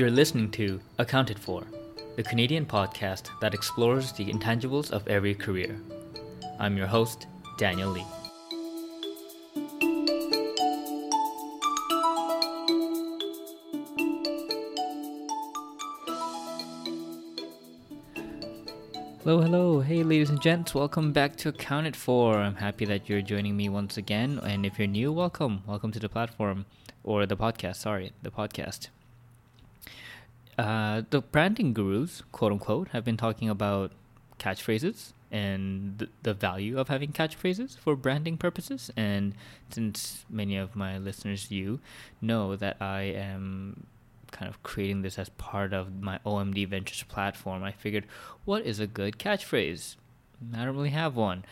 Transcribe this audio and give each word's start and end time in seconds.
You're 0.00 0.10
listening 0.10 0.50
to 0.52 0.80
Accounted 0.96 1.38
For, 1.38 1.62
the 2.16 2.22
Canadian 2.22 2.64
podcast 2.64 3.28
that 3.42 3.52
explores 3.52 4.12
the 4.12 4.24
intangibles 4.24 4.90
of 4.92 5.06
every 5.06 5.34
career. 5.34 5.78
I'm 6.58 6.74
your 6.78 6.86
host, 6.86 7.26
Daniel 7.58 7.90
Lee. 7.90 8.06
Hello, 19.22 19.42
hello. 19.42 19.80
Hey, 19.82 20.02
ladies 20.02 20.30
and 20.30 20.40
gents, 20.40 20.74
welcome 20.74 21.12
back 21.12 21.36
to 21.36 21.50
Accounted 21.50 21.94
For. 21.94 22.38
I'm 22.38 22.54
happy 22.54 22.86
that 22.86 23.10
you're 23.10 23.20
joining 23.20 23.54
me 23.54 23.68
once 23.68 23.98
again. 23.98 24.40
And 24.42 24.64
if 24.64 24.78
you're 24.78 24.88
new, 24.88 25.12
welcome. 25.12 25.62
Welcome 25.66 25.92
to 25.92 26.00
the 26.00 26.08
platform 26.08 26.64
or 27.04 27.26
the 27.26 27.36
podcast. 27.36 27.76
Sorry, 27.76 28.12
the 28.22 28.30
podcast. 28.30 28.88
Uh, 30.58 31.02
the 31.10 31.20
branding 31.20 31.72
gurus, 31.72 32.22
quote 32.32 32.52
unquote, 32.52 32.88
have 32.88 33.04
been 33.04 33.16
talking 33.16 33.48
about 33.48 33.92
catchphrases 34.38 35.12
and 35.30 35.98
the, 35.98 36.08
the 36.22 36.34
value 36.34 36.78
of 36.78 36.88
having 36.88 37.12
catchphrases 37.12 37.78
for 37.78 37.94
branding 37.94 38.36
purposes. 38.36 38.90
And 38.96 39.34
since 39.70 40.24
many 40.28 40.56
of 40.56 40.74
my 40.74 40.98
listeners, 40.98 41.50
you 41.50 41.80
know 42.20 42.56
that 42.56 42.76
I 42.80 43.02
am 43.02 43.86
kind 44.30 44.48
of 44.48 44.62
creating 44.62 45.02
this 45.02 45.18
as 45.18 45.28
part 45.30 45.72
of 45.72 46.00
my 46.00 46.18
OMD 46.24 46.68
Ventures 46.68 47.02
platform, 47.04 47.62
I 47.62 47.72
figured, 47.72 48.06
what 48.44 48.64
is 48.64 48.80
a 48.80 48.86
good 48.86 49.18
catchphrase? 49.18 49.96
I 50.54 50.64
don't 50.64 50.76
really 50.76 50.90
have 50.90 51.16
one. 51.16 51.44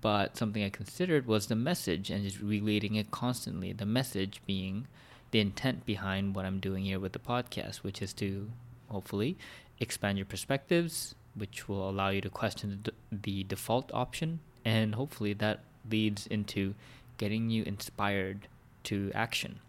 But 0.00 0.36
something 0.36 0.62
I 0.62 0.68
considered 0.68 1.26
was 1.26 1.46
the 1.46 1.56
message 1.56 2.10
and 2.10 2.22
just 2.22 2.40
relating 2.40 2.96
it 2.96 3.10
constantly. 3.10 3.72
The 3.72 3.86
message 3.86 4.42
being 4.46 4.86
the 5.30 5.40
intent 5.40 5.86
behind 5.86 6.34
what 6.34 6.44
I'm 6.44 6.60
doing 6.60 6.84
here 6.84 6.98
with 6.98 7.12
the 7.12 7.18
podcast, 7.18 7.76
which 7.78 8.02
is 8.02 8.12
to 8.14 8.50
hopefully 8.88 9.36
expand 9.78 10.18
your 10.18 10.26
perspectives, 10.26 11.14
which 11.34 11.68
will 11.68 11.88
allow 11.88 12.10
you 12.10 12.20
to 12.20 12.30
question 12.30 12.80
the, 12.82 12.92
the 13.10 13.44
default 13.44 13.90
option, 13.94 14.40
and 14.64 14.94
hopefully 14.94 15.32
that 15.34 15.60
leads 15.88 16.26
into 16.26 16.74
getting 17.18 17.50
you 17.50 17.62
inspired 17.64 18.48
to 18.84 19.10
action. 19.14 19.60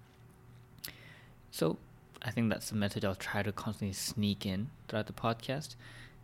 So, 1.51 1.77
I 2.23 2.31
think 2.31 2.49
that's 2.49 2.69
the 2.69 2.75
message 2.75 3.03
I'll 3.03 3.15
try 3.15 3.43
to 3.43 3.51
constantly 3.51 3.93
sneak 3.93 4.45
in 4.45 4.69
throughout 4.87 5.07
the 5.07 5.13
podcast. 5.13 5.75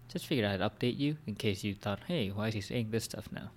Just 0.10 0.26
figured 0.26 0.46
I'd 0.46 0.62
update 0.62 0.98
you 0.98 1.18
in 1.26 1.36
case 1.36 1.64
you 1.64 1.76
thought, 1.76 2.00
hey, 2.08 2.30
why 2.30 2.48
is 2.48 2.54
he 2.54 2.62
saying 2.62 2.92
this 2.92 3.04
stuff 3.04 3.28
now? 3.32 3.50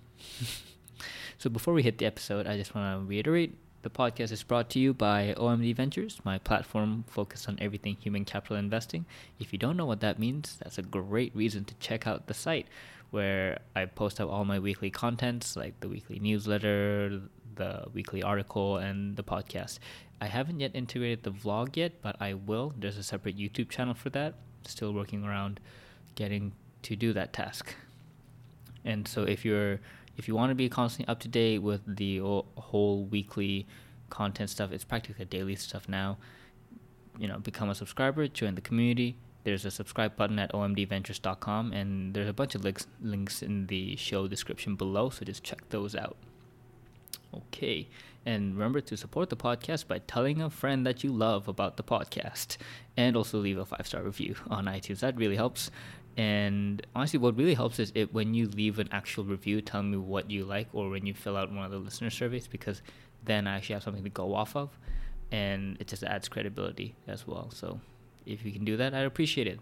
so 1.37 1.49
before 1.49 1.73
we 1.73 1.83
hit 1.83 1.97
the 1.97 2.05
episode, 2.05 2.47
I 2.47 2.57
just 2.57 2.75
want 2.75 2.99
to 3.01 3.07
reiterate 3.07 3.55
the 3.81 3.89
podcast 3.89 4.31
is 4.31 4.43
brought 4.43 4.69
to 4.71 4.79
you 4.79 4.93
by 4.93 5.33
OMD 5.37 5.75
Ventures, 5.75 6.19
my 6.23 6.37
platform 6.37 7.03
focused 7.07 7.49
on 7.49 7.57
everything 7.59 7.97
human 7.99 8.25
capital 8.25 8.55
investing. 8.57 9.05
If 9.39 9.51
you 9.51 9.59
don't 9.59 9.77
know 9.77 9.85
what 9.85 10.01
that 10.01 10.19
means, 10.19 10.57
that's 10.61 10.77
a 10.77 10.83
great 10.83 11.35
reason 11.35 11.65
to 11.65 11.73
check 11.75 12.05
out 12.05 12.27
the 12.27 12.33
site 12.33 12.67
where 13.09 13.59
I 13.75 13.85
post 13.85 14.21
up 14.21 14.29
all 14.29 14.45
my 14.45 14.59
weekly 14.59 14.89
contents 14.89 15.55
like 15.55 15.79
the 15.79 15.89
weekly 15.89 16.19
newsletter, 16.19 17.21
the 17.55 17.85
weekly 17.93 18.23
article, 18.23 18.77
and 18.77 19.15
the 19.15 19.23
podcast. 19.23 19.79
I 20.21 20.25
haven't 20.25 20.59
yet 20.59 20.71
integrated 20.75 21.23
the 21.23 21.31
vlog 21.31 21.75
yet, 21.75 22.01
but 22.01 22.15
I 22.21 22.35
will. 22.35 22.73
There's 22.77 22.97
a 22.97 23.03
separate 23.03 23.37
YouTube 23.37 23.69
channel 23.69 23.95
for 23.95 24.11
that. 24.11 24.35
Still 24.65 24.93
working 24.93 25.23
around 25.25 25.59
getting 26.15 26.51
to 26.83 26.95
do 26.95 27.13
that 27.13 27.33
task. 27.33 27.75
And 28.85 29.07
so 29.07 29.23
if 29.23 29.43
you're 29.43 29.79
if 30.17 30.27
you 30.27 30.35
want 30.35 30.51
to 30.51 30.55
be 30.55 30.69
constantly 30.69 31.11
up 31.11 31.19
to 31.21 31.27
date 31.27 31.59
with 31.59 31.81
the 31.87 32.19
whole 32.19 33.05
weekly 33.05 33.67
content 34.09 34.49
stuff, 34.49 34.71
it's 34.71 34.83
practically 34.83 35.25
daily 35.25 35.55
stuff 35.55 35.87
now. 35.89 36.17
You 37.17 37.27
know, 37.27 37.39
become 37.39 37.69
a 37.69 37.75
subscriber, 37.75 38.27
join 38.27 38.55
the 38.55 38.61
community. 38.61 39.17
There's 39.43 39.65
a 39.65 39.71
subscribe 39.71 40.15
button 40.15 40.37
at 40.37 40.51
omdventures.com, 40.53 41.73
and 41.73 42.13
there's 42.13 42.29
a 42.29 42.33
bunch 42.33 42.53
of 42.55 42.63
links 42.63 42.85
links 43.01 43.41
in 43.41 43.67
the 43.67 43.95
show 43.95 44.27
description 44.27 44.75
below. 44.75 45.09
So 45.09 45.25
just 45.25 45.43
check 45.43 45.67
those 45.69 45.95
out. 45.95 46.17
Okay. 47.33 47.87
And 48.25 48.53
remember 48.53 48.81
to 48.81 48.95
support 48.95 49.29
the 49.29 49.35
podcast 49.35 49.87
by 49.87 49.99
telling 49.99 50.41
a 50.41 50.49
friend 50.49 50.85
that 50.85 51.03
you 51.03 51.11
love 51.11 51.47
about 51.47 51.77
the 51.77 51.83
podcast 51.83 52.57
and 52.95 53.15
also 53.17 53.39
leave 53.39 53.57
a 53.57 53.65
five 53.65 53.87
star 53.87 54.03
review 54.03 54.35
on 54.49 54.65
iTunes. 54.65 54.99
That 54.99 55.17
really 55.17 55.37
helps. 55.37 55.71
And 56.17 56.85
honestly, 56.95 57.19
what 57.19 57.37
really 57.37 57.53
helps 57.53 57.79
is 57.79 57.91
it 57.95 58.13
when 58.13 58.33
you 58.33 58.47
leave 58.49 58.79
an 58.79 58.89
actual 58.91 59.23
review 59.23 59.61
telling 59.61 59.91
me 59.91 59.97
what 59.97 60.29
you 60.29 60.43
like 60.43 60.67
or 60.73 60.89
when 60.89 61.05
you 61.05 61.13
fill 61.13 61.37
out 61.37 61.51
one 61.51 61.65
of 61.65 61.71
the 61.71 61.77
listener 61.77 62.09
surveys 62.09 62.47
because 62.47 62.81
then 63.23 63.47
I 63.47 63.55
actually 63.55 63.73
have 63.73 63.83
something 63.83 64.03
to 64.03 64.09
go 64.09 64.35
off 64.35 64.55
of 64.55 64.77
and 65.31 65.77
it 65.79 65.87
just 65.87 66.03
adds 66.03 66.27
credibility 66.27 66.95
as 67.07 67.25
well. 67.25 67.49
So 67.51 67.79
if 68.25 68.43
you 68.45 68.51
can 68.51 68.65
do 68.65 68.77
that, 68.77 68.93
I'd 68.93 69.05
appreciate 69.05 69.47
it. 69.47 69.59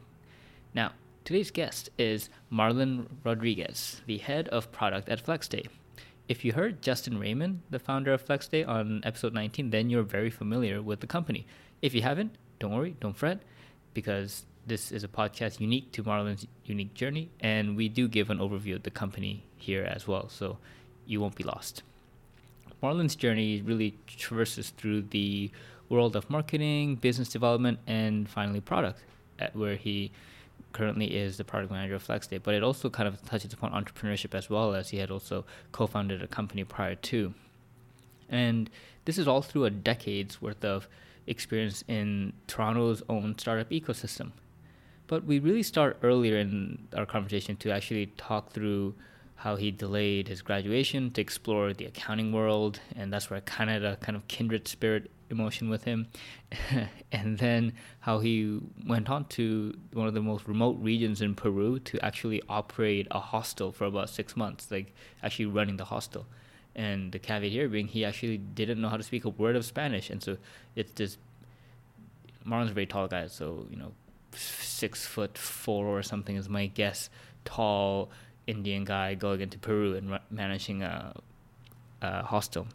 Now, 0.74 0.94
today's 1.24 1.52
guest 1.52 1.90
is 1.98 2.30
Marlon 2.52 3.08
Rodrigues, 3.24 4.02
the 4.08 4.18
head 4.18 4.48
of 4.50 4.72
product 4.72 5.10
at 5.10 5.24
FlexDay. 5.24 5.68
If 6.28 6.46
you 6.46 6.54
heard 6.54 6.82
Justin 6.82 7.18
Raymond, 7.18 7.62
the 7.70 7.80
founder 7.80 8.14
of 8.14 8.26
FlexDay, 8.26 8.68
on 8.68 9.02
episode 9.04 9.34
19, 9.34 9.72
then 9.72 9.90
you're 9.90 10.04
very 10.04 10.30
familiar 10.30 10.82
with 10.82 11.00
the 11.00 11.08
company. 11.08 11.48
If 11.82 11.96
you 11.96 12.02
haven't, 12.04 12.36
don't 12.60 12.72
worry, 12.72 12.96
don't 13.00 13.18
fret, 13.18 13.42
because 13.94 14.46
this 14.70 14.92
is 14.92 15.04
a 15.04 15.08
podcast 15.08 15.60
unique 15.60 15.92
to 15.92 16.04
Marlon's 16.04 16.46
unique 16.64 16.94
journey, 16.94 17.30
and 17.40 17.76
we 17.76 17.90
do 17.90 18.08
give 18.08 18.30
an 18.30 18.38
overview 18.38 18.76
of 18.76 18.84
the 18.84 18.92
company 18.92 19.44
here 19.58 19.84
as 19.84 20.08
well, 20.08 20.30
so 20.30 20.58
you 21.08 21.20
won't 21.20 21.36
be 21.36 21.44
lost. 21.44 21.82
Marlon's 22.82 23.16
journey 23.16 23.62
really 23.62 23.98
traverses 24.08 24.70
through 24.70 25.02
the 25.02 25.52
world 25.90 26.16
of 26.16 26.30
marketing, 26.30 26.96
business 26.96 27.30
development, 27.30 27.80
and 27.88 28.30
finally 28.30 28.62
product, 28.62 29.04
where 29.54 29.76
he 29.76 30.12
currently 30.72 31.18
is 31.18 31.38
the 31.38 31.44
product 31.44 31.72
manager 31.72 31.96
of 31.96 32.06
FlexDay, 32.06 32.40
but 32.44 32.54
it 32.54 32.64
also 32.64 32.92
kind 32.92 33.08
of 33.08 33.20
touches 33.26 33.52
upon 33.52 33.72
entrepreneurship 33.72 34.36
as 34.36 34.52
well 34.52 34.76
as 34.76 34.90
he 34.90 34.98
had 34.98 35.10
also 35.10 35.44
co-founded 35.72 36.22
a 36.22 36.28
company 36.28 36.64
prior 36.64 36.94
to. 36.94 37.34
And 38.30 38.70
this 39.06 39.18
is 39.18 39.28
all 39.28 39.42
through 39.42 39.66
a 39.66 39.72
decade's 39.72 40.40
worth 40.40 40.64
of 40.64 40.88
experience 41.26 41.84
in 41.88 42.34
Toronto's 42.46 43.02
own 43.10 43.36
startup 43.40 43.72
ecosystem. 43.72 44.32
But 45.10 45.26
we 45.26 45.40
really 45.40 45.64
start 45.64 45.98
earlier 46.04 46.38
in 46.38 46.88
our 46.96 47.08
conversation 47.08 47.56
to 47.58 47.72
actually 47.72 48.06
talk 48.16 48.52
through 48.52 48.94
how 49.38 49.56
he 49.56 49.72
delayed 49.72 50.28
his 50.28 50.44
graduation 50.44 51.10
to 51.12 51.22
explore 51.22 51.74
the 51.74 51.86
accounting 51.86 52.32
world, 52.32 52.80
and 52.96 53.12
that's 53.12 53.28
where 53.28 53.42
kind 53.42 53.72
of 53.72 53.84
a 53.84 53.96
kind 53.96 54.16
of 54.16 54.28
kindred 54.28 54.68
spirit 54.68 55.10
emotion 55.32 55.68
with 55.68 55.84
him, 55.84 56.06
and 57.12 57.40
then 57.40 57.74
how 58.02 58.20
he 58.20 58.60
went 58.86 59.10
on 59.10 59.26
to 59.30 59.76
one 59.94 60.08
of 60.08 60.14
the 60.14 60.22
most 60.22 60.48
remote 60.48 60.78
regions 60.80 61.24
in 61.24 61.34
Peru 61.34 61.80
to 61.80 62.00
actually 62.06 62.44
operate 62.48 63.08
a 63.10 63.20
hostel 63.20 63.72
for 63.72 63.86
about 63.86 64.12
six 64.12 64.38
months, 64.38 64.70
like 64.70 64.94
actually 65.24 65.48
running 65.48 65.78
the 65.78 65.86
hostel. 65.86 66.28
And 66.76 67.12
the 67.12 67.18
caveat 67.18 67.52
here 67.52 67.68
being 67.68 67.88
he 67.88 68.06
actually 68.06 68.38
didn't 68.38 68.80
know 68.80 68.90
how 68.90 68.98
to 68.98 69.04
speak 69.04 69.26
a 69.26 69.30
word 69.30 69.56
of 69.56 69.66
Spanish, 69.66 70.12
and 70.12 70.22
so 70.22 70.38
it's 70.76 70.92
this. 70.92 71.18
Marlon's 72.46 72.70
a 72.70 72.76
very 72.76 72.86
tall 72.86 73.08
guy, 73.08 73.26
so 73.26 73.66
you 73.72 73.76
know, 73.76 73.92
six 74.34 75.06
foot 75.06 75.38
four 75.38 75.86
or 75.86 76.04
something 76.04 76.36
is 76.36 76.50
my 76.50 76.68
guess. 76.68 77.10
Tall 77.46 78.10
Indian 78.48 78.84
guy 78.84 79.16
going 79.16 79.42
into 79.42 79.58
Peru 79.58 79.96
and 79.96 80.20
managing 80.32 80.84
a, 80.84 81.14
a 82.02 82.24
hostel 82.24 82.68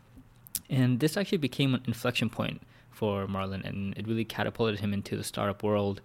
and 0.70 1.00
this 1.00 1.16
actually 1.16 1.38
became 1.38 1.74
an 1.74 1.82
inflection 1.86 2.30
point 2.30 2.62
for 2.90 3.26
Marlon, 3.26 3.64
and 3.64 3.96
it 3.96 4.06
really 4.06 4.24
catapulted 4.24 4.80
him 4.80 4.92
into 4.92 5.16
the 5.16 5.24
startup 5.24 5.62
world 5.62 6.00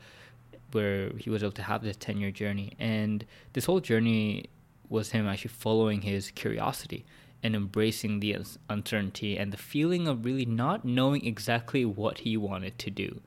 where 0.71 1.09
he 1.17 1.29
was 1.29 1.43
able 1.43 1.51
to 1.53 1.63
have 1.63 1.83
this 1.83 1.97
10 1.97 2.19
year 2.19 2.31
journey. 2.31 2.73
And 2.79 3.25
this 3.53 3.65
whole 3.65 3.79
journey 3.79 4.45
was 4.89 5.11
him 5.11 5.27
actually 5.27 5.49
following 5.49 6.01
his 6.01 6.31
curiosity 6.31 7.05
and 7.41 7.55
embracing 7.55 8.19
the 8.19 8.37
uncertainty 8.69 9.37
and 9.37 9.53
the 9.53 9.57
feeling 9.57 10.07
of 10.07 10.25
really 10.25 10.45
not 10.45 10.83
knowing 10.83 11.25
exactly 11.25 11.85
what 11.85 12.19
he 12.19 12.35
wanted 12.35 12.77
to 12.79 12.89
do. 12.89 13.21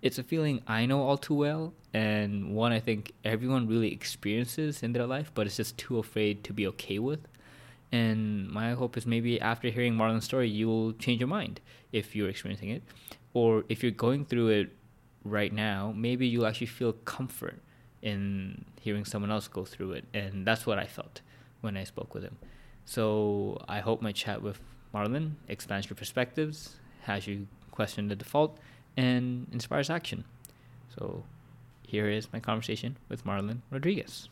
It's 0.00 0.18
a 0.18 0.22
feeling 0.22 0.62
I 0.66 0.86
know 0.86 1.02
all 1.02 1.18
too 1.18 1.34
well, 1.34 1.74
and 1.92 2.54
one 2.54 2.70
I 2.70 2.78
think 2.78 3.12
everyone 3.24 3.66
really 3.66 3.92
experiences 3.92 4.82
in 4.82 4.92
their 4.92 5.06
life, 5.06 5.32
but 5.34 5.46
it's 5.46 5.56
just 5.56 5.76
too 5.76 5.98
afraid 5.98 6.44
to 6.44 6.52
be 6.52 6.66
okay 6.68 6.98
with. 7.00 7.26
And 7.90 8.48
my 8.48 8.72
hope 8.72 8.96
is 8.96 9.06
maybe 9.06 9.40
after 9.40 9.70
hearing 9.70 9.94
Marlon's 9.94 10.24
story, 10.24 10.48
you 10.48 10.68
will 10.68 10.92
change 10.92 11.20
your 11.20 11.28
mind 11.28 11.60
if 11.90 12.14
you're 12.14 12.28
experiencing 12.28 12.68
it. 12.68 12.82
Or 13.34 13.64
if 13.68 13.82
you're 13.82 13.92
going 13.92 14.24
through 14.24 14.48
it 14.48 14.76
right 15.24 15.52
now, 15.52 15.92
maybe 15.96 16.26
you'll 16.26 16.46
actually 16.46 16.66
feel 16.66 16.92
comfort 16.92 17.60
in 18.02 18.64
hearing 18.80 19.04
someone 19.04 19.30
else 19.30 19.48
go 19.48 19.64
through 19.64 19.92
it. 19.92 20.04
And 20.14 20.46
that's 20.46 20.66
what 20.66 20.78
I 20.78 20.84
felt 20.84 21.22
when 21.60 21.76
I 21.76 21.84
spoke 21.84 22.14
with 22.14 22.22
him. 22.22 22.36
So 22.84 23.60
I 23.66 23.80
hope 23.80 24.00
my 24.00 24.12
chat 24.12 24.42
with 24.42 24.60
Marlon 24.94 25.32
expands 25.48 25.88
your 25.90 25.96
perspectives, 25.96 26.76
has 27.02 27.26
you 27.26 27.48
question 27.70 28.08
the 28.08 28.16
default, 28.16 28.58
and 28.98 29.46
inspires 29.52 29.88
action. 29.88 30.24
So 30.98 31.22
here 31.86 32.10
is 32.10 32.32
my 32.32 32.40
conversation 32.40 32.96
with 33.08 33.24
Marlon 33.24 33.60
Rodrigues. 33.70 34.28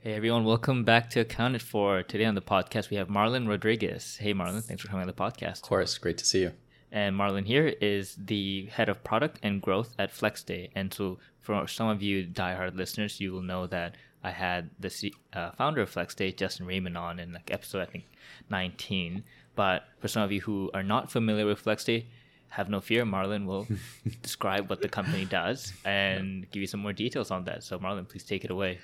Hey, 0.00 0.14
everyone, 0.14 0.44
welcome 0.44 0.82
back 0.82 1.10
to 1.10 1.20
Accounted 1.20 1.62
For. 1.62 2.02
Today 2.02 2.24
on 2.24 2.34
the 2.34 2.42
podcast 2.42 2.90
we 2.90 2.96
have 2.96 3.06
Marlon 3.06 3.48
Rodrigues. 3.48 4.16
Hey 4.16 4.34
Marlon, 4.34 4.64
thanks 4.64 4.82
for 4.82 4.88
coming 4.88 5.02
on 5.02 5.06
the 5.06 5.12
podcast. 5.12 5.58
Of 5.58 5.62
course, 5.62 5.96
great 5.96 6.18
to 6.18 6.26
see 6.26 6.40
you. 6.40 6.52
And 6.90 7.14
Marlon 7.16 7.46
here 7.46 7.68
is 7.80 8.16
the 8.18 8.66
head 8.66 8.88
of 8.88 9.04
product 9.04 9.38
and 9.44 9.62
growth 9.62 9.94
at 9.96 10.12
FlexDay. 10.12 10.70
And 10.74 10.92
so 10.92 11.18
for 11.38 11.68
some 11.68 11.88
of 11.88 12.02
you 12.02 12.26
diehard 12.26 12.74
listeners, 12.74 13.20
you 13.20 13.32
will 13.32 13.42
know 13.42 13.68
that 13.68 13.94
I 14.24 14.30
had 14.30 14.70
the 14.78 14.90
C- 14.90 15.14
uh, 15.32 15.50
founder 15.52 15.80
of 15.80 15.90
Flex 15.90 16.14
FlexDay, 16.14 16.36
Justin 16.36 16.66
Raymond, 16.66 16.96
on 16.96 17.18
in 17.18 17.32
like 17.32 17.50
episode 17.50 17.80
I 17.80 17.86
think 17.86 18.04
19. 18.50 19.24
But 19.54 19.84
for 20.00 20.08
some 20.08 20.22
of 20.22 20.32
you 20.32 20.40
who 20.40 20.70
are 20.74 20.82
not 20.82 21.10
familiar 21.10 21.46
with 21.46 21.58
Flex 21.58 21.84
FlexDay, 21.84 22.04
have 22.52 22.68
no 22.68 22.80
fear. 22.80 23.04
Marlon 23.04 23.46
will 23.46 23.66
describe 24.22 24.68
what 24.68 24.82
the 24.82 24.88
company 24.88 25.24
does 25.24 25.72
and 25.84 26.50
give 26.50 26.60
you 26.60 26.66
some 26.66 26.80
more 26.80 26.92
details 26.92 27.30
on 27.30 27.44
that. 27.44 27.64
So 27.64 27.78
Marlon, 27.78 28.08
please 28.08 28.24
take 28.24 28.44
it 28.44 28.50
away. 28.50 28.78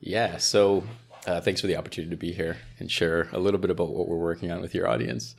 Yeah. 0.00 0.36
So 0.36 0.84
uh, 1.26 1.40
thanks 1.40 1.60
for 1.60 1.66
the 1.66 1.76
opportunity 1.76 2.10
to 2.10 2.16
be 2.16 2.32
here 2.32 2.58
and 2.78 2.90
share 2.90 3.28
a 3.32 3.38
little 3.38 3.58
bit 3.58 3.70
about 3.70 3.88
what 3.88 4.06
we're 4.06 4.16
working 4.16 4.50
on 4.50 4.60
with 4.60 4.74
your 4.74 4.86
audience. 4.86 5.34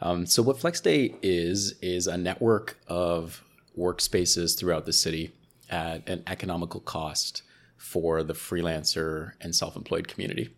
Um, 0.00 0.26
so 0.26 0.42
what 0.42 0.56
FlexDay 0.56 1.16
is 1.22 1.76
is 1.80 2.08
a 2.08 2.16
network 2.16 2.78
of 2.88 3.44
workspaces 3.78 4.58
throughout 4.58 4.84
the 4.84 4.92
city 4.92 5.32
at 5.70 6.08
an 6.08 6.24
economical 6.26 6.80
cost 6.80 7.42
for 7.84 8.22
the 8.22 8.34
freelancer 8.34 9.32
and 9.40 9.54
self-employed 9.54 10.08
community. 10.08 10.48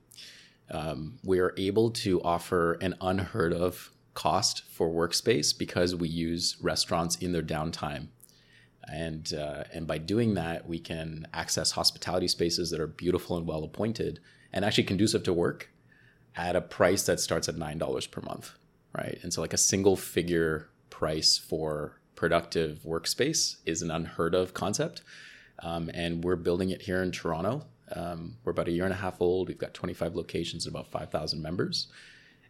Um, 0.71 1.19
we 1.25 1.39
are 1.41 1.53
able 1.57 1.91
to 1.91 2.23
offer 2.23 2.75
an 2.75 2.95
unheard 3.01 3.53
of 3.53 3.93
cost 4.15 4.63
for 4.71 4.89
workspace 4.89 5.57
because 5.57 5.95
we 5.95 6.09
use 6.09 6.57
restaurants 6.61 7.17
in 7.17 7.33
their 7.33 7.43
downtime. 7.43 8.09
And 8.89 9.35
uh, 9.35 9.65
and 9.75 9.87
by 9.87 9.99
doing 9.99 10.35
that 10.35 10.69
we 10.69 10.79
can 10.79 11.27
access 11.35 11.73
hospitality 11.73 12.29
spaces 12.29 12.71
that 12.71 12.81
are 12.81 12.87
beautiful 12.87 13.37
and 13.37 13.47
well 13.47 13.65
appointed 13.65 14.21
and 14.53 14.65
actually 14.65 14.85
conducive 14.85 15.25
to 15.25 15.33
work 15.33 15.71
at 16.37 16.55
a 16.55 16.61
price 16.61 17.03
that 17.07 17.19
starts 17.19 17.49
at 17.49 17.57
nine 17.57 17.79
dollars 17.79 18.07
per 18.07 18.21
month 18.21 18.53
right? 18.97 19.19
And 19.23 19.33
so 19.33 19.41
like 19.41 19.53
a 19.53 19.59
single 19.59 19.97
figure 19.97 20.69
price 20.91 21.37
for 21.37 22.01
productive 22.15 22.81
workspace 22.85 23.57
is 23.67 23.83
an 23.83 23.91
unheard 23.91 24.35
of 24.35 24.55
concept 24.55 25.03
um, 25.61 25.91
and 25.95 26.25
we're 26.25 26.37
building 26.37 26.71
it 26.71 26.83
here 26.83 27.03
in 27.03 27.11
toronto 27.11 27.65
um, 27.95 28.37
we're 28.45 28.53
about 28.53 28.69
a 28.69 28.73
year 28.73 28.85
and 28.85 28.93
a 28.93 28.97
half 28.97 29.21
old 29.21 29.49
we've 29.49 29.59
got 29.59 29.75
25 29.75 30.15
locations 30.15 30.67
and 30.67 30.75
about 30.75 30.91
5000 30.91 31.41
members 31.41 31.89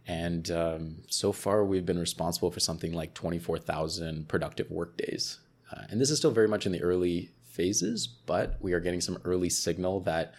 and 0.07 0.51
um, 0.51 0.97
so 1.07 1.31
far 1.31 1.65
we've 1.65 1.85
been 1.85 1.99
responsible 1.99 2.49
for 2.51 2.59
something 2.59 2.93
like 2.93 3.13
24000 3.13 4.27
productive 4.27 4.71
work 4.71 4.97
days 4.97 5.39
uh, 5.71 5.83
and 5.89 5.99
this 5.99 6.09
is 6.09 6.17
still 6.17 6.31
very 6.31 6.47
much 6.47 6.65
in 6.65 6.71
the 6.71 6.81
early 6.81 7.31
phases, 7.57 8.07
but 8.07 8.55
we 8.61 8.71
are 8.73 8.79
getting 8.79 9.01
some 9.01 9.17
early 9.25 9.49
signal 9.49 9.99
that 10.01 10.33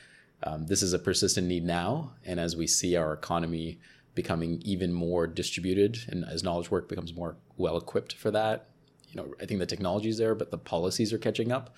um, 0.44 0.66
this 0.66 0.82
is 0.82 0.92
a 0.92 0.98
persistent 0.98 1.48
need 1.48 1.64
now. 1.64 2.12
And 2.24 2.38
as 2.38 2.56
we 2.56 2.66
see 2.66 2.96
our 2.96 3.12
economy 3.12 3.80
becoming 4.14 4.62
even 4.64 4.92
more 4.92 5.26
distributed 5.26 5.98
and 6.08 6.24
as 6.24 6.42
knowledge 6.42 6.70
work 6.70 6.88
becomes 6.88 7.14
more 7.14 7.36
well 7.56 7.76
equipped 7.76 8.14
for 8.14 8.30
that, 8.30 8.68
you 9.10 9.16
know, 9.16 9.34
I 9.40 9.46
think 9.46 9.58
the 9.58 9.66
technology 9.66 10.08
is 10.08 10.18
there, 10.18 10.34
but 10.34 10.50
the 10.50 10.58
policies 10.58 11.12
are 11.12 11.18
catching 11.18 11.50
up. 11.50 11.74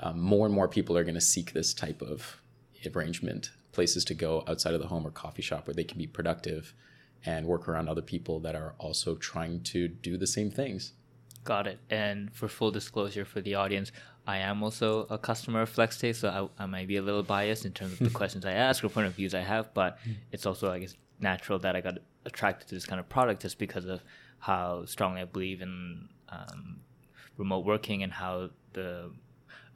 Um, 0.00 0.20
more 0.20 0.46
and 0.46 0.54
more 0.54 0.68
people 0.68 0.96
are 0.96 1.04
going 1.04 1.14
to 1.14 1.20
seek 1.20 1.52
this 1.52 1.72
type 1.72 2.02
of 2.02 2.40
arrangement, 2.94 3.50
places 3.72 4.04
to 4.06 4.14
go 4.14 4.42
outside 4.48 4.74
of 4.74 4.80
the 4.80 4.88
home 4.88 5.06
or 5.06 5.10
coffee 5.10 5.42
shop 5.42 5.66
where 5.66 5.74
they 5.74 5.84
can 5.84 5.98
be 5.98 6.06
productive 6.06 6.74
and 7.24 7.46
work 7.46 7.68
around 7.68 7.88
other 7.88 8.02
people 8.02 8.40
that 8.40 8.54
are 8.54 8.74
also 8.78 9.14
trying 9.14 9.60
to 9.62 9.88
do 9.88 10.16
the 10.16 10.26
same 10.26 10.50
things. 10.50 10.92
Got 11.44 11.66
it. 11.66 11.78
And 11.90 12.32
for 12.32 12.48
full 12.48 12.70
disclosure 12.70 13.24
for 13.24 13.40
the 13.40 13.54
audience, 13.54 13.92
I 14.26 14.38
am 14.38 14.62
also 14.62 15.06
a 15.10 15.18
customer 15.18 15.62
of 15.62 15.74
FlexDay, 15.74 16.14
so 16.14 16.50
I, 16.58 16.62
I 16.62 16.66
might 16.66 16.86
be 16.86 16.96
a 16.96 17.02
little 17.02 17.22
biased 17.22 17.64
in 17.64 17.72
terms 17.72 17.92
of 17.92 17.98
the 17.98 18.10
questions 18.18 18.44
I 18.44 18.52
ask 18.52 18.84
or 18.84 18.88
point 18.88 19.06
of 19.06 19.14
views 19.14 19.34
I 19.34 19.40
have, 19.40 19.74
but 19.74 19.98
it's 20.30 20.46
also, 20.46 20.70
I 20.70 20.78
guess, 20.78 20.94
natural 21.18 21.58
that 21.60 21.74
I 21.74 21.80
got 21.80 21.98
attracted 22.24 22.68
to 22.68 22.74
this 22.74 22.86
kind 22.86 23.00
of 23.00 23.08
product 23.08 23.42
just 23.42 23.58
because 23.58 23.86
of 23.86 24.02
how 24.38 24.84
strongly 24.84 25.20
I 25.20 25.24
believe 25.24 25.62
in 25.62 26.08
um, 26.28 26.80
remote 27.36 27.64
working 27.64 28.02
and 28.02 28.12
how 28.12 28.50
the, 28.72 29.10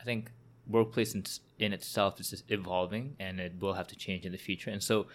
think, 0.07 0.31
workplace 0.69 1.15
in, 1.15 1.25
in 1.59 1.73
itself 1.73 2.21
is 2.21 2.43
evolving 2.49 3.17
and 3.21 3.39
it 3.41 3.53
will 3.61 3.75
have 3.75 3.87
to 3.89 3.97
change 3.97 4.25
in 4.27 4.33
the 4.33 4.39
future. 4.39 4.71
And 4.71 4.83
so, 4.83 5.07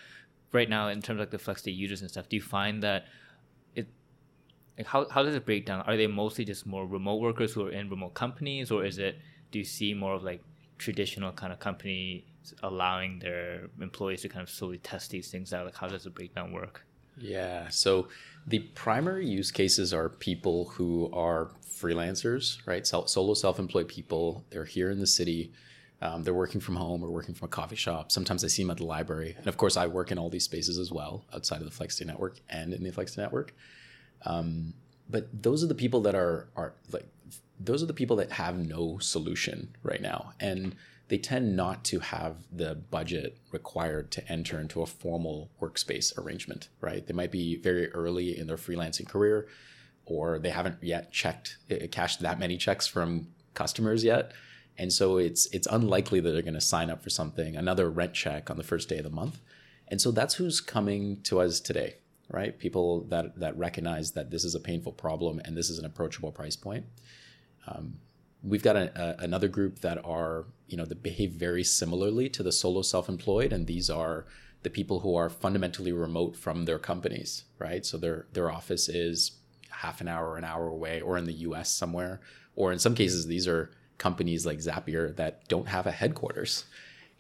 right 0.51 0.69
now, 0.69 0.89
in 0.89 1.01
terms 1.01 1.19
of 1.19 1.31
like 1.31 1.31
the 1.31 1.37
FlexDay 1.37 1.75
users 1.75 2.01
and 2.01 2.09
stuff, 2.09 2.29
do 2.29 2.35
you 2.35 2.41
find 2.41 2.83
that 2.83 3.05
it 3.75 3.87
like 4.77 4.87
how, 4.87 5.07
how 5.09 5.23
does 5.23 5.35
it 5.35 5.45
break 5.45 5.65
down? 5.65 5.81
Are 5.81 5.97
they 5.97 6.07
mostly 6.07 6.45
just 6.45 6.65
more 6.65 6.85
remote 6.85 7.21
workers 7.21 7.53
who 7.53 7.65
are 7.65 7.71
in 7.71 7.89
remote 7.89 8.13
companies 8.13 8.71
or 8.71 8.85
is 8.85 8.97
it 8.97 9.17
do 9.51 9.59
you 9.59 9.65
see 9.65 9.93
more 9.93 10.13
of 10.13 10.23
like 10.23 10.41
traditional 10.77 11.31
kind 11.31 11.51
of 11.53 11.59
companies 11.59 12.23
allowing 12.63 13.19
their 13.19 13.69
employees 13.81 14.21
to 14.21 14.29
kind 14.29 14.41
of 14.41 14.49
slowly 14.49 14.77
test 14.79 15.11
these 15.11 15.29
things 15.29 15.53
out? 15.53 15.65
Like 15.65 15.75
how 15.75 15.87
does 15.87 16.03
the 16.03 16.09
breakdown 16.09 16.51
work 16.51 16.85
yeah 17.17 17.67
so 17.69 18.07
the 18.47 18.59
primary 18.59 19.27
use 19.27 19.51
cases 19.51 19.93
are 19.93 20.09
people 20.09 20.69
who 20.69 21.09
are 21.13 21.49
freelancers 21.69 22.57
right 22.65 22.85
solo 22.87 23.33
self-employed 23.33 23.87
people 23.87 24.43
they're 24.49 24.65
here 24.65 24.89
in 24.89 24.99
the 24.99 25.07
city 25.07 25.51
um, 26.01 26.23
they're 26.23 26.33
working 26.33 26.59
from 26.59 26.75
home 26.75 27.03
or 27.03 27.11
working 27.11 27.35
from 27.35 27.45
a 27.45 27.49
coffee 27.49 27.75
shop. 27.75 28.11
Sometimes 28.11 28.43
I 28.43 28.47
see 28.47 28.63
them 28.63 28.71
at 28.71 28.77
the 28.77 28.85
library. 28.85 29.35
And 29.37 29.47
of 29.47 29.57
course, 29.57 29.77
I 29.77 29.85
work 29.85 30.11
in 30.11 30.17
all 30.17 30.29
these 30.29 30.43
spaces 30.43 30.79
as 30.79 30.91
well 30.91 31.25
outside 31.31 31.61
of 31.61 31.69
the 31.69 31.83
FlexDay 31.83 32.07
network 32.07 32.39
and 32.49 32.73
in 32.73 32.83
the 32.83 32.91
FlexDay 32.91 33.17
network. 33.17 33.53
Um, 34.25 34.73
but 35.09 35.27
those 35.43 35.63
are 35.63 35.67
the 35.67 35.75
people 35.75 36.01
that 36.01 36.15
are 36.15 36.47
are 36.55 36.73
like 36.91 37.05
those 37.59 37.83
are 37.83 37.85
the 37.85 37.93
people 37.93 38.15
that 38.15 38.31
have 38.31 38.57
no 38.57 38.97
solution 38.99 39.75
right 39.83 40.01
now, 40.01 40.33
and 40.39 40.75
they 41.11 41.17
tend 41.17 41.57
not 41.57 41.83
to 41.83 41.99
have 41.99 42.37
the 42.53 42.73
budget 42.73 43.37
required 43.51 44.11
to 44.11 44.31
enter 44.31 44.61
into 44.61 44.81
a 44.81 44.85
formal 44.85 45.51
workspace 45.61 46.17
arrangement. 46.17 46.69
Right? 46.79 47.05
They 47.05 47.13
might 47.13 47.31
be 47.31 47.57
very 47.57 47.91
early 47.91 48.39
in 48.39 48.47
their 48.47 48.55
freelancing 48.55 49.09
career, 49.09 49.49
or 50.05 50.39
they 50.39 50.51
haven't 50.51 50.77
yet 50.81 51.11
checked 51.11 51.57
uh, 51.69 51.87
cashed 51.91 52.21
that 52.21 52.39
many 52.39 52.55
checks 52.55 52.87
from 52.87 53.27
customers 53.53 54.05
yet. 54.05 54.31
And 54.77 54.93
so 54.93 55.17
it's 55.17 55.47
it's 55.47 55.67
unlikely 55.69 56.21
that 56.21 56.31
they're 56.31 56.41
going 56.41 56.53
to 56.53 56.61
sign 56.61 56.89
up 56.89 57.03
for 57.03 57.09
something 57.09 57.57
another 57.57 57.89
rent 57.89 58.13
check 58.13 58.49
on 58.49 58.55
the 58.55 58.63
first 58.63 58.87
day 58.87 58.99
of 58.99 59.03
the 59.03 59.09
month. 59.09 59.41
And 59.89 59.99
so 59.99 60.11
that's 60.11 60.35
who's 60.35 60.61
coming 60.61 61.21
to 61.23 61.41
us 61.41 61.59
today 61.59 61.95
right? 62.33 62.57
People 62.57 63.01
that 63.09 63.37
that 63.39 63.57
recognize 63.57 64.11
that 64.11 64.31
this 64.31 64.45
is 64.45 64.55
a 64.55 64.59
painful 64.61 64.93
problem 64.93 65.41
and 65.43 65.57
this 65.57 65.69
is 65.69 65.79
an 65.79 65.83
approachable 65.83 66.31
price 66.31 66.55
point. 66.55 66.85
Um, 67.67 67.95
we've 68.43 68.63
got 68.63 68.75
a, 68.75 68.91
a, 68.99 69.23
another 69.23 69.47
group 69.47 69.79
that 69.79 70.03
are 70.05 70.45
you 70.67 70.77
know 70.77 70.85
that 70.85 71.03
behave 71.03 71.31
very 71.31 71.63
similarly 71.63 72.29
to 72.29 72.43
the 72.43 72.51
solo 72.51 72.81
self-employed, 72.81 73.53
and 73.53 73.67
these 73.67 73.89
are 73.89 74.25
the 74.63 74.69
people 74.69 74.99
who 74.99 75.15
are 75.15 75.29
fundamentally 75.29 75.91
remote 75.91 76.35
from 76.35 76.65
their 76.65 76.79
companies, 76.79 77.45
right? 77.59 77.85
So 77.85 77.97
their 77.97 78.27
their 78.33 78.51
office 78.51 78.89
is 78.89 79.31
half 79.69 80.01
an 80.01 80.07
hour, 80.07 80.37
an 80.37 80.43
hour 80.43 80.67
away, 80.67 81.01
or 81.01 81.17
in 81.17 81.25
the 81.25 81.33
U.S. 81.33 81.71
somewhere, 81.71 82.21
or 82.55 82.71
in 82.71 82.79
some 82.79 82.95
cases 82.95 83.27
these 83.27 83.47
are 83.47 83.71
companies 83.97 84.45
like 84.45 84.59
Zapier 84.59 85.15
that 85.15 85.47
don't 85.47 85.67
have 85.67 85.87
a 85.87 85.91
headquarters, 85.91 86.65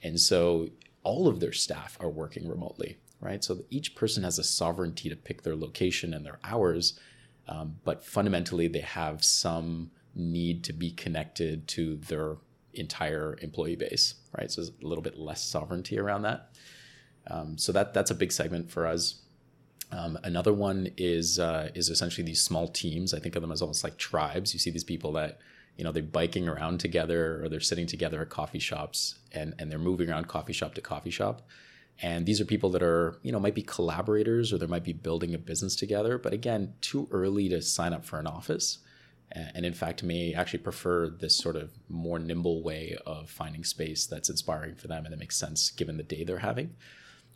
and 0.03 0.19
so 0.19 0.69
all 1.03 1.27
of 1.27 1.39
their 1.39 1.53
staff 1.53 1.97
are 1.99 2.09
working 2.09 2.47
remotely 2.47 2.97
right? 3.21 3.43
So 3.43 3.63
each 3.69 3.95
person 3.95 4.23
has 4.23 4.39
a 4.39 4.43
sovereignty 4.43 5.07
to 5.07 5.15
pick 5.15 5.43
their 5.43 5.55
location 5.55 6.13
and 6.13 6.25
their 6.25 6.39
hours, 6.43 6.99
um, 7.47 7.75
but 7.85 8.03
fundamentally 8.03 8.67
they 8.67 8.79
have 8.79 9.23
some 9.23 9.91
need 10.15 10.63
to 10.65 10.73
be 10.73 10.91
connected 10.91 11.67
to 11.69 11.97
their 11.97 12.37
entire 12.73 13.37
employee 13.41 13.75
base, 13.75 14.15
right? 14.37 14.51
So 14.51 14.61
there's 14.61 14.73
a 14.81 14.87
little 14.87 15.01
bit 15.01 15.17
less 15.17 15.43
sovereignty 15.43 15.99
around 15.99 16.23
that. 16.23 16.49
Um, 17.29 17.57
so 17.57 17.71
that 17.71 17.93
that's 17.93 18.11
a 18.11 18.15
big 18.15 18.31
segment 18.31 18.71
for 18.71 18.87
us. 18.87 19.21
Um, 19.91 20.17
another 20.23 20.53
one 20.53 20.89
is 20.97 21.37
uh, 21.39 21.69
is 21.75 21.89
essentially 21.89 22.25
these 22.25 22.41
small 22.41 22.67
teams. 22.67 23.13
I 23.13 23.19
think 23.19 23.35
of 23.35 23.41
them 23.41 23.51
as 23.51 23.61
almost 23.61 23.83
like 23.83 23.97
tribes. 23.97 24.53
You 24.53 24.59
see 24.59 24.71
these 24.71 24.83
people 24.83 25.11
that 25.13 25.39
you 25.77 25.83
know 25.83 25.91
they're 25.91 26.03
biking 26.03 26.47
around 26.47 26.79
together 26.79 27.43
or 27.43 27.49
they're 27.49 27.59
sitting 27.59 27.87
together 27.87 28.21
at 28.21 28.29
coffee 28.29 28.59
shops 28.59 29.15
and 29.31 29.53
and 29.59 29.71
they're 29.71 29.79
moving 29.79 30.09
around 30.09 30.27
coffee 30.27 30.53
shop 30.53 30.73
to 30.75 30.81
coffee 30.81 31.09
shop 31.09 31.41
and 32.01 32.25
these 32.25 32.41
are 32.41 32.45
people 32.45 32.69
that 32.69 32.83
are 32.83 33.19
you 33.23 33.31
know 33.31 33.39
might 33.39 33.55
be 33.55 33.61
collaborators 33.61 34.51
or 34.51 34.57
they 34.57 34.65
might 34.65 34.83
be 34.83 34.93
building 34.93 35.33
a 35.33 35.37
business 35.37 35.75
together 35.75 36.17
but 36.17 36.33
again 36.33 36.73
too 36.81 37.07
early 37.11 37.49
to 37.49 37.61
sign 37.61 37.93
up 37.93 38.05
for 38.05 38.19
an 38.19 38.27
office 38.27 38.79
and 39.33 39.65
in 39.65 39.73
fact 39.73 40.03
may 40.03 40.33
actually 40.33 40.59
prefer 40.59 41.09
this 41.09 41.35
sort 41.35 41.55
of 41.55 41.71
more 41.89 42.19
nimble 42.19 42.61
way 42.63 42.97
of 43.05 43.29
finding 43.29 43.63
space 43.63 44.05
that's 44.05 44.29
inspiring 44.29 44.75
for 44.75 44.87
them 44.87 45.05
and 45.05 45.13
that 45.13 45.19
makes 45.19 45.37
sense 45.37 45.71
given 45.71 45.97
the 45.97 46.03
day 46.03 46.23
they're 46.23 46.39
having. 46.39 46.75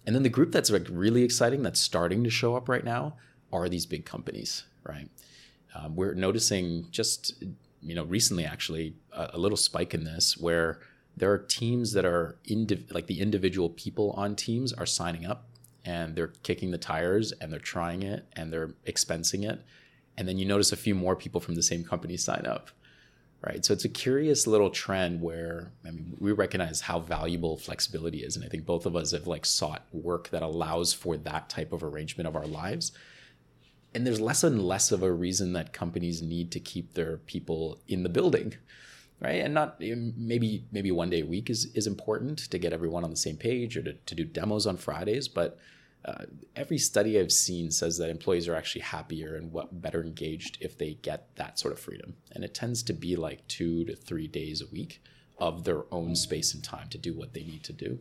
And 0.06 0.16
then 0.16 0.24
the 0.24 0.30
group 0.30 0.52
that's 0.52 0.70
like 0.70 0.88
really 0.90 1.24
exciting 1.24 1.64
that's 1.64 1.80
starting 1.80 2.24
to 2.24 2.30
show 2.30 2.56
up 2.56 2.70
right 2.70 2.84
now 2.84 3.16
are 3.52 3.70
these 3.70 3.86
big 3.86 4.06
companies 4.06 4.66
right? 4.86 5.10
Um, 5.74 5.96
we're 5.96 6.14
noticing 6.14 6.88
just 6.92 7.44
you 7.82 7.96
know 7.96 8.04
recently 8.06 8.46
actually 8.46 8.96
a, 9.12 9.32
a 9.34 9.38
little 9.38 9.58
spike 9.58 9.94
in 9.94 10.04
this 10.04 10.38
where 10.38 10.80
there 11.18 11.32
are 11.32 11.38
teams 11.38 11.94
that 11.94 12.06
are 12.06 12.38
indiv- 12.50 12.94
like 12.94 13.08
the 13.08 13.22
individual 13.22 13.70
people 13.70 14.12
on 14.12 14.36
teams 14.36 14.74
are 14.74 14.86
signing 14.86 15.26
up 15.26 15.48
and 15.84 16.16
they're 16.16 16.34
kicking 16.44 16.72
the 16.72 16.78
tires 16.78 17.32
and 17.34 17.52
they're 17.52 17.60
trying 17.60 18.04
it 18.04 18.26
and 18.34 18.52
they're 18.52 18.74
expensing 18.88 19.50
it 19.50 19.64
and 20.18 20.28
then 20.28 20.38
you 20.38 20.46
notice 20.46 20.72
a 20.72 20.78
few 20.78 20.96
more 20.96 21.16
people 21.16 21.42
from 21.42 21.56
the 21.56 21.64
same 21.64 21.84
company 21.84 22.18
sign 22.18 22.46
up 22.46 22.70
right? 23.46 23.64
So 23.64 23.74
it's 23.74 23.86
a 23.86 23.90
curious 23.90 24.48
little 24.48 24.70
trend 24.70 25.22
where 25.22 25.72
I 25.86 25.92
mean 25.92 26.18
we 26.20 26.32
recognize 26.32 26.82
how 26.82 27.00
valuable 27.00 27.58
flexibility 27.58 28.24
is, 28.24 28.36
and 28.36 28.44
I 28.44 28.48
think 28.48 28.66
both 28.66 28.86
of 28.86 28.96
us 28.96 29.12
have 29.12 29.28
like 29.28 29.46
sought 29.46 29.86
work 29.92 30.30
that 30.30 30.42
allows 30.42 30.94
for 30.94 31.18
that 31.18 31.50
type 31.50 31.72
of 31.72 31.84
arrangement 31.84 32.28
of 32.28 32.36
our 32.36 32.48
lives. 32.48 32.92
And 33.94 34.06
there's 34.06 34.20
less 34.20 34.44
and 34.44 34.62
less 34.62 34.92
of 34.92 35.04
a 35.04 35.12
reason 35.12 35.54
that 35.54 35.72
companies 35.72 36.22
need 36.22 36.52
to 36.52 36.60
keep 36.60 36.94
their 36.94 37.18
people 37.18 37.80
in 37.88 38.04
the 38.04 38.10
building, 38.10 38.56
right? 39.22 39.42
And 39.42 39.54
not 39.54 39.80
maybe 39.80 40.66
maybe 40.72 40.92
one 40.92 41.10
day 41.10 41.22
a 41.22 41.26
week 41.26 41.50
is 41.50 41.66
is 41.76 41.88
important 41.88 42.40
to 42.40 42.58
get 42.58 42.74
everyone 42.74 43.04
on 43.04 43.12
the 43.12 43.16
same 43.16 43.38
page 43.38 43.78
or 43.78 43.84
to, 43.84 43.94
to 43.94 44.16
do 44.16 44.26
demos 44.26 44.66
on 44.66 44.78
Fridays, 44.78 45.28
but 45.28 45.60
uh, 46.06 46.26
every 46.56 46.78
study 46.78 47.20
I've 47.20 47.32
seen 47.32 47.72
says 47.72 47.98
that 47.98 48.10
employees 48.10 48.48
are 48.48 48.56
actually 48.56 48.82
happier 48.82 49.36
and 49.36 49.52
what 49.52 49.82
better 49.82 50.04
engaged 50.04 50.58
if 50.62 50.78
they 50.78 50.94
get 51.02 51.36
that 51.36 51.58
sort 51.58 51.74
of 51.74 51.80
freedom. 51.80 52.16
And 52.32 52.44
it 52.44 52.54
tends 52.54 52.84
to 52.84 52.94
be 52.94 53.16
like 53.16 53.48
two 53.48 53.84
to 53.86 53.96
three 53.96 54.28
days 54.28 54.62
a 54.62 54.68
week 54.68 55.02
of 55.40 55.64
their 55.64 55.84
own 55.92 56.16
space 56.16 56.54
and 56.54 56.64
time 56.64 56.90
to 56.90 57.00
do 57.00 57.14
what 57.14 57.34
they 57.34 57.42
need 57.42 57.64
to 57.64 57.74
do. 57.74 58.00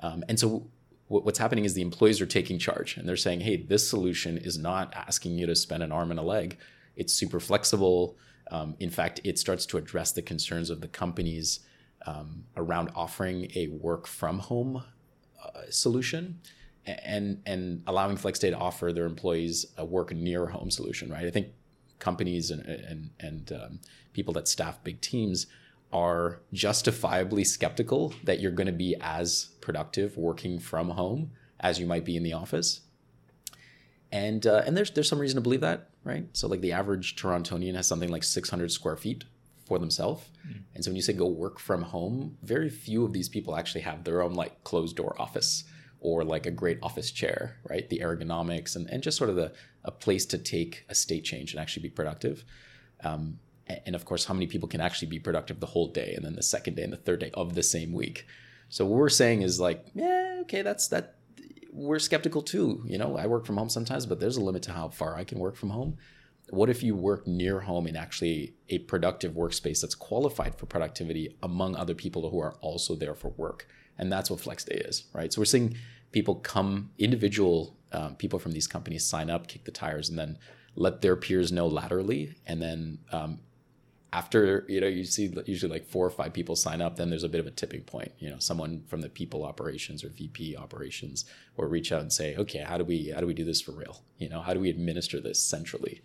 Um, 0.00 0.24
and 0.28 0.40
so 0.40 0.70
what's 1.08 1.38
happening 1.38 1.66
is 1.66 1.74
the 1.74 1.82
employees 1.82 2.20
are 2.20 2.26
taking 2.26 2.58
charge 2.58 2.96
and 2.96 3.06
they're 3.06 3.16
saying, 3.16 3.40
hey, 3.40 3.56
this 3.56 3.88
solution 3.88 4.38
is 4.38 4.56
not 4.56 4.94
asking 4.94 5.36
you 5.36 5.46
to 5.46 5.54
spend 5.54 5.82
an 5.82 5.92
arm 5.92 6.10
and 6.10 6.18
a 6.18 6.22
leg. 6.22 6.56
It's 6.96 7.12
super 7.12 7.40
flexible. 7.40 8.16
Um, 8.50 8.74
in 8.80 8.90
fact, 8.90 9.20
it 9.22 9.38
starts 9.38 9.66
to 9.66 9.76
address 9.76 10.12
the 10.12 10.22
concerns 10.22 10.70
of 10.70 10.80
the 10.80 10.88
companies 10.88 11.60
um, 12.06 12.44
around 12.56 12.90
offering 12.94 13.50
a 13.54 13.68
work 13.68 14.06
from 14.06 14.38
home 14.38 14.82
uh, 15.42 15.60
solution 15.68 16.40
and 16.86 17.42
and 17.46 17.82
allowing 17.86 18.16
FlexDay 18.16 18.50
to 18.50 18.56
offer 18.56 18.92
their 18.92 19.06
employees 19.06 19.66
a 19.76 19.84
work 19.84 20.12
near 20.12 20.46
home 20.46 20.70
solution, 20.70 21.10
right? 21.10 21.26
I 21.26 21.30
think 21.30 21.48
companies 21.98 22.50
and 22.50 22.62
and 22.62 23.10
and 23.20 23.52
um, 23.52 23.80
people 24.12 24.34
that 24.34 24.48
staff 24.48 24.82
big 24.84 25.00
teams 25.00 25.46
are 25.92 26.40
justifiably 26.52 27.44
skeptical 27.44 28.12
that 28.24 28.40
you're 28.40 28.52
going 28.52 28.66
to 28.66 28.72
be 28.72 28.96
as 29.00 29.50
productive 29.60 30.16
working 30.16 30.58
from 30.58 30.90
home 30.90 31.30
as 31.60 31.78
you 31.78 31.86
might 31.86 32.04
be 32.04 32.16
in 32.16 32.22
the 32.22 32.32
office. 32.32 32.80
And 34.12 34.46
uh, 34.46 34.62
and 34.66 34.76
there's 34.76 34.90
there's 34.90 35.08
some 35.08 35.18
reason 35.18 35.36
to 35.36 35.40
believe 35.40 35.62
that, 35.62 35.90
right? 36.04 36.26
So 36.32 36.48
like 36.48 36.60
the 36.60 36.72
average 36.72 37.16
Torontonian 37.16 37.74
has 37.74 37.86
something 37.86 38.10
like 38.10 38.24
600 38.24 38.70
square 38.70 38.96
feet 38.96 39.24
for 39.66 39.78
themselves. 39.78 40.28
Mm. 40.46 40.62
And 40.74 40.84
so 40.84 40.90
when 40.90 40.96
you 40.96 41.02
say 41.02 41.14
go 41.14 41.26
work 41.26 41.58
from 41.58 41.82
home, 41.82 42.36
very 42.42 42.68
few 42.68 43.04
of 43.04 43.12
these 43.12 43.28
people 43.28 43.56
actually 43.56 43.80
have 43.80 44.04
their 44.04 44.20
own 44.20 44.34
like 44.34 44.62
closed 44.62 44.96
door 44.96 45.16
office 45.18 45.64
or 46.04 46.22
like 46.22 46.44
a 46.44 46.50
great 46.50 46.78
office 46.82 47.10
chair, 47.10 47.56
right? 47.68 47.88
The 47.88 48.00
ergonomics 48.00 48.76
and, 48.76 48.88
and 48.90 49.02
just 49.02 49.16
sort 49.16 49.30
of 49.30 49.36
the 49.36 49.52
a 49.84 49.90
place 49.90 50.26
to 50.26 50.38
take 50.38 50.84
a 50.90 50.94
state 50.94 51.24
change 51.24 51.52
and 51.52 51.60
actually 51.60 51.82
be 51.82 51.88
productive. 51.88 52.44
Um, 53.02 53.38
and 53.66 53.94
of 53.96 54.04
course, 54.04 54.26
how 54.26 54.34
many 54.34 54.46
people 54.46 54.68
can 54.68 54.82
actually 54.82 55.08
be 55.08 55.18
productive 55.18 55.60
the 55.60 55.66
whole 55.66 55.88
day 55.88 56.12
and 56.14 56.22
then 56.22 56.36
the 56.36 56.42
second 56.42 56.76
day 56.76 56.82
and 56.82 56.92
the 56.92 56.98
third 56.98 57.20
day 57.20 57.30
of 57.32 57.54
the 57.54 57.62
same 57.62 57.94
week? 57.94 58.26
So 58.68 58.84
what 58.84 58.98
we're 58.98 59.08
saying 59.08 59.40
is 59.40 59.58
like, 59.58 59.86
yeah, 59.94 60.40
okay, 60.42 60.60
that's 60.60 60.88
that. 60.88 61.16
We're 61.72 61.98
skeptical 61.98 62.42
too. 62.42 62.84
You 62.86 62.98
know, 62.98 63.16
I 63.16 63.26
work 63.26 63.46
from 63.46 63.56
home 63.56 63.70
sometimes, 63.70 64.04
but 64.04 64.20
there's 64.20 64.36
a 64.36 64.42
limit 64.42 64.62
to 64.64 64.72
how 64.72 64.90
far 64.90 65.16
I 65.16 65.24
can 65.24 65.38
work 65.38 65.56
from 65.56 65.70
home. 65.70 65.96
What 66.50 66.68
if 66.68 66.82
you 66.82 66.94
work 66.94 67.26
near 67.26 67.60
home 67.60 67.86
in 67.86 67.96
actually 67.96 68.54
a 68.68 68.78
productive 68.80 69.32
workspace 69.32 69.80
that's 69.80 69.94
qualified 69.94 70.54
for 70.56 70.66
productivity 70.66 71.34
among 71.42 71.74
other 71.74 71.94
people 71.94 72.30
who 72.30 72.38
are 72.38 72.54
also 72.60 72.94
there 72.94 73.14
for 73.14 73.30
work? 73.30 73.66
And 73.98 74.12
that's 74.12 74.30
what 74.30 74.40
Flex 74.40 74.64
Day 74.64 74.82
is, 74.84 75.04
right? 75.12 75.32
So 75.32 75.40
we're 75.40 75.46
seeing 75.46 75.76
people 76.14 76.36
come, 76.36 76.90
individual 76.96 77.76
um, 77.90 78.14
people 78.14 78.38
from 78.38 78.52
these 78.52 78.68
companies 78.68 79.04
sign 79.04 79.28
up, 79.28 79.48
kick 79.48 79.64
the 79.64 79.72
tires, 79.72 80.08
and 80.08 80.16
then 80.16 80.38
let 80.76 81.02
their 81.02 81.16
peers 81.16 81.50
know 81.50 81.66
laterally. 81.66 82.36
And 82.46 82.62
then 82.62 82.98
um, 83.10 83.40
after, 84.12 84.64
you 84.68 84.80
know, 84.80 84.86
you 84.86 85.02
see 85.04 85.34
usually 85.44 85.72
like 85.72 85.86
four 85.86 86.06
or 86.06 86.10
five 86.10 86.32
people 86.32 86.54
sign 86.54 86.80
up, 86.80 86.94
then 86.94 87.10
there's 87.10 87.24
a 87.24 87.28
bit 87.28 87.40
of 87.40 87.48
a 87.48 87.50
tipping 87.50 87.82
point. 87.82 88.12
You 88.20 88.30
know, 88.30 88.38
someone 88.38 88.84
from 88.86 89.00
the 89.00 89.08
people 89.08 89.44
operations 89.44 90.04
or 90.04 90.08
VP 90.08 90.56
operations 90.56 91.24
or 91.56 91.66
reach 91.66 91.90
out 91.90 92.00
and 92.00 92.12
say, 92.12 92.36
okay, 92.36 92.60
how 92.60 92.78
do 92.78 92.84
we 92.84 93.10
how 93.10 93.20
do 93.20 93.26
we 93.26 93.34
do 93.34 93.44
this 93.44 93.60
for 93.60 93.72
real? 93.72 94.02
You 94.18 94.28
know, 94.28 94.40
how 94.40 94.54
do 94.54 94.60
we 94.60 94.70
administer 94.70 95.20
this 95.20 95.42
centrally? 95.42 96.00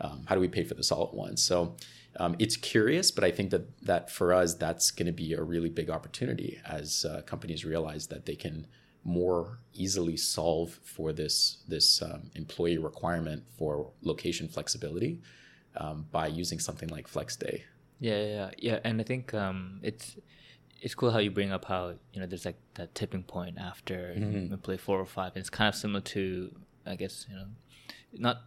Um, 0.00 0.22
how 0.28 0.36
do 0.36 0.40
we 0.40 0.48
pay 0.48 0.62
for 0.62 0.74
this 0.74 0.92
all 0.92 1.08
at 1.08 1.14
once? 1.14 1.42
So 1.42 1.74
um, 2.20 2.36
it's 2.38 2.56
curious, 2.56 3.10
but 3.10 3.24
I 3.24 3.32
think 3.32 3.50
that 3.50 3.64
that 3.82 4.08
for 4.10 4.32
us, 4.32 4.54
that's 4.54 4.92
going 4.92 5.06
to 5.06 5.12
be 5.12 5.32
a 5.32 5.42
really 5.42 5.68
big 5.68 5.90
opportunity 5.90 6.60
as 6.64 7.04
uh, 7.04 7.22
companies 7.22 7.64
realize 7.64 8.06
that 8.06 8.24
they 8.24 8.36
can 8.36 8.68
more 9.04 9.58
easily 9.74 10.16
solve 10.16 10.78
for 10.82 11.12
this 11.12 11.58
this 11.66 12.02
um, 12.02 12.30
employee 12.34 12.78
requirement 12.78 13.42
for 13.56 13.90
location 14.02 14.48
flexibility 14.48 15.20
um, 15.76 16.06
by 16.10 16.26
using 16.26 16.58
something 16.58 16.88
like 16.88 17.08
Flex 17.08 17.36
Day. 17.36 17.64
Yeah, 18.00 18.24
yeah, 18.24 18.50
yeah, 18.58 18.78
and 18.84 19.00
I 19.00 19.04
think 19.04 19.34
um, 19.34 19.80
it's 19.82 20.16
it's 20.80 20.94
cool 20.94 21.10
how 21.10 21.18
you 21.18 21.30
bring 21.30 21.50
up 21.52 21.64
how 21.64 21.94
you 22.12 22.20
know 22.20 22.26
there's 22.26 22.44
like 22.44 22.58
that 22.74 22.94
tipping 22.94 23.22
point 23.22 23.58
after 23.58 24.14
mm-hmm. 24.16 24.54
play 24.56 24.76
four 24.76 25.00
or 25.00 25.06
five, 25.06 25.32
and 25.34 25.40
it's 25.40 25.50
kind 25.50 25.68
of 25.68 25.74
similar 25.74 26.00
to 26.00 26.54
I 26.86 26.96
guess 26.96 27.26
you 27.28 27.36
know 27.36 27.46
not 28.12 28.38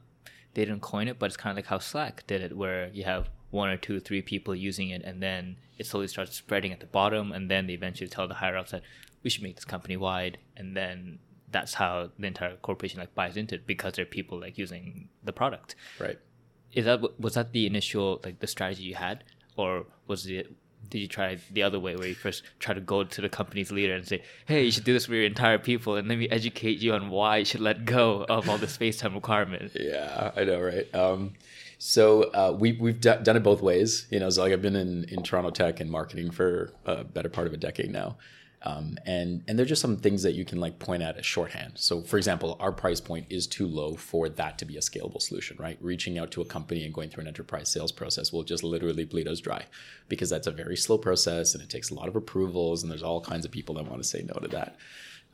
they 0.54 0.66
didn't 0.66 0.82
coin 0.82 1.08
it, 1.08 1.20
but 1.20 1.28
it's 1.28 1.38
kind 1.38 1.52
of 1.52 1.58
like 1.58 1.68
how 1.68 1.80
Slack 1.80 2.26
did 2.28 2.42
it, 2.42 2.56
where 2.56 2.90
you 2.90 3.04
have 3.04 3.30
one 3.52 3.70
or 3.70 3.78
two, 3.78 4.00
three 4.00 4.22
people 4.22 4.56
using 4.56 4.90
it, 4.90 5.02
and 5.04 5.22
then 5.22 5.58
it 5.78 5.86
slowly 5.86 6.08
starts 6.08 6.36
spreading 6.36 6.72
at 6.72 6.80
the 6.80 6.86
bottom, 6.86 7.32
and 7.32 7.50
then 7.50 7.68
they 7.68 7.74
eventually 7.74 8.10
tell 8.10 8.28
the 8.28 8.36
higher 8.36 8.58
ups 8.58 8.72
that 8.72 8.82
we 9.24 9.30
should 9.30 9.44
make 9.44 9.56
this 9.56 9.66
company 9.66 9.98
wide, 9.98 10.38
and 10.58 10.76
then 10.76 11.20
that's 11.52 11.76
how 11.76 12.10
the 12.18 12.28
entire 12.28 12.56
corporation 12.58 13.00
like 13.00 13.14
buys 13.14 13.38
into 13.38 13.56
it 13.56 13.68
because 13.68 13.94
there 13.94 14.04
are 14.04 14.08
people 14.08 14.40
like 14.40 14.58
using 14.58 15.10
the 15.24 15.34
product. 15.34 15.76
Right. 16.00 16.18
Is 16.74 16.86
that 16.86 17.20
was 17.20 17.34
that 17.34 17.52
the 17.52 17.66
initial 17.66 18.22
like 18.24 18.40
the 18.40 18.48
strategy 18.48 18.84
you 18.84 18.96
had, 18.96 19.24
or 19.58 19.86
was 20.08 20.26
it? 20.28 20.54
Did 20.90 21.00
you 21.00 21.08
try 21.08 21.38
the 21.52 21.64
other 21.64 21.80
way 21.80 21.96
where 21.96 22.08
you 22.08 22.16
first 22.16 22.44
try 22.60 22.74
to 22.74 22.82
go 22.82 23.04
to 23.04 23.22
the 23.22 23.30
company's 23.30 23.72
leader 23.72 23.94
and 23.94 24.08
say, 24.08 24.24
"Hey, 24.46 24.66
you 24.66 24.72
should 24.72 24.84
do 24.84 24.94
this 24.94 25.06
for 25.06 25.14
your 25.14 25.26
entire 25.26 25.60
people," 25.60 25.96
and 25.96 26.08
let 26.08 26.18
me 26.18 26.28
educate 26.30 26.80
you 26.80 26.94
on 26.94 27.10
why 27.10 27.38
you 27.38 27.46
should 27.46 27.62
let 27.62 27.86
go 27.86 28.26
of 28.28 28.50
all 28.50 28.58
the 28.58 28.68
space 28.68 28.98
time 28.98 29.14
requirement? 29.14 29.72
Yeah, 29.80 30.32
I 30.36 30.44
know, 30.44 30.60
right? 30.60 30.94
Um, 30.96 31.34
so 31.78 32.24
uh, 32.32 32.56
we 32.58 32.74
we've 32.74 33.00
d- 33.00 33.16
done 33.22 33.36
it 33.38 33.44
both 33.44 33.62
ways. 33.62 34.08
You 34.10 34.20
know, 34.20 34.30
so 34.30 34.42
like 34.42 34.54
I've 34.54 34.62
been 34.62 34.76
in 34.76 35.04
in 35.06 35.24
Toronto 35.24 35.50
tech 35.52 35.80
and 35.82 35.90
marketing 35.92 36.32
for 36.32 36.72
a 36.86 37.04
better 37.04 37.30
part 37.30 37.48
of 37.48 37.54
a 37.54 37.58
decade 37.58 37.92
now. 37.92 38.18
Um, 38.64 38.98
and 39.08 39.44
and 39.48 39.58
they're 39.58 39.66
just 39.66 39.82
some 39.82 39.98
things 39.98 40.22
that 40.22 40.34
you 40.34 40.46
can 40.46 40.60
like 40.60 40.78
point 40.78 41.02
at 41.02 41.18
as 41.18 41.26
shorthand. 41.26 41.74
So, 41.76 42.02
for 42.02 42.18
example, 42.18 42.58
our 42.60 42.72
price 42.72 43.02
point 43.02 43.26
is 43.30 43.48
too 43.48 43.66
low 43.66 43.96
for 43.96 44.30
that 44.30 44.60
to 44.60 44.66
be 44.66 44.78
a 44.78 44.82
scalable 44.82 45.20
solution, 45.20 45.58
right? 45.60 45.80
Reaching 45.82 46.20
out 46.20 46.30
to 46.32 46.42
a 46.42 46.46
company 46.46 46.86
and 46.86 46.94
going 46.94 47.10
through 47.10 47.22
an 47.22 47.28
enterprise 47.28 47.70
sales 47.70 47.92
process 47.92 48.32
will 48.32 48.44
just 48.44 48.64
literally 48.64 49.04
bleed 49.04 49.28
us 49.28 49.40
dry 49.40 49.66
because 50.10 50.30
that's 50.30 50.46
a 50.46 50.52
very 50.52 50.78
slow 50.78 51.00
process 51.00 51.56
and 51.56 51.64
it 51.64 51.72
takes 51.72 51.90
a 51.90 51.96
lot 51.96 52.08
of 52.08 52.16
approvals 52.16 52.84
and 52.84 52.92
there's 52.92 53.02
all 53.02 53.20
kinds 53.20 53.46
of 53.46 53.52
people 53.52 53.76
that 53.76 53.88
want 53.88 54.02
to 54.02 54.08
say 54.08 54.22
no 54.22 54.40
to 54.40 54.48
that. 54.50 54.76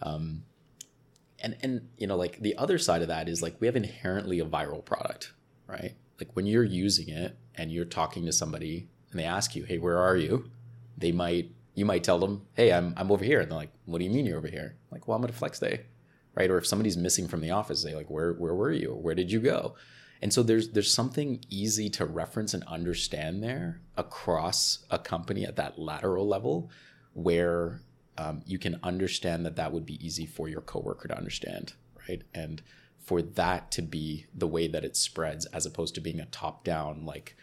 Um, 0.02 0.44
and 1.44 1.58
and 1.62 1.90
you 1.98 2.08
know, 2.08 2.16
like 2.16 2.40
the 2.40 2.58
other 2.58 2.78
side 2.78 3.02
of 3.02 3.10
that 3.10 3.28
is 3.28 3.42
like 3.42 3.60
we 3.60 3.68
have 3.68 3.76
inherently 3.76 4.40
a 4.40 4.46
viral 4.46 4.84
product, 4.84 5.34
right? 5.68 5.96
Like 6.18 6.30
when 6.34 6.46
you're 6.46 6.64
using 6.64 7.10
it 7.10 7.38
and 7.56 7.74
you're 7.74 7.86
talking 7.86 8.26
to 8.26 8.32
somebody 8.32 8.88
and 9.12 9.20
they 9.20 9.26
ask 9.26 9.54
you, 9.54 9.64
"Hey, 9.64 9.80
where 9.80 10.00
are 10.00 10.16
you?" 10.16 10.50
They 10.98 11.12
might 11.12 11.52
you 11.78 11.86
might 11.86 12.04
tell 12.04 12.18
them, 12.18 12.42
"Hey, 12.56 12.74
I'm 12.74 12.96
I'm 12.98 13.12
over 13.12 13.24
here," 13.24 13.40
and 13.40 13.52
they're 13.52 13.58
like, 13.58 13.72
"What 13.86 14.00
do 14.00 14.04
you 14.04 14.10
mean 14.10 14.26
you're 14.26 14.40
over 14.40 14.48
here?" 14.48 14.76
I'm 14.76 14.96
like, 14.96 15.08
well, 15.08 15.16
I'm 15.16 15.24
at 15.24 15.30
a 15.30 15.34
flex 15.34 15.60
day, 15.60 15.82
right? 16.34 16.50
Or 16.50 16.58
if 16.58 16.66
somebody's 16.66 16.98
missing 16.98 17.28
from 17.28 17.40
the 17.40 17.52
office, 17.52 17.84
they 17.84 17.94
like, 17.94 18.10
"Where 18.10 18.34
where 18.34 18.56
were 18.56 18.72
you? 18.72 18.96
Where 18.96 19.14
did 19.14 19.32
you 19.32 19.40
go?" 19.40 19.76
And 20.20 20.34
so 20.34 20.42
there's 20.42 20.70
there's 20.70 20.92
something 20.92 21.46
easy 21.52 21.88
to 21.92 22.06
reference 22.06 22.56
and 22.56 22.64
understand 22.64 23.44
there 23.44 23.80
across 23.96 24.86
a 24.90 24.98
company 24.98 25.46
at 25.46 25.56
that 25.58 25.78
lateral 25.78 26.28
level, 26.28 26.72
where 27.14 27.84
um, 28.18 28.42
you 28.48 28.58
can 28.58 28.80
understand 28.82 29.46
that 29.46 29.56
that 29.58 29.72
would 29.72 29.86
be 29.86 30.04
easy 30.04 30.26
for 30.26 30.50
your 30.50 30.62
coworker 30.62 31.08
to 31.08 31.16
understand, 31.16 31.74
right? 32.10 32.24
And 32.34 32.64
for 32.98 33.22
that 33.22 33.70
to 33.74 33.84
be 33.84 34.26
the 34.34 34.48
way 34.48 34.68
that 34.68 34.84
it 34.84 34.98
spreads, 34.98 35.46
as 35.46 35.68
opposed 35.68 35.94
to 35.94 36.02
being 36.02 36.20
a 36.20 36.26
top 36.26 36.64
down 36.64 37.06
like 37.06 37.38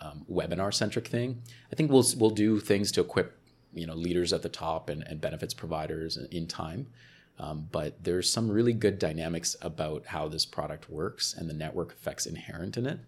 um, 0.00 0.26
webinar 0.28 0.74
centric 0.74 1.06
thing. 1.06 1.40
I 1.72 1.76
think 1.76 1.92
we'll 1.92 2.04
we'll 2.18 2.30
do 2.30 2.58
things 2.58 2.90
to 2.92 3.00
equip 3.00 3.38
you 3.76 3.86
know 3.86 3.94
leaders 3.94 4.32
at 4.32 4.42
the 4.42 4.48
top 4.48 4.88
and, 4.88 5.02
and 5.02 5.20
benefits 5.20 5.54
providers 5.54 6.16
in 6.16 6.46
time. 6.46 6.86
Um, 7.38 7.68
but 7.70 8.02
there's 8.02 8.30
some 8.30 8.50
really 8.50 8.72
good 8.72 8.98
dynamics 8.98 9.56
about 9.60 10.06
how 10.06 10.26
this 10.26 10.46
product 10.46 10.88
works 10.88 11.34
and 11.34 11.50
the 11.50 11.54
network 11.54 11.92
effects 11.92 12.24
inherent 12.24 12.78
in 12.78 12.86
it. 12.86 12.98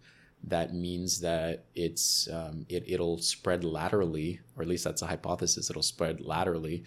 That 0.45 0.75
means 0.75 1.21
that 1.21 1.65
it's 1.75 2.29
um, 2.33 2.67
it, 2.69 2.85
it'll 2.87 3.19
spread 3.19 3.65
laterally, 3.65 4.41
or 4.57 4.63
at 4.63 4.69
least 4.69 4.85
that's 4.85 5.03
a 5.03 5.07
hypothesis. 5.07 5.71
It'll 5.71 5.83
spread 5.83 6.21
laterally, 6.21 6.85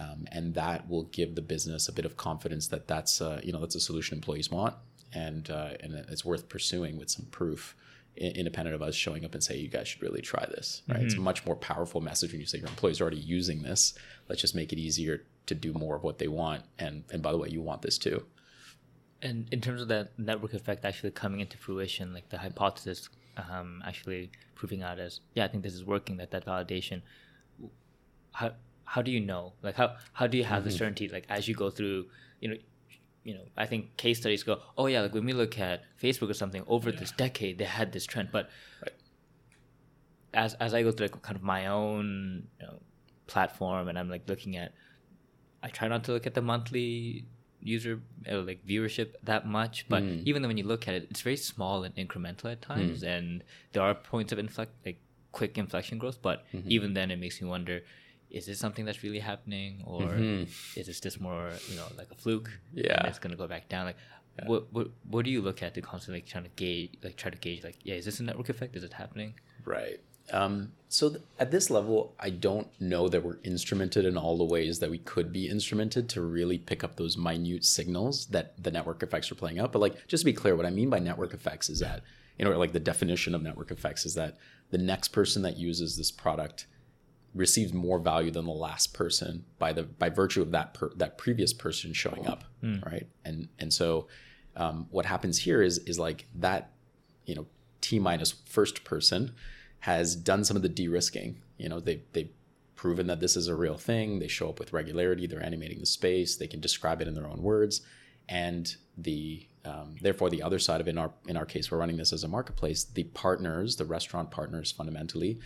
um, 0.00 0.26
and 0.32 0.54
that 0.54 0.88
will 0.88 1.04
give 1.04 1.34
the 1.34 1.42
business 1.42 1.88
a 1.88 1.92
bit 1.92 2.04
of 2.04 2.16
confidence 2.16 2.66
that 2.68 2.88
that's 2.88 3.20
uh, 3.20 3.40
you 3.44 3.52
know 3.52 3.60
that's 3.60 3.76
a 3.76 3.80
solution 3.80 4.16
employees 4.16 4.50
want, 4.50 4.74
and 5.12 5.48
uh, 5.50 5.74
and 5.80 5.92
it's 6.08 6.24
worth 6.24 6.48
pursuing 6.48 6.98
with 6.98 7.10
some 7.10 7.26
proof 7.26 7.76
independent 8.18 8.74
of 8.74 8.82
us 8.82 8.94
showing 8.94 9.24
up 9.24 9.34
and 9.34 9.42
say 9.42 9.56
you 9.56 9.68
guys 9.68 9.88
should 9.88 10.02
really 10.02 10.20
try 10.20 10.44
this 10.46 10.82
right 10.88 10.96
mm-hmm. 10.96 11.04
it's 11.04 11.14
a 11.14 11.16
mm-hmm. 11.16 11.24
much 11.24 11.46
more 11.46 11.56
powerful 11.56 12.00
message 12.00 12.32
when 12.32 12.40
you 12.40 12.46
say 12.46 12.58
your 12.58 12.68
employees 12.68 13.00
are 13.00 13.04
already 13.04 13.18
using 13.18 13.62
this 13.62 13.94
let's 14.28 14.40
just 14.40 14.54
make 14.54 14.72
it 14.72 14.78
easier 14.78 15.24
to 15.46 15.54
do 15.54 15.72
more 15.72 15.96
of 15.96 16.02
what 16.02 16.18
they 16.18 16.28
want 16.28 16.62
and 16.78 17.04
and 17.10 17.22
by 17.22 17.32
the 17.32 17.38
way 17.38 17.48
you 17.48 17.62
want 17.62 17.82
this 17.82 17.98
too 17.98 18.24
and 19.22 19.48
in 19.50 19.60
terms 19.60 19.80
of 19.80 19.88
that 19.88 20.16
network 20.18 20.52
effect 20.54 20.84
actually 20.84 21.10
coming 21.10 21.40
into 21.40 21.56
fruition 21.56 22.12
like 22.12 22.28
the 22.28 22.38
hypothesis 22.38 23.08
um, 23.50 23.82
actually 23.86 24.30
proving 24.54 24.82
out 24.82 24.98
as 24.98 25.20
yeah, 25.34 25.44
I 25.44 25.48
think 25.48 25.62
this 25.62 25.74
is 25.74 25.84
working. 25.84 26.16
That 26.16 26.30
that 26.32 26.44
validation. 26.44 27.02
How 28.32 28.52
how 28.84 29.02
do 29.02 29.10
you 29.10 29.20
know? 29.20 29.52
Like 29.62 29.76
how 29.76 29.96
how 30.12 30.26
do 30.26 30.36
you 30.36 30.44
have 30.44 30.64
the 30.64 30.70
certainty? 30.70 31.08
Like 31.08 31.24
as 31.28 31.48
you 31.48 31.54
go 31.54 31.70
through, 31.70 32.06
you 32.40 32.48
know, 32.48 32.56
you 33.28 33.34
know, 33.36 33.46
I 33.64 33.66
think 33.70 33.82
case 34.04 34.18
studies 34.22 34.42
go, 34.50 34.54
oh 34.78 34.86
yeah, 34.92 35.00
like 35.04 35.14
when 35.16 35.26
we 35.30 35.34
look 35.42 35.58
at 35.58 35.76
Facebook 36.02 36.30
or 36.30 36.34
something 36.42 36.64
over 36.66 36.90
this 37.00 37.12
decade, 37.24 37.54
they 37.60 37.64
had 37.80 37.88
this 37.92 38.06
trend, 38.12 38.28
but 38.32 38.44
Right. 38.84 38.96
as 40.44 40.54
as 40.54 40.72
I 40.74 40.82
go 40.82 40.90
through 40.92 41.08
like, 41.08 41.22
kind 41.22 41.36
of 41.36 41.42
my 41.42 41.66
own 41.66 42.06
you 42.60 42.66
know, 42.66 42.76
platform 43.26 43.88
and 43.88 43.98
I'm 43.98 44.08
like 44.14 44.24
looking 44.32 44.56
at, 44.56 44.70
I 45.62 45.68
try 45.68 45.88
not 45.88 46.04
to 46.04 46.12
look 46.12 46.26
at 46.26 46.34
the 46.34 46.42
monthly 46.52 47.26
user 47.60 48.00
uh, 48.30 48.38
like 48.50 48.60
viewership 48.64 49.08
that 49.30 49.46
much, 49.58 49.76
but 49.88 50.02
Mm. 50.04 50.22
even 50.24 50.42
then 50.42 50.48
when 50.48 50.58
you 50.58 50.64
look 50.72 50.86
at 50.88 50.94
it, 50.94 51.02
it's 51.10 51.22
very 51.28 51.36
small 51.36 51.84
and 51.84 51.94
incremental 51.96 52.46
at 52.52 52.62
times, 52.62 53.02
and 53.14 53.42
there 53.72 53.82
are 53.82 53.94
points 53.94 54.32
of 54.32 54.38
inflect 54.38 54.72
like 54.86 55.00
quick 55.32 55.58
inflection 55.58 55.98
growth, 55.98 56.20
but 56.22 56.38
Mm-hmm. 56.54 56.70
even 56.76 56.94
then 56.94 57.10
it 57.10 57.18
makes 57.18 57.42
me 57.42 57.48
wonder. 57.48 57.80
Is 58.30 58.46
this 58.46 58.58
something 58.58 58.84
that's 58.84 59.02
really 59.02 59.20
happening, 59.20 59.82
or 59.86 60.14
is 60.76 60.86
this 60.86 61.00
just 61.00 61.20
more, 61.20 61.50
you 61.68 61.76
know, 61.76 61.86
like 61.96 62.10
a 62.10 62.14
fluke? 62.14 62.50
and 62.76 62.84
Mm-hmm. 62.84 62.90
Yeah. 62.90 63.06
it's 63.06 63.18
gonna 63.18 63.36
go 63.36 63.46
back 63.48 63.68
down. 63.68 63.86
Like, 63.86 63.96
what 64.46 64.72
what 64.72 64.88
what 65.10 65.24
do 65.24 65.30
you 65.30 65.40
look 65.40 65.62
at 65.62 65.74
to 65.74 65.80
constantly 65.80 66.20
like, 66.20 66.28
trying 66.28 66.44
to 66.44 66.50
gauge, 66.56 66.90
like 67.02 67.16
try 67.16 67.30
to 67.30 67.38
gauge, 67.38 67.64
like, 67.64 67.76
yeah, 67.82 67.94
is 67.94 68.04
this 68.04 68.20
a 68.20 68.22
network 68.22 68.48
effect? 68.50 68.76
Is 68.76 68.84
it 68.84 68.92
happening? 68.92 69.34
Right. 69.64 70.00
Um, 70.30 70.72
so 70.88 71.08
th- 71.08 71.22
at 71.38 71.50
this 71.50 71.70
level, 71.70 72.14
I 72.20 72.28
don't 72.28 72.68
know 72.80 73.08
that 73.08 73.24
we're 73.24 73.36
instrumented 73.38 74.04
in 74.04 74.18
all 74.18 74.36
the 74.36 74.44
ways 74.44 74.78
that 74.80 74.90
we 74.90 74.98
could 74.98 75.32
be 75.32 75.48
instrumented 75.48 76.06
to 76.10 76.20
really 76.20 76.58
pick 76.58 76.84
up 76.84 76.96
those 76.96 77.16
minute 77.16 77.64
signals 77.64 78.26
that 78.26 78.62
the 78.62 78.70
network 78.70 79.02
effects 79.02 79.32
are 79.32 79.36
playing 79.36 79.58
out. 79.58 79.72
But 79.72 79.78
like, 79.78 80.06
just 80.06 80.20
to 80.20 80.24
be 80.26 80.34
clear, 80.34 80.54
what 80.54 80.66
I 80.66 80.70
mean 80.70 80.90
by 80.90 80.98
network 80.98 81.32
effects 81.32 81.70
is 81.70 81.80
that, 81.80 82.02
you 82.38 82.44
know, 82.44 82.56
like 82.58 82.72
the 82.72 82.78
definition 82.80 83.34
of 83.34 83.42
network 83.42 83.70
effects 83.70 84.04
is 84.04 84.14
that 84.16 84.36
the 84.70 84.76
next 84.78 85.08
person 85.08 85.40
that 85.42 85.56
uses 85.56 85.96
this 85.96 86.10
product 86.10 86.66
receives 87.38 87.72
more 87.72 88.00
value 88.00 88.30
than 88.32 88.44
the 88.44 88.50
last 88.50 88.92
person 88.92 89.44
by 89.58 89.72
the 89.72 89.84
by 89.84 90.10
virtue 90.10 90.42
of 90.42 90.50
that 90.50 90.74
per, 90.74 90.90
that 90.96 91.16
previous 91.16 91.52
person 91.52 91.92
showing 91.92 92.26
up, 92.26 92.44
right? 92.84 93.06
And 93.24 93.48
and 93.58 93.72
so 93.72 94.08
um, 94.56 94.88
what 94.90 95.06
happens 95.06 95.38
here 95.38 95.62
is 95.62 95.78
is 95.78 95.98
like 95.98 96.26
that 96.34 96.72
you 97.24 97.34
know 97.34 97.46
t 97.80 97.98
minus 97.98 98.32
first 98.32 98.84
person 98.84 99.32
has 99.80 100.16
done 100.16 100.44
some 100.44 100.56
of 100.56 100.62
the 100.62 100.68
de-risking. 100.68 101.40
You 101.56 101.68
know 101.68 101.80
they 101.80 102.02
they've 102.12 102.32
proven 102.74 103.06
that 103.06 103.20
this 103.20 103.36
is 103.36 103.48
a 103.48 103.54
real 103.54 103.76
thing. 103.76 104.18
They 104.18 104.28
show 104.28 104.48
up 104.48 104.58
with 104.58 104.72
regularity. 104.72 105.26
They're 105.26 105.42
animating 105.42 105.80
the 105.80 105.86
space. 105.86 106.36
They 106.36 106.46
can 106.46 106.60
describe 106.60 107.00
it 107.00 107.08
in 107.08 107.14
their 107.14 107.26
own 107.26 107.42
words. 107.42 107.82
And 108.28 108.74
the 108.96 109.46
um, 109.64 109.96
therefore 110.00 110.30
the 110.30 110.42
other 110.42 110.58
side 110.58 110.80
of 110.80 110.88
it 110.88 110.90
in 110.90 110.98
our 110.98 111.12
in 111.28 111.36
our 111.36 111.46
case 111.46 111.70
we're 111.70 111.78
running 111.78 111.96
this 111.96 112.12
as 112.12 112.24
a 112.24 112.28
marketplace. 112.28 112.82
The 112.82 113.04
partners 113.04 113.76
the 113.76 113.84
restaurant 113.84 114.32
partners 114.32 114.72
fundamentally 114.72 115.38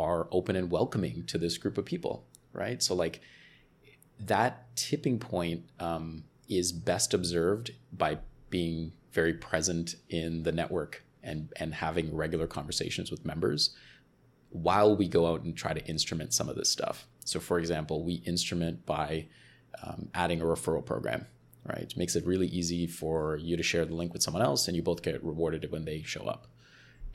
are 0.00 0.26
open 0.32 0.56
and 0.56 0.70
welcoming 0.70 1.24
to 1.26 1.38
this 1.38 1.58
group 1.58 1.78
of 1.78 1.84
people 1.84 2.24
right 2.52 2.82
so 2.82 2.94
like 2.94 3.20
that 4.18 4.74
tipping 4.76 5.18
point 5.18 5.64
um, 5.78 6.24
is 6.48 6.72
best 6.72 7.14
observed 7.14 7.70
by 7.92 8.18
being 8.50 8.92
very 9.12 9.32
present 9.32 9.94
in 10.08 10.42
the 10.42 10.52
network 10.52 11.04
and 11.22 11.52
and 11.56 11.74
having 11.74 12.14
regular 12.14 12.46
conversations 12.46 13.10
with 13.10 13.24
members 13.24 13.74
while 14.50 14.96
we 14.96 15.08
go 15.08 15.26
out 15.26 15.42
and 15.42 15.56
try 15.56 15.72
to 15.72 15.84
instrument 15.86 16.32
some 16.32 16.48
of 16.48 16.56
this 16.56 16.68
stuff. 16.68 17.06
So, 17.24 17.40
for 17.40 17.58
example, 17.58 18.04
we 18.04 18.14
instrument 18.14 18.84
by 18.84 19.28
um, 19.82 20.08
adding 20.14 20.40
a 20.40 20.44
referral 20.44 20.84
program, 20.84 21.26
right? 21.64 21.82
It 21.82 21.96
makes 21.96 22.16
it 22.16 22.26
really 22.26 22.48
easy 22.48 22.86
for 22.86 23.36
you 23.36 23.56
to 23.56 23.62
share 23.62 23.84
the 23.84 23.94
link 23.94 24.12
with 24.12 24.22
someone 24.22 24.42
else, 24.42 24.66
and 24.66 24.76
you 24.76 24.82
both 24.82 25.02
get 25.02 25.22
rewarded 25.22 25.70
when 25.70 25.84
they 25.84 26.02
show 26.02 26.24
up. 26.24 26.48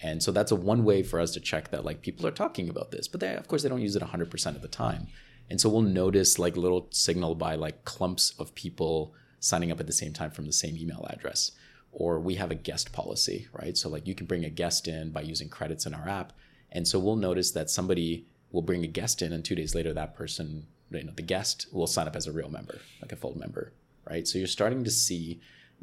And 0.02 0.22
so 0.22 0.32
that's 0.32 0.52
a 0.52 0.56
one 0.56 0.84
way 0.84 1.04
for 1.04 1.20
us 1.20 1.32
to 1.32 1.40
check 1.40 1.72
that 1.72 1.86
like 1.86 2.02
people 2.02 2.28
are 2.28 2.32
talking 2.32 2.70
about 2.70 2.92
this, 2.92 3.08
but 3.08 3.20
they 3.20 3.34
of 3.36 3.48
course 3.48 3.64
they 3.64 3.70
don't 3.70 3.82
use 3.82 3.96
it 3.96 4.04
100% 4.04 4.56
of 4.56 4.62
the 4.62 4.68
time. 4.68 5.08
And 5.50 5.62
so 5.62 5.70
we'll 5.70 5.82
notice 5.82 6.40
like 6.40 6.58
little 6.58 6.88
signal 6.92 7.36
by 7.36 7.56
like 7.56 7.86
clumps 7.86 8.34
of 8.40 8.56
people 8.56 9.14
signing 9.40 9.72
up 9.72 9.80
at 9.80 9.88
the 9.88 9.94
same 9.94 10.12
time 10.12 10.32
from 10.32 10.46
the 10.46 10.52
same 10.52 10.76
email 10.76 11.06
address. 11.10 11.52
Or 11.92 12.20
we 12.20 12.36
have 12.36 12.52
a 12.52 12.56
guest 12.56 12.92
policy, 12.92 13.48
right? 13.54 13.78
So 13.78 13.88
like 13.88 14.06
you 14.08 14.16
can 14.16 14.26
bring 14.26 14.44
a 14.44 14.50
guest 14.50 14.88
in 14.88 15.12
by 15.12 15.22
using 15.22 15.48
credits 15.50 15.86
in 15.86 15.94
our 15.94 16.10
app. 16.10 16.34
And 16.72 16.86
so 16.88 17.00
we'll 17.00 17.16
notice 17.16 17.52
that 17.52 17.70
somebody 17.70 18.26
will 18.52 18.64
bring 18.64 18.84
a 18.84 18.88
guest 18.88 19.22
in 19.22 19.32
and 19.32 19.46
2 19.46 19.56
days 19.56 19.76
later 19.76 19.94
that 19.94 20.16
person, 20.16 20.68
you 20.92 21.04
know, 21.04 21.14
the 21.16 21.22
guest 21.22 21.68
will 21.72 21.88
sign 21.88 22.08
up 22.08 22.16
as 22.16 22.28
a 22.28 22.32
real 22.34 22.50
member, 22.50 22.80
like 23.02 23.12
a 23.12 23.16
full 23.16 23.38
member, 23.38 23.72
right? 24.10 24.28
So 24.28 24.38
you're 24.38 24.48
starting 24.48 24.84
to 24.84 24.92
see 24.92 25.40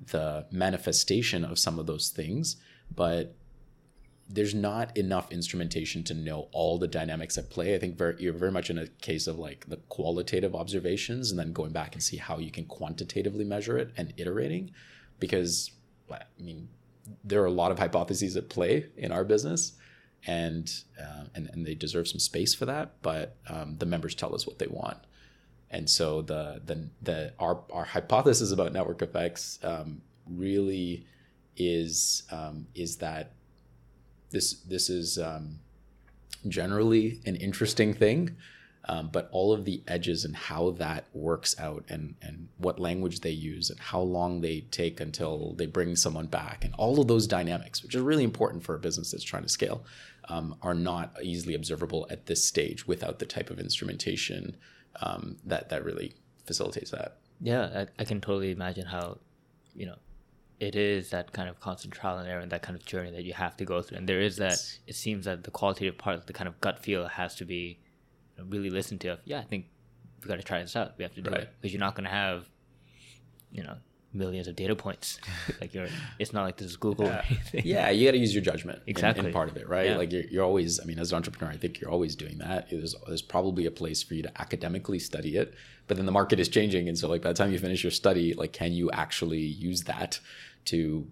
the 0.07 0.47
manifestation 0.51 1.45
of 1.45 1.59
some 1.59 1.79
of 1.79 1.87
those 1.87 2.11
things, 2.11 2.57
but 2.95 3.35
there's 4.33 4.55
not 4.55 4.97
enough 4.97 5.31
instrumentation 5.31 6.03
to 6.05 6.15
know 6.15 6.49
all 6.53 6.79
the 6.79 6.89
dynamics 6.89 7.37
at 7.37 7.51
play. 7.51 7.75
I 7.75 7.79
think 7.79 7.99
very, 7.99 8.17
you're 8.19 8.33
very 8.33 8.51
much 8.51 8.71
in 8.71 8.79
a 8.79 8.87
case 8.87 9.27
of 9.27 9.39
like 9.39 9.67
the 9.69 9.77
qualitative 9.91 10.55
observations 10.55 11.31
and 11.31 11.39
then 11.39 11.53
going 11.53 11.73
back 11.73 11.95
and 11.95 12.03
see 12.03 12.17
how 12.17 12.39
you 12.39 12.51
can 12.51 12.65
quantitatively 12.65 13.45
measure 13.45 13.77
it 13.77 13.93
and 13.97 14.15
iterating. 14.17 14.71
Because, 15.21 15.71
I 16.11 16.23
mean, 16.41 16.69
there 17.23 17.43
are 17.43 17.47
a 17.47 17.51
lot 17.51 17.73
of 17.73 17.79
hypotheses 17.79 18.35
at 18.37 18.49
play 18.49 18.87
in 18.97 19.13
our 19.13 19.23
business 19.23 19.73
and, 20.27 20.73
uh, 20.99 21.25
and, 21.35 21.51
and 21.53 21.67
they 21.67 21.75
deserve 21.75 22.09
some 22.09 22.19
space 22.19 22.55
for 22.55 22.65
that. 22.65 23.03
But 23.03 23.37
um, 23.51 23.77
the 23.79 23.87
members 23.87 24.15
tell 24.15 24.35
us 24.35 24.47
what 24.47 24.59
they 24.59 24.67
want. 24.67 24.99
And 25.71 25.91
so 25.91 26.23
the, 26.23 26.63
the, 26.65 26.89
the, 27.03 27.33
our, 27.39 27.61
our 27.71 27.85
hypothesis 27.85 28.51
about 28.51 28.73
network 28.73 29.03
effects 29.03 29.59
um, 29.63 30.01
really 30.27 31.05
is, 31.59 32.23
um, 32.31 32.67
is 32.75 32.97
that 32.97 33.33
this 34.33 34.55
this 34.55 34.91
is 34.91 35.19
um, 35.19 35.61
generally 36.49 37.21
an 37.27 37.37
interesting 37.37 37.95
thing, 37.95 38.37
um, 38.89 39.11
but 39.13 39.29
all 39.33 39.53
of 39.53 39.65
the 39.65 39.83
edges 39.87 40.25
and 40.25 40.35
how 40.35 40.71
that 40.73 41.05
works 41.13 41.55
out 41.59 41.85
and 41.89 42.15
and 42.23 42.49
what 42.59 42.79
language 42.79 43.21
they 43.21 43.31
use 43.31 43.71
and 43.71 43.79
how 43.79 44.01
long 44.01 44.41
they 44.41 44.61
take 44.71 45.01
until 45.01 45.55
they 45.55 45.67
bring 45.67 45.95
someone 45.95 46.27
back 46.27 46.65
and 46.65 46.75
all 46.75 47.01
of 47.01 47.07
those 47.07 47.27
dynamics, 47.27 47.83
which 47.83 47.95
is 47.95 48.03
really 48.03 48.25
important 48.25 48.65
for 48.65 48.75
a 48.75 48.79
business 48.79 49.13
that's 49.13 49.25
trying 49.25 49.45
to 49.45 49.49
scale, 49.49 49.85
um, 50.29 50.57
are 50.63 50.75
not 50.75 51.17
easily 51.23 51.55
observable 51.55 52.07
at 52.11 52.27
this 52.27 52.45
stage 52.45 52.87
without 52.87 53.19
the 53.19 53.27
type 53.27 53.51
of 53.51 53.61
instrumentation 53.61 54.57
um, 55.01 55.37
that 55.45 55.69
that 55.69 55.85
really 55.85 56.15
facilitates 56.47 56.91
that. 56.91 57.19
Yeah, 57.41 57.87
I, 57.99 58.03
I 58.03 58.05
can 58.05 58.21
totally 58.21 58.53
imagine 58.53 58.87
how, 58.87 59.19
you 59.75 59.87
know, 59.87 59.97
it 60.69 60.75
is 60.77 61.11
that 61.11 61.33
kind 61.33 61.49
of 61.51 61.59
constant 61.61 61.93
trial 61.93 62.19
and 62.19 62.29
error 62.29 62.41
and 62.41 62.53
that 62.53 62.63
kind 62.63 62.77
of 62.79 62.85
journey 62.93 63.11
that 63.11 63.25
you 63.25 63.35
have 63.45 63.57
to 63.57 63.65
go 63.65 63.83
through. 63.83 63.99
And 63.99 64.09
there 64.09 64.21
is 64.29 64.37
that, 64.37 64.59
it 64.87 64.95
seems 64.95 65.25
that 65.25 65.43
the 65.43 65.51
qualitative 65.51 65.99
part, 65.99 66.27
the 66.29 66.33
kind 66.33 66.47
of 66.51 66.55
gut 66.61 66.79
feel 66.79 67.09
has 67.09 67.35
to 67.41 67.45
be 67.45 67.81
you 68.37 68.39
know, 68.45 68.49
really 68.49 68.71
listened 68.71 69.01
to. 69.03 69.09
Of, 69.15 69.19
yeah, 69.25 69.41
I 69.41 69.47
think 69.51 69.67
we 70.23 70.29
got 70.29 70.37
to 70.37 70.43
try 70.53 70.61
this 70.63 70.77
out. 70.77 70.89
We 70.99 71.03
have 71.03 71.15
to 71.15 71.21
do 71.23 71.31
Right. 71.31 71.41
it. 71.41 71.49
Because 71.61 71.73
you're 71.73 71.81
not 71.89 71.95
going 71.97 72.05
to 72.05 72.11
have, 72.11 72.47
you 73.51 73.65
know, 73.65 73.77
millions 74.15 74.47
of 74.47 74.55
data 74.55 74.77
points. 74.77 75.19
like 75.61 75.73
you're, 75.75 75.89
it's 76.19 76.33
not 76.33 76.43
like 76.45 76.59
this 76.59 76.69
is 76.71 76.77
Google 76.77 77.07
or 77.09 77.23
anything. 77.29 77.63
yeah 77.65 77.89
you 77.91 78.07
got 78.07 78.13
to 78.13 78.19
use 78.19 78.35
your 78.35 78.45
judgment 78.45 78.79
in- 78.81 78.83
in, 78.89 78.91
Exactly. 78.91 79.33
part 79.33 79.49
of 79.51 79.57
it 79.57 79.67
right 79.69 79.87
Yeah. 79.87 79.97
like 79.97 80.13
you're, 80.13 80.25
you're 80.33 80.45
always 80.45 80.79
i 80.81 80.85
mean 80.85 80.99
as 80.99 81.13
an 81.13 81.17
entrepreneur 81.17 81.51
i 81.51 81.57
think 81.57 81.81
you're 81.81 81.91
always 81.91 82.15
doing 82.15 82.37
that 82.39 82.69
there's, 82.71 82.95
there's 83.07 83.23
probably 83.23 83.65
a 83.65 83.71
place 83.71 84.03
for 84.03 84.13
you 84.13 84.23
to 84.23 84.41
academically 84.41 84.99
study 84.99 85.39
it 85.39 85.55
but 85.87 85.97
then 85.97 86.05
the 86.05 86.13
market 86.13 86.39
is 86.39 86.49
changing 86.51 86.89
and 86.91 86.99
so 86.99 87.09
like 87.09 87.23
by 87.23 87.31
the 87.31 87.35
time 87.35 87.51
you 87.53 87.59
finish 87.59 87.83
your 87.83 87.91
study 87.91 88.35
like 88.35 88.53
can 88.53 88.73
you 88.73 88.91
actually 88.91 89.41
use 89.41 89.81
that 89.85 90.21
to 90.67 91.07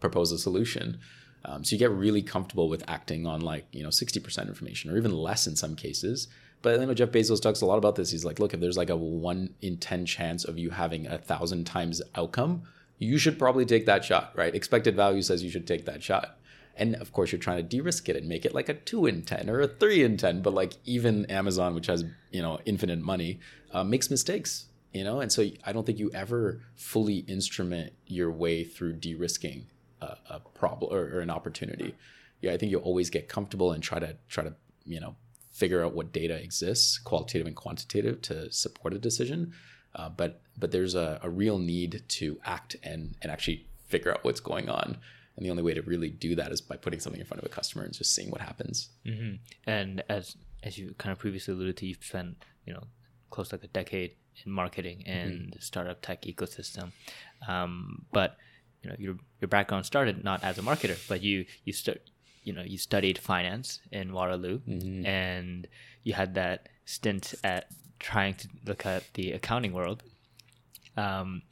propose 0.00 0.32
a 0.32 0.38
solution 0.38 0.98
um, 1.44 1.64
so 1.64 1.74
you 1.74 1.78
get 1.78 1.90
really 1.90 2.22
comfortable 2.22 2.68
with 2.68 2.82
acting 2.88 3.26
on 3.26 3.40
like 3.40 3.66
you 3.72 3.82
know 3.82 3.88
60% 3.88 4.48
information 4.48 4.90
or 4.90 4.96
even 4.96 5.12
less 5.12 5.46
in 5.46 5.56
some 5.56 5.76
cases 5.76 6.28
but 6.62 6.80
you 6.80 6.86
know 6.86 6.94
Jeff 6.94 7.10
Bezos 7.10 7.40
talks 7.40 7.60
a 7.60 7.66
lot 7.66 7.78
about 7.78 7.94
this. 7.94 8.10
He's 8.10 8.24
like, 8.24 8.38
look, 8.38 8.54
if 8.54 8.60
there's 8.60 8.76
like 8.76 8.90
a 8.90 8.96
one 8.96 9.54
in 9.62 9.76
10 9.76 10.06
chance 10.06 10.44
of 10.44 10.58
you 10.58 10.70
having 10.70 11.06
a 11.06 11.18
thousand 11.18 11.66
times 11.66 12.02
outcome, 12.14 12.62
you 12.98 13.18
should 13.18 13.38
probably 13.38 13.64
take 13.64 13.86
that 13.86 14.04
shot, 14.04 14.32
right? 14.34 14.54
Expected 14.54 14.96
value 14.96 15.22
says 15.22 15.42
you 15.42 15.50
should 15.50 15.66
take 15.66 15.84
that 15.84 16.02
shot. 16.02 16.36
And 16.76 16.94
of 16.96 17.12
course, 17.12 17.32
you're 17.32 17.40
trying 17.40 17.56
to 17.56 17.62
de-risk 17.64 18.08
it 18.08 18.16
and 18.16 18.28
make 18.28 18.44
it 18.44 18.54
like 18.54 18.68
a 18.68 18.74
two 18.74 19.06
in 19.06 19.22
10 19.22 19.50
or 19.50 19.60
a 19.60 19.68
three 19.68 20.04
in 20.04 20.16
10. 20.16 20.42
But 20.42 20.54
like 20.54 20.74
even 20.84 21.26
Amazon, 21.26 21.74
which 21.74 21.86
has, 21.86 22.04
you 22.30 22.42
know, 22.42 22.60
infinite 22.64 23.00
money, 23.00 23.40
uh, 23.72 23.84
makes 23.84 24.10
mistakes, 24.10 24.66
you 24.92 25.04
know? 25.04 25.20
And 25.20 25.30
so 25.30 25.46
I 25.64 25.72
don't 25.72 25.86
think 25.86 25.98
you 25.98 26.10
ever 26.12 26.60
fully 26.74 27.18
instrument 27.18 27.92
your 28.06 28.30
way 28.30 28.64
through 28.64 28.94
de-risking 28.94 29.66
a, 30.00 30.16
a 30.30 30.40
problem 30.54 30.92
or, 30.92 31.16
or 31.16 31.20
an 31.20 31.30
opportunity. 31.30 31.94
Yeah, 32.40 32.52
I 32.52 32.56
think 32.56 32.70
you'll 32.70 32.82
always 32.82 33.10
get 33.10 33.28
comfortable 33.28 33.72
and 33.72 33.82
try 33.82 33.98
to, 33.98 34.16
try 34.28 34.44
to, 34.44 34.54
you 34.84 35.00
know, 35.00 35.16
figure 35.50 35.84
out 35.84 35.94
what 35.94 36.12
data 36.12 36.40
exists, 36.40 36.98
qualitative 36.98 37.46
and 37.46 37.56
quantitative, 37.56 38.22
to 38.22 38.50
support 38.52 38.94
a 38.94 38.98
decision. 38.98 39.52
Uh, 39.94 40.08
but 40.08 40.40
but 40.56 40.70
there's 40.70 40.94
a, 40.94 41.18
a 41.22 41.30
real 41.30 41.58
need 41.58 42.02
to 42.08 42.38
act 42.44 42.76
and 42.82 43.16
and 43.22 43.32
actually 43.32 43.66
figure 43.86 44.12
out 44.12 44.22
what's 44.22 44.40
going 44.40 44.68
on. 44.68 44.98
And 45.36 45.46
the 45.46 45.50
only 45.50 45.62
way 45.62 45.74
to 45.74 45.82
really 45.82 46.10
do 46.10 46.34
that 46.34 46.52
is 46.52 46.60
by 46.60 46.76
putting 46.76 47.00
something 47.00 47.20
in 47.20 47.26
front 47.26 47.42
of 47.42 47.50
a 47.50 47.54
customer 47.54 47.84
and 47.84 47.92
just 47.92 48.14
seeing 48.14 48.30
what 48.30 48.40
happens. 48.40 48.90
hmm 49.04 49.34
And 49.66 50.02
as 50.08 50.36
as 50.62 50.78
you 50.78 50.94
kind 50.98 51.12
of 51.12 51.18
previously 51.18 51.54
alluded 51.54 51.76
to, 51.78 51.86
you've 51.86 52.04
spent 52.04 52.44
you 52.66 52.72
know 52.72 52.84
close 53.30 53.48
to 53.48 53.56
like 53.56 53.64
a 53.64 53.68
decade 53.68 54.14
in 54.44 54.52
marketing 54.52 55.02
and 55.06 55.52
the 55.52 55.60
startup 55.60 56.00
tech 56.02 56.22
ecosystem. 56.22 56.92
Um, 57.46 58.04
but 58.12 58.36
you 58.82 58.90
know 58.90 58.96
your 58.98 59.16
your 59.40 59.48
background 59.48 59.86
started 59.86 60.22
not 60.24 60.42
as 60.44 60.58
a 60.58 60.62
marketer, 60.62 60.98
but 61.08 61.22
you 61.22 61.46
you 61.64 61.72
start 61.72 62.00
you 62.44 62.52
know 62.52 62.62
you 62.62 62.78
studied 62.78 63.18
finance 63.18 63.80
in 63.92 64.12
Waterloo, 64.12 64.58
Mm-hmm. 64.60 65.04
and 65.06 65.66
you 66.04 66.12
had 66.14 66.34
that 66.34 66.68
stint 66.84 67.34
at 67.44 67.66
trying 67.98 68.34
to 68.34 68.48
look 68.64 68.86
at 68.86 69.02
the 69.14 69.32
accounting 69.32 69.72
world. 69.72 70.02
Um, 70.96 71.42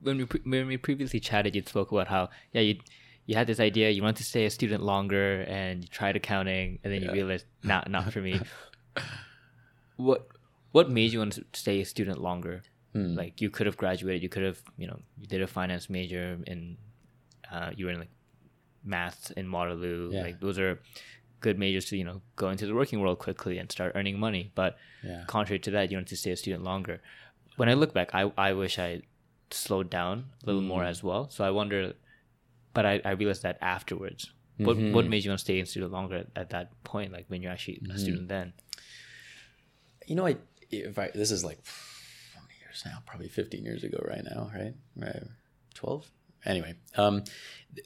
when 0.00 0.16
we 0.18 0.24
pre- 0.24 0.40
when 0.44 0.66
we 0.66 0.76
previously 0.76 1.20
chatted, 1.20 1.54
you 1.54 1.62
spoke 1.66 1.92
about 1.92 2.08
how 2.08 2.30
yeah 2.52 2.62
you 2.62 2.78
you 3.26 3.34
had 3.34 3.46
this 3.46 3.58
idea 3.60 3.90
you 3.90 4.02
wanted 4.02 4.16
to 4.18 4.24
stay 4.24 4.44
a 4.44 4.50
student 4.50 4.82
longer 4.82 5.42
and 5.48 5.82
you 5.82 5.88
tried 5.88 6.14
accounting 6.14 6.78
and 6.84 6.92
then 6.92 7.02
you 7.02 7.10
realized 7.12 7.46
not 7.62 7.90
not 7.90 8.12
for 8.12 8.20
me. 8.20 8.40
what 9.96 10.26
what 10.76 10.86
made 10.98 11.10
you 11.12 11.20
want 11.22 11.32
to 11.38 11.44
stay 11.64 11.76
a 11.80 11.86
student 11.94 12.18
longer? 12.28 12.56
Hmm. 12.94 13.14
Like 13.20 13.34
you 13.42 13.48
could 13.54 13.66
have 13.70 13.76
graduated, 13.84 14.20
you 14.26 14.28
could 14.34 14.42
have 14.50 14.60
you 14.82 14.86
know 14.90 14.98
you 15.20 15.26
did 15.34 15.40
a 15.48 15.50
finance 15.58 15.84
major 15.98 16.26
and 16.50 16.60
uh, 17.54 17.70
you 17.76 17.82
were 17.86 17.92
in 17.96 18.00
like 18.04 18.14
maths 18.94 19.30
in 19.38 19.44
Waterloo. 19.54 20.10
Yeah. 20.12 20.22
Like 20.26 20.36
those 20.44 20.58
are 20.64 20.72
good 21.46 21.56
majors 21.64 21.84
to 21.90 21.94
you 22.00 22.04
know 22.08 22.18
go 22.42 22.46
into 22.54 22.66
the 22.66 22.74
working 22.80 22.98
world 23.00 23.18
quickly 23.26 23.56
and 23.60 23.66
start 23.76 23.90
earning 23.98 24.18
money. 24.26 24.44
But 24.60 24.70
Yeah. 25.10 25.24
contrary 25.36 25.60
to 25.66 25.70
that, 25.74 25.84
you 25.90 25.96
wanted 25.98 26.12
to 26.16 26.20
stay 26.24 26.32
a 26.32 26.36
student 26.44 26.62
longer. 26.70 26.96
When 27.58 27.68
I 27.72 27.74
look 27.80 27.92
back, 27.98 28.08
I 28.20 28.22
I 28.48 28.50
wish 28.62 28.74
I 28.88 28.90
slowed 29.50 29.88
down 30.00 30.16
a 30.42 30.46
little 30.48 30.66
more 30.72 30.82
Mm. 30.84 30.92
as 30.92 30.98
well. 31.08 31.22
So 31.34 31.40
I 31.48 31.50
wonder, 31.60 31.80
but 32.76 32.84
I, 32.92 32.94
I 33.10 33.12
realized 33.20 33.42
that 33.46 33.56
afterwards. 33.76 34.22
What 34.66 34.76
what 34.96 35.04
Mhm. 35.04 35.10
made 35.12 35.22
you 35.24 35.30
want 35.32 35.40
to 35.42 35.46
stay 35.50 35.58
in 35.62 35.66
student 35.66 35.92
longer 35.98 36.16
at, 36.22 36.28
at 36.42 36.48
that 36.54 36.66
point? 36.92 37.08
Like 37.16 37.26
when 37.30 37.38
you're 37.42 37.54
actually 37.56 37.78
Mm-hmm. 37.80 37.96
a 37.96 37.98
student 38.04 38.28
then. 38.36 38.48
You 40.06 40.16
know, 40.16 40.26
I 40.26 40.34
if 40.78 40.98
I 40.98 41.10
this 41.14 41.30
is 41.30 41.44
like 41.44 41.58
how 42.34 42.40
many 42.42 42.54
years 42.60 42.82
now? 42.84 42.98
Probably 43.06 43.28
15 43.28 43.64
years 43.64 43.84
ago, 43.84 43.98
right 44.06 44.24
now, 44.24 44.50
right? 44.54 44.74
Right, 44.96 45.22
12. 45.74 46.10
Anyway, 46.44 46.74
um, 46.96 47.24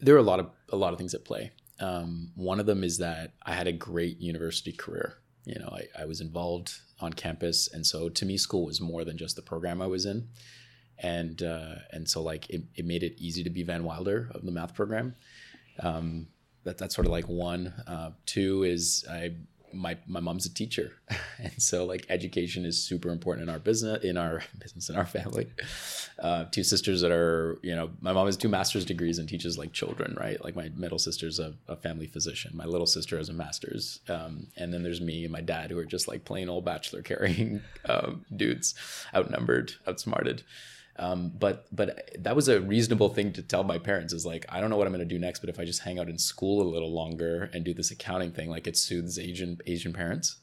there 0.00 0.14
are 0.14 0.18
a 0.18 0.22
lot 0.22 0.40
of 0.40 0.50
a 0.70 0.76
lot 0.76 0.92
of 0.92 0.98
things 0.98 1.14
at 1.14 1.24
play. 1.24 1.52
Um, 1.80 2.32
one 2.34 2.58
of 2.58 2.66
them 2.66 2.82
is 2.82 2.98
that 2.98 3.34
I 3.44 3.54
had 3.54 3.66
a 3.66 3.72
great 3.72 4.18
university 4.18 4.72
career. 4.72 5.18
You 5.44 5.58
know, 5.58 5.68
I, 5.68 6.02
I 6.02 6.04
was 6.04 6.20
involved 6.20 6.72
on 7.00 7.12
campus, 7.12 7.68
and 7.72 7.86
so 7.86 8.08
to 8.08 8.26
me, 8.26 8.36
school 8.36 8.66
was 8.66 8.80
more 8.80 9.04
than 9.04 9.16
just 9.16 9.36
the 9.36 9.42
program 9.42 9.80
I 9.80 9.86
was 9.86 10.04
in, 10.04 10.28
and 10.98 11.42
uh, 11.42 11.76
and 11.92 12.08
so 12.08 12.22
like 12.22 12.50
it, 12.50 12.64
it 12.74 12.84
made 12.84 13.02
it 13.02 13.14
easy 13.18 13.44
to 13.44 13.50
be 13.50 13.62
Van 13.62 13.84
Wilder 13.84 14.30
of 14.34 14.44
the 14.44 14.50
math 14.50 14.74
program. 14.74 15.14
Um, 15.80 16.26
that 16.64 16.76
that's 16.76 16.94
sort 16.94 17.06
of 17.06 17.12
like 17.12 17.28
one. 17.28 17.72
Uh, 17.86 18.10
two 18.26 18.64
is 18.64 19.06
I 19.08 19.36
my 19.72 19.96
my 20.06 20.20
mom's 20.20 20.46
a 20.46 20.52
teacher, 20.52 20.92
and 21.38 21.62
so 21.62 21.84
like 21.84 22.06
education 22.08 22.64
is 22.64 22.82
super 22.82 23.10
important 23.10 23.48
in 23.48 23.52
our 23.52 23.58
business, 23.58 24.02
in 24.04 24.16
our 24.16 24.42
business, 24.58 24.88
in 24.88 24.96
our 24.96 25.06
family. 25.06 25.48
Uh, 26.18 26.44
two 26.50 26.64
sisters 26.64 27.00
that 27.00 27.12
are 27.12 27.58
you 27.62 27.74
know 27.74 27.90
my 28.00 28.12
mom 28.12 28.26
has 28.26 28.36
two 28.36 28.48
master's 28.48 28.84
degrees 28.84 29.18
and 29.18 29.28
teaches 29.28 29.58
like 29.58 29.72
children, 29.72 30.16
right? 30.18 30.42
Like 30.42 30.56
my 30.56 30.70
middle 30.76 30.98
sister's 30.98 31.38
a, 31.38 31.54
a 31.68 31.76
family 31.76 32.06
physician, 32.06 32.52
my 32.54 32.64
little 32.64 32.86
sister 32.86 33.16
has 33.18 33.28
a 33.28 33.34
master's, 33.34 34.00
um, 34.08 34.46
and 34.56 34.72
then 34.72 34.82
there's 34.82 35.00
me 35.00 35.24
and 35.24 35.32
my 35.32 35.40
dad 35.40 35.70
who 35.70 35.78
are 35.78 35.84
just 35.84 36.08
like 36.08 36.24
plain 36.24 36.48
old 36.48 36.64
bachelor 36.64 37.02
carrying 37.02 37.60
um, 37.88 38.24
dudes, 38.34 38.74
outnumbered, 39.14 39.74
outsmarted. 39.86 40.42
Um, 40.98 41.32
but 41.38 41.66
but 41.70 42.10
that 42.18 42.34
was 42.34 42.48
a 42.48 42.60
reasonable 42.60 43.08
thing 43.10 43.32
to 43.34 43.42
tell 43.42 43.62
my 43.62 43.78
parents 43.78 44.12
is 44.12 44.26
like 44.26 44.44
I 44.48 44.60
don't 44.60 44.68
know 44.68 44.76
what 44.76 44.86
I'm 44.86 44.92
going 44.92 45.08
to 45.08 45.14
do 45.14 45.18
next, 45.18 45.40
but 45.40 45.48
if 45.48 45.60
I 45.60 45.64
just 45.64 45.82
hang 45.82 45.98
out 45.98 46.08
in 46.08 46.18
school 46.18 46.60
a 46.62 46.68
little 46.68 46.92
longer 46.92 47.50
and 47.52 47.64
do 47.64 47.72
this 47.72 47.90
accounting 47.90 48.32
thing, 48.32 48.50
like 48.50 48.66
it 48.66 48.76
soothes 48.76 49.18
Asian 49.18 49.58
Asian 49.66 49.92
parents. 49.92 50.36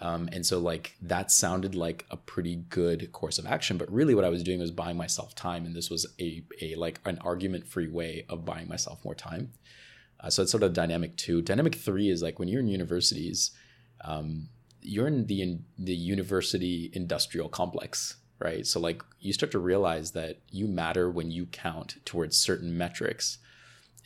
Um, 0.00 0.28
and 0.32 0.44
so 0.44 0.58
like 0.58 0.96
that 1.02 1.30
sounded 1.30 1.76
like 1.76 2.04
a 2.10 2.16
pretty 2.16 2.56
good 2.56 3.12
course 3.12 3.38
of 3.38 3.46
action, 3.46 3.78
but 3.78 3.92
really 3.92 4.16
what 4.16 4.24
I 4.24 4.30
was 4.30 4.42
doing 4.42 4.58
was 4.58 4.72
buying 4.72 4.96
myself 4.96 5.36
time, 5.36 5.64
and 5.64 5.76
this 5.76 5.90
was 5.90 6.04
a 6.20 6.42
a 6.60 6.74
like 6.74 7.00
an 7.04 7.18
argument 7.18 7.68
free 7.68 7.88
way 7.88 8.26
of 8.28 8.44
buying 8.44 8.66
myself 8.68 9.04
more 9.04 9.14
time. 9.14 9.52
Uh, 10.18 10.30
so 10.30 10.42
it's 10.42 10.50
sort 10.50 10.64
of 10.64 10.72
dynamic 10.72 11.16
two. 11.16 11.42
Dynamic 11.42 11.76
three 11.76 12.10
is 12.10 12.22
like 12.22 12.40
when 12.40 12.48
you're 12.48 12.60
in 12.60 12.68
universities, 12.68 13.52
um, 14.04 14.48
you're 14.80 15.06
in 15.06 15.26
the 15.26 15.42
in 15.42 15.64
the 15.78 15.94
university 15.94 16.90
industrial 16.92 17.48
complex, 17.48 18.16
right? 18.42 18.66
So 18.66 18.80
like 18.80 19.02
you 19.20 19.32
start 19.32 19.52
to 19.52 19.58
realize 19.58 20.12
that 20.12 20.40
you 20.50 20.66
matter 20.66 21.10
when 21.10 21.30
you 21.30 21.46
count 21.46 21.96
towards 22.04 22.36
certain 22.36 22.76
metrics. 22.76 23.38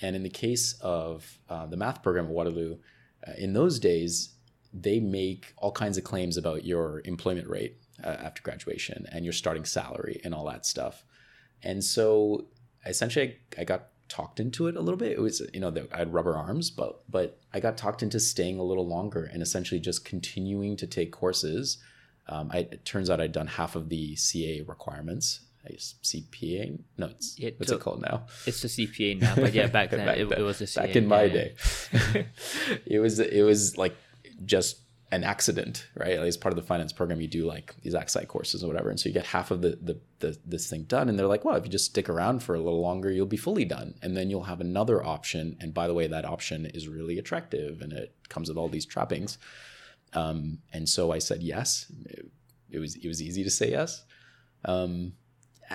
And 0.00 0.14
in 0.14 0.22
the 0.22 0.30
case 0.30 0.74
of 0.80 1.38
uh, 1.48 1.66
the 1.66 1.76
math 1.76 2.02
program 2.02 2.26
at 2.26 2.30
Waterloo, 2.30 2.78
uh, 3.26 3.32
in 3.38 3.54
those 3.54 3.78
days, 3.78 4.30
they 4.72 5.00
make 5.00 5.54
all 5.56 5.72
kinds 5.72 5.96
of 5.96 6.04
claims 6.04 6.36
about 6.36 6.64
your 6.64 7.00
employment 7.04 7.48
rate 7.48 7.76
uh, 8.04 8.08
after 8.08 8.42
graduation 8.42 9.06
and 9.10 9.24
your 9.24 9.32
starting 9.32 9.64
salary 9.64 10.20
and 10.22 10.34
all 10.34 10.44
that 10.46 10.66
stuff. 10.66 11.04
And 11.62 11.82
so 11.82 12.46
essentially, 12.84 13.38
I, 13.56 13.62
I 13.62 13.64
got 13.64 13.88
talked 14.08 14.38
into 14.38 14.66
it 14.68 14.76
a 14.76 14.80
little 14.80 14.98
bit. 14.98 15.12
It 15.12 15.20
was, 15.20 15.42
you 15.52 15.60
know, 15.60 15.70
the, 15.70 15.88
I 15.92 15.98
had 15.98 16.12
rubber 16.12 16.36
arms, 16.36 16.70
but 16.70 17.02
but 17.08 17.40
I 17.52 17.60
got 17.60 17.76
talked 17.76 18.02
into 18.02 18.20
staying 18.20 18.58
a 18.58 18.64
little 18.64 18.86
longer 18.86 19.24
and 19.24 19.42
essentially 19.42 19.80
just 19.80 20.04
continuing 20.04 20.76
to 20.76 20.86
take 20.86 21.10
courses. 21.10 21.78
Um, 22.28 22.50
I, 22.52 22.58
it 22.58 22.84
turns 22.84 23.08
out 23.10 23.20
I'd 23.20 23.32
done 23.32 23.46
half 23.46 23.76
of 23.76 23.88
the 23.88 24.16
CA 24.16 24.62
requirements. 24.62 25.40
I 25.64 25.70
guess 25.70 25.94
CPA? 26.04 26.78
No, 26.96 27.06
it's, 27.06 27.38
Yeah, 27.38 27.50
what's 27.56 27.70
so- 27.70 27.76
it 27.76 27.80
called 27.80 28.00
now? 28.02 28.26
It's 28.46 28.62
the 28.62 28.68
CPA 28.68 29.20
now, 29.20 29.34
but 29.34 29.52
yeah, 29.52 29.66
back 29.66 29.90
then 29.92 30.06
Back 30.06 30.18
it, 30.18 30.28
then. 30.28 30.38
it 30.38 30.42
was 30.42 30.58
the 30.60 30.66
CA. 30.66 30.86
back 30.86 30.96
in 30.96 31.06
my 31.08 31.22
yeah, 31.24 31.32
day 31.34 31.54
it 32.86 32.98
was 33.00 33.18
it 33.18 33.42
was 33.42 33.76
like 33.76 33.96
just 34.44 34.78
an 35.12 35.22
accident 35.22 35.86
right 35.96 36.12
at 36.12 36.22
least 36.22 36.40
part 36.40 36.52
of 36.52 36.56
the 36.56 36.66
finance 36.66 36.92
program 36.92 37.20
you 37.20 37.28
do 37.28 37.44
like 37.46 37.74
these 37.82 37.94
Axite 37.94 38.26
courses 38.26 38.62
or 38.64 38.66
whatever 38.66 38.90
and 38.90 38.98
so 38.98 39.08
you 39.08 39.12
get 39.12 39.24
half 39.26 39.50
of 39.52 39.62
the, 39.62 39.78
the 39.80 39.98
the 40.18 40.36
this 40.44 40.68
thing 40.68 40.82
done 40.82 41.08
and 41.08 41.16
they're 41.18 41.28
like 41.28 41.44
well 41.44 41.54
if 41.54 41.64
you 41.64 41.70
just 41.70 41.84
stick 41.86 42.08
around 42.08 42.42
for 42.42 42.54
a 42.56 42.60
little 42.60 42.80
longer 42.80 43.10
you'll 43.10 43.24
be 43.24 43.36
fully 43.36 43.64
done 43.64 43.94
and 44.02 44.16
then 44.16 44.30
you'll 44.30 44.42
have 44.44 44.60
another 44.60 45.04
option 45.04 45.56
and 45.60 45.72
by 45.72 45.86
the 45.86 45.94
way 45.94 46.08
that 46.08 46.24
option 46.24 46.66
is 46.66 46.88
really 46.88 47.18
attractive 47.18 47.80
and 47.82 47.92
it 47.92 48.14
comes 48.28 48.48
with 48.48 48.58
all 48.58 48.68
these 48.68 48.84
trappings 48.84 49.38
um, 50.12 50.58
and 50.72 50.88
so 50.88 51.12
i 51.12 51.18
said 51.18 51.42
yes. 51.42 51.90
It, 52.68 52.78
was 52.78 52.96
it 52.96 53.06
was 53.06 53.22
easy 53.22 53.44
to 53.44 53.50
say 53.50 53.70
yes. 53.70 54.02
Um, 54.64 55.12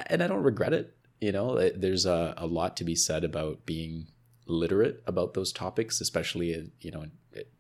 and 0.08 0.22
i 0.22 0.28
don't 0.28 0.44
regret 0.44 0.74
it 0.74 0.96
you 1.22 1.32
know? 1.32 1.70
There's 1.70 2.06
a, 2.06 2.34
a 2.36 2.48
lot 2.48 2.76
to 2.78 2.84
be 2.84 2.96
said 2.96 3.24
about 3.24 3.65
being 3.65 4.08
literate 4.48 5.02
about 5.06 5.34
those 5.34 5.54
topics 5.54 6.02
especially 6.02 6.54
in, 6.54 6.72
you 6.82 6.91
know 6.91 7.04
in, 7.04 7.12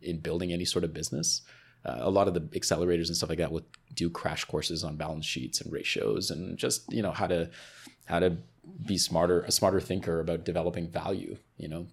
in 0.01 0.19
building 0.19 0.51
any 0.51 0.65
sort 0.65 0.83
of 0.83 0.93
business. 0.93 1.43
Uh, 1.85 1.97
a 1.99 2.09
lot 2.09 2.27
of 2.27 2.33
the 2.33 2.41
accelerators 2.59 3.07
and 3.07 3.15
stuff 3.15 3.29
like 3.29 3.39
that 3.39 3.51
will 3.51 3.65
do 3.95 4.09
crash 4.09 4.43
courses 4.45 4.83
on 4.83 4.97
balance 4.97 5.25
sheets 5.25 5.61
and 5.61 5.71
ratios 5.71 6.29
and 6.29 6.57
just 6.57 6.91
you 6.91 7.01
know 7.01 7.11
how 7.11 7.27
to 7.27 7.49
how 8.05 8.19
to 8.19 8.35
be 8.85 8.97
smarter 8.97 9.41
a 9.41 9.51
smarter 9.51 9.79
thinker 9.79 10.19
about 10.19 10.43
developing 10.43 10.89
value 10.89 11.37
you 11.57 11.67
know? 11.67 11.87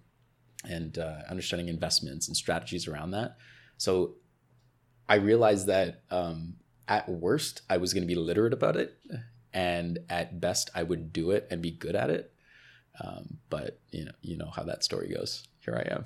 And 0.65 0.97
uh, 0.97 1.19
understanding 1.29 1.69
investments 1.69 2.27
and 2.27 2.35
strategies 2.35 2.85
around 2.85 3.11
that. 3.11 3.37
So 3.77 4.15
i 5.09 5.15
realized 5.15 5.67
that 5.67 6.01
um, 6.11 6.55
at 6.87 7.09
worst 7.09 7.61
i 7.69 7.77
was 7.77 7.93
going 7.93 8.03
to 8.03 8.07
be 8.07 8.15
literate 8.15 8.53
about 8.53 8.75
it 8.77 8.95
and 9.53 9.99
at 10.09 10.39
best 10.39 10.69
i 10.75 10.83
would 10.83 11.11
do 11.11 11.31
it 11.31 11.47
and 11.51 11.61
be 11.61 11.71
good 11.71 11.95
at 11.95 12.09
it 12.09 12.31
um, 13.03 13.37
but 13.49 13.79
you 13.91 14.05
know 14.05 14.11
you 14.21 14.37
know 14.37 14.49
how 14.55 14.63
that 14.63 14.83
story 14.83 15.09
goes 15.13 15.43
here 15.65 15.75
i 15.75 15.85
am 15.95 16.05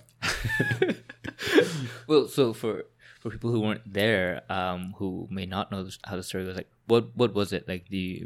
Well, 2.08 2.28
so 2.28 2.54
for 2.54 2.86
for 3.20 3.30
people 3.32 3.52
who 3.52 3.62
weren't 3.62 3.82
there, 3.88 4.44
um, 4.52 4.94
who 4.98 5.28
may 5.32 5.46
not 5.46 5.72
know 5.72 5.88
how 6.04 6.16
the 6.18 6.24
story 6.24 6.44
goes, 6.46 6.56
like 6.56 6.70
what 6.88 7.16
what 7.16 7.34
was 7.34 7.54
it 7.54 7.68
like? 7.68 7.88
The 7.90 8.24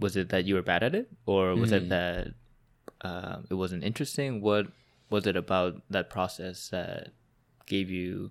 was 0.00 0.16
it 0.16 0.28
that 0.30 0.44
you 0.44 0.54
were 0.56 0.62
bad 0.62 0.82
at 0.82 0.94
it, 0.94 1.08
or 1.26 1.54
was 1.54 1.70
it 1.72 1.86
Mm. 1.86 1.88
that 1.90 2.28
uh, 3.02 3.36
it 3.50 3.54
wasn't 3.54 3.84
interesting? 3.84 4.40
What 4.42 4.66
was 5.10 5.26
it 5.26 5.36
about 5.36 5.82
that 5.90 6.10
process 6.10 6.68
that 6.70 7.12
gave 7.66 7.90
you 7.90 8.30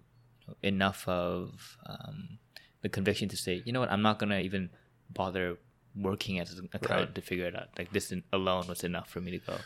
enough 0.63 1.07
of 1.07 1.77
um, 1.85 2.39
the 2.81 2.89
conviction 2.89 3.29
to 3.29 3.37
say, 3.37 3.61
you 3.65 3.71
know 3.73 3.79
what, 3.79 3.91
I'm 3.91 4.01
not 4.01 4.19
gonna 4.19 4.39
even 4.39 4.69
bother 5.09 5.57
working 5.95 6.39
as 6.39 6.57
an 6.57 6.69
accountant 6.73 7.09
Right. 7.09 7.15
to 7.15 7.21
figure 7.21 7.45
it 7.45 7.55
out. 7.55 7.67
Like 7.77 7.91
this 7.91 8.13
alone 8.31 8.67
was 8.67 8.83
enough 8.83 9.09
for 9.09 9.19
me 9.21 9.31
to 9.31 9.37
go, 9.39 9.57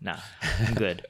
nah, 0.00 0.18
I'm 0.66 0.74
good. 0.74 1.06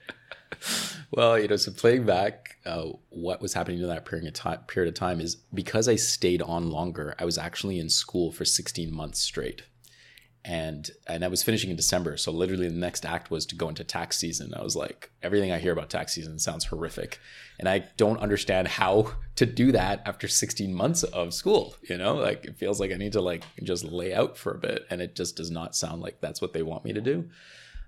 well, 1.13 1.39
you 1.39 1.49
know, 1.49 1.57
so 1.57 1.73
playing 1.73 2.05
back, 2.07 2.57
uh, 2.67 2.87
what 3.09 3.41
was 3.41 3.55
happening 3.55 3.81
in 3.81 3.89
that 3.89 4.05
period 4.05 4.29
of 4.29 4.35
time, 4.35 4.61
period 4.67 4.93
of 4.93 4.99
time 4.99 5.21
is 5.21 5.37
because 5.55 5.89
I 5.89 5.97
stayed 5.97 6.43
on 6.43 6.71
longer. 6.71 7.15
I 7.19 7.25
was 7.25 7.39
actually 7.39 7.79
in 7.79 7.89
school 7.89 8.31
for 8.33 8.45
16 8.45 8.93
months 8.95 9.21
straight, 9.21 9.63
and 10.45 10.91
and 11.07 11.25
I 11.25 11.29
was 11.29 11.43
finishing 11.43 11.71
in 11.71 11.77
December. 11.77 12.17
So 12.17 12.33
literally, 12.33 12.69
the 12.69 12.75
next 12.75 13.05
act 13.05 13.31
was 13.31 13.45
to 13.47 13.55
go 13.55 13.69
into 13.69 13.85
tax 13.85 14.17
season. 14.17 14.55
I 14.55 14.63
was 14.63 14.75
like, 14.75 15.11
everything 15.23 15.53
I 15.53 15.59
hear 15.59 15.73
about 15.73 15.91
tax 15.91 16.15
season 16.15 16.39
sounds 16.39 16.65
horrific, 16.65 17.21
and 17.59 17.69
I 17.69 17.85
don't 17.97 18.21
understand 18.21 18.69
how 18.69 19.13
to 19.37 19.47
do 19.47 19.73
that 19.73 20.03
after 20.07 20.29
16 20.29 20.75
months 20.75 21.03
of 21.03 21.35
school. 21.35 21.75
You 21.89 21.99
know, 21.99 22.15
like 22.15 22.45
it 22.45 22.57
feels 22.57 22.81
like 22.81 22.93
I 22.93 22.97
need 22.97 23.13
to 23.13 23.21
like 23.21 23.45
just 23.63 23.85
lay 23.85 24.15
out 24.15 24.39
for 24.39 24.53
a 24.53 24.59
bit, 24.59 24.87
and 24.91 25.03
it 25.03 25.15
just 25.15 25.37
does 25.37 25.51
not 25.51 25.77
sound 25.77 26.01
like 26.01 26.21
that's 26.21 26.41
what 26.41 26.53
they 26.53 26.63
want 26.63 26.85
me 26.85 26.93
to 26.95 27.01
do. 27.01 27.29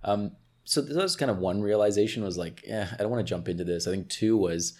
Um, 0.04 0.32
so 0.64 0.80
that 0.80 1.02
was 1.02 1.16
kind 1.16 1.30
of 1.30 1.38
one 1.38 1.62
realization 1.62 2.22
was 2.22 2.38
like, 2.38 2.64
yeah, 2.66 2.88
I 2.92 2.96
don't 2.98 3.10
want 3.10 3.26
to 3.26 3.30
jump 3.30 3.48
into 3.48 3.64
this. 3.64 3.86
I 3.86 3.90
think 3.90 4.08
two 4.08 4.36
was 4.36 4.74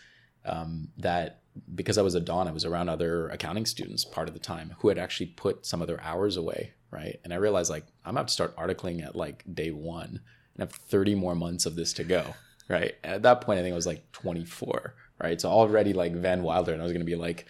um, 0.44 0.88
that 0.98 1.41
because 1.74 1.98
I 1.98 2.02
was 2.02 2.14
a 2.14 2.20
Don, 2.20 2.48
I 2.48 2.52
was 2.52 2.64
around 2.64 2.88
other 2.88 3.28
accounting 3.28 3.66
students 3.66 4.04
part 4.04 4.28
of 4.28 4.34
the 4.34 4.40
time 4.40 4.74
who 4.78 4.88
had 4.88 4.98
actually 4.98 5.26
put 5.26 5.66
some 5.66 5.80
of 5.80 5.88
their 5.88 6.02
hours 6.02 6.36
away, 6.36 6.72
right? 6.90 7.20
And 7.24 7.32
I 7.32 7.36
realized 7.36 7.70
like 7.70 7.86
I'm 8.04 8.16
about 8.16 8.28
to 8.28 8.34
start 8.34 8.56
articling 8.56 9.04
at 9.04 9.16
like 9.16 9.44
day 9.52 9.70
one 9.70 10.20
and 10.54 10.60
have 10.60 10.72
30 10.72 11.14
more 11.14 11.34
months 11.34 11.66
of 11.66 11.76
this 11.76 11.92
to 11.94 12.04
go, 12.04 12.34
right? 12.68 12.94
And 13.02 13.14
at 13.14 13.22
that 13.22 13.40
point, 13.42 13.58
I 13.58 13.62
think 13.62 13.72
I 13.72 13.76
was 13.76 13.86
like 13.86 14.10
24, 14.12 14.94
right? 15.22 15.40
So 15.40 15.50
already 15.50 15.92
like 15.92 16.14
Van 16.14 16.42
Wilder, 16.42 16.72
and 16.72 16.80
I 16.80 16.84
was 16.84 16.92
gonna 16.92 17.04
be 17.04 17.16
like, 17.16 17.46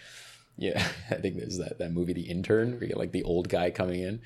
yeah, 0.57 0.85
I 1.09 1.15
think 1.15 1.37
there's 1.37 1.57
that 1.57 1.79
that 1.79 1.91
movie, 1.91 2.13
The 2.13 2.29
Intern, 2.29 2.73
where 2.73 2.89
you 2.89 2.95
like 2.95 3.11
the 3.11 3.23
old 3.23 3.49
guy 3.49 3.69
coming 3.71 4.01
in. 4.01 4.21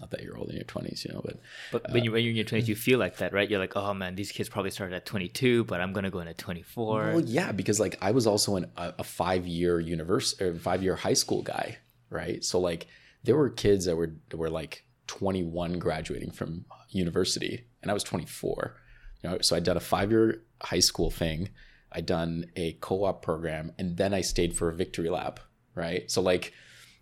Not 0.00 0.10
that 0.10 0.22
you're 0.22 0.36
old 0.38 0.48
in 0.48 0.56
your 0.56 0.64
20s, 0.64 1.04
you 1.04 1.12
know, 1.12 1.20
but 1.22 1.38
But 1.70 1.92
when, 1.92 2.00
uh, 2.00 2.04
you, 2.04 2.12
when 2.12 2.22
you're 2.22 2.30
in 2.30 2.36
your 2.36 2.44
20s, 2.46 2.66
you 2.66 2.74
mm. 2.74 2.78
feel 2.78 2.98
like 2.98 3.18
that, 3.18 3.32
right? 3.32 3.48
You're 3.48 3.58
like, 3.58 3.76
oh 3.76 3.92
man, 3.92 4.14
these 4.14 4.32
kids 4.32 4.48
probably 4.48 4.70
started 4.70 4.96
at 4.96 5.04
22, 5.04 5.64
but 5.64 5.80
I'm 5.80 5.92
going 5.92 6.04
to 6.04 6.10
go 6.10 6.20
in 6.20 6.28
at 6.28 6.38
24. 6.38 7.12
Well, 7.12 7.20
yeah, 7.20 7.52
because 7.52 7.78
like 7.78 7.96
I 8.00 8.12
was 8.12 8.26
also 8.26 8.56
in 8.56 8.64
a, 8.76 8.94
a 9.00 9.04
five 9.04 9.46
year 9.46 9.78
university 9.78 10.42
or 10.44 10.54
five 10.54 10.82
year 10.82 10.96
high 10.96 11.12
school 11.12 11.42
guy, 11.42 11.78
right? 12.08 12.42
So 12.42 12.58
like 12.58 12.86
there 13.24 13.36
were 13.36 13.50
kids 13.50 13.84
that 13.84 13.96
were 13.96 14.14
that 14.30 14.38
were 14.38 14.50
like 14.50 14.84
21 15.06 15.78
graduating 15.78 16.30
from 16.30 16.64
university, 16.88 17.66
and 17.82 17.90
I 17.90 17.94
was 17.94 18.04
24. 18.04 18.76
You 19.22 19.30
know, 19.30 19.38
so 19.40 19.54
I'd 19.54 19.64
done 19.64 19.76
a 19.76 19.80
five 19.80 20.10
year 20.10 20.42
high 20.62 20.80
school 20.80 21.10
thing, 21.10 21.50
I'd 21.92 22.06
done 22.06 22.46
a 22.56 22.72
co 22.74 23.04
op 23.04 23.22
program, 23.22 23.72
and 23.78 23.96
then 23.96 24.14
I 24.14 24.22
stayed 24.22 24.56
for 24.56 24.70
a 24.70 24.74
victory 24.74 25.10
lap, 25.10 25.40
right? 25.74 26.10
So 26.10 26.22
like 26.22 26.54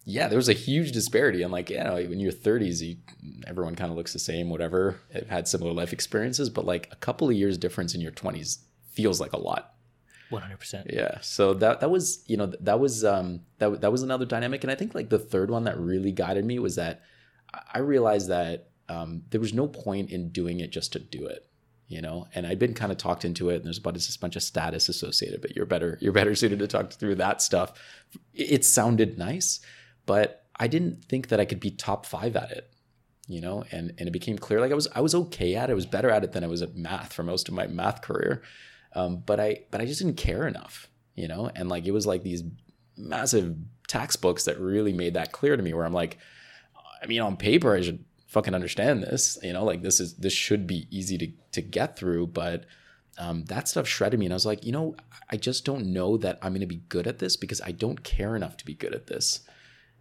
yeah, 0.08 0.26
there 0.26 0.38
was 0.38 0.48
a 0.48 0.54
huge 0.54 0.92
disparity. 0.92 1.42
I'm 1.42 1.52
like, 1.52 1.68
yeah, 1.68 1.92
when 1.92 2.18
you're 2.18 2.32
30s, 2.32 2.80
you, 2.80 2.96
everyone 3.46 3.74
kind 3.74 3.90
of 3.90 3.96
looks 3.98 4.14
the 4.14 4.18
same, 4.18 4.48
whatever. 4.48 4.98
I've 5.14 5.28
had 5.28 5.46
similar 5.46 5.70
life 5.72 5.92
experiences, 5.92 6.48
but 6.48 6.64
like 6.64 6.88
a 6.90 6.96
couple 6.96 7.28
of 7.28 7.34
years 7.34 7.58
difference 7.58 7.94
in 7.94 8.00
your 8.00 8.12
20s 8.12 8.60
feels 8.90 9.20
like 9.20 9.34
a 9.34 9.38
lot. 9.38 9.74
100%. 10.32 10.90
Yeah. 10.90 11.18
So 11.20 11.52
that 11.54 11.80
that 11.80 11.90
was, 11.90 12.24
you 12.26 12.38
know, 12.38 12.46
that 12.60 12.80
was 12.80 13.04
um 13.04 13.40
that 13.58 13.82
that 13.82 13.92
was 13.92 14.02
another 14.02 14.24
dynamic 14.24 14.64
and 14.64 14.70
I 14.70 14.76
think 14.76 14.94
like 14.94 15.10
the 15.10 15.18
third 15.18 15.50
one 15.50 15.64
that 15.64 15.78
really 15.78 16.12
guided 16.12 16.46
me 16.46 16.58
was 16.58 16.76
that 16.76 17.02
I 17.74 17.80
realized 17.80 18.28
that 18.28 18.70
um 18.88 19.24
there 19.28 19.42
was 19.42 19.52
no 19.52 19.68
point 19.68 20.10
in 20.10 20.30
doing 20.30 20.60
it 20.60 20.70
just 20.70 20.92
to 20.94 20.98
do 20.98 21.26
it 21.26 21.44
you 21.88 22.02
know 22.02 22.26
and 22.34 22.46
i'd 22.46 22.58
been 22.58 22.74
kind 22.74 22.92
of 22.92 22.98
talked 22.98 23.24
into 23.24 23.48
it 23.48 23.56
and 23.56 23.64
there's 23.64 23.78
a 23.78 23.80
bunch, 23.80 24.14
a 24.14 24.18
bunch 24.20 24.36
of 24.36 24.42
status 24.42 24.88
associated 24.90 25.40
but 25.40 25.56
you're 25.56 25.66
better 25.66 25.96
you're 26.00 26.12
better 26.12 26.34
suited 26.34 26.58
to 26.58 26.66
talk 26.66 26.92
through 26.92 27.14
that 27.14 27.40
stuff 27.40 27.72
it 28.34 28.64
sounded 28.64 29.18
nice 29.18 29.60
but 30.08 30.46
I 30.58 30.68
didn't 30.68 31.04
think 31.04 31.28
that 31.28 31.38
I 31.38 31.44
could 31.44 31.60
be 31.60 31.70
top 31.70 32.06
five 32.06 32.34
at 32.34 32.50
it, 32.50 32.72
you 33.26 33.42
know, 33.42 33.62
and, 33.70 33.92
and 33.98 34.08
it 34.08 34.10
became 34.10 34.38
clear 34.38 34.58
like 34.58 34.72
I 34.72 34.74
was 34.74 34.88
I 34.96 35.02
was 35.02 35.14
okay 35.14 35.54
at 35.54 35.68
it. 35.68 35.72
I 35.72 35.76
was 35.76 35.84
better 35.84 36.10
at 36.10 36.24
it 36.24 36.32
than 36.32 36.42
I 36.42 36.46
was 36.48 36.62
at 36.62 36.74
math 36.74 37.12
for 37.12 37.22
most 37.22 37.46
of 37.46 37.54
my 37.54 37.66
math 37.66 38.00
career. 38.00 38.42
Um, 38.94 39.22
but 39.24 39.38
I 39.38 39.64
but 39.70 39.82
I 39.82 39.84
just 39.84 40.00
didn't 40.00 40.16
care 40.16 40.48
enough, 40.48 40.88
you 41.14 41.28
know, 41.28 41.50
and 41.54 41.68
like 41.68 41.84
it 41.84 41.90
was 41.90 42.06
like 42.06 42.22
these 42.22 42.42
massive 42.96 43.54
textbooks 43.86 44.44
that 44.46 44.58
really 44.58 44.94
made 44.94 45.12
that 45.12 45.30
clear 45.30 45.56
to 45.58 45.62
me 45.62 45.74
where 45.74 45.84
I'm 45.84 45.92
like, 45.92 46.16
I 47.02 47.06
mean, 47.06 47.20
on 47.20 47.36
paper 47.36 47.76
I 47.76 47.82
should 47.82 48.02
fucking 48.28 48.54
understand 48.54 49.02
this, 49.02 49.38
you 49.42 49.52
know, 49.52 49.64
like 49.64 49.82
this 49.82 50.00
is 50.00 50.14
this 50.14 50.32
should 50.32 50.66
be 50.66 50.88
easy 50.90 51.18
to 51.18 51.28
to 51.52 51.60
get 51.60 51.98
through, 51.98 52.28
but 52.28 52.64
um, 53.18 53.44
that 53.46 53.68
stuff 53.68 53.88
shredded 53.88 54.20
me 54.20 54.26
and 54.26 54.32
i 54.32 54.36
was 54.36 54.46
like 54.46 54.64
you 54.64 54.70
know 54.70 54.94
i 55.28 55.36
just 55.36 55.64
don't 55.64 55.84
know 55.86 56.16
that 56.16 56.38
i'm 56.40 56.52
going 56.52 56.60
to 56.60 56.68
be 56.68 56.82
good 56.88 57.08
at 57.08 57.18
this 57.18 57.36
because 57.36 57.60
i 57.62 57.72
don't 57.72 58.04
care 58.04 58.36
enough 58.36 58.56
to 58.56 58.64
be 58.64 58.74
good 58.74 58.94
at 58.94 59.08
this 59.08 59.40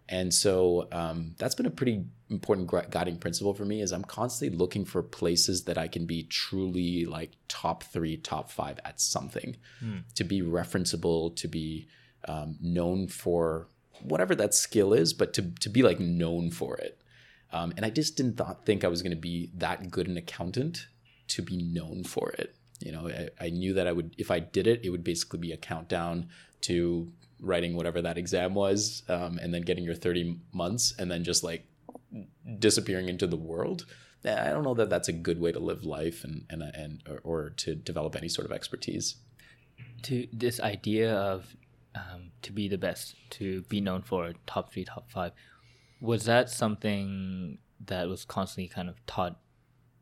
and 0.08 0.32
so 0.32 0.88
um, 0.90 1.34
that's 1.38 1.54
been 1.54 1.66
a 1.66 1.70
pretty 1.70 2.04
important 2.30 2.68
guiding 2.90 3.18
principle 3.18 3.52
for 3.52 3.64
me 3.64 3.82
is 3.82 3.92
I'm 3.92 4.04
constantly 4.04 4.56
looking 4.56 4.84
for 4.84 5.02
places 5.02 5.64
that 5.64 5.76
I 5.76 5.88
can 5.88 6.06
be 6.06 6.22
truly 6.24 7.04
like 7.04 7.32
top 7.48 7.84
three, 7.84 8.16
top 8.16 8.50
five 8.50 8.80
at 8.84 9.00
something, 9.00 9.56
mm. 9.82 10.02
to 10.14 10.24
be 10.24 10.40
referenceable, 10.40 11.36
to 11.36 11.48
be 11.48 11.88
um, 12.26 12.56
known 12.60 13.06
for 13.08 13.68
whatever 14.02 14.34
that 14.34 14.54
skill 14.54 14.92
is, 14.92 15.12
but 15.12 15.34
to 15.34 15.42
to 15.60 15.68
be 15.68 15.82
like 15.82 16.00
known 16.00 16.50
for 16.50 16.76
it. 16.76 17.00
Um, 17.52 17.72
and 17.76 17.84
I 17.84 17.90
just 17.90 18.16
didn't 18.16 18.36
th- 18.36 18.58
think 18.64 18.84
I 18.84 18.88
was 18.88 19.02
going 19.02 19.14
to 19.14 19.16
be 19.16 19.50
that 19.54 19.90
good 19.90 20.06
an 20.06 20.16
accountant 20.16 20.86
to 21.28 21.42
be 21.42 21.56
known 21.56 22.04
for 22.04 22.30
it. 22.30 22.54
You 22.80 22.92
know, 22.92 23.08
I, 23.08 23.46
I 23.46 23.50
knew 23.50 23.74
that 23.74 23.86
I 23.86 23.92
would 23.92 24.14
if 24.16 24.30
I 24.30 24.38
did 24.38 24.66
it, 24.66 24.80
it 24.84 24.90
would 24.90 25.04
basically 25.04 25.38
be 25.38 25.52
a 25.52 25.56
countdown 25.56 26.28
to 26.62 27.12
writing 27.40 27.76
whatever 27.76 28.02
that 28.02 28.18
exam 28.18 28.54
was 28.54 29.02
um, 29.08 29.38
and 29.38 29.54
then 29.54 29.62
getting 29.62 29.84
your 29.84 29.94
30 29.94 30.38
months 30.52 30.94
and 30.98 31.10
then 31.10 31.24
just 31.24 31.44
like 31.44 31.66
disappearing 32.58 33.08
into 33.08 33.26
the 33.26 33.36
world 33.36 33.84
i 34.24 34.50
don't 34.50 34.64
know 34.64 34.74
that 34.74 34.90
that's 34.90 35.08
a 35.08 35.12
good 35.12 35.40
way 35.40 35.52
to 35.52 35.58
live 35.58 35.84
life 35.84 36.24
and 36.24 36.44
and, 36.50 36.62
and 36.62 37.02
or, 37.08 37.20
or 37.22 37.50
to 37.50 37.74
develop 37.74 38.16
any 38.16 38.28
sort 38.28 38.44
of 38.44 38.52
expertise. 38.52 39.16
To 40.02 40.26
this 40.32 40.60
idea 40.60 41.14
of 41.14 41.56
um, 41.94 42.30
to 42.42 42.52
be 42.52 42.68
the 42.68 42.78
best 42.78 43.14
to 43.30 43.62
be 43.62 43.80
known 43.80 44.02
for 44.02 44.32
top 44.46 44.72
three 44.72 44.84
top 44.84 45.10
five 45.10 45.32
was 46.00 46.24
that 46.24 46.50
something 46.50 47.58
that 47.86 48.08
was 48.08 48.24
constantly 48.24 48.68
kind 48.68 48.88
of 48.88 49.04
taught 49.06 49.38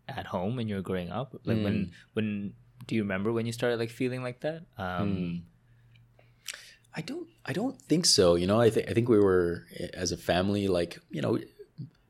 at 0.09 0.27
home 0.27 0.57
when 0.57 0.69
you 0.69 0.77
were 0.77 0.83
growing 0.83 1.11
up? 1.11 1.35
Like 1.45 1.59
mm. 1.59 1.65
when 1.65 1.93
when 2.15 2.53
do 2.87 2.95
you 2.95 3.03
remember 3.03 3.33
when 3.33 3.47
you 3.47 3.53
started 3.53 3.79
like 3.79 3.91
feeling 3.91 4.23
like 4.23 4.41
that? 4.41 4.63
Um, 4.79 5.17
mm 5.17 5.43
I 6.97 7.03
don't 7.03 7.29
I 7.45 7.53
don't 7.53 7.81
think 7.83 8.07
so. 8.07 8.35
You 8.35 8.47
know, 8.47 8.61
I 8.61 8.71
think 8.71 8.91
I 8.91 8.95
think 8.95 9.09
we 9.09 9.21
were 9.21 9.67
as 9.95 10.11
a 10.11 10.17
family 10.17 10.67
like, 10.67 10.99
you 11.11 11.21
know, 11.21 11.39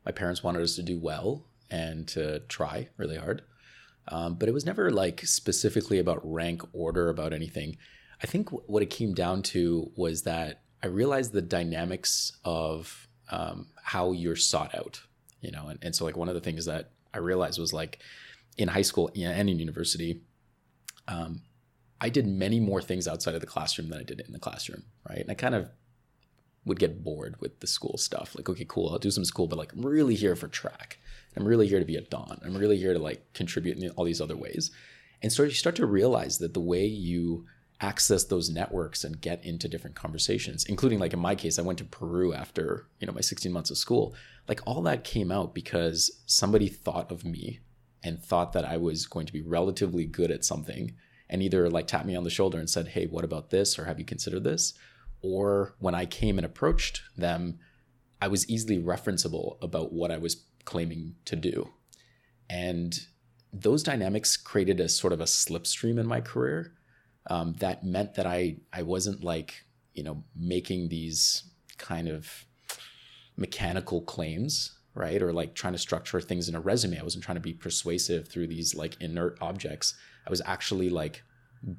my 0.05 0.11
parents 0.11 0.41
wanted 0.41 0.63
us 0.63 0.75
to 0.77 0.83
do 0.83 0.97
well 0.97 1.43
and 1.69 2.07
to 2.07 2.39
try 2.47 2.87
really 2.95 3.17
hard. 3.17 3.43
Um, 4.07 4.35
but 4.35 4.47
it 4.47 4.53
was 4.53 4.65
never 4.65 4.89
like 4.89 5.25
specifically 5.25 5.99
about 5.99 6.21
rank 6.23 6.61
order 6.71 7.09
about 7.09 7.33
anything. 7.33 7.77
I 8.23 8.25
think 8.25 8.49
what 8.49 8.81
it 8.81 8.89
came 8.89 9.13
down 9.13 9.43
to 9.43 9.91
was 9.95 10.23
that 10.23 10.61
I 10.81 10.87
realized 10.87 11.33
the 11.33 11.41
dynamics 11.41 12.31
of 12.45 13.07
um, 13.29 13.67
how 13.83 14.13
you're 14.13 14.37
sought 14.37 14.73
out, 14.73 15.01
you 15.41 15.51
know, 15.51 15.67
and, 15.67 15.79
and 15.81 15.93
so 15.93 16.05
like 16.05 16.15
one 16.15 16.29
of 16.29 16.35
the 16.35 16.41
things 16.41 16.65
that 16.65 16.91
I 17.13 17.17
realized 17.17 17.59
was 17.59 17.73
like 17.73 17.99
in 18.57 18.69
high 18.69 18.81
school 18.83 19.11
and 19.13 19.49
in 19.49 19.59
university, 19.59 20.21
um, 21.09 21.41
I 21.99 22.09
did 22.09 22.27
many 22.27 22.59
more 22.59 22.81
things 22.81 23.07
outside 23.07 23.35
of 23.35 23.41
the 23.41 23.47
classroom 23.47 23.89
than 23.89 23.99
I 23.99 24.03
did 24.03 24.19
in 24.19 24.33
the 24.33 24.39
classroom, 24.39 24.83
right? 25.09 25.19
And 25.19 25.31
I 25.31 25.33
kind 25.33 25.55
of 25.55 25.69
would 26.65 26.79
get 26.79 27.03
bored 27.03 27.35
with 27.39 27.59
the 27.59 27.67
school 27.67 27.97
stuff. 27.97 28.35
Like, 28.35 28.49
okay, 28.49 28.65
cool, 28.67 28.89
I'll 28.89 28.99
do 28.99 29.11
some 29.11 29.25
school, 29.25 29.47
but 29.47 29.57
like 29.57 29.73
I'm 29.73 29.85
really 29.85 30.15
here 30.15 30.35
for 30.35 30.47
track. 30.47 30.99
I'm 31.35 31.45
really 31.45 31.67
here 31.67 31.79
to 31.79 31.85
be 31.85 31.95
a 31.95 32.01
Don. 32.01 32.39
I'm 32.43 32.57
really 32.57 32.77
here 32.77 32.93
to 32.93 32.99
like 32.99 33.33
contribute 33.33 33.77
in 33.77 33.89
all 33.91 34.05
these 34.05 34.21
other 34.21 34.35
ways. 34.35 34.71
And 35.21 35.31
so 35.31 35.43
you 35.43 35.51
start 35.51 35.75
to 35.77 35.85
realize 35.85 36.37
that 36.39 36.53
the 36.53 36.59
way 36.59 36.85
you 36.85 37.45
access 37.79 38.23
those 38.23 38.49
networks 38.49 39.03
and 39.03 39.21
get 39.21 39.43
into 39.45 39.67
different 39.67 39.95
conversations, 39.95 40.65
including 40.65 40.99
like 40.99 41.13
in 41.13 41.19
my 41.19 41.35
case, 41.35 41.59
I 41.59 41.63
went 41.63 41.77
to 41.79 41.85
Peru 41.85 42.33
after, 42.33 42.87
you 42.99 43.07
know, 43.07 43.13
my 43.13 43.21
16 43.21 43.51
months 43.51 43.69
of 43.69 43.77
school. 43.77 44.15
Like 44.47 44.61
all 44.65 44.81
that 44.83 45.03
came 45.03 45.31
out 45.31 45.53
because 45.53 46.21
somebody 46.25 46.67
thought 46.67 47.11
of 47.11 47.23
me 47.23 47.59
and 48.03 48.21
thought 48.21 48.53
that 48.53 48.65
I 48.65 48.77
was 48.77 49.05
going 49.05 49.25
to 49.25 49.33
be 49.33 49.41
relatively 49.41 50.05
good 50.05 50.31
at 50.31 50.45
something 50.45 50.95
and 51.29 51.41
either 51.41 51.69
like 51.69 51.87
tapped 51.87 52.05
me 52.05 52.15
on 52.15 52.23
the 52.23 52.29
shoulder 52.29 52.57
and 52.57 52.69
said, 52.69 52.89
Hey, 52.89 53.05
what 53.05 53.23
about 53.23 53.49
this? 53.49 53.77
Or 53.77 53.85
have 53.85 53.99
you 53.99 54.05
considered 54.05 54.43
this? 54.43 54.73
Or 55.21 55.75
when 55.79 55.95
I 55.95 56.05
came 56.05 56.37
and 56.37 56.45
approached 56.45 57.01
them, 57.17 57.59
I 58.21 58.27
was 58.27 58.49
easily 58.49 58.81
referenceable 58.81 59.61
about 59.61 59.93
what 59.93 60.11
I 60.11 60.17
was 60.17 60.45
claiming 60.65 61.15
to 61.25 61.35
do. 61.35 61.69
And 62.49 62.97
those 63.53 63.83
dynamics 63.83 64.37
created 64.37 64.79
a 64.79 64.89
sort 64.89 65.13
of 65.13 65.21
a 65.21 65.25
slipstream 65.25 65.99
in 65.99 66.07
my 66.07 66.21
career 66.21 66.73
um, 67.29 67.53
that 67.59 67.83
meant 67.83 68.15
that 68.15 68.25
I, 68.25 68.57
I 68.71 68.83
wasn't 68.83 69.23
like, 69.23 69.65
you 69.93 70.03
know, 70.03 70.23
making 70.35 70.89
these 70.89 71.43
kind 71.77 72.07
of 72.07 72.45
mechanical 73.35 74.01
claims 74.01 74.77
right 74.95 75.21
or 75.21 75.31
like 75.31 75.53
trying 75.53 75.73
to 75.73 75.79
structure 75.79 76.19
things 76.19 76.49
in 76.49 76.55
a 76.55 76.59
resume 76.59 76.99
i 76.99 77.03
wasn't 77.03 77.23
trying 77.23 77.35
to 77.35 77.41
be 77.41 77.53
persuasive 77.53 78.27
through 78.27 78.47
these 78.47 78.73
like 78.73 78.99
inert 78.99 79.37
objects 79.41 79.93
I 80.27 80.29
was 80.29 80.41
actually 80.45 80.89
like 80.89 81.23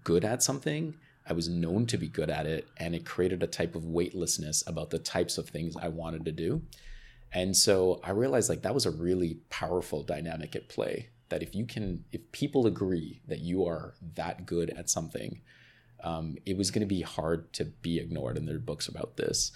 good 0.03 0.25
at 0.25 0.43
something. 0.43 0.95
I 1.29 1.35
was 1.35 1.49
known 1.49 1.85
to 1.87 1.99
be 1.99 2.09
good 2.09 2.31
at 2.31 2.47
it, 2.47 2.67
and 2.79 2.95
it 2.95 3.05
created 3.05 3.43
a 3.43 3.47
type 3.47 3.75
of 3.75 3.85
weightlessness 3.85 4.65
about 4.67 4.89
the 4.89 4.99
types 4.99 5.37
of 5.37 5.49
things 5.49 5.77
I 5.77 5.89
wanted 5.89 6.25
to 6.25 6.33
do. 6.33 6.63
And 7.31 7.55
so 7.55 8.01
I 8.03 8.13
realized 8.13 8.49
like 8.49 8.63
that 8.63 8.75
was 8.75 8.87
a 8.87 8.91
really 8.91 9.41
powerful 9.51 10.03
dynamic 10.03 10.57
at 10.57 10.71
play. 10.71 11.11
That 11.29 11.43
if 11.43 11.55
you 11.55 11.67
can, 11.67 12.05
if 12.11 12.33
people 12.33 12.67
agree 12.67 13.21
that 13.29 13.41
you 13.41 13.67
are 13.67 13.93
that 14.15 14.47
good 14.47 14.71
at 14.71 14.89
something, 14.89 15.43
um, 16.03 16.39
it 16.47 16.57
was 16.57 16.71
going 16.71 16.81
to 16.81 16.87
be 16.87 17.03
hard 17.03 17.53
to 17.55 17.67
be 17.67 17.99
ignored. 17.99 18.39
And 18.39 18.49
there 18.49 18.57
are 18.57 18.61
books 18.61 18.89
about 18.89 19.19
this. 19.19 19.53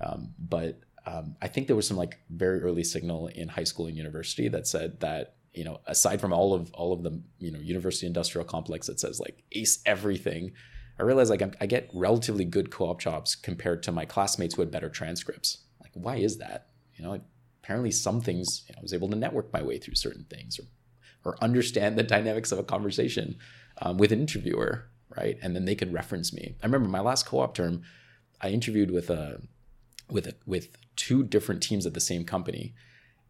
Um, 0.00 0.34
but 0.38 0.78
um, 1.04 1.34
I 1.42 1.48
think 1.48 1.66
there 1.66 1.74
was 1.74 1.88
some 1.88 1.96
like 1.96 2.18
very 2.30 2.60
early 2.60 2.84
signal 2.84 3.26
in 3.28 3.48
high 3.48 3.64
school 3.64 3.86
and 3.86 3.96
university 3.96 4.48
that 4.48 4.68
said 4.68 5.00
that 5.00 5.35
you 5.56 5.64
know, 5.64 5.80
aside 5.86 6.20
from 6.20 6.32
all 6.32 6.52
of 6.52 6.70
all 6.74 6.92
of 6.92 7.02
the 7.02 7.20
you 7.38 7.50
know 7.50 7.58
university 7.58 8.06
industrial 8.06 8.44
complex 8.44 8.86
that 8.86 9.00
says 9.00 9.18
like 9.18 9.42
ace 9.52 9.80
everything, 9.86 10.52
I 11.00 11.02
realize 11.02 11.30
like 11.30 11.42
I'm, 11.42 11.52
i 11.60 11.66
get 11.66 11.90
relatively 11.94 12.44
good 12.44 12.70
co-op 12.70 13.00
jobs 13.00 13.34
compared 13.34 13.82
to 13.84 13.92
my 13.92 14.04
classmates 14.04 14.54
who 14.54 14.62
had 14.62 14.70
better 14.70 14.90
transcripts. 14.90 15.58
Like, 15.80 15.92
why 15.94 16.16
is 16.16 16.36
that? 16.38 16.68
You 16.94 17.04
know, 17.04 17.20
apparently 17.62 17.90
some 17.90 18.20
things 18.20 18.64
you 18.68 18.74
know, 18.74 18.80
I 18.80 18.82
was 18.82 18.92
able 18.92 19.08
to 19.08 19.16
network 19.16 19.52
my 19.52 19.62
way 19.62 19.78
through 19.78 19.94
certain 19.94 20.24
things 20.24 20.60
or 20.60 20.64
or 21.24 21.42
understand 21.42 21.98
the 21.98 22.04
dynamics 22.04 22.52
of 22.52 22.58
a 22.58 22.62
conversation 22.62 23.36
um, 23.82 23.96
with 23.96 24.12
an 24.12 24.20
interviewer, 24.20 24.88
right? 25.16 25.36
And 25.42 25.56
then 25.56 25.64
they 25.64 25.74
could 25.74 25.92
reference 25.92 26.32
me. 26.32 26.54
I 26.62 26.66
remember 26.66 26.88
my 26.88 27.00
last 27.00 27.26
co-op 27.26 27.54
term, 27.54 27.82
I 28.40 28.50
interviewed 28.50 28.90
with 28.90 29.10
a 29.10 29.40
with 30.10 30.26
a, 30.26 30.34
with 30.44 30.68
two 30.96 31.24
different 31.24 31.62
teams 31.62 31.86
at 31.86 31.94
the 31.94 32.00
same 32.00 32.24
company, 32.24 32.74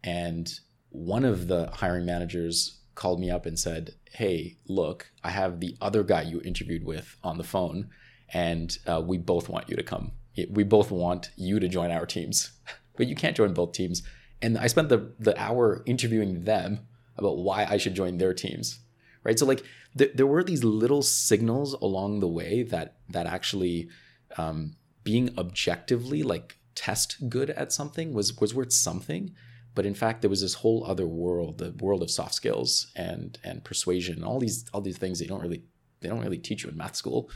and 0.03 0.59
one 0.89 1.25
of 1.25 1.47
the 1.47 1.69
hiring 1.73 2.05
managers 2.05 2.79
called 2.95 3.19
me 3.19 3.29
up 3.29 3.45
and 3.45 3.57
said, 3.57 3.95
"Hey, 4.11 4.57
look, 4.67 5.11
I 5.23 5.29
have 5.29 5.59
the 5.59 5.77
other 5.81 6.03
guy 6.03 6.23
you 6.23 6.41
interviewed 6.41 6.83
with 6.83 7.15
on 7.23 7.37
the 7.37 7.43
phone, 7.43 7.89
and 8.33 8.77
uh, 8.87 9.01
we 9.05 9.17
both 9.17 9.49
want 9.49 9.69
you 9.69 9.75
to 9.75 9.83
come. 9.83 10.11
We 10.49 10.63
both 10.63 10.91
want 10.91 11.31
you 11.35 11.59
to 11.59 11.67
join 11.67 11.91
our 11.91 12.05
teams, 12.05 12.51
but 12.97 13.07
you 13.07 13.15
can't 13.15 13.37
join 13.37 13.53
both 13.53 13.71
teams." 13.71 14.03
And 14.41 14.57
I 14.57 14.67
spent 14.67 14.89
the 14.89 15.13
the 15.19 15.39
hour 15.39 15.83
interviewing 15.85 16.43
them 16.43 16.87
about 17.17 17.37
why 17.37 17.65
I 17.65 17.77
should 17.77 17.95
join 17.95 18.17
their 18.17 18.33
teams, 18.33 18.79
right? 19.23 19.37
So 19.37 19.45
like 19.45 19.63
th- 19.97 20.11
there 20.15 20.27
were 20.27 20.43
these 20.43 20.63
little 20.63 21.01
signals 21.01 21.73
along 21.73 22.19
the 22.19 22.27
way 22.27 22.63
that 22.63 22.97
that 23.09 23.25
actually 23.25 23.89
um, 24.37 24.75
being 25.03 25.33
objectively 25.37 26.23
like 26.23 26.57
test 26.75 27.29
good 27.29 27.49
at 27.51 27.71
something 27.71 28.13
was 28.13 28.37
was 28.39 28.53
worth 28.53 28.71
something 28.71 29.33
but 29.77 29.85
in 29.85 29.93
fact 29.93 30.21
there 30.21 30.29
was 30.29 30.41
this 30.41 30.55
whole 30.55 30.83
other 30.91 31.07
world 31.07 31.59
the 31.59 31.71
world 31.85 32.01
of 32.01 32.09
soft 32.09 32.33
skills 32.33 32.91
and 32.95 33.37
and 33.43 33.63
persuasion 33.63 34.23
all 34.23 34.39
these 34.39 34.65
all 34.73 34.81
these 34.81 34.97
things 34.97 35.19
they 35.19 35.27
don't 35.31 35.41
really 35.41 35.61
they 36.01 36.09
don't 36.09 36.23
really 36.25 36.37
teach 36.47 36.63
you 36.63 36.69
in 36.69 36.77
math 36.77 36.95
school 36.95 37.29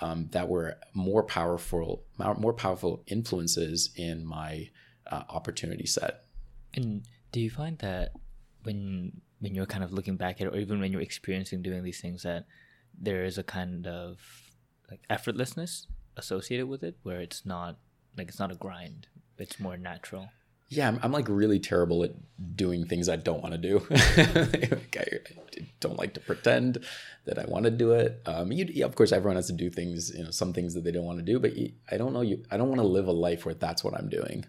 um, 0.00 0.28
that 0.32 0.48
were 0.48 0.78
more 0.94 1.22
powerful 1.22 2.04
more 2.38 2.52
powerful 2.52 3.02
influences 3.06 3.90
in 3.96 4.26
my 4.26 4.68
uh, 5.10 5.22
opportunity 5.28 5.86
set. 5.86 6.24
And 6.74 7.02
do 7.30 7.40
you 7.40 7.50
find 7.50 7.78
that 7.78 8.12
when 8.64 9.20
when 9.40 9.54
you're 9.54 9.66
kind 9.66 9.84
of 9.84 9.92
looking 9.92 10.16
back 10.16 10.40
at 10.40 10.46
it 10.46 10.54
or 10.54 10.58
even 10.58 10.80
when 10.80 10.92
you're 10.92 11.02
experiencing 11.02 11.62
doing 11.62 11.82
these 11.82 12.00
things 12.00 12.22
that 12.22 12.46
there 12.98 13.24
is 13.24 13.38
a 13.38 13.42
kind 13.42 13.86
of 13.86 14.18
like 14.90 15.00
effortlessness 15.10 15.86
associated 16.16 16.66
with 16.66 16.82
it 16.82 16.96
where 17.02 17.20
it's 17.20 17.44
not 17.44 17.78
like 18.16 18.28
it's 18.28 18.38
not 18.38 18.52
a 18.52 18.54
grind 18.54 19.08
it's 19.38 19.58
more 19.58 19.76
natural 19.76 20.28
yeah 20.76 20.88
i'm, 20.88 20.98
I'm 21.02 21.12
like 21.12 21.28
really 21.28 21.58
terrible 21.58 22.02
at 22.04 22.12
doing 22.56 22.86
things 22.86 23.08
i 23.08 23.16
don't 23.16 23.42
want 23.42 23.54
to 23.54 23.58
do. 23.58 23.86
Like 23.90 24.96
I, 24.98 25.18
I, 25.60 25.66
don't 25.80 25.98
like 25.98 26.14
to 26.14 26.20
pretend 26.20 26.78
that 27.26 27.38
i 27.38 27.44
want 27.44 27.64
to 27.64 27.70
do 27.70 27.92
it. 27.92 28.22
Um 28.26 28.52
you, 28.52 28.66
yeah, 28.72 28.86
of 28.86 28.94
course 28.94 29.12
everyone 29.12 29.36
has 29.36 29.46
to 29.48 29.52
do 29.52 29.70
things 29.70 30.12
you 30.14 30.24
know 30.24 30.30
some 30.30 30.52
things 30.52 30.74
that 30.74 30.84
they 30.84 30.92
don't 30.92 31.04
want 31.04 31.18
to 31.18 31.24
do 31.24 31.38
but 31.38 31.56
you, 31.56 31.72
i 31.90 31.96
don't 31.96 32.12
know 32.12 32.22
you 32.22 32.42
i 32.50 32.56
don't 32.56 32.68
want 32.68 32.80
to 32.80 32.86
live 32.86 33.06
a 33.06 33.12
life 33.12 33.44
where 33.44 33.54
that's 33.54 33.84
what 33.84 33.94
i'm 33.94 34.08
doing. 34.08 34.44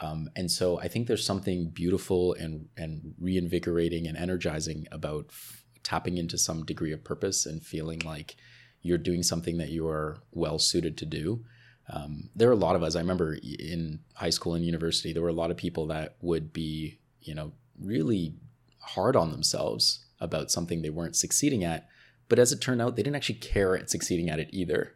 Um, 0.00 0.30
and 0.34 0.50
so 0.50 0.80
i 0.80 0.88
think 0.88 1.06
there's 1.06 1.24
something 1.24 1.68
beautiful 1.68 2.32
and 2.34 2.68
and 2.76 3.14
reinvigorating 3.20 4.06
and 4.08 4.16
energizing 4.16 4.88
about 4.90 5.26
f- 5.28 5.64
tapping 5.82 6.16
into 6.16 6.38
some 6.38 6.64
degree 6.64 6.92
of 6.92 7.04
purpose 7.04 7.46
and 7.46 7.62
feeling 7.62 8.00
like 8.00 8.36
you're 8.82 8.98
doing 8.98 9.22
something 9.22 9.58
that 9.58 9.70
you 9.70 9.86
are 9.88 10.18
well 10.32 10.58
suited 10.58 10.98
to 10.98 11.06
do. 11.06 11.44
Um, 11.88 12.30
there 12.34 12.48
are 12.48 12.52
a 12.52 12.56
lot 12.56 12.76
of 12.76 12.82
us. 12.82 12.96
I 12.96 13.00
remember 13.00 13.34
in 13.34 14.00
high 14.14 14.30
school 14.30 14.54
and 14.54 14.64
university, 14.64 15.12
there 15.12 15.22
were 15.22 15.28
a 15.28 15.34
lot 15.34 15.50
of 15.50 15.56
people 15.56 15.86
that 15.88 16.16
would 16.20 16.52
be, 16.52 16.98
you 17.20 17.34
know, 17.34 17.52
really 17.80 18.34
hard 18.80 19.16
on 19.16 19.30
themselves 19.30 20.04
about 20.20 20.50
something 20.50 20.82
they 20.82 20.90
weren't 20.90 21.16
succeeding 21.16 21.64
at. 21.64 21.88
But 22.28 22.38
as 22.38 22.52
it 22.52 22.60
turned 22.60 22.80
out, 22.80 22.96
they 22.96 23.02
didn't 23.02 23.16
actually 23.16 23.36
care 23.36 23.76
at 23.76 23.90
succeeding 23.90 24.30
at 24.30 24.38
it 24.38 24.48
either. 24.52 24.94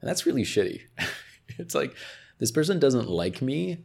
And 0.00 0.08
that's 0.08 0.26
really 0.26 0.42
shitty. 0.42 0.82
it's 1.58 1.74
like 1.74 1.94
this 2.38 2.50
person 2.50 2.78
doesn't 2.78 3.08
like 3.08 3.40
me, 3.40 3.84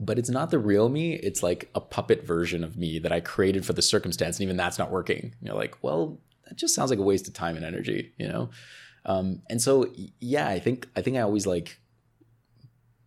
but 0.00 0.18
it's 0.18 0.30
not 0.30 0.50
the 0.50 0.58
real 0.58 0.88
me. 0.88 1.14
It's 1.14 1.42
like 1.42 1.70
a 1.74 1.80
puppet 1.80 2.26
version 2.26 2.64
of 2.64 2.76
me 2.76 2.98
that 2.98 3.12
I 3.12 3.20
created 3.20 3.64
for 3.64 3.74
the 3.74 3.82
circumstance. 3.82 4.38
And 4.38 4.44
even 4.44 4.56
that's 4.56 4.78
not 4.78 4.90
working. 4.90 5.34
You're 5.42 5.54
like, 5.54 5.76
well, 5.82 6.18
that 6.48 6.56
just 6.56 6.74
sounds 6.74 6.90
like 6.90 6.98
a 6.98 7.02
waste 7.02 7.28
of 7.28 7.34
time 7.34 7.56
and 7.56 7.64
energy, 7.64 8.12
you 8.18 8.26
know? 8.26 8.50
Um, 9.04 9.42
and 9.50 9.60
so, 9.60 9.86
yeah, 10.20 10.48
I 10.48 10.58
think, 10.58 10.88
I 10.96 11.02
think 11.02 11.16
I 11.16 11.20
always 11.20 11.46
like 11.46 11.78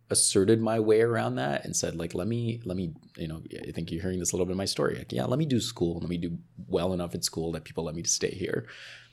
asserted 0.08 0.60
my 0.60 0.78
way 0.78 1.00
around 1.00 1.34
that 1.34 1.64
and 1.64 1.74
said 1.74 1.96
like, 1.96 2.14
let 2.14 2.28
me, 2.28 2.60
let 2.64 2.76
me, 2.76 2.94
you 3.16 3.26
know, 3.26 3.42
I 3.66 3.72
think 3.72 3.90
you're 3.90 4.02
hearing 4.02 4.20
this 4.20 4.32
a 4.32 4.36
little 4.36 4.46
bit 4.46 4.52
in 4.52 4.58
my 4.58 4.64
story. 4.64 4.96
Like, 4.96 5.12
yeah, 5.12 5.24
let 5.24 5.38
me 5.38 5.46
do 5.46 5.60
school. 5.60 5.98
Let 6.00 6.08
me 6.08 6.16
do 6.16 6.38
well 6.68 6.92
enough 6.92 7.14
at 7.14 7.24
school 7.24 7.52
that 7.52 7.64
people 7.64 7.84
let 7.84 7.94
me 7.94 8.04
stay 8.04 8.30
here. 8.30 8.66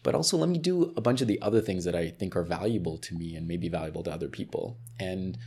But 0.04 0.16
also 0.16 0.38
let 0.38 0.50
me 0.50 0.58
do 0.58 0.94
a 0.96 1.02
bunch 1.02 1.22
of 1.22 1.28
the 1.28 1.42
other 1.42 1.62
things 1.62 1.86
that 1.86 1.96
I 1.96 2.10
think 2.10 2.36
are 2.36 2.44
valuable 2.44 2.98
to 3.00 3.16
me 3.16 3.36
and 3.36 3.48
maybe 3.48 3.70
valuable 3.70 4.04
to 4.04 4.12
other 4.12 4.28
people. 4.28 4.78
And, 5.00 5.38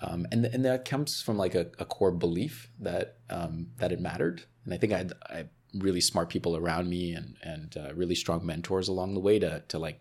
um, 0.00 0.26
and 0.30 0.44
and 0.44 0.64
that 0.64 0.84
comes 0.84 1.22
from 1.22 1.38
like 1.38 1.54
a, 1.54 1.68
a 1.78 1.84
core 1.84 2.10
belief 2.10 2.68
that 2.80 3.16
um, 3.30 3.68
that 3.78 3.92
it 3.92 4.00
mattered. 4.00 4.42
And 4.64 4.74
I 4.74 4.76
think 4.76 4.92
I 4.92 4.98
had, 4.98 5.12
I 5.30 5.36
had 5.36 5.48
really 5.74 6.00
smart 6.00 6.28
people 6.28 6.56
around 6.56 6.88
me 6.88 7.12
and 7.12 7.36
and 7.42 7.76
uh, 7.76 7.94
really 7.94 8.14
strong 8.14 8.44
mentors 8.44 8.88
along 8.88 9.14
the 9.14 9.20
way 9.20 9.38
to 9.38 9.62
to 9.68 9.78
like 9.78 10.00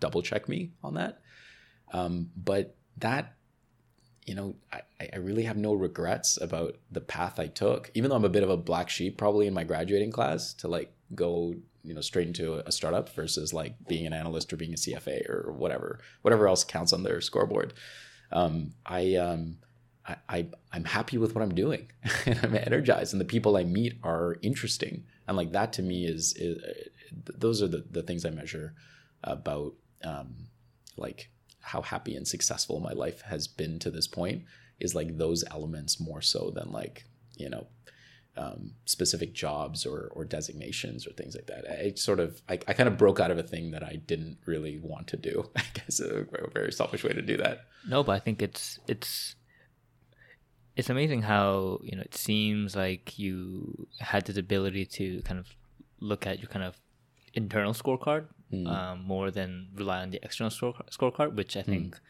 double 0.00 0.22
check 0.22 0.48
me 0.48 0.72
on 0.82 0.94
that. 0.94 1.20
Um, 1.92 2.30
but 2.36 2.74
that 2.98 3.34
you 4.26 4.34
know 4.34 4.54
I, 4.72 4.82
I 5.12 5.16
really 5.16 5.42
have 5.44 5.56
no 5.56 5.72
regrets 5.74 6.38
about 6.40 6.76
the 6.90 7.00
path 7.00 7.38
I 7.38 7.46
took, 7.48 7.90
even 7.94 8.10
though 8.10 8.16
I'm 8.16 8.24
a 8.24 8.30
bit 8.30 8.42
of 8.42 8.50
a 8.50 8.56
black 8.56 8.88
sheep 8.88 9.16
probably 9.16 9.46
in 9.46 9.54
my 9.54 9.64
graduating 9.64 10.12
class 10.12 10.52
to 10.54 10.68
like 10.68 10.92
go 11.14 11.54
you 11.84 11.94
know 11.94 12.00
straight 12.00 12.28
into 12.28 12.66
a 12.66 12.72
startup 12.72 13.08
versus 13.10 13.52
like 13.52 13.74
being 13.88 14.06
an 14.06 14.12
analyst 14.12 14.52
or 14.52 14.56
being 14.56 14.72
a 14.72 14.76
CFA 14.76 15.28
or 15.28 15.52
whatever 15.52 15.98
whatever 16.22 16.46
else 16.46 16.64
counts 16.64 16.92
on 16.92 17.02
their 17.02 17.20
scoreboard 17.20 17.74
um, 18.32 18.72
I, 18.84 19.16
um, 19.16 19.58
I, 20.06 20.16
I, 20.28 20.46
I'm 20.72 20.84
happy 20.84 21.18
with 21.18 21.34
what 21.34 21.42
I'm 21.42 21.54
doing 21.54 21.90
and 22.26 22.40
I'm 22.42 22.56
energized 22.56 23.12
and 23.12 23.20
the 23.20 23.26
people 23.26 23.56
I 23.56 23.64
meet 23.64 23.98
are 24.02 24.38
interesting. 24.42 25.04
And 25.28 25.36
like 25.36 25.52
that 25.52 25.72
to 25.74 25.82
me 25.82 26.06
is, 26.06 26.34
is 26.36 26.60
those 27.36 27.62
are 27.62 27.68
the, 27.68 27.84
the 27.90 28.02
things 28.02 28.24
I 28.24 28.30
measure 28.30 28.74
about, 29.22 29.74
um, 30.02 30.48
like 30.96 31.30
how 31.62 31.82
happy 31.82 32.14
and 32.14 32.26
successful 32.26 32.80
my 32.80 32.92
life 32.92 33.22
has 33.22 33.48
been 33.48 33.78
to 33.78 33.90
this 33.90 34.06
point 34.06 34.42
is 34.80 34.94
like 34.94 35.16
those 35.16 35.44
elements 35.50 36.00
more 36.00 36.20
so 36.20 36.50
than 36.50 36.70
like, 36.72 37.04
you 37.36 37.48
know, 37.48 37.66
um, 38.36 38.72
specific 38.84 39.32
jobs 39.32 39.86
or, 39.86 40.10
or 40.14 40.24
designations 40.24 41.06
or 41.06 41.12
things 41.12 41.34
like 41.34 41.46
that. 41.46 41.64
I 41.70 41.92
sort 41.94 42.18
of, 42.18 42.40
I, 42.48 42.54
I 42.66 42.72
kind 42.72 42.88
of 42.88 42.98
broke 42.98 43.20
out 43.20 43.30
of 43.30 43.38
a 43.38 43.42
thing 43.42 43.70
that 43.72 43.84
I 43.84 43.96
didn't 44.06 44.38
really 44.46 44.78
want 44.82 45.06
to 45.08 45.16
do. 45.16 45.50
I 45.56 45.64
guess 45.74 46.00
a, 46.00 46.26
a 46.34 46.50
very 46.50 46.72
selfish 46.72 47.04
way 47.04 47.12
to 47.12 47.22
do 47.22 47.36
that. 47.36 47.66
No, 47.88 48.02
but 48.02 48.12
I 48.12 48.18
think 48.18 48.42
it's, 48.42 48.78
it's, 48.88 49.36
it's 50.74 50.90
amazing 50.90 51.22
how, 51.22 51.80
you 51.82 51.96
know, 51.96 52.02
it 52.02 52.14
seems 52.14 52.74
like 52.74 53.18
you 53.18 53.86
had 54.00 54.24
this 54.24 54.38
ability 54.38 54.86
to 54.86 55.20
kind 55.22 55.38
of 55.38 55.46
look 56.00 56.26
at 56.26 56.40
your 56.40 56.48
kind 56.48 56.64
of 56.64 56.80
internal 57.34 57.74
scorecard 57.74 58.26
mm. 58.52 58.66
um, 58.66 59.04
more 59.04 59.30
than 59.30 59.68
rely 59.74 60.00
on 60.00 60.10
the 60.10 60.20
external 60.22 60.50
scorecard, 60.50 61.34
which 61.34 61.56
I 61.56 61.62
think 61.62 61.96
mm. 61.96 62.00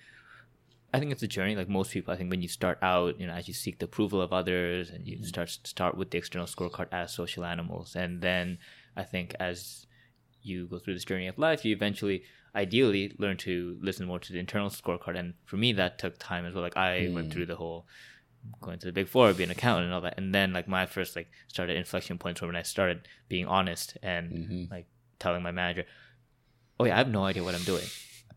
I 0.94 0.98
think 0.98 1.10
it's 1.10 1.22
a 1.22 1.28
journey. 1.28 1.56
Like 1.56 1.68
most 1.68 1.90
people, 1.90 2.12
I 2.12 2.16
think 2.16 2.30
when 2.30 2.42
you 2.42 2.48
start 2.48 2.78
out, 2.82 3.18
you 3.18 3.26
know, 3.26 3.32
as 3.32 3.48
you 3.48 3.54
seek 3.54 3.78
the 3.78 3.86
approval 3.86 4.20
of 4.20 4.32
others, 4.32 4.90
and 4.90 5.06
you 5.06 5.16
mm-hmm. 5.16 5.24
start 5.24 5.50
start 5.64 5.96
with 5.96 6.10
the 6.10 6.18
external 6.18 6.46
scorecard 6.46 6.88
as 6.92 7.14
social 7.14 7.44
animals, 7.44 7.96
and 7.96 8.20
then 8.20 8.58
I 8.96 9.04
think 9.04 9.34
as 9.40 9.86
you 10.42 10.66
go 10.66 10.78
through 10.78 10.94
this 10.94 11.04
journey 11.04 11.28
of 11.28 11.38
life, 11.38 11.64
you 11.64 11.74
eventually, 11.74 12.24
ideally, 12.54 13.14
learn 13.18 13.36
to 13.38 13.78
listen 13.80 14.06
more 14.06 14.18
to 14.18 14.32
the 14.32 14.38
internal 14.38 14.68
scorecard. 14.68 15.16
And 15.16 15.34
for 15.44 15.56
me, 15.56 15.72
that 15.74 15.98
took 15.98 16.18
time 16.18 16.44
as 16.44 16.52
well. 16.52 16.62
Like 16.62 16.76
I 16.76 17.06
mm. 17.06 17.14
went 17.14 17.32
through 17.32 17.46
the 17.46 17.56
whole 17.56 17.86
going 18.60 18.78
to 18.80 18.86
the 18.86 18.92
big 18.92 19.08
four, 19.08 19.32
being 19.32 19.50
an 19.50 19.56
accountant 19.56 19.86
and 19.86 19.94
all 19.94 20.00
that, 20.02 20.18
and 20.18 20.34
then 20.34 20.52
like 20.52 20.68
my 20.68 20.84
first 20.84 21.16
like 21.16 21.30
started 21.48 21.76
inflection 21.76 22.18
points 22.18 22.42
were 22.42 22.48
when 22.48 22.56
I 22.56 22.62
started 22.62 23.08
being 23.28 23.46
honest 23.46 23.96
and 24.02 24.32
mm-hmm. 24.32 24.74
like 24.74 24.86
telling 25.18 25.42
my 25.42 25.52
manager, 25.52 25.84
"Oh 26.82 26.86
yeah, 26.86 26.94
I 26.94 26.98
have 26.98 27.08
no 27.08 27.24
idea 27.24 27.44
what 27.44 27.54
I'm 27.54 27.62
doing." 27.62 27.84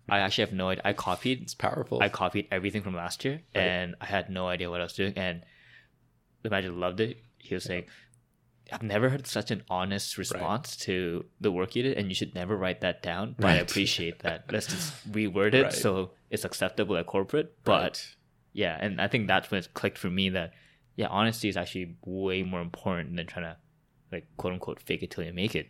I 0.07 0.19
actually 0.19 0.43
have 0.43 0.53
no 0.53 0.69
idea. 0.69 0.83
I 0.85 0.93
copied. 0.93 1.41
It's 1.41 1.55
powerful. 1.55 2.01
I 2.01 2.09
copied 2.09 2.47
everything 2.51 2.83
from 2.83 2.95
last 2.95 3.25
year, 3.25 3.41
right. 3.55 3.61
and 3.61 3.95
I 3.99 4.05
had 4.05 4.29
no 4.29 4.47
idea 4.47 4.69
what 4.69 4.79
I 4.79 4.83
was 4.83 4.93
doing. 4.93 5.13
And 5.15 5.41
the 6.43 6.49
manager 6.49 6.71
loved 6.71 6.99
it. 6.99 7.17
He 7.39 7.55
was 7.55 7.63
saying, 7.63 7.85
"I've 8.71 8.83
never 8.83 9.09
heard 9.09 9.25
such 9.25 9.49
an 9.49 9.63
honest 9.67 10.17
response 10.19 10.73
right. 10.73 10.85
to 10.85 11.25
the 11.41 11.51
work 11.51 11.75
you 11.75 11.81
did, 11.81 11.97
and 11.97 12.09
you 12.09 12.15
should 12.15 12.35
never 12.35 12.55
write 12.55 12.81
that 12.81 13.01
down." 13.01 13.35
But 13.37 13.45
right. 13.45 13.53
I 13.53 13.57
appreciate 13.57 14.19
that. 14.19 14.45
Let's 14.51 14.67
just 14.67 15.11
reword 15.11 15.55
it 15.55 15.73
so 15.73 16.11
it's 16.29 16.45
acceptable 16.45 16.97
at 16.97 17.07
corporate. 17.07 17.55
But 17.63 18.05
yeah, 18.53 18.77
and 18.79 19.01
I 19.01 19.07
think 19.07 19.27
that's 19.27 19.49
when 19.49 19.59
it 19.59 19.73
clicked 19.73 19.97
for 19.97 20.11
me 20.11 20.29
that 20.29 20.53
yeah, 20.95 21.07
honesty 21.07 21.49
is 21.49 21.57
actually 21.57 21.95
way 22.05 22.43
more 22.43 22.61
important 22.61 23.15
than 23.15 23.25
trying 23.25 23.45
to 23.45 23.57
like 24.11 24.27
quote 24.37 24.53
unquote 24.53 24.79
fake 24.79 25.01
it 25.03 25.11
till 25.11 25.23
you 25.23 25.33
make 25.33 25.55
it 25.55 25.69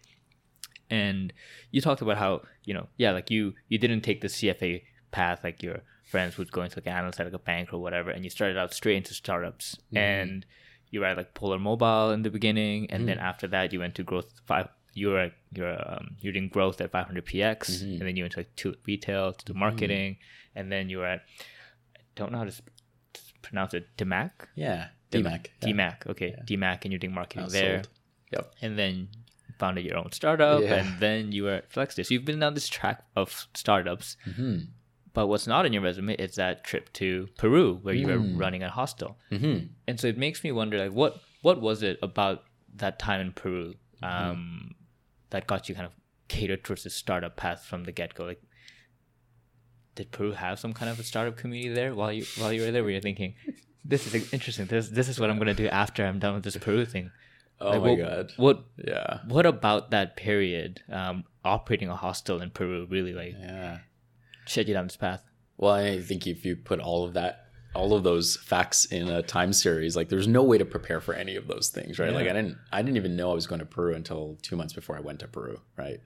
and 0.89 1.34
you 1.71 1.82
talked 1.82 2.02
about 2.02 2.17
how 2.17 2.41
you 2.63 2.74
know 2.74 2.88
yeah 2.98 3.12
like 3.12 3.32
you 3.32 3.54
you 3.69 3.78
didn't 3.78 4.02
take 4.02 4.21
the 4.21 4.28
cfa 4.28 4.82
path 5.12 5.39
like 5.43 5.63
your 5.63 5.82
friends 6.04 6.38
would 6.38 6.52
go 6.52 6.62
into 6.62 6.78
like 6.78 6.86
an 6.86 6.93
analyst 6.93 7.20
at 7.20 7.26
like 7.26 7.34
a 7.34 7.39
bank 7.39 7.74
or 7.74 7.80
whatever 7.80 8.12
and 8.12 8.24
you 8.24 8.30
started 8.30 8.57
out 8.57 8.74
straight 8.74 8.97
into 8.97 9.14
startups 9.14 9.76
mm-hmm. 9.88 9.97
and 9.97 10.45
you 10.91 10.99
were 10.99 11.05
at 11.05 11.18
like 11.18 11.34
polar 11.34 11.57
mobile 11.57 12.12
in 12.12 12.22
the 12.22 12.30
beginning 12.30 12.89
and 12.91 13.01
mm-hmm. 13.01 13.07
then 13.07 13.20
after 13.20 13.47
that 13.47 13.74
you 13.74 13.80
went 13.80 13.95
to 13.95 14.03
growth 14.03 14.32
five 14.45 14.68
you 14.93 15.09
were 15.09 15.32
you're 15.53 15.78
um, 15.91 16.16
you're 16.22 16.34
doing 16.34 16.47
growth 16.47 16.80
at 16.80 16.91
500 16.91 17.26
px 17.26 17.57
mm-hmm. 17.57 17.91
and 17.91 18.01
then 18.01 18.16
you 18.16 18.24
went 18.24 18.34
to 18.34 18.39
like 18.39 18.55
to 18.55 18.76
retail 18.86 19.34
to 19.34 19.45
do 19.45 19.53
mm-hmm. 19.53 19.59
marketing 19.59 20.18
and 20.55 20.72
then 20.72 20.89
you 20.89 20.99
were 20.99 21.07
at 21.07 21.22
i 21.95 21.99
don't 22.16 22.32
know 22.32 22.39
how 22.39 22.45
to 22.45 22.62
pronounce 23.41 23.74
it 23.74 23.88
dmac 23.97 24.32
yeah 24.55 24.88
dmac 25.12 25.47
dmac, 25.62 25.78
yeah. 26.05 26.12
okay 26.12 26.36
yeah. 26.38 26.43
dmac 26.43 26.84
and 26.84 26.91
you're 26.91 26.99
doing 26.99 27.14
marketing 27.14 27.47
there 27.49 27.84
yep 28.32 28.53
and 28.62 28.78
then 28.78 29.07
founded 29.58 29.86
your 29.86 29.97
own 29.97 30.12
startup, 30.12 30.62
yeah. 30.62 30.76
and 30.76 30.99
then 30.99 31.32
you 31.32 31.43
were 31.43 31.56
at 31.56 31.72
Flexday. 31.72 32.10
You've 32.10 32.26
been 32.26 32.43
on 32.43 32.53
this 32.53 32.68
track 32.68 33.03
of 33.16 33.47
startups. 33.53 34.18
Mm-hmm. 34.28 34.58
But 35.14 35.28
what's 35.28 35.47
not 35.47 35.66
in 35.66 35.72
your 35.72 35.82
resume 35.82 36.14
is 36.16 36.36
that 36.36 36.66
trip 36.66 36.91
to 36.93 37.30
Peru 37.38 37.80
where 37.82 37.95
you 37.95 38.06
mm. 38.06 38.34
were 38.34 38.38
running 38.38 38.64
a 38.64 38.70
hostel. 38.70 39.18
Mm-hmm. 39.32 39.68
And 39.88 39.97
so 39.97 40.08
it 40.08 40.18
makes 40.18 40.43
me 40.43 40.51
wonder, 40.51 40.78
like, 40.78 40.91
what 40.91 41.22
what 41.41 41.62
was 41.62 41.84
it 41.84 41.97
about 42.01 42.43
that 42.76 42.99
time 42.99 43.22
in 43.22 43.32
Peru 43.32 43.76
mm-hmm. 44.03 44.06
um, 44.06 44.76
that 45.30 45.47
got 45.47 45.70
you 45.70 45.76
kind 45.76 45.88
of 45.88 45.93
catered 46.28 46.66
towards 46.66 46.84
the 46.84 46.89
startup 46.89 47.38
path 47.38 47.64
from 47.64 47.86
the 47.86 47.93
get 47.93 48.14
go? 48.14 48.26
Like, 48.26 48.41
did 49.95 50.12
Peru 50.12 50.34
have 50.34 50.60
some 50.60 50.74
kind 50.74 50.91
of 50.91 50.99
a 50.99 51.03
startup 51.03 51.38
community 51.38 51.74
there 51.74 51.95
while 51.95 52.12
you 52.12 52.26
while 52.38 52.51
you 52.51 52.64
were 52.64 52.72
there? 52.72 52.84
Where 52.84 52.91
you're 52.91 52.99
thinking, 52.99 53.36
this 53.86 54.14
is 54.14 54.34
interesting. 54.34 54.66
This 54.66 54.89
this 54.89 55.08
is 55.08 55.18
what 55.18 55.30
I'm 55.30 55.38
gonna 55.38 55.53
do 55.53 55.70
after 55.70 56.06
I'm 56.06 56.20
done 56.20 56.34
with 56.34 56.43
this 56.43 56.58
Peru 56.58 56.86
thing. 56.86 57.12
Oh 57.62 57.72
Like, 57.72 57.82
my 57.82 57.89
what, 57.89 57.97
god. 57.97 58.32
What 58.38 58.64
Yeah. 58.86 59.20
what 59.28 59.45
about 59.45 59.91
that 59.91 60.16
period, 60.18 60.82
um, 60.89 61.24
operating 61.43 61.89
a 61.89 61.95
hostel 61.95 62.41
in 62.41 62.49
Peru, 62.51 62.86
really 62.89 63.14
like 63.14 63.34
Yeah. 63.39 63.80
shed 64.45 64.68
you 64.68 64.74
down 64.74 64.86
this 64.88 64.97
path? 64.97 65.24
Well, 65.58 65.74
I 65.74 66.01
think 66.01 66.28
if 66.28 66.45
you 66.45 66.56
put 66.58 66.80
all 66.80 67.06
of 67.06 67.14
that, 67.14 67.45
all 67.74 67.93
of 67.93 68.03
those 68.03 68.38
facts 68.38 68.86
in 68.86 69.10
a 69.10 69.22
time 69.22 69.53
series, 69.53 69.95
like 69.95 70.10
there's 70.10 70.28
no 70.28 70.43
way 70.43 70.58
to 70.58 70.66
prepare 70.66 70.99
for 70.99 71.14
any 71.14 71.36
of 71.36 71.47
those 71.47 71.70
things, 71.70 71.97
right? 71.99 72.14
Like 72.14 72.28
I 72.28 72.34
didn't, 72.34 72.58
I 72.72 72.82
didn't 72.82 72.97
even 72.97 73.16
know 73.16 73.32
I 73.32 73.36
was 73.36 73.47
going 73.47 73.60
to 73.60 73.66
Peru 73.66 73.93
until 73.95 74.38
two 74.41 74.56
months 74.56 74.74
before 74.74 74.97
I 74.97 75.01
went 75.01 75.20
to 75.22 75.28
Peru, 75.28 75.60
right? 75.78 75.99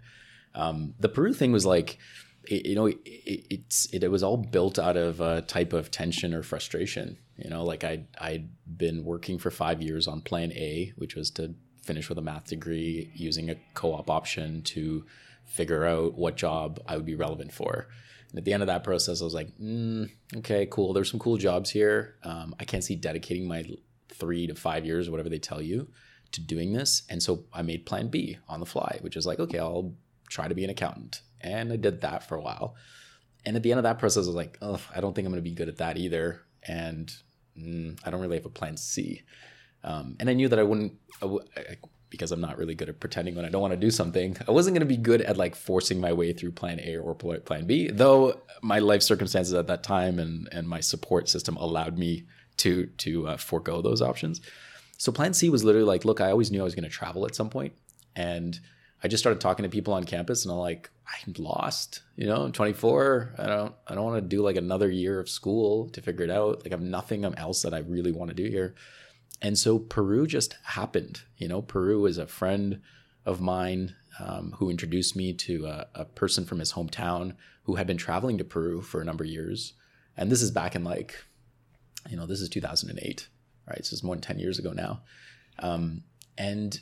Um, 0.55 0.93
the 0.99 1.09
Peru 1.09 1.33
thing 1.33 1.51
was 1.51 1.65
like, 1.65 1.97
it, 2.45 2.65
you 2.65 2.75
know, 2.75 2.85
it, 2.87 2.99
it's 3.05 3.87
it, 3.93 4.03
it 4.03 4.09
was 4.09 4.23
all 4.23 4.37
built 4.37 4.79
out 4.79 4.97
of 4.97 5.19
a 5.21 5.41
type 5.41 5.73
of 5.73 5.91
tension 5.91 6.33
or 6.33 6.41
frustration. 6.43 7.17
You 7.43 7.49
know, 7.49 7.63
like 7.63 7.83
I 7.83 8.05
I'd 8.19 8.49
been 8.77 9.03
working 9.03 9.39
for 9.39 9.51
five 9.51 9.81
years 9.81 10.07
on 10.07 10.21
Plan 10.21 10.51
A, 10.53 10.93
which 10.97 11.15
was 11.15 11.31
to 11.31 11.55
finish 11.81 12.09
with 12.09 12.17
a 12.17 12.21
math 12.21 12.45
degree 12.45 13.11
using 13.15 13.49
a 13.49 13.55
co-op 13.73 14.09
option 14.09 14.61
to 14.61 15.05
figure 15.45 15.85
out 15.85 16.13
what 16.13 16.37
job 16.37 16.79
I 16.87 16.95
would 16.95 17.05
be 17.05 17.15
relevant 17.15 17.51
for. 17.51 17.87
And 18.29 18.37
at 18.37 18.45
the 18.45 18.53
end 18.53 18.61
of 18.61 18.67
that 18.67 18.83
process, 18.83 19.21
I 19.21 19.23
was 19.23 19.33
like, 19.33 19.49
mm, 19.57 20.09
okay, 20.37 20.67
cool. 20.67 20.93
There's 20.93 21.09
some 21.09 21.19
cool 21.19 21.37
jobs 21.37 21.71
here. 21.71 22.15
Um, 22.23 22.53
I 22.59 22.65
can't 22.65 22.83
see 22.83 22.95
dedicating 22.95 23.47
my 23.47 23.65
three 24.09 24.45
to 24.47 24.53
five 24.53 24.85
years 24.85 25.09
whatever 25.09 25.29
they 25.29 25.39
tell 25.39 25.61
you 25.61 25.87
to 26.33 26.41
doing 26.41 26.73
this. 26.73 27.03
And 27.09 27.23
so 27.23 27.45
I 27.51 27.63
made 27.63 27.85
plan 27.85 28.09
B 28.09 28.37
on 28.47 28.59
the 28.59 28.65
fly, 28.65 28.99
which 29.01 29.17
is 29.17 29.25
like, 29.25 29.39
okay, 29.39 29.57
I'll 29.57 29.95
try 30.29 30.47
to 30.47 30.53
be 30.53 30.63
an 30.63 30.69
accountant. 30.69 31.21
And 31.41 31.73
I 31.73 31.77
did 31.77 32.01
that 32.01 32.27
for 32.27 32.35
a 32.35 32.41
while. 32.41 32.75
And 33.45 33.55
at 33.55 33.63
the 33.63 33.71
end 33.71 33.79
of 33.79 33.83
that 33.83 33.99
process, 33.99 34.25
I 34.25 34.27
was 34.27 34.35
like, 34.35 34.57
oh, 34.61 34.79
I 34.95 35.01
don't 35.01 35.15
think 35.15 35.25
I'm 35.25 35.31
going 35.31 35.43
to 35.43 35.49
be 35.49 35.55
good 35.55 35.69
at 35.69 35.77
that 35.77 35.97
either. 35.97 36.41
And 36.67 37.11
mm, 37.59 37.99
I 38.05 38.09
don't 38.09 38.21
really 38.21 38.37
have 38.37 38.45
a 38.45 38.49
plan 38.49 38.77
C. 38.77 39.23
Um, 39.83 40.15
and 40.19 40.29
I 40.29 40.33
knew 40.33 40.47
that 40.49 40.59
I 40.59 40.63
wouldn't, 40.63 40.93
I 41.21 41.25
w- 41.25 41.45
I- 41.55 41.77
because 42.09 42.31
I'm 42.31 42.41
not 42.41 42.57
really 42.57 42.73
good 42.73 42.89
at 42.89 42.99
pretending 42.99 43.35
when 43.35 43.45
I 43.45 43.49
don't 43.49 43.61
want 43.61 43.73
to 43.73 43.77
do 43.79 43.91
something. 43.91 44.35
I 44.47 44.51
wasn't 44.51 44.73
going 44.73 44.87
to 44.87 44.95
be 44.95 44.97
good 44.97 45.21
at 45.21 45.37
like 45.37 45.55
forcing 45.55 46.01
my 46.01 46.11
way 46.11 46.33
through 46.33 46.53
plan 46.53 46.79
A 46.79 46.97
or 46.97 47.13
plan 47.13 47.67
B, 47.67 47.87
though 47.91 48.41
my 48.63 48.79
life 48.79 49.03
circumstances 49.03 49.53
at 49.53 49.67
that 49.67 49.83
time 49.83 50.17
and, 50.17 50.49
and 50.51 50.67
my 50.67 50.79
support 50.79 51.29
system 51.29 51.55
allowed 51.57 51.99
me 51.99 52.23
to, 52.57 52.87
to 52.97 53.27
uh, 53.27 53.37
forego 53.37 53.83
those 53.83 54.01
options. 54.01 54.41
So 54.97 55.11
plan 55.11 55.35
C 55.35 55.49
was 55.49 55.63
literally 55.63 55.85
like, 55.85 56.03
look, 56.03 56.19
I 56.19 56.31
always 56.31 56.49
knew 56.49 56.61
I 56.61 56.63
was 56.63 56.73
going 56.73 56.83
to 56.83 56.89
travel 56.89 57.27
at 57.27 57.35
some 57.35 57.49
point, 57.51 57.73
and 58.15 58.59
I 59.03 59.07
just 59.07 59.23
started 59.23 59.39
talking 59.39 59.63
to 59.63 59.69
people 59.69 59.93
on 59.93 60.03
campus, 60.03 60.43
and 60.43 60.51
I'm 60.51 60.59
like, 60.59 60.89
I'm 61.25 61.33
lost. 61.37 62.01
You 62.15 62.27
know, 62.27 62.43
I'm 62.43 62.51
24. 62.51 63.35
I 63.37 63.45
don't, 63.45 63.73
I 63.87 63.95
don't 63.95 64.03
want 64.03 64.21
to 64.21 64.27
do 64.27 64.41
like 64.41 64.57
another 64.57 64.89
year 64.89 65.19
of 65.19 65.29
school 65.29 65.89
to 65.89 66.01
figure 66.01 66.25
it 66.25 66.31
out. 66.31 66.63
Like, 66.63 66.67
I 66.67 66.75
have 66.75 66.81
nothing 66.81 67.23
else 67.25 67.61
that 67.61 67.73
I 67.73 67.79
really 67.79 68.11
want 68.11 68.29
to 68.29 68.35
do 68.35 68.49
here. 68.49 68.75
And 69.41 69.57
so 69.57 69.79
Peru 69.79 70.27
just 70.27 70.57
happened. 70.63 71.21
You 71.37 71.47
know, 71.47 71.61
Peru 71.61 72.05
is 72.05 72.17
a 72.17 72.27
friend 72.27 72.81
of 73.25 73.39
mine 73.39 73.95
um, 74.19 74.55
who 74.57 74.69
introduced 74.69 75.15
me 75.15 75.33
to 75.33 75.65
a, 75.65 75.87
a 75.95 76.05
person 76.05 76.45
from 76.45 76.59
his 76.59 76.73
hometown 76.73 77.35
who 77.63 77.75
had 77.75 77.87
been 77.87 77.97
traveling 77.97 78.37
to 78.37 78.43
Peru 78.43 78.81
for 78.81 79.01
a 79.01 79.05
number 79.05 79.23
of 79.23 79.29
years. 79.29 79.73
And 80.17 80.29
this 80.31 80.41
is 80.41 80.51
back 80.51 80.75
in 80.75 80.83
like, 80.83 81.15
you 82.09 82.17
know, 82.17 82.25
this 82.25 82.41
is 82.41 82.49
2008, 82.49 83.27
right? 83.67 83.85
So 83.85 83.93
it's 83.93 84.03
more 84.03 84.15
than 84.15 84.21
10 84.21 84.39
years 84.39 84.59
ago 84.59 84.73
now. 84.73 85.01
Um, 85.59 86.03
and 86.37 86.79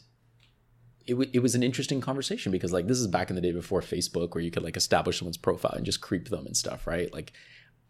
it, 1.08 1.14
w- 1.14 1.30
it 1.34 1.39
was 1.39 1.55
an 1.55 1.64
interesting 1.64 2.01
conversation 2.01 2.51
because 2.51 2.74
like 2.74 2.88
this 2.88 2.99
is 2.99 3.08
back 3.08 3.30
in 3.30 3.36
the 3.36 3.41
day 3.41 3.53
before 3.53 3.82
Facebook 3.82 4.36
where 4.36 4.43
you 4.43 4.51
could 4.51 4.64
like 4.64 4.78
establish 4.78 5.20
someone's 5.20 5.38
profile 5.38 5.74
and 5.76 5.86
just 5.86 6.01
creep 6.01 6.30
them 6.30 6.45
and 6.45 6.55
stuff, 6.55 6.86
right? 6.86 7.12
Like 7.14 7.32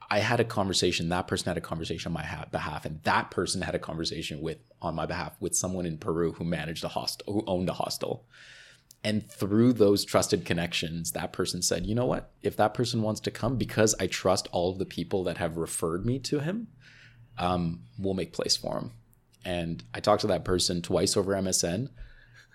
I 0.10 0.20
had 0.20 0.40
a 0.40 0.46
conversation, 0.46 1.10
that 1.10 1.28
person 1.28 1.48
had 1.48 1.58
a 1.58 1.62
conversation 1.62 2.10
on 2.10 2.14
my 2.14 2.24
ha- 2.24 2.46
behalf, 2.50 2.86
and 2.86 3.02
that 3.04 3.32
person 3.32 3.62
had 3.62 3.76
a 3.76 3.80
conversation 3.80 4.42
with 4.42 4.60
on 4.82 4.96
my 4.96 5.06
behalf 5.06 5.36
with 5.40 5.56
someone 5.56 5.86
in 5.86 5.98
Peru 5.98 6.34
who 6.34 6.46
managed 6.46 6.84
a 6.84 6.90
hostel, 6.90 7.34
who 7.34 7.44
owned 7.48 7.70
a 7.70 7.74
hostel. 7.74 8.26
And 9.04 9.30
through 9.30 9.74
those 9.74 10.06
trusted 10.06 10.46
connections, 10.46 11.12
that 11.12 11.34
person 11.34 11.62
said, 11.62 11.86
you 11.86 11.96
know 11.96 12.06
what? 12.06 12.32
If 12.42 12.56
that 12.58 12.74
person 12.74 13.02
wants 13.02 13.20
to 13.22 13.32
come, 13.32 13.58
because 13.58 13.96
I 14.00 14.08
trust 14.08 14.48
all 14.52 14.72
of 14.72 14.80
the 14.80 14.86
people 14.86 15.24
that 15.26 15.38
have 15.38 15.58
referred 15.58 16.06
me 16.06 16.20
to 16.20 16.40
him, 16.40 16.68
um, 17.38 17.82
we'll 17.98 18.16
make 18.16 18.34
place 18.34 18.58
for 18.58 18.78
him. 18.78 18.92
And 19.46 19.84
I 19.94 20.00
talked 20.00 20.22
to 20.22 20.28
that 20.28 20.44
person 20.44 20.82
twice 20.82 21.16
over 21.16 21.34
MSN. 21.34 21.90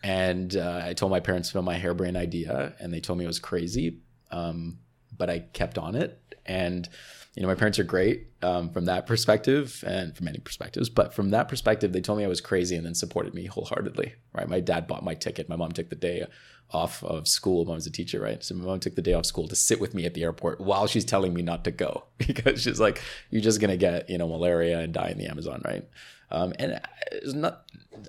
And 0.03 0.57
uh, 0.57 0.83
I 0.85 0.95
told 0.95 1.13
my 1.13 1.21
parents 1.21 1.51
about 1.51 1.65
my 1.65 1.79
harebrained 1.79 2.17
idea, 2.17 2.75
and 2.81 2.93
they 2.93 3.01
told 3.01 3.19
me 3.19 3.25
it 3.25 3.29
was 3.29 3.39
crazy. 3.39 3.99
Um, 4.31 4.79
but 5.17 5.31
I 5.31 5.41
kept 5.41 5.79
on 5.79 5.95
it. 5.95 6.19
And, 6.47 6.89
you 7.37 7.43
know, 7.43 7.49
my 7.49 7.55
parents 7.55 7.79
are 7.79 7.85
great 7.85 8.27
um, 8.43 8.71
from 8.71 8.87
that 8.87 9.07
perspective 9.07 9.85
and 9.87 10.17
from 10.17 10.25
many 10.25 10.39
perspectives. 10.39 10.89
But 10.89 11.15
from 11.15 11.31
that 11.31 11.49
perspective, 11.49 11.93
they 11.93 12.01
told 12.01 12.19
me 12.19 12.25
I 12.25 12.29
was 12.29 12.41
crazy 12.41 12.77
and 12.77 12.85
then 12.85 12.95
supported 12.95 13.35
me 13.35 13.47
wholeheartedly, 13.47 14.15
right? 14.33 14.49
My 14.49 14.61
dad 14.61 14.87
bought 14.87 15.05
my 15.05 15.15
ticket. 15.15 15.49
My 15.49 15.57
mom 15.57 15.73
took 15.73 15.91
the 15.91 15.97
day 15.97 16.27
off 16.71 17.05
of 17.05 17.29
school. 17.29 17.65
Mom 17.65 17.77
was 17.77 17.87
a 17.87 17.91
teacher, 17.91 18.21
right? 18.21 18.43
So 18.43 18.55
my 18.55 18.65
mom 18.65 18.81
took 18.81 18.97
the 18.97 19.03
day 19.03 19.13
off 19.13 19.27
school 19.27 19.47
to 19.49 19.55
sit 19.55 19.81
with 19.81 19.95
me 19.95 20.07
at 20.07 20.15
the 20.15 20.25
airport 20.25 20.61
while 20.61 20.87
she's 20.87 21.05
telling 21.05 21.35
me 21.35 21.43
not 21.43 21.65
to 21.65 21.71
go 21.71 22.05
because 22.19 22.63
she's 22.63 22.81
like, 22.81 23.01
you're 23.31 23.43
just 23.43 23.61
to 23.61 23.77
get, 23.77 24.11
you 24.11 24.19
know, 24.19 24.27
malaria 24.27 24.81
and 24.81 24.93
die 24.93 25.11
in 25.11 25.19
the 25.19 25.27
Amazon, 25.27 25.63
right? 25.65 25.87
Um, 26.33 26.53
and 26.59 26.81
it's 27.13 27.35
not, 27.35 27.67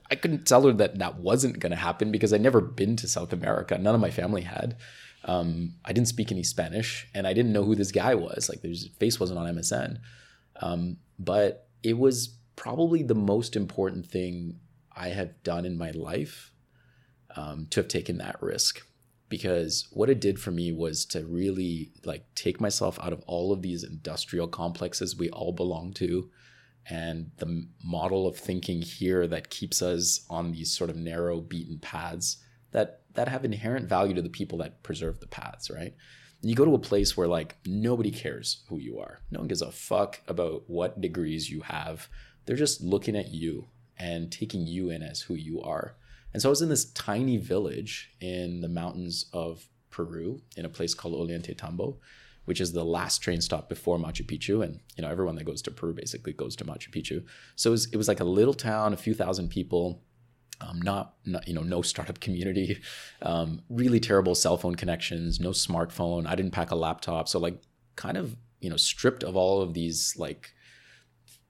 I 0.10 0.16
couldn't 0.16 0.48
tell 0.48 0.66
her 0.66 0.74
that 0.74 0.98
that 1.00 1.18
wasn't 1.18 1.60
going 1.60 1.72
to 1.72 1.78
happen 1.78 2.12
because 2.12 2.34
I'd 2.34 2.42
never 2.42 2.62
been 2.62 2.96
to 2.98 3.08
South 3.08 3.34
America. 3.34 3.78
None 3.78 3.94
of 3.94 4.02
my 4.02 4.10
family 4.10 4.42
had. 4.42 4.78
Um, 5.26 5.76
I 5.86 5.94
didn't 5.94 6.08
speak 6.08 6.32
any 6.32 6.44
Spanish 6.44 7.08
and 7.14 7.28
I 7.28 7.34
didn't 7.34 7.54
know 7.54 7.64
who 7.64 7.76
this 7.76 7.92
guy 7.92 8.16
was. 8.16 8.50
Like, 8.50 8.62
his 8.62 8.90
face 8.98 9.20
wasn't 9.20 9.40
on 9.40 9.54
MSN. 9.54 10.00
Um, 10.62 10.98
but 11.20 11.68
it 11.84 11.98
was 11.98 12.38
probably 12.56 13.04
the 13.04 13.16
most 13.16 13.56
important 13.56 14.06
thing 14.06 14.60
I 14.96 15.10
have 15.10 15.44
done 15.44 15.66
in 15.66 15.78
my 15.78 15.92
life 15.92 16.54
um, 17.36 17.68
to 17.72 17.82
have 17.82 17.90
taken 17.90 18.18
that 18.20 18.42
risk 18.42 18.86
because 19.28 19.88
what 19.92 20.10
it 20.10 20.22
did 20.22 20.40
for 20.40 20.52
me 20.52 20.72
was 20.72 21.06
to 21.06 21.26
really 21.26 21.92
like 22.06 22.24
take 22.36 22.62
myself 22.62 23.00
out 23.02 23.12
of 23.12 23.24
all 23.26 23.52
of 23.52 23.64
these 23.64 23.84
industrial 23.84 24.48
complexes 24.48 25.18
we 25.18 25.30
all 25.32 25.52
belong 25.52 25.92
to 25.94 26.30
and 26.90 27.32
the 27.38 27.68
model 27.84 28.28
of 28.28 28.38
thinking 28.38 28.82
here 28.82 29.28
that 29.28 29.50
keeps 29.50 29.82
us 29.82 30.26
on 30.30 30.52
these 30.52 30.76
sort 30.76 30.90
of 30.90 30.96
narrow 30.96 31.40
beaten 31.40 31.80
paths 31.80 32.38
that 32.72 33.02
that 33.14 33.28
have 33.28 33.46
inherent 33.46 33.88
value 33.88 34.14
to 34.16 34.22
the 34.22 34.30
people 34.30 34.58
that 34.58 34.84
preserve 34.84 35.20
the 35.20 35.28
paths 35.28 35.70
right? 35.70 35.94
And 36.42 36.50
you 36.50 36.56
go 36.56 36.66
to 36.66 36.76
a 36.76 36.80
place 36.80 37.16
where 37.16 37.28
like 37.28 37.56
nobody 37.66 38.12
cares 38.12 38.64
who 38.68 38.78
you 38.78 39.00
are. 39.00 39.22
No 39.32 39.40
one 39.40 39.48
gives 39.48 39.62
a 39.62 39.72
fuck 39.72 40.22
about 40.28 40.64
what 40.68 41.00
degrees 41.00 41.50
you 41.50 41.62
have. 41.62 42.10
They're 42.46 42.56
just 42.58 42.82
looking 42.82 43.16
at 43.16 43.30
you 43.30 43.68
and 43.98 44.32
taking 44.32 44.68
you 44.68 44.90
in 44.90 45.02
as 45.02 45.22
who 45.22 45.36
you 45.36 45.62
are. 45.62 45.96
And 46.34 46.42
so 46.42 46.50
i 46.50 46.52
was 46.52 46.62
in 46.62 46.70
this 46.70 46.92
tiny 46.92 47.38
village 47.38 48.12
in 48.20 48.62
the 48.62 48.68
mountains 48.68 49.28
of 49.32 49.68
peru 49.92 50.42
in 50.58 50.66
a 50.66 50.70
place 50.70 50.94
called 50.94 51.14
ollantaytambo 51.14 51.98
which 52.46 52.60
is 52.60 52.74
the 52.74 52.84
last 52.84 53.20
train 53.20 53.42
stop 53.42 53.70
before 53.70 53.98
Machu 53.98 54.26
Picchu. 54.26 54.64
And, 54.64 54.80
you 54.98 55.02
know, 55.02 55.10
everyone 55.10 55.36
that 55.36 55.46
goes 55.46 55.62
to 55.64 55.72
Peru 55.72 55.94
basically 55.94 56.34
goes 56.34 56.56
to 56.58 56.66
Machu 56.66 56.90
Picchu. 56.90 57.24
So 57.56 57.70
it 57.70 57.72
was, 57.72 57.86
it 57.92 57.98
was 57.98 58.08
like 58.08 58.20
a 58.20 58.26
little 58.26 58.54
town, 58.54 58.94
a 58.94 58.98
few 58.98 59.14
thousand 59.14 59.50
people, 59.50 60.02
um, 60.62 60.82
not, 60.82 61.16
not, 61.26 61.48
you 61.48 61.54
know, 61.54 61.64
no 61.64 61.82
startup 61.82 62.20
community, 62.20 62.80
um, 63.22 63.62
really 63.70 64.00
terrible 64.00 64.36
cell 64.36 64.58
phone 64.58 64.76
connections, 64.76 65.40
no 65.40 65.52
smartphone. 65.52 66.28
I 66.28 66.36
didn't 66.36 66.52
pack 66.52 66.72
a 66.72 66.76
laptop. 66.76 67.30
So 67.30 67.40
like 67.40 67.62
kind 67.96 68.18
of, 68.18 68.36
you 68.60 68.70
know, 68.70 68.78
stripped 68.78 69.24
of 69.24 69.36
all 69.36 69.62
of 69.62 69.74
these 69.74 70.16
like, 70.18 70.54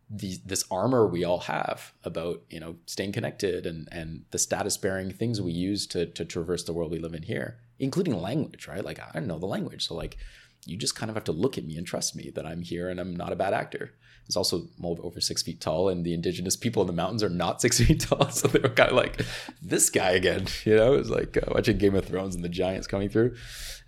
these, 0.10 0.42
this 0.42 0.64
armor 0.70 1.08
we 1.08 1.24
all 1.24 1.40
have 1.40 1.92
about 2.04 2.44
you 2.50 2.60
know 2.60 2.76
staying 2.86 3.12
connected 3.12 3.66
and 3.66 3.88
and 3.92 4.26
the 4.30 4.38
status 4.38 4.78
bearing 4.78 5.10
things 5.10 5.42
we 5.42 5.52
use 5.52 5.88
to 5.88 6.06
to 6.06 6.24
traverse 6.24 6.64
the 6.64 6.74
world 6.74 6.92
we 6.92 7.00
live 7.00 7.16
in 7.16 7.24
here 7.24 7.58
including 7.80 8.22
language 8.22 8.68
right 8.68 8.86
like 8.86 9.00
i 9.00 9.10
don't 9.14 9.26
know 9.26 9.40
the 9.40 9.48
language 9.48 9.88
so 9.88 9.96
like 9.96 10.18
you 10.66 10.78
just 10.78 10.96
kind 10.96 11.10
of 11.10 11.16
have 11.16 11.26
to 11.26 11.32
look 11.32 11.58
at 11.58 11.66
me 11.66 11.78
and 11.78 11.86
trust 11.86 12.16
me 12.16 12.32
that 12.36 12.46
I'm 12.46 12.62
here 12.62 12.90
and 12.90 13.00
I'm 13.00 13.16
not 13.16 13.34
a 13.34 13.36
bad 13.36 13.54
actor. 13.54 13.92
It's 14.26 14.38
also 14.38 14.68
over 14.80 15.20
six 15.20 15.42
feet 15.42 15.60
tall, 15.60 15.90
and 15.90 16.06
the 16.06 16.14
indigenous 16.14 16.56
people 16.56 16.82
in 16.82 16.88
the 16.88 16.94
mountains 16.94 17.24
are 17.24 17.30
not 17.30 17.62
six 17.62 17.80
feet 17.80 18.00
tall, 18.02 18.30
so 18.30 18.48
they 18.48 18.60
were 18.60 18.70
kind 18.70 18.92
of 18.92 18.96
like 18.96 19.22
this 19.62 19.90
guy 19.90 20.12
again. 20.12 20.48
You 20.66 20.78
know, 20.78 20.94
it 20.94 20.98
was 20.98 21.10
like 21.10 21.36
uh, 21.36 21.52
watching 21.54 21.78
Game 21.78 21.96
of 21.96 22.06
Thrones 22.06 22.36
and 22.36 22.44
the 22.44 22.50
giants 22.50 22.88
coming 22.88 23.10
through. 23.10 23.36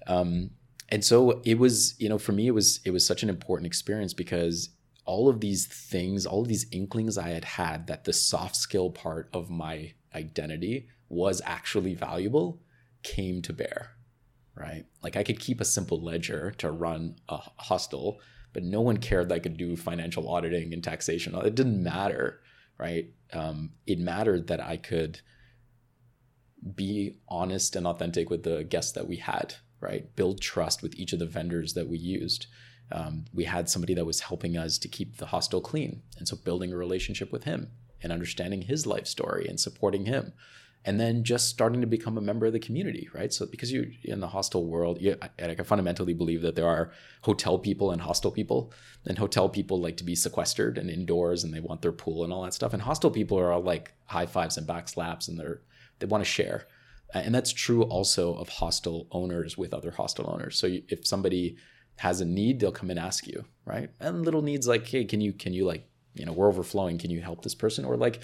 Um, 0.08 0.52
and 0.90 1.06
so 1.06 1.42
it 1.46 1.58
was, 1.58 1.96
you 2.00 2.10
know, 2.10 2.18
for 2.18 2.34
me, 2.34 2.48
it 2.48 2.52
was 2.52 2.82
it 2.84 2.92
was 2.92 3.06
such 3.08 3.24
an 3.24 3.30
important 3.30 3.66
experience 3.66 4.14
because 4.14 4.70
all 5.06 5.30
of 5.30 5.40
these 5.40 5.68
things, 5.68 6.26
all 6.26 6.42
of 6.42 6.48
these 6.48 6.66
inklings 6.72 7.18
I 7.18 7.30
had 7.30 7.46
had 7.46 7.88
that 7.88 8.04
the 8.04 8.12
soft 8.14 8.58
skill 8.58 8.90
part 8.90 9.30
of 9.34 9.50
my 9.50 9.94
identity 10.14 10.88
was 11.08 11.42
actually 11.46 11.96
valuable 11.96 12.60
came 13.04 13.42
to 13.44 13.54
bear 13.54 13.95
right? 14.56 14.86
Like 15.04 15.16
I 15.16 15.24
could 15.24 15.40
keep 15.40 15.62
a 15.62 15.66
simple 15.66 16.02
ledger 16.02 16.52
to 16.60 16.72
run 16.72 17.16
a 17.30 17.38
hostel, 17.58 18.20
but 18.54 18.64
no 18.64 18.82
one 18.82 18.98
cared 18.98 19.30
that 19.30 19.36
I 19.36 19.40
could 19.40 19.58
do 19.58 19.76
financial 19.76 20.30
auditing 20.30 20.74
and 20.74 20.84
taxation. 20.84 21.36
It 21.36 21.56
didn't 21.56 21.84
matter, 21.84 22.42
right? 22.78 23.10
Um, 23.34 23.72
it 23.86 24.00
mattered 24.00 24.48
that 24.48 24.62
I 24.62 24.78
could 24.78 25.22
be 26.76 27.18
honest 27.28 27.76
and 27.76 27.86
authentic 27.86 28.30
with 28.30 28.44
the 28.44 28.64
guests 28.64 28.94
that 28.94 29.08
we 29.08 29.18
had, 29.18 29.56
right? 29.80 30.16
Build 30.16 30.42
trust 30.42 30.82
with 30.82 30.96
each 30.96 31.14
of 31.14 31.20
the 31.20 31.26
vendors 31.26 31.74
that 31.74 31.88
we 31.88 31.98
used. 31.98 32.48
Um, 32.92 33.26
we 33.34 33.44
had 33.44 33.70
somebody 33.70 33.94
that 33.96 34.06
was 34.06 34.22
helping 34.22 34.58
us 34.58 34.78
to 34.80 34.88
keep 34.88 35.18
the 35.18 35.28
hostel 35.28 35.62
clean. 35.62 36.02
And 36.18 36.28
so 36.28 36.38
building 36.38 36.72
a 36.72 36.78
relationship 36.78 37.32
with 37.32 37.44
him 37.44 37.72
and 38.02 38.12
understanding 38.12 38.64
his 38.64 38.86
life 38.86 39.08
story 39.08 39.48
and 39.48 39.60
supporting 39.60 40.06
him. 40.06 40.34
And 40.88 41.00
then 41.00 41.24
just 41.24 41.50
starting 41.50 41.82
to 41.82 41.88
become 41.88 42.18
a 42.18 42.22
member 42.22 42.46
of 42.46 42.54
the 42.54 42.60
community, 42.60 43.10
right? 43.12 43.34
So 43.34 43.48
because 43.48 43.74
you're 43.74 43.88
in 44.04 44.20
the 44.20 44.28
hostel 44.28 44.68
world, 44.68 45.02
you, 45.02 45.18
I, 45.22 45.30
I 45.40 45.56
fundamentally 45.56 46.14
believe 46.14 46.44
that 46.44 46.56
there 46.56 46.68
are 46.68 46.92
hotel 47.24 47.58
people 47.58 47.90
and 47.90 48.00
hostel 48.00 48.32
people. 48.32 48.72
And 49.08 49.18
hotel 49.18 49.50
people 49.50 49.82
like 49.82 49.98
to 49.98 50.04
be 50.04 50.16
sequestered 50.16 50.78
and 50.78 50.90
indoors 50.90 51.44
and 51.44 51.52
they 51.52 51.60
want 51.60 51.82
their 51.82 51.92
pool 51.92 52.24
and 52.24 52.32
all 52.32 52.44
that 52.44 52.54
stuff. 52.54 52.74
And 52.74 52.82
hostel 52.82 53.10
people 53.10 53.40
are 53.40 53.52
all 53.52 53.64
like 53.64 53.94
high 54.06 54.28
fives 54.28 54.58
and 54.58 54.68
back 54.68 54.88
slaps 54.88 55.28
and 55.28 55.40
they're 55.40 55.62
they 56.00 56.06
want 56.06 56.24
to 56.24 56.30
share. 56.30 56.68
And 57.14 57.34
that's 57.34 57.54
true 57.54 57.84
also 57.84 58.34
of 58.36 58.50
hostel 58.50 59.08
owners 59.12 59.58
with 59.58 59.74
other 59.74 59.92
hostel 59.92 60.30
owners. 60.30 60.58
So 60.58 60.68
if 60.90 61.08
somebody 61.08 61.58
has 61.98 62.20
a 62.20 62.26
need, 62.26 62.60
they'll 62.60 62.72
come 62.72 62.90
and 62.90 63.00
ask 63.00 63.26
you, 63.26 63.46
right? 63.66 63.90
And 64.00 64.26
little 64.26 64.42
needs 64.42 64.68
like, 64.68 64.86
hey, 64.88 65.06
can 65.06 65.22
you 65.22 65.34
can 65.34 65.54
you 65.54 65.66
like, 65.66 65.88
you 66.14 66.26
know, 66.26 66.34
we're 66.34 66.48
overflowing, 66.48 66.98
can 66.98 67.12
you 67.12 67.22
help 67.22 67.44
this 67.44 67.56
person? 67.56 67.86
Or 67.86 67.96
like, 67.96 68.20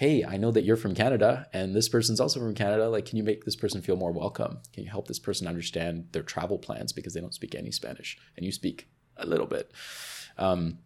hey, 0.00 0.24
I 0.24 0.38
know 0.38 0.50
that 0.50 0.64
you're 0.64 0.78
from 0.78 0.94
Canada 0.94 1.46
and 1.52 1.74
this 1.74 1.86
person's 1.86 2.20
also 2.20 2.40
from 2.40 2.54
Canada. 2.54 2.88
Like, 2.88 3.04
can 3.04 3.18
you 3.18 3.22
make 3.22 3.44
this 3.44 3.54
person 3.54 3.82
feel 3.82 3.96
more 3.96 4.12
welcome? 4.12 4.56
Can 4.72 4.82
you 4.82 4.88
help 4.88 5.06
this 5.06 5.18
person 5.18 5.46
understand 5.46 6.08
their 6.12 6.22
travel 6.22 6.56
plans 6.56 6.90
because 6.90 7.12
they 7.12 7.20
don't 7.20 7.34
speak 7.34 7.54
any 7.54 7.70
Spanish 7.70 8.16
and 8.34 8.46
you 8.46 8.50
speak 8.50 8.88
a 9.18 9.26
little 9.26 9.46
bit? 9.46 9.72
Um, 10.38 10.78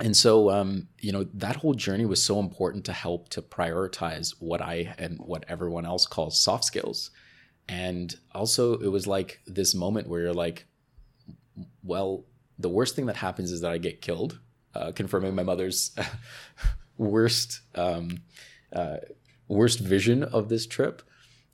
and 0.00 0.16
so 0.16 0.50
um, 0.50 0.88
you 0.98 1.12
know 1.12 1.22
that 1.32 1.54
whole 1.54 1.74
journey 1.74 2.06
was 2.06 2.20
so 2.20 2.40
important 2.40 2.84
to 2.86 2.92
help 2.92 3.28
to 3.30 3.40
prioritize 3.40 4.34
what 4.40 4.60
i 4.60 4.94
and 4.98 5.18
what 5.20 5.44
everyone 5.48 5.86
else 5.86 6.04
calls 6.04 6.38
soft 6.38 6.64
skills 6.64 7.12
and 7.66 8.16
also 8.34 8.78
it 8.78 8.88
was 8.88 9.06
like 9.06 9.40
this 9.46 9.74
moment 9.74 10.06
where 10.06 10.20
you're 10.20 10.34
like 10.34 10.66
well 11.82 12.26
the 12.58 12.68
worst 12.68 12.94
thing 12.94 13.06
that 13.06 13.16
happens 13.16 13.50
is 13.50 13.62
that 13.62 13.70
i 13.70 13.78
get 13.78 14.02
killed 14.02 14.38
uh, 14.74 14.92
confirming 14.92 15.34
my 15.34 15.42
mother's 15.42 15.96
worst 16.98 17.60
um, 17.74 18.18
uh, 18.72 18.96
worst 19.48 19.80
vision 19.80 20.22
of 20.22 20.48
this 20.48 20.66
trip 20.66 21.02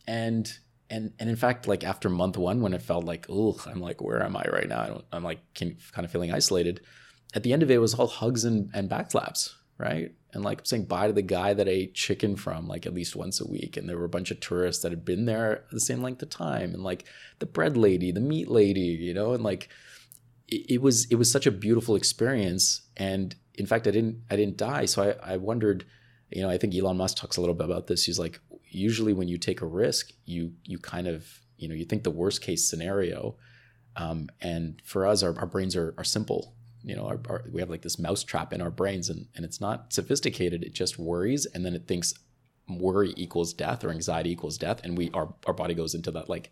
and 0.06 0.58
and 0.90 1.12
and 1.18 1.30
in 1.30 1.36
fact 1.36 1.68
like 1.68 1.84
after 1.84 2.08
month 2.08 2.36
one 2.36 2.60
when 2.60 2.74
it 2.74 2.82
felt 2.82 3.04
like 3.04 3.26
oh 3.28 3.56
i'm 3.66 3.80
like 3.80 4.00
where 4.00 4.22
am 4.22 4.36
i 4.36 4.44
right 4.52 4.68
now 4.68 4.80
I 4.80 4.86
don't, 4.88 5.04
i'm 5.12 5.22
like 5.22 5.40
kind 5.54 6.04
of 6.04 6.10
feeling 6.10 6.32
isolated 6.32 6.80
at 7.34 7.42
the 7.42 7.52
end 7.52 7.62
of 7.62 7.70
it, 7.70 7.74
it 7.74 7.78
was 7.78 7.94
all 7.94 8.06
hugs 8.06 8.44
and, 8.44 8.70
and 8.74 8.90
backslaps, 8.90 9.54
right? 9.78 10.12
And 10.32 10.44
like 10.44 10.60
saying 10.64 10.84
bye 10.84 11.06
to 11.06 11.12
the 11.12 11.22
guy 11.22 11.54
that 11.54 11.68
I 11.68 11.72
ate 11.72 11.94
chicken 11.94 12.36
from 12.36 12.68
like 12.68 12.86
at 12.86 12.94
least 12.94 13.16
once 13.16 13.40
a 13.40 13.48
week. 13.48 13.76
And 13.76 13.88
there 13.88 13.98
were 13.98 14.04
a 14.04 14.10
bunch 14.10 14.30
of 14.30 14.40
tourists 14.40 14.82
that 14.82 14.92
had 14.92 15.04
been 15.04 15.26
there 15.26 15.64
the 15.70 15.80
same 15.80 16.02
length 16.02 16.22
of 16.22 16.30
time. 16.30 16.74
And 16.74 16.82
like 16.82 17.04
the 17.38 17.46
bread 17.46 17.76
lady, 17.76 18.12
the 18.12 18.20
meat 18.20 18.48
lady, 18.48 18.80
you 18.80 19.14
know, 19.14 19.32
and 19.32 19.42
like 19.42 19.68
it, 20.48 20.74
it 20.74 20.82
was 20.82 21.06
it 21.10 21.16
was 21.16 21.30
such 21.30 21.46
a 21.46 21.50
beautiful 21.50 21.96
experience. 21.96 22.82
And 22.96 23.34
in 23.54 23.66
fact, 23.66 23.86
I 23.86 23.90
didn't 23.90 24.22
I 24.30 24.36
didn't 24.36 24.56
die. 24.56 24.86
So 24.86 25.02
I, 25.02 25.34
I 25.34 25.36
wondered, 25.36 25.84
you 26.34 26.42
know, 26.42 26.50
I 26.50 26.58
think 26.58 26.74
Elon 26.74 26.96
Musk 26.96 27.16
talks 27.16 27.36
a 27.36 27.40
little 27.40 27.54
bit 27.54 27.66
about 27.66 27.86
this. 27.86 28.04
He's 28.04 28.18
like, 28.18 28.40
usually 28.68 29.12
when 29.12 29.28
you 29.28 29.38
take 29.38 29.60
a 29.60 29.66
risk, 29.66 30.12
you 30.24 30.52
you 30.64 30.78
kind 30.78 31.06
of, 31.06 31.26
you 31.56 31.68
know, 31.68 31.74
you 31.74 31.84
think 31.84 32.04
the 32.04 32.10
worst 32.10 32.42
case 32.42 32.68
scenario. 32.68 33.36
Um, 33.96 34.30
and 34.40 34.80
for 34.84 35.06
us, 35.06 35.22
our, 35.22 35.38
our 35.38 35.46
brains 35.46 35.76
are, 35.76 35.94
are 35.98 36.04
simple 36.04 36.54
you 36.84 36.96
know, 36.96 37.06
our, 37.06 37.20
our, 37.28 37.44
we 37.50 37.60
have 37.60 37.70
like 37.70 37.82
this 37.82 37.98
mouse 37.98 38.24
trap 38.24 38.52
in 38.52 38.60
our 38.60 38.70
brains 38.70 39.08
and, 39.08 39.26
and 39.36 39.44
it's 39.44 39.60
not 39.60 39.92
sophisticated. 39.92 40.62
It 40.62 40.74
just 40.74 40.98
worries. 40.98 41.46
And 41.46 41.64
then 41.64 41.74
it 41.74 41.86
thinks 41.86 42.14
worry 42.68 43.12
equals 43.16 43.52
death 43.52 43.84
or 43.84 43.90
anxiety 43.90 44.30
equals 44.30 44.58
death. 44.58 44.80
And 44.82 44.96
we, 44.96 45.10
our, 45.12 45.32
our 45.46 45.54
body 45.54 45.74
goes 45.74 45.94
into 45.94 46.10
that 46.12 46.28
like 46.28 46.50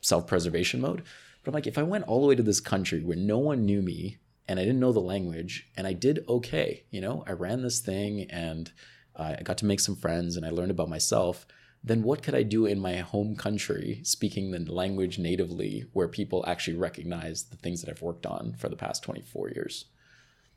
self-preservation 0.00 0.80
mode. 0.80 1.02
But 1.42 1.50
I'm 1.50 1.54
like, 1.54 1.66
if 1.66 1.78
I 1.78 1.82
went 1.82 2.04
all 2.04 2.20
the 2.20 2.28
way 2.28 2.36
to 2.36 2.42
this 2.42 2.60
country 2.60 3.02
where 3.02 3.16
no 3.16 3.38
one 3.38 3.64
knew 3.64 3.82
me 3.82 4.18
and 4.46 4.60
I 4.60 4.64
didn't 4.64 4.80
know 4.80 4.92
the 4.92 5.00
language 5.00 5.68
and 5.76 5.86
I 5.86 5.92
did 5.92 6.24
okay, 6.28 6.84
you 6.90 7.00
know, 7.00 7.24
I 7.26 7.32
ran 7.32 7.62
this 7.62 7.80
thing 7.80 8.30
and 8.30 8.70
I 9.16 9.42
got 9.42 9.58
to 9.58 9.66
make 9.66 9.80
some 9.80 9.96
friends 9.96 10.36
and 10.36 10.46
I 10.46 10.50
learned 10.50 10.70
about 10.70 10.88
myself 10.88 11.46
then 11.84 12.02
what 12.02 12.22
could 12.22 12.34
I 12.34 12.44
do 12.44 12.64
in 12.64 12.78
my 12.78 12.96
home 12.98 13.34
country, 13.34 14.00
speaking 14.04 14.52
the 14.52 14.72
language 14.72 15.18
natively, 15.18 15.86
where 15.92 16.06
people 16.06 16.44
actually 16.46 16.76
recognize 16.76 17.44
the 17.44 17.56
things 17.56 17.82
that 17.82 17.90
I've 17.90 18.02
worked 18.02 18.24
on 18.24 18.54
for 18.56 18.68
the 18.68 18.76
past 18.76 19.02
24 19.02 19.50
years? 19.50 19.86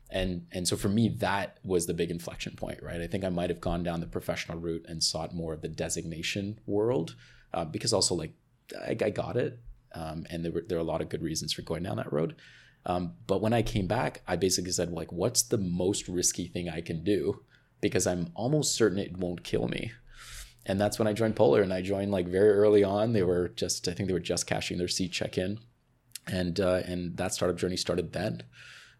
And 0.08 0.46
and 0.52 0.68
so 0.68 0.76
for 0.76 0.88
me, 0.88 1.08
that 1.08 1.58
was 1.64 1.86
the 1.86 1.94
big 1.94 2.12
inflection 2.12 2.54
point, 2.54 2.80
right? 2.80 3.00
I 3.00 3.08
think 3.08 3.24
I 3.24 3.28
might 3.28 3.50
have 3.50 3.60
gone 3.60 3.82
down 3.82 3.98
the 3.98 4.06
professional 4.06 4.58
route 4.58 4.86
and 4.88 5.02
sought 5.02 5.34
more 5.34 5.52
of 5.52 5.62
the 5.62 5.68
designation 5.68 6.60
world, 6.64 7.16
uh, 7.52 7.64
because 7.64 7.92
also 7.92 8.14
like 8.14 8.32
I, 8.80 8.90
I 8.90 9.10
got 9.10 9.36
it, 9.36 9.58
um, 9.96 10.24
and 10.30 10.44
there 10.44 10.52
were 10.52 10.64
there 10.68 10.78
are 10.78 10.82
a 10.82 10.84
lot 10.84 11.00
of 11.00 11.08
good 11.08 11.22
reasons 11.22 11.52
for 11.52 11.62
going 11.62 11.82
down 11.82 11.96
that 11.96 12.12
road. 12.12 12.36
Um, 12.84 13.14
but 13.26 13.42
when 13.42 13.52
I 13.52 13.62
came 13.62 13.88
back, 13.88 14.22
I 14.28 14.36
basically 14.36 14.70
said 14.70 14.92
like, 14.92 15.10
what's 15.10 15.42
the 15.42 15.58
most 15.58 16.06
risky 16.06 16.46
thing 16.46 16.68
I 16.68 16.82
can 16.82 17.02
do? 17.02 17.42
Because 17.80 18.06
I'm 18.06 18.30
almost 18.34 18.74
certain 18.74 18.98
it 18.98 19.16
won't 19.16 19.44
kill 19.44 19.68
me 19.68 19.92
and 20.66 20.80
that's 20.80 20.98
when 20.98 21.06
I 21.08 21.12
joined 21.12 21.36
Polar. 21.36 21.62
And 21.62 21.72
I 21.72 21.80
joined 21.80 22.10
like 22.10 22.26
very 22.26 22.50
early 22.50 22.84
on. 22.84 23.12
They 23.12 23.22
were 23.22 23.48
just, 23.48 23.88
I 23.88 23.92
think 23.92 24.08
they 24.08 24.12
were 24.12 24.20
just 24.20 24.46
cashing 24.46 24.78
their 24.78 24.88
seat 24.88 25.12
check 25.12 25.38
in, 25.38 25.60
and 26.26 26.58
uh, 26.60 26.82
and 26.84 27.16
that 27.16 27.32
startup 27.32 27.56
journey 27.56 27.76
started 27.76 28.12
then. 28.12 28.42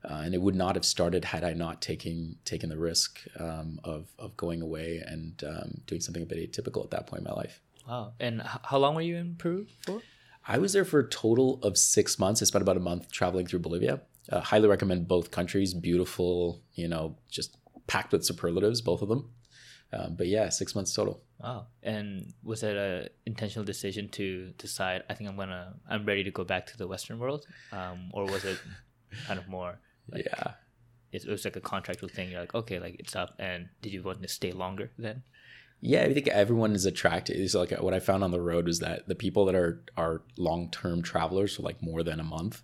Uh, 0.09 0.23
and 0.25 0.35
it 0.35 0.41
would 0.41 0.55
not 0.55 0.77
have 0.77 0.85
started 0.85 1.25
had 1.25 1.43
I 1.43 1.53
not 1.53 1.83
taken 1.83 2.37
taken 2.45 2.69
the 2.69 2.79
risk 2.79 3.21
um, 3.39 3.81
of 3.83 4.15
of 4.19 4.37
going 4.37 4.63
away 4.63 5.03
and 5.05 5.43
um, 5.45 5.81
doing 5.87 6.01
something 6.01 6.23
a 6.23 6.27
bit 6.27 6.39
atypical 6.53 6.85
at 6.85 6.91
that 6.93 7.09
point 7.09 7.21
in 7.21 7.25
my 7.25 7.35
life. 7.35 7.61
Wow! 7.89 8.13
And 8.21 8.43
how 8.43 8.79
long 8.79 8.95
were 8.95 9.01
you 9.01 9.17
in 9.17 9.35
Peru 9.35 9.67
for? 9.81 10.01
I 10.49 10.59
was 10.59 10.73
there 10.73 10.85
for 10.85 11.01
a 11.01 11.09
total 11.09 11.59
of 11.65 11.77
six 11.77 12.21
months. 12.21 12.41
I 12.41 12.45
spent 12.45 12.63
about 12.63 12.77
a 12.77 12.81
month 12.81 13.11
traveling 13.11 13.47
through 13.47 13.59
Bolivia. 13.61 14.03
Uh, 14.31 14.41
highly 14.41 14.69
recommend 14.69 15.09
both 15.09 15.33
countries. 15.33 15.75
Beautiful, 15.75 16.63
you 16.75 16.87
know, 16.87 17.17
just 17.29 17.57
packed 17.87 18.13
with 18.13 18.25
superlatives, 18.25 18.81
both 18.81 19.03
of 19.03 19.09
them. 19.09 19.31
Um, 19.93 20.17
but 20.17 20.27
yeah, 20.27 20.49
six 20.49 20.75
months 20.75 20.95
total. 20.95 21.23
Wow. 21.41 21.67
And 21.83 22.33
was 22.43 22.63
it 22.63 22.77
a 22.77 23.09
intentional 23.25 23.65
decision 23.65 24.09
to 24.11 24.53
decide? 24.59 25.05
I 25.09 25.15
think 25.15 25.31
I'm 25.31 25.37
gonna, 25.37 25.75
I'm 25.89 26.05
ready 26.05 26.25
to 26.25 26.31
go 26.31 26.45
back 26.45 26.67
to 26.67 26.77
the 26.77 26.89
Western 26.89 27.19
world, 27.19 27.47
um, 27.73 28.11
or 28.13 28.25
was 28.25 28.45
it 28.45 28.59
kind 29.27 29.39
of 29.39 29.49
more? 29.49 29.79
Like, 30.11 30.27
yeah. 30.27 30.53
It, 31.13 31.27
was 31.27 31.45
like 31.45 31.57
a 31.57 31.61
contractual 31.61 32.09
thing. 32.09 32.31
You're 32.31 32.41
like, 32.41 32.55
okay, 32.55 32.79
like 32.79 32.97
it's 32.99 33.17
up. 33.17 33.37
And 33.39 33.69
did 33.81 33.93
you 33.93 34.03
want 34.03 34.21
to 34.23 34.29
stay 34.29 34.53
longer 34.53 34.91
then? 34.99 35.23
Yeah, 35.81 36.03
I 36.03 36.13
think 36.13 36.29
everyone 36.29 36.73
is 36.73 36.85
attracted. 36.85 37.37
It's 37.37 37.55
like 37.55 37.71
what 37.71 37.95
I 37.95 38.01
found 38.01 38.25
on 38.25 38.33
the 38.33 38.41
road 38.41 38.69
is 38.69 38.81
that 38.81 39.07
the 39.09 39.15
people 39.15 39.45
that 39.47 39.55
are 39.55 39.83
are 39.97 40.23
long 40.37 40.71
term 40.71 41.03
travelers, 41.03 41.57
so 41.57 41.63
like 41.63 41.81
more 41.81 42.03
than 42.03 42.19
a 42.19 42.25
month, 42.25 42.63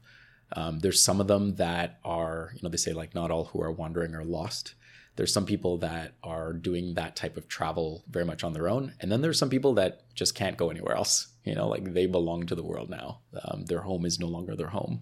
um, 0.57 0.81
there's 0.81 1.01
some 1.01 1.21
of 1.21 1.29
them 1.29 1.55
that 1.57 2.01
are, 2.05 2.51
you 2.55 2.61
know, 2.63 2.69
they 2.69 2.77
say 2.77 2.93
like 2.93 3.15
not 3.15 3.31
all 3.31 3.45
who 3.45 3.63
are 3.63 3.71
wandering 3.71 4.15
are 4.15 4.25
lost 4.25 4.75
there's 5.17 5.33
some 5.33 5.47
people 5.47 5.79
that 5.79 6.15
are 6.23 6.53
doing 6.53 6.95
that 6.95 7.17
type 7.17 7.37
of 7.37 7.49
travel 7.49 8.03
very 8.09 8.25
much 8.25 8.43
on 8.45 8.53
their 8.53 8.69
own 8.69 8.95
and 9.01 9.11
then 9.11 9.21
there's 9.21 9.39
some 9.39 9.51
people 9.51 9.75
that 9.75 10.03
just 10.15 10.35
can't 10.35 10.57
go 10.57 10.71
anywhere 10.71 10.95
else 10.97 11.33
you 11.45 11.55
know 11.55 11.69
like 11.69 11.93
they 11.93 12.07
belong 12.07 12.47
to 12.47 12.55
the 12.55 12.63
world 12.63 12.91
now. 12.91 13.21
Um, 13.45 13.65
their 13.65 13.81
home 13.81 14.05
is 14.05 14.21
no 14.21 14.29
longer 14.29 14.55
their 14.55 14.69
home 14.69 15.01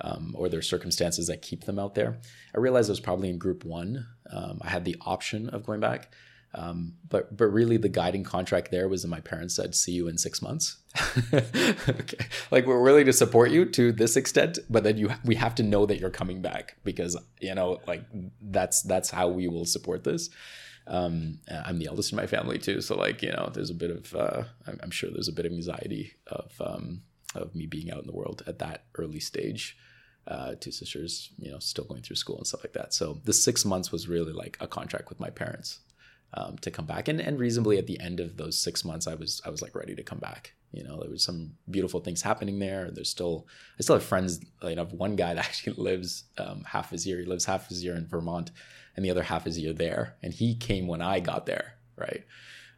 um, 0.00 0.34
or 0.36 0.48
their 0.48 0.62
circumstances 0.62 1.26
that 1.28 1.42
keep 1.42 1.64
them 1.64 1.78
out 1.78 1.94
there. 1.94 2.18
I 2.54 2.58
realized 2.58 2.90
i 2.90 2.92
was 2.92 3.00
probably 3.00 3.30
in 3.30 3.38
group 3.38 3.64
one. 3.64 4.06
Um, 4.30 4.60
i 4.62 4.68
had 4.68 4.84
the 4.84 4.96
option 5.02 5.48
of 5.50 5.64
going 5.64 5.80
back 5.80 6.12
um, 6.54 6.94
but 7.08 7.36
but 7.36 7.46
really, 7.48 7.76
the 7.76 7.88
guiding 7.88 8.24
contract 8.24 8.70
there 8.70 8.88
was 8.88 9.02
that 9.02 9.08
my 9.08 9.20
parents 9.20 9.54
said, 9.54 9.74
"See 9.74 9.92
you 9.92 10.08
in 10.08 10.16
six 10.16 10.40
months." 10.40 10.78
okay, 11.34 12.26
like 12.50 12.66
we're 12.66 12.80
willing 12.80 13.04
to 13.06 13.12
support 13.12 13.50
you 13.50 13.66
to 13.66 13.92
this 13.92 14.16
extent, 14.16 14.58
but 14.70 14.82
then 14.82 14.96
you 14.96 15.10
we 15.24 15.34
have 15.34 15.54
to 15.56 15.62
know 15.62 15.84
that 15.86 16.00
you're 16.00 16.10
coming 16.10 16.40
back 16.40 16.76
because 16.82 17.16
you 17.40 17.54
know 17.54 17.80
like 17.86 18.04
that's 18.40 18.82
that's 18.82 19.10
how 19.10 19.28
we 19.28 19.48
will 19.48 19.66
support 19.66 20.04
this. 20.04 20.30
Um, 20.86 21.40
I'm 21.66 21.78
the 21.78 21.88
eldest 21.88 22.12
in 22.12 22.16
my 22.16 22.26
family 22.26 22.58
too, 22.58 22.80
so 22.80 22.96
like 22.96 23.22
you 23.22 23.32
know, 23.32 23.50
there's 23.52 23.70
a 23.70 23.74
bit 23.74 23.90
of 23.90 24.14
uh, 24.14 24.44
I'm, 24.66 24.80
I'm, 24.82 24.90
sure 24.90 25.10
there's 25.10 25.28
a 25.28 25.32
bit 25.32 25.44
of 25.44 25.52
anxiety 25.52 26.14
of 26.28 26.52
um, 26.60 27.02
of 27.34 27.54
me 27.54 27.66
being 27.66 27.90
out 27.90 28.00
in 28.00 28.06
the 28.06 28.16
world 28.16 28.42
at 28.46 28.60
that 28.60 28.84
early 28.96 29.20
stage. 29.20 29.76
Uh, 30.26 30.56
two 30.58 30.72
sisters, 30.72 31.30
you 31.38 31.52
know, 31.52 31.60
still 31.60 31.84
going 31.84 32.02
through 32.02 32.16
school 32.16 32.36
and 32.36 32.44
stuff 32.44 32.64
like 32.64 32.72
that. 32.72 32.92
So 32.92 33.20
the 33.22 33.32
six 33.32 33.64
months 33.64 33.92
was 33.92 34.08
really 34.08 34.32
like 34.32 34.56
a 34.58 34.66
contract 34.66 35.08
with 35.08 35.20
my 35.20 35.30
parents 35.30 35.78
um, 36.34 36.56
to 36.58 36.70
come 36.70 36.86
back. 36.86 37.08
And 37.08 37.20
and 37.20 37.38
reasonably 37.38 37.78
at 37.78 37.86
the 37.86 38.00
end 38.00 38.20
of 38.20 38.36
those 38.36 38.58
six 38.58 38.84
months, 38.84 39.06
I 39.06 39.14
was 39.14 39.40
I 39.44 39.50
was 39.50 39.62
like 39.62 39.74
ready 39.74 39.94
to 39.94 40.02
come 40.02 40.18
back. 40.18 40.54
You 40.72 40.84
know, 40.84 41.00
there 41.00 41.10
was 41.10 41.24
some 41.24 41.52
beautiful 41.70 42.00
things 42.00 42.22
happening 42.22 42.58
there. 42.58 42.90
There's 42.90 43.08
still 43.08 43.46
I 43.78 43.82
still 43.82 43.96
have 43.96 44.04
friends. 44.04 44.40
You 44.62 44.76
know, 44.76 44.84
one 44.84 45.16
guy 45.16 45.34
that 45.34 45.44
actually 45.44 45.82
lives 45.82 46.24
um, 46.38 46.64
half 46.64 46.90
his 46.90 47.06
year. 47.06 47.18
He 47.18 47.24
lives 47.24 47.44
half 47.44 47.68
his 47.68 47.82
year 47.82 47.94
in 47.94 48.06
Vermont, 48.06 48.50
and 48.94 49.04
the 49.04 49.10
other 49.10 49.22
half 49.22 49.44
his 49.44 49.58
year 49.58 49.72
there. 49.72 50.16
And 50.22 50.32
he 50.32 50.54
came 50.54 50.86
when 50.86 51.02
I 51.02 51.20
got 51.20 51.46
there, 51.46 51.74
right? 51.96 52.24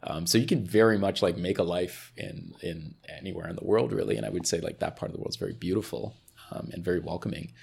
Um, 0.03 0.25
so 0.25 0.37
you 0.37 0.47
can 0.47 0.65
very 0.65 0.97
much 0.97 1.21
like 1.21 1.37
make 1.37 1.59
a 1.59 1.63
life 1.63 2.13
in 2.15 2.53
in 2.61 2.95
anywhere 3.07 3.49
in 3.49 3.55
the 3.55 3.65
world, 3.65 3.91
really. 3.91 4.15
And 4.15 4.25
I 4.25 4.29
would 4.29 4.47
say 4.47 4.61
like 4.61 4.79
that 4.79 4.95
part 4.95 5.09
of 5.09 5.13
the 5.13 5.21
world 5.21 5.31
is 5.31 5.37
very 5.37 5.53
beautiful 5.53 6.15
um, 6.51 6.69
and 6.71 6.83
very 6.83 6.99
welcoming. 6.99 7.53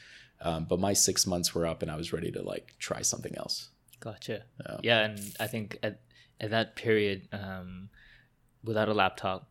Um, 0.43 0.67
but 0.69 0.79
my 0.79 0.93
six 0.93 1.27
months 1.27 1.55
were 1.55 1.67
up, 1.67 1.81
and 1.83 1.91
I 1.91 1.97
was 1.97 2.13
ready 2.13 2.31
to 2.33 2.43
like 2.43 2.75
try 2.79 3.01
something 3.01 3.35
else. 3.37 3.71
Gotcha. 4.01 4.45
Yeah, 4.61 4.77
yeah 4.83 5.05
and 5.05 5.21
I 5.41 5.47
think 5.47 5.79
at 5.83 6.01
at 6.41 6.51
that 6.51 6.77
period, 6.77 7.29
um, 7.33 7.89
without 8.63 8.89
a 8.89 8.95
laptop, 8.95 9.49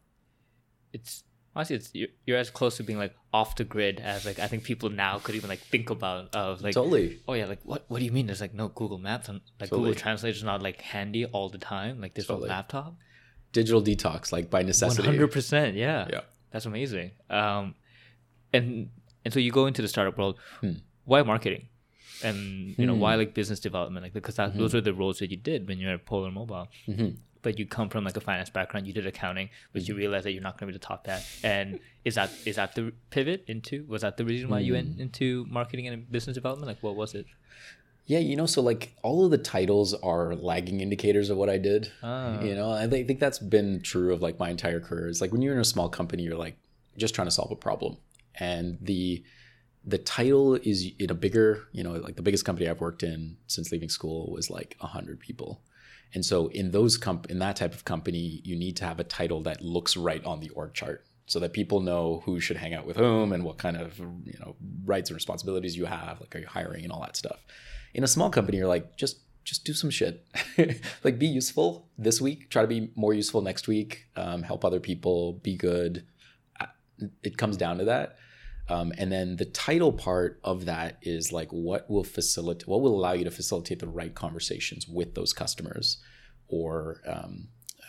it's 0.94 1.24
honestly 1.56 1.76
it's 1.78 1.90
you're, 1.94 2.10
you're 2.26 2.38
as 2.38 2.50
close 2.50 2.78
to 2.78 2.84
being 2.84 3.00
like 3.00 3.16
off 3.34 3.56
the 3.56 3.64
grid 3.64 4.00
as 4.00 4.26
like 4.26 4.40
I 4.40 4.48
think 4.48 4.64
people 4.64 4.90
now 4.90 5.20
could 5.20 5.36
even 5.36 5.50
like 5.50 5.60
think 5.60 5.90
about 5.90 6.36
of 6.36 6.62
like 6.62 6.74
totally. 6.74 7.20
oh 7.28 7.34
yeah 7.34 7.46
like 7.46 7.60
what 7.64 7.86
what 7.88 8.00
do 8.00 8.06
you 8.06 8.12
mean 8.12 8.28
there's 8.28 8.42
like 8.42 8.54
no 8.54 8.68
Google 8.70 8.98
Maps 8.98 9.30
and 9.30 9.42
like 9.60 9.70
Totally. 9.70 9.90
Google 9.90 10.00
Translate 10.02 10.36
is 10.36 10.44
not 10.44 10.62
like 10.62 10.82
handy 10.82 11.26
all 11.26 11.50
the 11.50 11.58
time 11.58 12.02
like 12.02 12.14
this 12.14 12.28
Totally. 12.28 12.50
laptop 12.50 12.96
Digital 13.54 13.82
detox, 13.82 14.34
like 14.34 14.50
by 14.50 14.64
necessity. 14.64 15.08
hundred 15.08 15.32
percent 15.32 15.76
yeah 15.76 16.08
Yeah. 16.12 16.22
that's 16.52 16.66
amazing 16.66 17.12
um 17.30 17.74
and 18.54 18.90
and 19.24 19.34
so 19.34 19.40
you 19.40 19.52
go 19.52 19.66
into 19.66 19.82
the 19.82 19.88
startup 19.88 20.18
world 20.18 20.38
Hmm. 20.62 20.74
why 21.06 21.24
marketing 21.24 21.68
and 22.24 22.76
you 22.78 22.86
know 22.86 22.94
Hmm. 22.96 23.00
why 23.02 23.16
like 23.16 23.34
business 23.34 23.60
development 23.60 24.04
like 24.04 24.14
because 24.14 24.36
that, 24.36 24.58
those 24.58 24.74
are 24.76 24.82
the 24.82 24.94
roles 24.94 25.20
that 25.20 25.30
you 25.32 25.38
did 25.38 25.68
when 25.68 25.80
you 25.80 25.88
were 25.88 25.94
at 25.94 26.06
Polar 26.06 26.32
Mobile 26.32 26.68
Mhm. 26.88 27.18
but 27.42 27.60
you 27.60 27.66
come 27.66 27.90
from 27.90 28.04
like 28.06 28.18
a 28.18 28.22
finance 28.22 28.50
background 28.50 28.88
you 28.88 28.94
did 28.94 29.06
accounting 29.06 29.50
but 29.74 29.82
Mm-hmm. 29.82 29.92
you 29.92 29.98
realize 29.98 30.24
that 30.24 30.32
you're 30.32 30.42
not 30.50 30.58
going 30.58 30.68
to 30.72 30.74
be 30.74 30.80
the 30.80 30.86
top 30.86 31.06
that 31.06 31.24
and 31.44 31.80
is 32.04 32.16
that 32.16 32.30
is 32.46 32.56
that 32.56 32.76
the 32.76 32.94
pivot 33.10 33.44
into 33.48 33.86
was 33.88 34.02
that 34.04 34.18
the 34.18 34.26
reason 34.26 34.50
why 34.50 34.60
you 34.60 34.74
went 34.74 35.00
into 35.00 35.46
marketing 35.50 35.88
and 35.88 36.10
business 36.12 36.36
development 36.36 36.68
like 36.68 36.82
what 36.82 36.96
was 36.96 37.14
it 37.16 37.26
Yeah, 38.08 38.20
you 38.20 38.36
know, 38.36 38.46
so 38.46 38.62
like 38.62 38.94
all 39.02 39.26
of 39.26 39.32
the 39.32 39.40
titles 39.40 39.96
are 39.96 40.36
lagging 40.36 40.80
indicators 40.80 41.32
of 41.32 41.38
what 41.38 41.50
I 41.50 41.58
did. 41.58 41.92
Ah. 42.04 42.40
You 42.48 42.54
know, 42.54 42.70
I 42.70 42.86
thi- 42.88 43.04
think 43.04 43.20
that's 43.20 43.40
been 43.40 43.82
true 43.82 44.14
of 44.14 44.22
like 44.22 44.38
my 44.38 44.50
entire 44.52 44.80
career. 44.80 45.08
It's 45.10 45.22
like 45.22 45.32
when 45.34 45.42
you're 45.42 45.56
in 45.56 45.60
a 45.60 45.72
small 45.74 45.90
company, 45.90 46.22
you're 46.22 46.38
like 46.48 46.56
just 47.04 47.16
trying 47.16 47.26
to 47.26 47.32
solve 47.40 47.50
a 47.50 47.56
problem, 47.68 47.98
and 48.36 48.78
the 48.80 49.24
the 49.86 49.98
title 49.98 50.56
is 50.56 50.92
in 50.98 51.12
a 51.12 51.14
bigger, 51.14 51.68
you 51.72 51.84
know, 51.84 51.94
like 51.94 52.16
the 52.16 52.22
biggest 52.22 52.44
company 52.44 52.68
I've 52.68 52.82
worked 52.82 53.04
in 53.04 53.38
since 53.48 53.72
leaving 53.72 53.90
school 53.90 54.32
was 54.32 54.50
like 54.50 54.76
hundred 54.80 55.20
people, 55.20 55.62
and 56.14 56.26
so 56.26 56.48
in 56.48 56.72
those 56.72 56.98
comp 56.98 57.30
in 57.30 57.40
that 57.40 57.56
type 57.56 57.74
of 57.74 57.86
company, 57.86 58.42
you 58.44 58.56
need 58.56 58.78
to 58.78 58.86
have 58.86 59.00
a 59.00 59.04
title 59.04 59.42
that 59.44 59.62
looks 59.62 59.96
right 59.96 60.24
on 60.26 60.40
the 60.40 60.50
org 60.50 60.74
chart. 60.74 61.06
So 61.28 61.40
that 61.40 61.54
people 61.54 61.80
know 61.80 62.22
who 62.26 62.40
should 62.40 62.58
hang 62.58 62.76
out 62.76 62.86
with 62.86 62.98
whom 62.98 63.34
and 63.34 63.44
what 63.44 63.58
kind 63.58 63.78
of 63.78 63.98
you 63.98 64.38
know 64.40 64.56
rights 64.86 65.10
and 65.10 65.16
responsibilities 65.16 65.76
you 65.76 65.86
have, 65.86 66.20
like 66.22 66.36
are 66.36 66.40
you 66.40 66.48
hiring 66.48 66.84
and 66.84 66.92
all 66.92 67.02
that 67.02 67.18
stuff. 67.18 67.40
In 67.96 68.04
a 68.04 68.08
small 68.08 68.30
company 68.30 68.58
you're 68.60 68.68
like 68.68 68.96
just 68.96 69.22
just 69.44 69.64
do 69.64 69.74
some 69.74 69.90
shit. 69.90 70.26
Like 71.04 71.20
be 71.20 71.28
useful 71.28 71.88
this 71.98 72.20
week. 72.20 72.50
Try 72.50 72.62
to 72.64 72.68
be 72.68 72.92
more 72.96 73.14
useful 73.14 73.42
next 73.42 73.68
week. 73.68 74.06
Um, 74.16 74.42
help 74.42 74.66
other 74.66 74.80
people. 74.80 75.34
Be 75.44 75.56
good. 75.56 76.06
Uh, 76.60 76.66
it 77.24 77.38
comes 77.38 77.58
down 77.58 77.78
to 77.78 77.86
that 77.86 78.18
um, 78.68 78.92
and 78.98 79.12
then 79.12 79.36
the 79.36 79.46
title 79.46 79.94
part 79.94 80.40
of 80.44 80.66
that 80.66 80.98
is 81.02 81.32
like 81.32 81.50
what 81.50 81.90
will 81.90 82.04
facilitate 82.04 82.68
what 82.68 82.82
will 82.82 82.96
allow 82.96 83.14
you 83.14 83.24
to 83.24 83.32
facilitate 83.32 83.80
the 83.80 83.88
right 83.88 84.16
conversations 84.16 84.88
with 84.88 85.16
those 85.16 85.34
customers 85.34 85.98
or 86.48 87.02
um, 87.08 87.48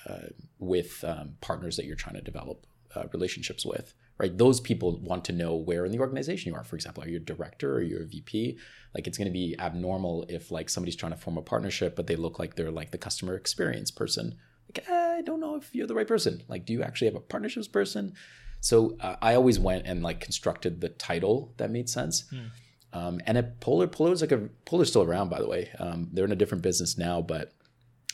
uh, 0.08 0.28
with 0.58 1.04
um, 1.04 1.36
partners 1.40 1.76
that 1.76 1.86
you're 1.86 1.96
trying 1.96 2.16
to 2.16 2.22
develop 2.22 2.66
uh, 2.94 3.04
relationships 3.12 3.64
with 3.64 3.94
right? 4.18 4.36
Those 4.38 4.60
people 4.60 4.98
want 5.00 5.24
to 5.26 5.32
know 5.32 5.54
where 5.54 5.84
in 5.84 5.92
the 5.92 5.98
organization 5.98 6.52
you 6.52 6.58
are. 6.58 6.64
For 6.64 6.76
example 6.76 7.02
are 7.02 7.08
you 7.08 7.16
a 7.16 7.20
director? 7.20 7.74
Or 7.74 7.82
you're 7.82 8.02
a 8.02 8.06
vp 8.06 8.58
like 8.94 9.06
it's 9.06 9.18
going 9.18 9.26
to 9.26 9.32
be 9.32 9.54
abnormal 9.58 10.24
if 10.28 10.50
like 10.50 10.68
somebody's 10.68 10.96
trying 10.96 11.12
to 11.12 11.18
form 11.18 11.36
a 11.36 11.42
partnership 11.42 11.96
but 11.96 12.06
they 12.06 12.16
look 12.16 12.38
like 12.38 12.54
they're 12.54 12.70
like 12.70 12.90
the 12.90 12.98
customer 12.98 13.34
experience 13.34 13.90
person. 13.90 14.36
Like 14.68 14.88
"Eh, 14.88 15.16
i 15.18 15.22
don't 15.22 15.40
know 15.40 15.56
if 15.56 15.74
you're 15.74 15.86
the 15.86 15.94
right 15.94 16.08
person. 16.08 16.42
Like 16.48 16.64
do 16.64 16.72
you 16.72 16.82
actually 16.82 17.06
have 17.08 17.16
a 17.16 17.20
partnerships 17.20 17.68
person 17.68 18.14
so 18.66 18.76
uh, 19.06 19.16
i 19.28 19.30
always 19.38 19.58
went 19.68 19.82
and 19.86 20.02
like 20.08 20.18
constructed 20.28 20.72
the 20.80 20.90
title 21.08 21.36
that 21.58 21.70
made 21.70 21.88
sense 21.88 22.16
um, 22.98 23.14
and 23.26 23.34
at 23.40 23.60
polar 23.60 23.88
polar's 23.96 24.20
like 24.24 24.32
a 24.32 24.40
polar's 24.68 24.88
still 24.92 25.06
around 25.08 25.28
by 25.34 25.40
the 25.44 25.50
way 25.54 25.62
um, 25.84 26.08
they're 26.12 26.28
in 26.30 26.32
a 26.38 26.42
different 26.42 26.62
business 26.68 26.92
now 26.98 27.16
but 27.34 27.46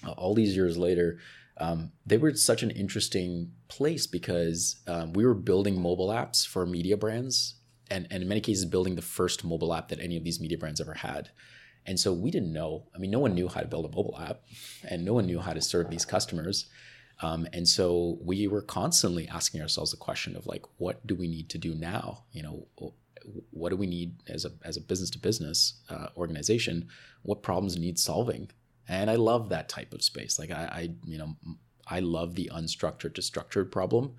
uh, 0.07 0.13
all 0.13 0.35
these 0.35 0.57
years 0.57 0.77
later, 0.77 1.19
um, 1.59 1.93
they 2.07 2.17
were 2.17 2.35
such 2.35 2.63
an 2.63 2.71
interesting 2.71 3.53
place 3.69 4.07
because 4.07 4.81
um, 4.87 5.13
we 5.13 5.25
were 5.25 5.35
building 5.35 5.81
mobile 5.81 6.09
apps 6.09 6.47
for 6.47 6.67
media 6.67 6.97
brands, 6.97 7.57
and, 7.91 8.07
and 8.11 8.23
in 8.23 8.29
many 8.29 8.41
cases, 8.41 8.65
building 8.65 8.97
the 8.97 9.03
first 9.03 9.45
mobile 9.45 9.73
app 9.75 9.89
that 9.89 10.01
any 10.01 10.17
of 10.17 10.25
these 10.25 10.41
media 10.41 10.59
brands 10.59 10.81
ever 10.81 10.95
had. 10.95 11.31
And 11.85 11.99
so 11.99 12.13
we 12.13 12.31
didn't 12.31 12.53
know. 12.53 12.87
I 12.95 12.99
mean, 12.99 13.11
no 13.11 13.19
one 13.19 13.35
knew 13.35 13.49
how 13.49 13.61
to 13.61 13.67
build 13.67 13.85
a 13.85 13.89
mobile 13.89 14.19
app, 14.21 14.43
and 14.89 15.05
no 15.05 15.15
one 15.15 15.27
knew 15.27 15.41
how 15.41 15.53
to 15.53 15.61
serve 15.61 15.91
these 15.91 16.05
customers. 16.05 16.67
Um, 17.23 17.47
and 17.53 17.67
so 17.69 18.19
we 18.21 18.49
were 18.49 18.63
constantly 18.63 19.29
asking 19.29 19.63
ourselves 19.63 19.93
the 19.93 19.97
question 19.97 20.37
of 20.37 20.47
like, 20.47 20.65
what 20.79 21.07
do 21.07 21.15
we 21.15 21.29
need 21.29 21.49
to 21.51 21.59
do 21.59 21.75
now? 21.75 22.25
You 22.33 22.43
know, 22.43 22.67
what 23.51 23.71
do 23.71 23.77
we 23.77 23.87
need 23.87 24.17
as 24.29 24.45
a 24.45 24.51
as 24.65 24.77
a 24.77 24.81
business 24.81 25.11
to 25.11 25.19
business 25.19 25.75
uh, 25.89 26.09
organization? 26.17 26.89
What 27.23 27.43
problems 27.43 27.79
need 27.79 27.99
solving? 27.99 28.51
And 28.89 29.09
I 29.09 29.15
love 29.15 29.49
that 29.49 29.69
type 29.69 29.95
of 29.95 30.03
space. 30.03 30.39
Like 30.39 30.51
I, 30.51 30.65
I 30.65 30.91
you 31.05 31.19
know, 31.19 31.37
I 31.87 32.01
love 32.01 32.35
the 32.35 32.51
unstructured 32.53 33.15
to 33.15 33.23
structured 33.23 33.71
problem. 33.71 34.15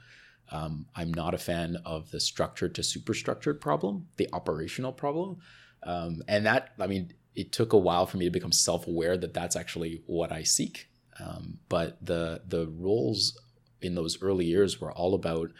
Um, 0.51 0.85
I'm 0.95 1.13
not 1.13 1.33
a 1.33 1.37
fan 1.37 1.77
of 1.85 2.11
the 2.11 2.19
structured 2.19 2.75
to 2.75 2.81
superstructured 2.81 3.59
problem, 3.59 4.07
the 4.17 4.29
operational 4.33 4.93
problem. 4.93 5.37
Um, 5.83 6.21
and 6.27 6.45
that, 6.45 6.73
I 6.79 6.87
mean, 6.87 7.13
it 7.35 7.51
took 7.51 7.73
a 7.73 7.77
while 7.77 8.05
for 8.05 8.17
me 8.17 8.25
to 8.25 8.31
become 8.31 8.51
self-aware 8.51 9.17
that 9.17 9.33
that's 9.33 9.55
actually 9.55 10.03
what 10.05 10.31
I 10.31 10.43
seek. 10.43 10.89
Um, 11.20 11.59
but 11.70 11.97
the 12.05 12.41
the 12.47 12.68
roles 12.68 13.39
in 13.82 13.95
those 13.95 14.22
early 14.22 14.45
years 14.45 14.80
were 14.82 14.91
all 14.91 15.14
about 15.14 15.51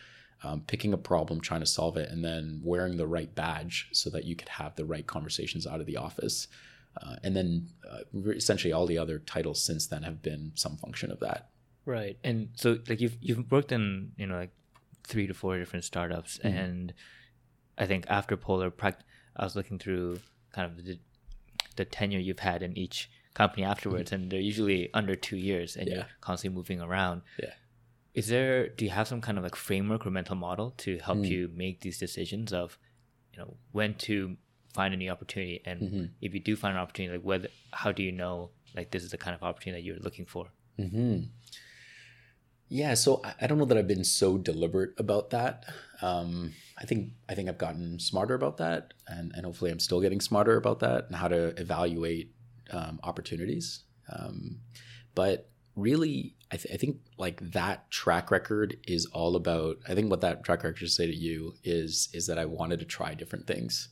um, 0.44 0.62
picking 0.68 0.94
a 0.94 0.98
problem, 0.98 1.40
trying 1.42 1.60
to 1.62 1.66
solve 1.66 1.96
it, 1.98 2.10
and 2.10 2.24
then 2.24 2.62
wearing 2.64 2.98
the 2.98 3.08
right 3.08 3.34
badge 3.34 3.90
so 3.94 4.10
that 4.10 4.26
you 4.26 4.36
could 4.36 4.50
have 4.50 4.76
the 4.76 4.86
right 4.86 5.06
conversations 5.08 5.66
out 5.68 5.80
of 5.80 5.86
the 5.86 5.98
office. 5.98 6.48
Uh, 7.02 7.16
and 7.24 7.36
then 7.36 7.68
uh, 7.90 8.00
essentially 8.32 8.72
all 8.74 8.86
the 8.86 8.98
other 8.98 9.20
titles 9.20 9.64
since 9.64 9.88
then 9.88 10.04
have 10.04 10.22
been 10.22 10.52
some 10.56 10.78
function 10.78 11.12
of 11.12 11.20
that. 11.20 11.50
right 11.86 12.18
and 12.24 12.50
so 12.56 12.78
like 12.88 13.02
you've 13.02 13.18
you've 13.20 13.52
worked 13.52 13.72
in 13.72 14.12
you 14.16 14.26
know 14.28 14.36
like 14.38 14.52
three 15.04 15.26
to 15.28 15.34
four 15.34 15.58
different 15.58 15.84
startups 15.84 16.40
Mhm. 16.44 16.56
and 16.64 16.94
i 17.78 17.86
think 17.86 18.06
after 18.10 18.38
polar 18.38 18.72
i 19.36 19.44
was 19.44 19.56
looking 19.56 19.80
through 19.80 20.20
kind 20.56 20.66
of 20.70 20.86
the, 20.86 20.98
the 21.76 21.84
tenure 21.86 22.20
you've 22.20 22.40
had 22.52 22.62
in 22.62 22.78
each 22.78 23.10
company 23.34 23.64
afterwards 23.64 24.12
and 24.12 24.32
they're 24.32 24.40
usually 24.52 24.90
under 24.94 25.16
two 25.16 25.38
years 25.38 25.76
and 25.76 25.88
Yeah. 25.88 25.96
you're 25.96 26.08
constantly 26.22 26.56
moving 26.56 26.80
around 26.82 27.22
Yeah. 27.42 27.54
is 28.14 28.28
there 28.28 28.70
do 28.70 28.86
you 28.86 28.92
have 28.92 29.08
some 29.08 29.22
kind 29.22 29.38
of 29.38 29.44
like 29.44 29.56
framework 29.56 30.06
or 30.06 30.12
mental 30.12 30.36
model 30.36 30.72
to 30.84 31.00
help 31.00 31.18
Mm. 31.20 31.28
you 31.30 31.52
make 31.64 31.82
these 31.82 31.98
decisions 31.98 32.54
of 32.54 32.78
you 33.32 33.40
know 33.40 33.58
when 33.72 33.96
to 34.08 34.38
find 34.74 34.94
a 34.94 34.98
new 34.98 35.10
opportunity 35.10 35.62
and 35.66 35.82
Mhm. 35.82 36.10
if 36.22 36.34
you 36.34 36.40
do 36.40 36.56
find 36.56 36.76
an 36.76 36.82
opportunity 36.84 37.18
like 37.18 37.26
whether 37.26 37.50
how 37.72 37.92
do 37.92 38.04
you 38.04 38.12
know 38.12 38.52
like 38.76 38.92
this 38.92 39.04
is 39.04 39.12
the 39.12 39.18
kind 39.18 39.36
of 39.36 39.42
opportunity 39.44 39.82
that 39.82 39.86
you're 39.88 40.00
looking 40.08 40.26
for 40.26 40.52
Mm-hmm. 40.80 41.26
Yeah, 42.70 42.96
so 42.96 43.22
I, 43.24 43.34
I 43.42 43.48
don't 43.48 43.58
know 43.60 43.66
that 43.66 43.78
I've 43.78 43.88
been 43.88 44.04
so 44.04 44.38
deliberate 44.38 44.92
about 44.98 45.30
that. 45.30 45.66
Um, 46.02 46.54
I 46.78 46.86
think 46.86 47.14
I 47.30 47.36
think 47.36 47.48
I've 47.50 47.58
gotten 47.60 48.00
smarter 48.00 48.34
about 48.34 48.58
that, 48.58 48.94
and 49.08 49.32
and 49.36 49.46
hopefully 49.46 49.70
I'm 49.72 49.80
still 49.80 50.02
getting 50.02 50.20
smarter 50.22 50.58
about 50.58 50.80
that 50.80 51.06
and 51.08 51.16
how 51.16 51.28
to 51.28 51.54
evaluate 51.62 52.34
um, 52.74 53.00
opportunities. 53.04 53.84
Um, 54.12 54.60
but 55.16 55.50
really, 55.76 56.36
I, 56.52 56.58
th- 56.58 56.74
I 56.74 56.78
think 56.78 56.98
like 57.18 57.40
that 57.52 57.90
track 57.90 58.32
record 58.32 58.78
is 58.88 59.06
all 59.08 59.36
about. 59.36 59.78
I 59.88 59.96
think 59.96 60.10
what 60.10 60.22
that 60.22 60.44
track 60.44 60.64
record 60.64 60.80
should 60.80 60.92
say 60.92 61.08
to 61.08 61.16
you 61.16 61.54
is 61.64 62.10
is 62.14 62.28
that 62.28 62.38
I 62.38 62.46
wanted 62.46 62.80
to 62.80 62.86
try 62.86 63.14
different 63.14 63.48
things, 63.48 63.90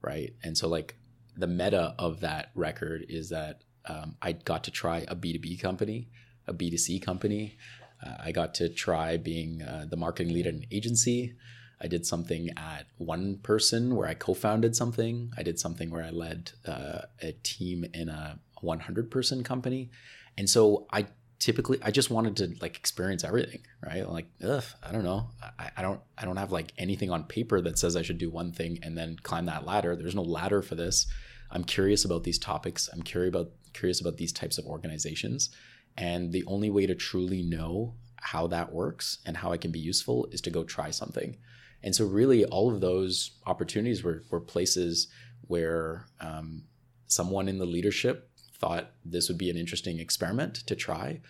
right? 0.00 0.34
And 0.42 0.58
so 0.58 0.68
like 0.68 0.96
the 1.36 1.46
meta 1.46 1.94
of 1.98 2.20
that 2.20 2.50
record 2.54 3.06
is 3.08 3.30
that 3.30 3.62
um, 3.86 4.16
I 4.20 4.32
got 4.32 4.64
to 4.64 4.70
try 4.70 5.04
a 5.08 5.14
B 5.14 5.32
two 5.32 5.38
B 5.38 5.56
company, 5.56 6.08
a 6.46 6.52
B 6.52 6.70
two 6.70 6.78
C 6.78 6.98
company. 6.98 7.56
Uh, 8.04 8.16
I 8.18 8.32
got 8.32 8.54
to 8.54 8.68
try 8.68 9.16
being 9.16 9.62
uh, 9.62 9.86
the 9.88 9.96
marketing 9.96 10.34
lead 10.34 10.46
at 10.46 10.54
an 10.54 10.66
agency. 10.72 11.34
I 11.82 11.88
did 11.88 12.06
something 12.06 12.50
at 12.56 12.86
one 12.98 13.38
person 13.38 13.96
where 13.96 14.06
I 14.06 14.14
co-founded 14.14 14.76
something. 14.76 15.32
I 15.36 15.42
did 15.42 15.58
something 15.58 15.90
where 15.90 16.04
I 16.04 16.10
led 16.10 16.52
uh, 16.66 17.02
a 17.20 17.32
team 17.42 17.84
in 17.92 18.08
a 18.08 18.38
100 18.60 19.10
person 19.10 19.42
company, 19.42 19.90
and 20.38 20.48
so 20.48 20.86
I 20.92 21.06
typically 21.42 21.78
I 21.82 21.90
just 21.90 22.08
wanted 22.08 22.36
to 22.36 22.54
like 22.60 22.76
experience 22.76 23.24
everything, 23.24 23.66
right? 23.84 24.08
Like, 24.08 24.26
ugh, 24.44 24.64
I 24.80 24.92
don't 24.92 25.02
know. 25.02 25.30
I, 25.58 25.70
I 25.76 25.82
don't 25.82 26.00
I 26.16 26.24
don't 26.24 26.36
have 26.36 26.52
like 26.52 26.72
anything 26.78 27.10
on 27.10 27.24
paper 27.24 27.60
that 27.60 27.78
says 27.78 27.96
I 27.96 28.02
should 28.02 28.18
do 28.18 28.30
one 28.30 28.52
thing 28.52 28.78
and 28.82 28.96
then 28.96 29.16
climb 29.22 29.46
that 29.46 29.66
ladder. 29.66 29.96
There's 29.96 30.14
no 30.14 30.22
ladder 30.22 30.62
for 30.62 30.76
this. 30.76 31.06
I'm 31.50 31.64
curious 31.64 32.04
about 32.04 32.22
these 32.22 32.38
topics. 32.38 32.88
I'm 32.92 33.02
curious 33.02 33.30
about 33.30 33.50
curious 33.72 34.00
about 34.00 34.18
these 34.18 34.32
types 34.32 34.56
of 34.56 34.66
organizations. 34.66 35.50
And 35.96 36.32
the 36.32 36.44
only 36.46 36.70
way 36.70 36.86
to 36.86 36.94
truly 36.94 37.42
know 37.42 37.94
how 38.16 38.46
that 38.46 38.72
works 38.72 39.18
and 39.26 39.36
how 39.36 39.50
it 39.50 39.60
can 39.60 39.72
be 39.72 39.80
useful 39.80 40.28
is 40.30 40.40
to 40.42 40.50
go 40.50 40.62
try 40.62 40.90
something. 40.90 41.36
And 41.82 41.94
so, 41.94 42.06
really, 42.06 42.44
all 42.44 42.72
of 42.72 42.80
those 42.80 43.32
opportunities 43.46 44.02
were, 44.02 44.22
were 44.30 44.40
places 44.40 45.08
where 45.42 46.06
um, 46.20 46.64
someone 47.06 47.48
in 47.48 47.58
the 47.58 47.66
leadership 47.66 48.30
thought 48.58 48.92
this 49.04 49.28
would 49.28 49.38
be 49.38 49.50
an 49.50 49.56
interesting 49.56 49.98
experiment 49.98 50.54
to 50.66 50.76
try. 50.76 51.20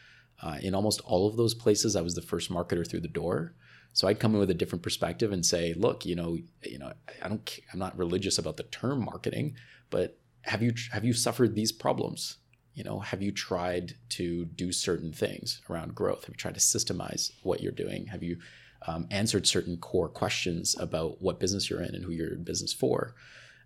Uh, 0.42 0.58
in 0.60 0.74
almost 0.74 1.00
all 1.04 1.28
of 1.28 1.36
those 1.36 1.54
places, 1.54 1.96
I 1.96 2.02
was 2.02 2.14
the 2.14 2.22
first 2.22 2.50
marketer 2.50 2.88
through 2.88 3.00
the 3.00 3.08
door. 3.08 3.54
So 3.94 4.08
I'd 4.08 4.20
come 4.20 4.34
in 4.34 4.40
with 4.40 4.50
a 4.50 4.54
different 4.54 4.82
perspective 4.82 5.32
and 5.32 5.44
say, 5.44 5.74
"Look, 5.74 6.04
you 6.04 6.16
know, 6.16 6.38
you 6.62 6.78
know, 6.78 6.92
I 7.22 7.28
don't, 7.28 7.58
I'm 7.72 7.78
not 7.78 7.96
religious 7.96 8.38
about 8.38 8.56
the 8.56 8.62
term 8.64 9.04
marketing, 9.04 9.56
but 9.90 10.18
have 10.42 10.62
you 10.62 10.72
have 10.90 11.04
you 11.04 11.12
suffered 11.12 11.54
these 11.54 11.72
problems? 11.72 12.38
You 12.74 12.84
know, 12.84 13.00
have 13.00 13.22
you 13.22 13.32
tried 13.32 13.94
to 14.10 14.46
do 14.46 14.72
certain 14.72 15.12
things 15.12 15.60
around 15.68 15.94
growth? 15.94 16.24
Have 16.24 16.30
you 16.30 16.38
tried 16.38 16.54
to 16.54 16.60
systemize 16.60 17.32
what 17.42 17.62
you're 17.62 17.70
doing? 17.70 18.06
Have 18.06 18.22
you 18.22 18.38
um, 18.86 19.06
answered 19.10 19.46
certain 19.46 19.76
core 19.76 20.08
questions 20.08 20.76
about 20.78 21.20
what 21.22 21.40
business 21.40 21.70
you're 21.70 21.82
in 21.82 21.94
and 21.94 22.04
who 22.04 22.12
you're 22.12 22.32
in 22.32 22.44
business 22.44 22.72
for. 22.72 23.14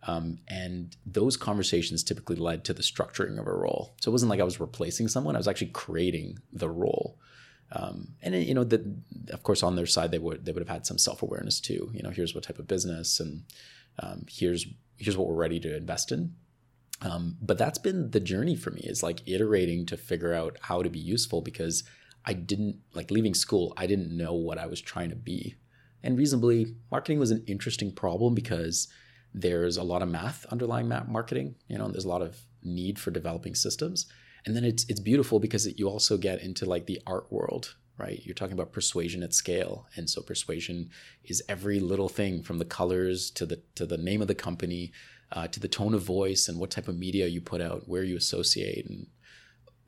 Um, 0.07 0.39
and 0.47 0.97
those 1.05 1.37
conversations 1.37 2.05
typically 2.05 2.37
led 2.37 2.64
to 2.64 2.75
the 2.75 2.83
structuring 2.83 3.39
of 3.39 3.47
a 3.47 3.53
role. 3.53 3.95
So 4.01 4.11
it 4.11 4.12
wasn't 4.12 4.31
like 4.31 4.41
I 4.41 4.45
was 4.45 4.61
replacing 4.61 5.09
someone; 5.09 5.35
I 5.35 5.39
was 5.39 5.49
actually 5.49 5.69
creating 5.69 6.39
the 6.53 6.69
role. 6.69 7.19
Um, 7.73 8.14
and 8.23 8.35
you 8.35 8.55
know, 8.55 8.62
the, 8.62 8.85
of 9.31 9.43
course, 9.43 9.62
on 9.62 9.75
their 9.75 9.87
side, 9.87 10.12
they 10.12 10.19
would 10.19 10.45
they 10.45 10.53
would 10.53 10.62
have 10.62 10.69
had 10.69 10.87
some 10.87 10.99
self 10.99 11.23
awareness 11.23 11.61
too. 11.61 11.91
You 11.93 12.03
know, 12.03 12.11
here's 12.11 12.35
what 12.35 12.45
type 12.45 12.59
of 12.59 12.69
business, 12.69 13.19
and 13.19 13.43
um, 13.99 14.27
here's 14.31 14.67
here's 14.99 15.17
what 15.17 15.27
we're 15.27 15.35
ready 15.35 15.59
to 15.61 15.77
invest 15.77 16.12
in. 16.12 16.35
Um, 17.03 17.37
but 17.43 17.59
that's 17.59 17.79
been 17.79 18.11
the 18.11 18.21
journey 18.21 18.57
for 18.57 18.71
me 18.71 18.81
is 18.85 19.03
like 19.03 19.27
iterating 19.27 19.85
to 19.87 19.97
figure 19.97 20.33
out 20.33 20.57
how 20.62 20.83
to 20.83 20.89
be 20.89 20.99
useful 20.99 21.43
because 21.43 21.85
I 22.27 22.33
didn't 22.33 22.81
like 22.95 23.11
leaving 23.11 23.35
school. 23.35 23.72
I 23.77 23.87
didn't 23.87 24.16
know 24.16 24.35
what 24.35 24.59
I 24.59 24.66
was 24.66 24.81
trying 24.81 25.11
to 25.11 25.16
be, 25.16 25.55
and 26.03 26.18
reasonably, 26.18 26.74
marketing 26.91 27.18
was 27.18 27.31
an 27.31 27.45
interesting 27.47 27.93
problem 27.93 28.35
because 28.35 28.89
there's 29.33 29.77
a 29.77 29.83
lot 29.83 30.03
of 30.03 30.09
math 30.09 30.47
underlying 30.47 30.89
marketing. 30.89 31.57
You 31.68 31.79
know, 31.79 31.89
there's 31.89 32.05
a 32.05 32.09
lot 32.09 32.22
of 32.22 32.39
need 32.62 32.99
for 32.99 33.11
developing 33.11 33.55
systems 33.55 34.07
and 34.47 34.57
then 34.57 34.64
it's 34.64 34.87
it's 34.89 35.01
beautiful 35.01 35.39
because 35.39 35.66
it, 35.66 35.79
you 35.79 35.89
also 35.89 36.16
get 36.16 36.41
into 36.41 36.64
like 36.64 36.87
the 36.87 37.01
art 37.07 37.31
world 37.31 37.74
right 37.99 38.22
you're 38.24 38.35
talking 38.35 38.55
about 38.55 38.72
persuasion 38.72 39.22
at 39.22 39.35
scale 39.35 39.87
and 39.97 40.09
so 40.09 40.22
persuasion 40.22 40.89
is 41.24 41.43
every 41.49 41.81
little 41.81 42.09
thing 42.09 42.43
from 42.43 42.59
the 42.59 42.64
colors 42.64 43.31
to 43.31 43.45
the 43.45 43.61
to 43.74 43.85
the 43.85 43.99
name 43.99 44.22
of 44.22 44.29
the 44.29 44.35
company 44.35 44.93
uh, 45.33 45.49
to 45.49 45.59
the 45.59 45.68
tone 45.68 45.93
of 45.93 46.03
voice 46.03 46.49
and 46.49 46.61
what 46.61 46.70
type 46.70 46.87
of 46.87 46.97
media 46.97 47.27
you 47.27 47.41
put 47.41 47.61
out 47.61 47.89
where 47.89 48.05
you 48.05 48.16
associate 48.16 48.87
and 48.89 49.09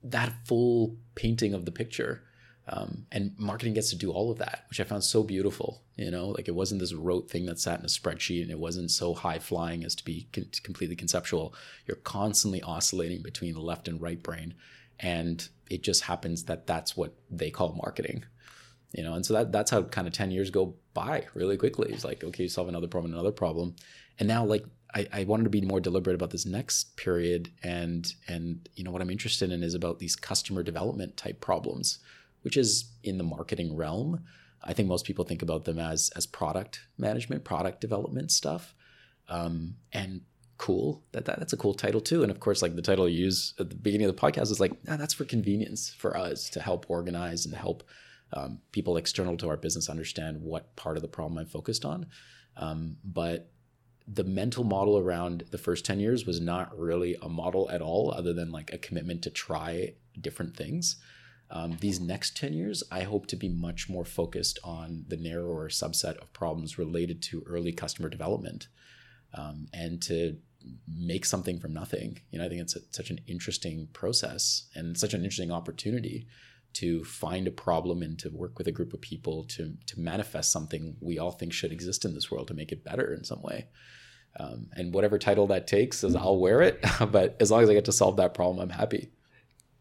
that 0.03 0.32
full 0.45 0.97
painting 1.14 1.55
of 1.55 1.64
the 1.64 1.70
picture 1.70 2.24
um, 2.70 3.06
and 3.10 3.34
marketing 3.38 3.74
gets 3.74 3.90
to 3.90 3.96
do 3.96 4.10
all 4.10 4.30
of 4.30 4.38
that, 4.38 4.64
which 4.68 4.80
I 4.80 4.84
found 4.84 5.02
so 5.02 5.22
beautiful. 5.22 5.82
You 5.96 6.10
know, 6.10 6.28
like 6.28 6.48
it 6.48 6.54
wasn't 6.54 6.80
this 6.80 6.92
rote 6.92 7.30
thing 7.30 7.46
that 7.46 7.58
sat 7.58 7.78
in 7.78 7.84
a 7.84 7.88
spreadsheet 7.88 8.42
and 8.42 8.50
it 8.50 8.58
wasn't 8.58 8.90
so 8.90 9.14
high 9.14 9.38
flying 9.38 9.84
as 9.84 9.94
to 9.96 10.04
be 10.04 10.28
con- 10.32 10.50
completely 10.62 10.96
conceptual. 10.96 11.54
You're 11.86 11.96
constantly 11.96 12.62
oscillating 12.62 13.22
between 13.22 13.54
the 13.54 13.60
left 13.60 13.88
and 13.88 14.00
right 14.00 14.22
brain. 14.22 14.54
And 15.00 15.48
it 15.70 15.82
just 15.82 16.02
happens 16.02 16.44
that 16.44 16.66
that's 16.66 16.96
what 16.96 17.14
they 17.30 17.50
call 17.50 17.72
marketing. 17.72 18.24
You 18.92 19.02
know, 19.02 19.14
and 19.14 19.24
so 19.24 19.34
that 19.34 19.52
that's 19.52 19.70
how 19.70 19.82
kind 19.82 20.06
of 20.06 20.12
10 20.12 20.30
years 20.30 20.50
go 20.50 20.74
by 20.94 21.26
really 21.34 21.56
quickly. 21.56 21.90
It's 21.92 22.04
like, 22.04 22.24
okay, 22.24 22.44
you 22.44 22.48
solve 22.48 22.68
another 22.68 22.88
problem, 22.88 23.12
another 23.12 23.32
problem. 23.32 23.76
And 24.18 24.28
now 24.28 24.44
like 24.44 24.64
I, 24.94 25.06
I 25.12 25.24
wanted 25.24 25.44
to 25.44 25.50
be 25.50 25.60
more 25.60 25.80
deliberate 25.80 26.14
about 26.14 26.30
this 26.30 26.46
next 26.46 26.96
period 26.96 27.50
and 27.62 28.10
and 28.26 28.68
you 28.74 28.84
know 28.84 28.90
what 28.90 29.02
I'm 29.02 29.10
interested 29.10 29.52
in 29.52 29.62
is 29.62 29.74
about 29.74 29.98
these 29.98 30.16
customer 30.16 30.62
development 30.62 31.16
type 31.16 31.40
problems 31.40 31.98
which 32.49 32.57
is 32.57 32.90
in 33.03 33.18
the 33.18 33.24
marketing 33.24 33.76
realm. 33.76 34.24
I 34.64 34.72
think 34.72 34.88
most 34.88 35.05
people 35.05 35.26
think 35.26 35.42
about 35.42 35.66
them 35.66 35.78
as 35.78 36.11
as 36.16 36.26
product 36.26 36.80
management, 36.96 37.44
product 37.44 37.78
development 37.82 38.32
stuff. 38.32 38.74
Um, 39.28 39.74
and 39.92 40.22
cool 40.57 41.05
that, 41.12 41.26
that 41.26 41.40
that's 41.40 41.53
a 41.53 41.59
cool 41.59 41.74
title 41.74 42.01
too. 42.01 42.22
And 42.22 42.30
of 42.30 42.40
course, 42.40 42.62
like 42.62 42.74
the 42.74 42.80
title 42.80 43.07
you 43.07 43.24
use 43.26 43.53
at 43.61 43.68
the 43.68 43.76
beginning 43.76 44.07
of 44.07 44.16
the 44.16 44.22
podcast 44.22 44.51
is 44.51 44.61
like, 44.61 44.72
ah, 44.88 44.96
that's 44.96 45.12
for 45.12 45.26
convenience 45.26 45.90
for 45.90 46.16
us 46.16 46.49
to 46.49 46.61
help 46.62 46.86
organize 46.88 47.44
and 47.44 47.55
help 47.55 47.82
um, 48.32 48.61
people 48.72 48.96
external 48.96 49.36
to 49.36 49.51
our 49.51 49.59
business 49.59 49.90
understand 49.90 50.40
what 50.40 50.74
part 50.74 50.96
of 50.96 51.03
the 51.03 51.09
problem 51.09 51.36
I'm 51.36 51.44
focused 51.44 51.84
on. 51.84 52.07
Um, 52.57 52.96
but 53.05 53.51
the 54.07 54.24
mental 54.24 54.64
model 54.64 54.96
around 54.96 55.44
the 55.51 55.59
first 55.59 55.84
10 55.84 56.01
years 56.01 56.24
was 56.24 56.40
not 56.40 56.78
really 56.78 57.14
a 57.20 57.28
model 57.28 57.68
at 57.70 57.82
all, 57.82 58.11
other 58.11 58.32
than 58.32 58.51
like 58.51 58.72
a 58.72 58.78
commitment 58.78 59.20
to 59.24 59.30
try 59.30 59.92
different 60.18 60.57
things. 60.57 60.96
Um, 61.51 61.78
these 61.80 61.99
next 61.99 62.36
10 62.36 62.53
years, 62.53 62.82
I 62.90 63.03
hope 63.03 63.26
to 63.28 63.36
be 63.36 63.49
much 63.49 63.88
more 63.88 64.05
focused 64.05 64.59
on 64.62 65.05
the 65.09 65.16
narrower 65.16 65.68
subset 65.68 66.18
of 66.18 66.32
problems 66.32 66.78
related 66.78 67.22
to 67.24 67.42
early 67.46 67.72
customer 67.72 68.09
development 68.09 68.68
um, 69.34 69.66
and 69.72 70.03
to 70.03 70.36
make 70.86 71.24
something 71.24 71.59
from 71.59 71.72
nothing. 71.72 72.20
You 72.30 72.38
know, 72.38 72.44
I 72.44 72.49
think 72.49 72.61
it's 72.61 72.76
a, 72.76 72.80
such 72.90 73.11
an 73.11 73.20
interesting 73.26 73.88
process 73.92 74.68
and 74.74 74.96
such 74.96 75.14
an 75.14 75.20
interesting 75.20 75.51
opportunity 75.51 76.26
to 76.74 77.03
find 77.05 77.46
a 77.49 77.53
problem 77.53 78.03
and 78.03 78.18
to 78.18 78.28
work 78.28 78.59
with 78.59 78.68
a 78.68 78.72
group 78.72 78.92
of 78.92 79.01
people 79.01 79.44
to, 79.44 79.74
to 79.86 80.01
manifest 80.01 80.53
something 80.53 80.96
we 81.01 81.18
all 81.18 81.30
think 81.30 81.53
should 81.53 81.72
exist 81.72 82.05
in 82.05 82.14
this 82.14 82.30
world 82.30 82.49
to 82.49 82.55
make 82.55 82.72
it 82.72 82.84
better 82.84 83.14
in 83.14 83.24
some 83.24 83.40
way. 83.42 83.68
Um, 84.38 84.66
and 84.74 84.92
whatever 84.92 85.18
title 85.18 85.46
that 85.49 85.66
takes, 85.66 86.05
is 86.05 86.14
I'll 86.14 86.38
wear 86.38 86.61
it. 86.61 86.84
but 87.11 87.36
as 87.40 87.51
long 87.51 87.62
as 87.62 87.70
I 87.70 87.74
get 87.74 87.86
to 87.86 87.92
solve 87.92 88.16
that 88.18 88.34
problem, 88.34 88.61
I'm 88.61 88.76
happy. 88.76 89.11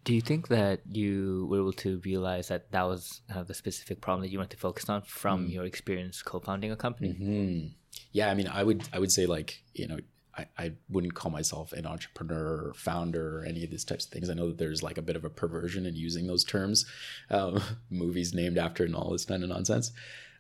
Do 0.07 0.15
you 0.15 0.21
think 0.21 0.47
that 0.47 0.79
you 0.89 1.47
were 1.49 1.57
able 1.57 1.73
to 1.73 1.99
realize 2.05 2.47
that 2.47 2.71
that 2.71 2.83
was 2.83 3.19
kind 3.27 3.41
of 3.41 3.47
the 3.47 3.53
specific 3.53 3.99
problem 3.99 4.21
that 4.21 4.31
you 4.31 4.37
wanted 4.37 4.51
to 4.51 4.57
focus 4.57 4.87
on 4.87 5.01
from 5.01 5.47
mm. 5.49 5.51
your 5.51 5.65
experience 5.65 6.21
co-founding 6.21 6.71
a 6.71 6.77
company? 6.77 7.09
Mm-hmm. 7.09 7.67
Yeah, 8.13 8.31
I 8.31 8.33
mean, 8.33 8.47
I 8.47 8.63
would 8.63 8.87
I 8.93 8.99
would 8.99 9.11
say 9.11 9.25
like 9.25 9.61
you 9.73 9.85
know 9.85 9.97
I, 10.37 10.45
I 10.57 10.71
wouldn't 10.87 11.13
call 11.13 11.29
myself 11.29 11.73
an 11.73 11.85
entrepreneur 11.85 12.67
or 12.67 12.73
founder 12.73 13.39
or 13.39 13.43
any 13.43 13.65
of 13.65 13.69
these 13.69 13.83
types 13.83 14.05
of 14.05 14.11
things. 14.13 14.29
I 14.29 14.33
know 14.33 14.47
that 14.47 14.57
there's 14.57 14.81
like 14.81 14.97
a 14.97 15.01
bit 15.01 15.17
of 15.17 15.25
a 15.25 15.29
perversion 15.29 15.85
in 15.85 15.97
using 15.97 16.25
those 16.25 16.45
terms, 16.45 16.85
um, 17.29 17.61
movies 17.89 18.33
named 18.33 18.57
after 18.57 18.85
and 18.85 18.95
all 18.95 19.11
this 19.11 19.25
kind 19.25 19.43
of 19.43 19.49
nonsense. 19.49 19.91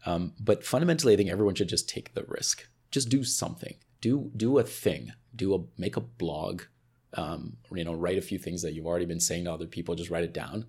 Um, 0.05 0.31
but 0.39 0.63
fundamentally, 0.63 1.13
I 1.13 1.17
think 1.17 1.29
everyone 1.29 1.55
should 1.55 1.67
just 1.67 1.89
take 1.89 2.13
the 2.13 2.23
risk. 2.29 2.65
Just 2.89 3.09
do 3.09 3.25
something. 3.25 3.75
Do 3.99 4.31
do 4.33 4.59
a 4.59 4.63
thing. 4.63 5.11
Do 5.35 5.55
a 5.55 5.59
make 5.77 5.97
a 5.97 6.01
blog 6.01 6.61
um, 7.17 7.57
you 7.73 7.83
know, 7.83 7.93
write 7.93 8.17
a 8.17 8.21
few 8.21 8.37
things 8.37 8.61
that 8.61 8.73
you've 8.73 8.85
already 8.85 9.05
been 9.05 9.19
saying 9.19 9.45
to 9.45 9.51
other 9.51 9.65
people, 9.65 9.95
just 9.95 10.11
write 10.11 10.23
it 10.23 10.33
down, 10.33 10.65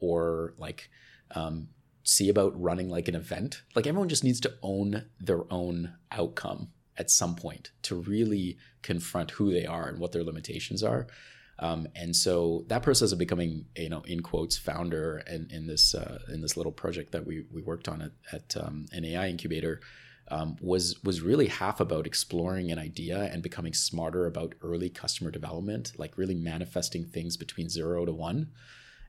or 0.00 0.54
like 0.58 0.90
um, 1.34 1.68
see 2.02 2.28
about 2.28 2.60
running 2.60 2.90
like 2.90 3.08
an 3.08 3.14
event. 3.14 3.62
Like 3.74 3.86
everyone 3.86 4.08
just 4.08 4.24
needs 4.24 4.40
to 4.40 4.52
own 4.62 5.04
their 5.20 5.42
own 5.50 5.94
outcome 6.10 6.68
at 6.98 7.10
some 7.10 7.34
point 7.34 7.70
to 7.82 7.94
really 7.94 8.58
confront 8.82 9.30
who 9.30 9.52
they 9.52 9.64
are 9.64 9.88
and 9.88 9.98
what 9.98 10.12
their 10.12 10.24
limitations 10.24 10.82
are. 10.82 11.06
Um, 11.58 11.86
and 11.94 12.14
so 12.14 12.64
that 12.66 12.82
process 12.82 13.12
of 13.12 13.18
becoming, 13.18 13.66
you 13.76 13.88
know, 13.88 14.02
in 14.06 14.20
quotes, 14.20 14.58
founder 14.58 15.18
and 15.26 15.50
in 15.52 15.66
this 15.68 15.94
uh, 15.94 16.18
in 16.32 16.40
this 16.40 16.56
little 16.56 16.72
project 16.72 17.12
that 17.12 17.26
we 17.26 17.44
we 17.52 17.62
worked 17.62 17.88
on 17.88 18.02
at, 18.02 18.12
at 18.32 18.56
um, 18.56 18.86
an 18.92 19.04
AI 19.04 19.28
incubator 19.28 19.80
um, 20.28 20.56
was 20.60 21.02
was 21.02 21.20
really 21.20 21.48
half 21.48 21.80
about 21.80 22.06
exploring 22.06 22.70
an 22.70 22.78
idea 22.78 23.30
and 23.32 23.42
becoming 23.42 23.74
smarter 23.74 24.26
about 24.26 24.54
early 24.62 24.88
customer 24.88 25.30
development, 25.30 25.92
like 25.98 26.16
really 26.16 26.34
manifesting 26.34 27.04
things 27.04 27.36
between 27.36 27.68
zero 27.68 28.04
to 28.04 28.12
one. 28.12 28.50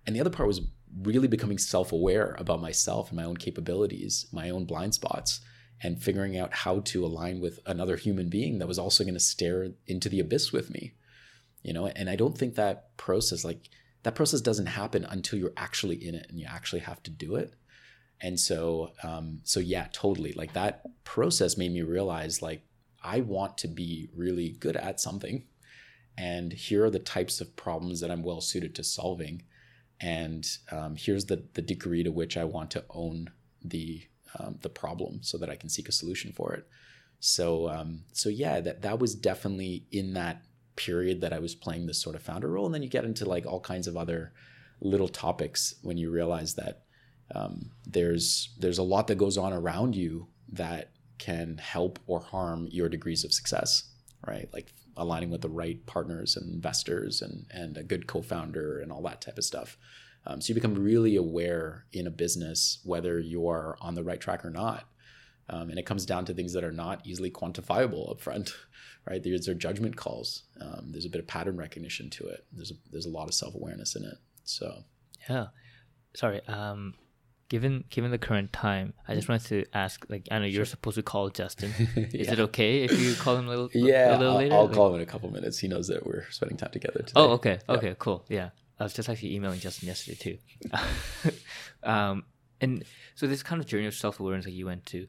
And 0.05 0.15
the 0.15 0.19
other 0.19 0.29
part 0.29 0.47
was 0.47 0.61
really 1.01 1.27
becoming 1.27 1.57
self-aware 1.57 2.35
about 2.37 2.61
myself 2.61 3.09
and 3.09 3.17
my 3.17 3.23
own 3.23 3.37
capabilities, 3.37 4.27
my 4.31 4.49
own 4.49 4.65
blind 4.65 4.93
spots, 4.93 5.39
and 5.81 6.01
figuring 6.01 6.37
out 6.37 6.53
how 6.53 6.79
to 6.81 7.05
align 7.05 7.39
with 7.39 7.59
another 7.65 7.95
human 7.95 8.29
being 8.29 8.59
that 8.59 8.67
was 8.67 8.79
also 8.79 9.03
going 9.03 9.13
to 9.13 9.19
stare 9.19 9.69
into 9.87 10.09
the 10.09 10.19
abyss 10.19 10.51
with 10.51 10.69
me. 10.69 10.93
You 11.61 11.73
know, 11.73 11.87
and 11.87 12.09
I 12.09 12.15
don't 12.15 12.37
think 12.37 12.55
that 12.55 12.95
process 12.97 13.45
like 13.45 13.69
that 14.03 14.15
process 14.15 14.41
doesn't 14.41 14.65
happen 14.65 15.05
until 15.05 15.39
you're 15.39 15.53
actually 15.55 16.05
in 16.05 16.15
it 16.15 16.25
and 16.29 16.37
you 16.37 16.45
actually 16.49 16.81
have 16.81 17.01
to 17.03 17.11
do 17.11 17.35
it 17.35 17.53
and 18.23 18.39
so 18.39 18.93
um, 19.03 19.41
so 19.43 19.59
yeah 19.59 19.87
totally. 19.91 20.31
Like 20.31 20.53
that 20.53 20.81
process 21.03 21.57
made 21.57 21.71
me 21.71 21.81
realize 21.81 22.41
like 22.41 22.63
i 23.03 23.19
want 23.19 23.57
to 23.57 23.67
be 23.67 24.09
really 24.15 24.49
good 24.49 24.77
at 24.77 24.99
something. 24.99 25.43
And 26.17 26.53
here 26.53 26.85
are 26.85 26.89
the 26.89 26.99
types 26.99 27.41
of 27.41 27.55
problems 27.55 27.99
that 27.99 28.09
i'm 28.09 28.23
well 28.23 28.41
suited 28.41 28.73
to 28.75 28.83
solving. 28.83 29.43
And 29.99 30.47
um, 30.71 30.95
here's 30.95 31.25
the 31.25 31.43
the 31.53 31.61
degree 31.61 32.03
to 32.03 32.11
which 32.11 32.37
i 32.37 32.45
want 32.45 32.71
to 32.71 32.85
own 32.89 33.29
the 33.63 34.03
um, 34.39 34.57
the 34.61 34.69
problem 34.69 35.21
so 35.21 35.37
that 35.37 35.49
i 35.49 35.55
can 35.55 35.69
seek 35.69 35.89
a 35.89 35.91
solution 35.91 36.31
for 36.31 36.53
it. 36.53 36.65
So 37.19 37.69
um, 37.69 38.05
so 38.13 38.29
yeah 38.29 38.61
that 38.61 38.81
that 38.83 38.99
was 38.99 39.15
definitely 39.15 39.85
in 39.91 40.13
that 40.13 40.43
period 40.75 41.21
that 41.21 41.33
i 41.33 41.39
was 41.39 41.53
playing 41.53 41.85
this 41.85 42.01
sort 42.01 42.15
of 42.15 42.23
founder 42.23 42.47
role. 42.47 42.65
And 42.65 42.73
then 42.73 42.83
you 42.83 42.89
get 42.89 43.05
into 43.05 43.25
like 43.25 43.45
all 43.45 43.59
kinds 43.59 43.87
of 43.87 43.97
other 43.97 44.31
little 44.79 45.09
topics 45.09 45.75
when 45.81 45.97
you 45.97 46.09
realize 46.09 46.55
that 46.55 46.82
um, 47.33 47.71
there's 47.85 48.53
there's 48.59 48.77
a 48.77 48.83
lot 48.83 49.07
that 49.07 49.15
goes 49.17 49.37
on 49.37 49.53
around 49.53 49.95
you 49.95 50.27
that 50.51 50.91
can 51.17 51.57
help 51.57 51.99
or 52.05 52.19
harm 52.19 52.67
your 52.69 52.89
degrees 52.89 53.23
of 53.23 53.33
success 53.33 53.93
right? 54.27 54.49
Like 54.53 54.73
aligning 54.95 55.29
with 55.29 55.41
the 55.41 55.49
right 55.49 55.83
partners 55.85 56.35
and 56.35 56.53
investors 56.53 57.21
and 57.21 57.45
and 57.51 57.77
a 57.77 57.83
good 57.83 58.07
co-founder 58.07 58.79
and 58.79 58.91
all 58.91 59.01
that 59.03 59.21
type 59.21 59.37
of 59.37 59.43
stuff. 59.43 59.77
Um, 60.25 60.39
so 60.39 60.49
you 60.49 60.55
become 60.55 60.75
really 60.75 61.15
aware 61.15 61.85
in 61.91 62.07
a 62.07 62.11
business 62.11 62.79
whether 62.85 63.19
you're 63.19 63.77
on 63.81 63.95
the 63.95 64.03
right 64.03 64.21
track 64.21 64.45
or 64.45 64.49
not. 64.49 64.87
Um, 65.49 65.69
and 65.69 65.77
it 65.77 65.85
comes 65.85 66.05
down 66.05 66.23
to 66.25 66.33
things 66.33 66.53
that 66.53 66.63
are 66.63 66.71
not 66.71 67.05
easily 67.05 67.29
quantifiable 67.29 68.09
up 68.09 68.21
front 68.21 68.55
right? 69.09 69.21
There's 69.21 69.49
are 69.49 69.53
judgment 69.53 69.97
calls. 69.97 70.43
Um, 70.61 70.91
there's 70.91 71.03
a 71.03 71.09
bit 71.09 71.19
of 71.19 71.27
pattern 71.27 71.57
recognition 71.57 72.09
to 72.11 72.27
it. 72.27 72.45
There's 72.53 72.71
a, 72.71 72.75
there's 72.89 73.05
a 73.05 73.09
lot 73.09 73.27
of 73.27 73.33
self-awareness 73.33 73.97
in 73.97 74.05
it. 74.05 74.17
So. 74.45 74.83
Yeah. 75.29 75.47
Sorry 76.15 76.41
um 76.47 76.93
given 77.49 77.83
given 77.89 78.11
the 78.11 78.17
current 78.17 78.51
time, 78.53 78.93
I 79.07 79.13
just 79.15 79.27
wanted 79.29 79.47
to 79.49 79.65
ask. 79.77 80.05
Like, 80.09 80.27
I 80.31 80.39
know 80.39 80.45
you're 80.45 80.65
supposed 80.65 80.95
to 80.95 81.03
call 81.03 81.29
Justin. 81.29 81.71
Is 81.95 82.27
it 82.29 82.39
okay 82.39 82.83
if 82.83 82.99
you 82.99 83.15
call 83.15 83.35
him 83.37 83.47
a 83.47 83.49
little? 83.49 83.69
Yeah, 83.73 84.11
a 84.11 84.17
little 84.17 84.31
I'll, 84.33 84.37
later? 84.37 84.55
I'll 84.55 84.69
call 84.69 84.89
him 84.89 84.95
in 84.95 85.01
a 85.01 85.05
couple 85.05 85.29
minutes. 85.31 85.59
He 85.59 85.67
knows 85.67 85.87
that 85.87 86.05
we're 86.05 86.25
spending 86.31 86.57
time 86.57 86.71
together 86.71 86.99
today. 86.99 87.11
Oh, 87.15 87.31
okay, 87.31 87.59
okay, 87.69 87.95
cool. 87.99 88.25
Yeah, 88.29 88.49
I 88.79 88.83
was 88.83 88.93
just 88.93 89.09
actually 89.09 89.35
emailing 89.35 89.59
Justin 89.59 89.87
yesterday 89.87 90.17
too. 90.17 90.37
um, 91.83 92.23
And 92.61 92.83
so 93.15 93.27
this 93.27 93.43
kind 93.43 93.61
of 93.61 93.67
journey 93.67 93.87
of 93.87 93.93
self 93.93 94.19
awareness 94.19 94.45
that 94.45 94.51
you 94.51 94.65
went 94.65 94.85
to, 94.87 95.07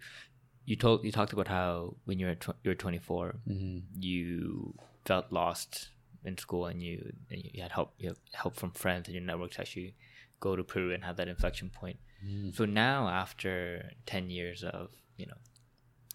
you 0.64 0.76
told 0.76 1.04
you 1.04 1.12
talked 1.12 1.32
about 1.32 1.48
how 1.48 1.96
when 2.04 2.18
you 2.18 2.26
were 2.26 2.34
tw- 2.34 2.56
you 2.62 2.70
were 2.70 2.74
24, 2.74 3.36
Mm-hmm. 3.48 3.78
you 4.00 4.74
felt 5.04 5.30
lost 5.30 5.90
in 6.24 6.38
school 6.38 6.66
and 6.66 6.82
you 6.82 7.12
and 7.30 7.42
you 7.52 7.62
had 7.62 7.70
help 7.72 7.92
you 7.98 8.08
had 8.08 8.16
help 8.32 8.56
from 8.56 8.70
friends 8.72 9.08
and 9.08 9.14
your 9.14 9.22
network 9.24 9.50
to 9.52 9.60
actually 9.60 9.94
go 10.40 10.56
to 10.56 10.64
Peru 10.64 10.92
and 10.92 11.04
have 11.04 11.16
that 11.16 11.28
inflection 11.28 11.70
point. 11.70 11.98
Mm. 12.26 12.54
So 12.54 12.64
now 12.64 13.08
after 13.08 13.90
10 14.06 14.30
years 14.30 14.62
of, 14.62 14.90
you 15.16 15.26
know, 15.26 15.36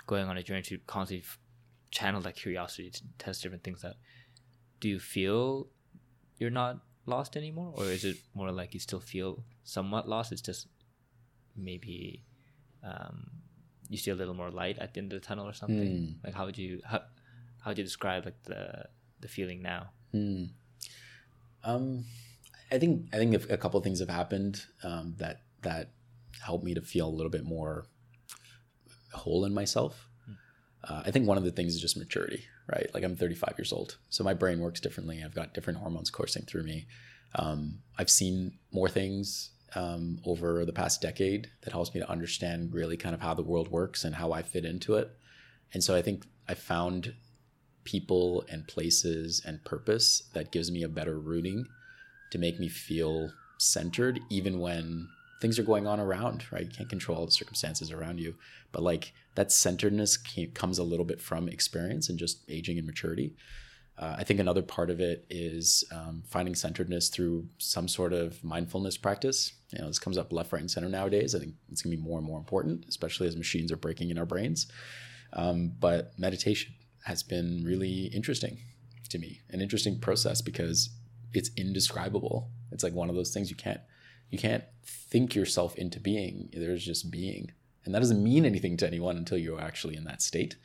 going 0.08 0.28
on 0.28 0.38
a 0.38 0.44
journey 0.44 0.62
to 0.64 0.78
constantly 0.88 1.26
channel 1.92 2.22
that 2.22 2.36
curiosity 2.36 2.90
to 2.90 3.02
test 3.18 3.44
different 3.44 3.64
things 3.64 3.84
out, 3.84 3.96
do 4.80 4.90
you 4.90 5.00
feel 5.00 5.68
you're 6.38 6.50
not 6.50 6.80
lost 7.06 7.36
anymore? 7.36 7.74
Or 7.76 7.86
is 7.86 8.06
it 8.06 8.18
more 8.34 8.52
like 8.52 8.74
you 8.74 8.80
still 8.80 9.00
feel 9.00 9.44
somewhat 9.64 10.08
lost? 10.08 10.32
It's 10.32 10.42
just 10.42 10.68
maybe 11.56 12.24
um, 12.84 13.30
you 13.90 13.98
see 13.98 14.12
a 14.12 14.16
little 14.16 14.34
more 14.34 14.50
light 14.50 14.78
at 14.80 14.94
the 14.94 15.02
end 15.02 15.14
of 15.14 15.22
the 15.22 15.26
tunnel 15.26 15.48
or 15.48 15.54
something? 15.54 16.16
Like 16.24 16.34
how 16.34 16.46
would 16.46 16.58
you 16.58 16.82
how, 16.86 17.02
how 17.62 17.72
would 17.72 17.78
you 17.78 17.84
describe 17.84 18.26
like 18.26 18.42
the 18.44 18.86
the 19.20 19.28
feeling 19.28 19.62
now? 19.62 19.90
Mm. 20.14 20.50
Um, 21.64 22.06
I 22.72 22.78
think 22.78 23.08
I 23.14 23.18
think 23.18 23.36
a, 23.36 23.54
a 23.54 23.58
couple 23.58 23.78
of 23.78 23.84
things 23.84 24.00
have 24.00 24.10
happened 24.10 24.64
um, 24.84 25.16
that 25.18 25.42
that 25.62 25.92
helped 26.44 26.64
me 26.64 26.74
to 26.74 26.82
feel 26.82 27.08
a 27.08 27.10
little 27.10 27.32
bit 27.32 27.46
more 27.46 27.86
whole 29.14 29.46
in 29.46 29.54
myself. 29.54 30.08
Uh, 30.84 31.04
I 31.06 31.12
think 31.12 31.28
one 31.28 31.38
of 31.38 31.44
the 31.44 31.52
things 31.52 31.76
is 31.76 31.82
just 31.82 31.98
maturity, 31.98 32.46
right? 32.68 32.88
Like 32.94 33.04
I'm 33.04 33.16
35 33.16 33.56
years 33.58 33.74
old, 33.74 33.98
so 34.10 34.24
my 34.24 34.34
brain 34.34 34.60
works 34.60 34.80
differently. 34.80 35.22
I've 35.24 35.36
got 35.36 35.54
different 35.54 35.80
hormones 35.80 36.10
coursing 36.10 36.44
through 36.44 36.64
me. 36.64 36.88
Um, 37.36 37.80
I've 37.98 38.10
seen 38.10 38.58
more 38.72 38.90
things 38.90 39.52
um, 39.76 40.20
over 40.26 40.66
the 40.66 40.74
past 40.74 41.02
decade 41.02 41.50
that 41.62 41.74
helps 41.74 41.94
me 41.94 42.00
to 42.00 42.10
understand 42.10 42.74
really 42.74 42.98
kind 42.98 43.14
of 43.14 43.22
how 43.22 43.34
the 43.34 43.44
world 43.44 43.70
works 43.70 44.04
and 44.04 44.16
how 44.16 44.32
I 44.32 44.42
fit 44.42 44.66
into 44.66 44.96
it. 44.96 45.12
And 45.74 45.84
so 45.84 45.96
I 45.96 46.02
think 46.02 46.26
I 46.48 46.54
found 46.54 47.14
people 47.84 48.44
and 48.50 48.68
places 48.68 49.42
and 49.46 49.64
purpose 49.64 50.24
that 50.34 50.52
gives 50.52 50.72
me 50.72 50.84
a 50.84 50.90
better 50.90 51.20
rooting 51.20 51.66
to 52.32 52.38
make 52.38 52.60
me 52.60 52.68
feel 52.68 53.32
centered 53.58 54.20
even 54.30 54.60
when 54.60 55.08
things 55.42 55.58
are 55.58 55.64
going 55.64 55.88
on 55.88 56.00
around 56.00 56.46
right? 56.52 56.66
You 56.66 56.70
can't 56.70 56.90
control 56.90 57.18
all 57.18 57.26
the 57.26 57.32
circumstances 57.32 57.92
around 57.92 58.20
you 58.20 58.36
but 58.72 58.84
like 58.84 59.14
that 59.36 59.52
centeredness 59.52 60.18
comes 60.54 60.80
a 60.80 60.84
little 60.84 61.06
bit 61.06 61.22
from 61.22 61.48
experience 61.48 62.10
and 62.10 62.20
just 62.20 62.44
aging 62.50 62.78
and 62.78 62.86
maturity. 62.86 63.36
Uh, 63.98 64.16
i 64.18 64.24
think 64.24 64.40
another 64.40 64.62
part 64.62 64.90
of 64.90 65.02
it 65.02 65.26
is 65.30 65.84
um, 65.92 66.24
finding 66.26 66.56
centeredness 66.56 67.10
through 67.10 67.46
some 67.58 67.88
sort 67.88 68.14
of 68.14 68.42
mindfulness 68.44 68.98
practice. 68.98 69.54
You 69.72 69.80
know 69.80 69.88
this 69.88 70.00
comes 70.00 70.18
up 70.18 70.32
left 70.32 70.52
right 70.54 70.62
and 70.62 70.72
center 70.72 70.90
nowadays. 70.90 71.36
I 71.36 71.40
think 71.40 71.54
it's 71.72 71.82
going 71.82 71.92
to 71.92 71.98
be 71.98 72.04
more 72.04 72.18
and 72.18 72.28
more 72.28 72.40
important 72.40 72.86
especially 72.88 73.28
as 73.28 73.36
machines 73.36 73.72
are 73.72 73.78
breaking 73.78 74.10
in 74.10 74.18
our 74.18 74.26
brains. 74.26 74.68
Um, 75.34 75.74
but 75.80 76.18
meditation 76.18 76.74
has 77.04 77.24
been 77.24 77.64
really 77.64 78.06
interesting 78.06 78.58
to 79.10 79.20
me 79.20 79.42
an 79.50 79.62
interesting 79.62 80.00
process 80.00 80.42
because 80.42 80.90
it's 81.34 81.52
indescribable. 81.58 82.50
It's 82.72 82.84
like 82.84 82.94
one 82.94 83.10
of 83.10 83.16
those 83.16 83.34
things 83.34 83.50
you 83.50 83.56
can't 83.56 83.82
you 84.30 84.38
can't 84.38 84.64
think 84.84 85.36
yourself 85.36 85.76
into 85.76 86.00
being 86.00 86.50
there's 86.54 86.86
just 86.86 87.12
being. 87.12 87.52
And 87.86 87.96
that 87.96 88.00
doesn't 88.00 88.24
mean 88.24 88.46
anything 88.46 88.78
to 88.78 88.88
anyone 88.88 89.18
until 89.18 89.38
you're 89.38 89.62
actually 89.62 89.96
in 89.96 90.04
that 90.04 90.22
state. 90.22 90.58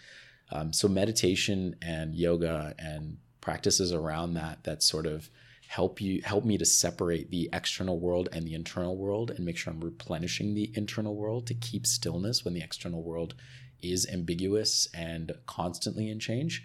Um, 0.50 0.72
so 0.72 0.88
meditation 0.88 1.76
and 1.80 2.14
yoga 2.14 2.74
and 2.78 3.18
practices 3.40 3.92
around 3.92 4.34
that 4.34 4.64
that 4.64 4.82
sort 4.82 5.06
of 5.06 5.28
help 5.68 6.00
you 6.00 6.20
help 6.22 6.44
me 6.44 6.56
to 6.56 6.64
separate 6.64 7.30
the 7.30 7.48
external 7.52 7.98
world 7.98 8.28
and 8.32 8.46
the 8.46 8.54
internal 8.54 8.96
world 8.96 9.30
and 9.30 9.44
make 9.44 9.56
sure 9.56 9.72
i'm 9.72 9.80
replenishing 9.80 10.54
the 10.54 10.72
internal 10.74 11.14
world 11.14 11.46
to 11.46 11.54
keep 11.54 11.86
stillness 11.86 12.44
when 12.44 12.54
the 12.54 12.62
external 12.62 13.02
world 13.02 13.34
is 13.82 14.06
ambiguous 14.10 14.88
and 14.94 15.32
constantly 15.46 16.10
in 16.10 16.18
change 16.18 16.64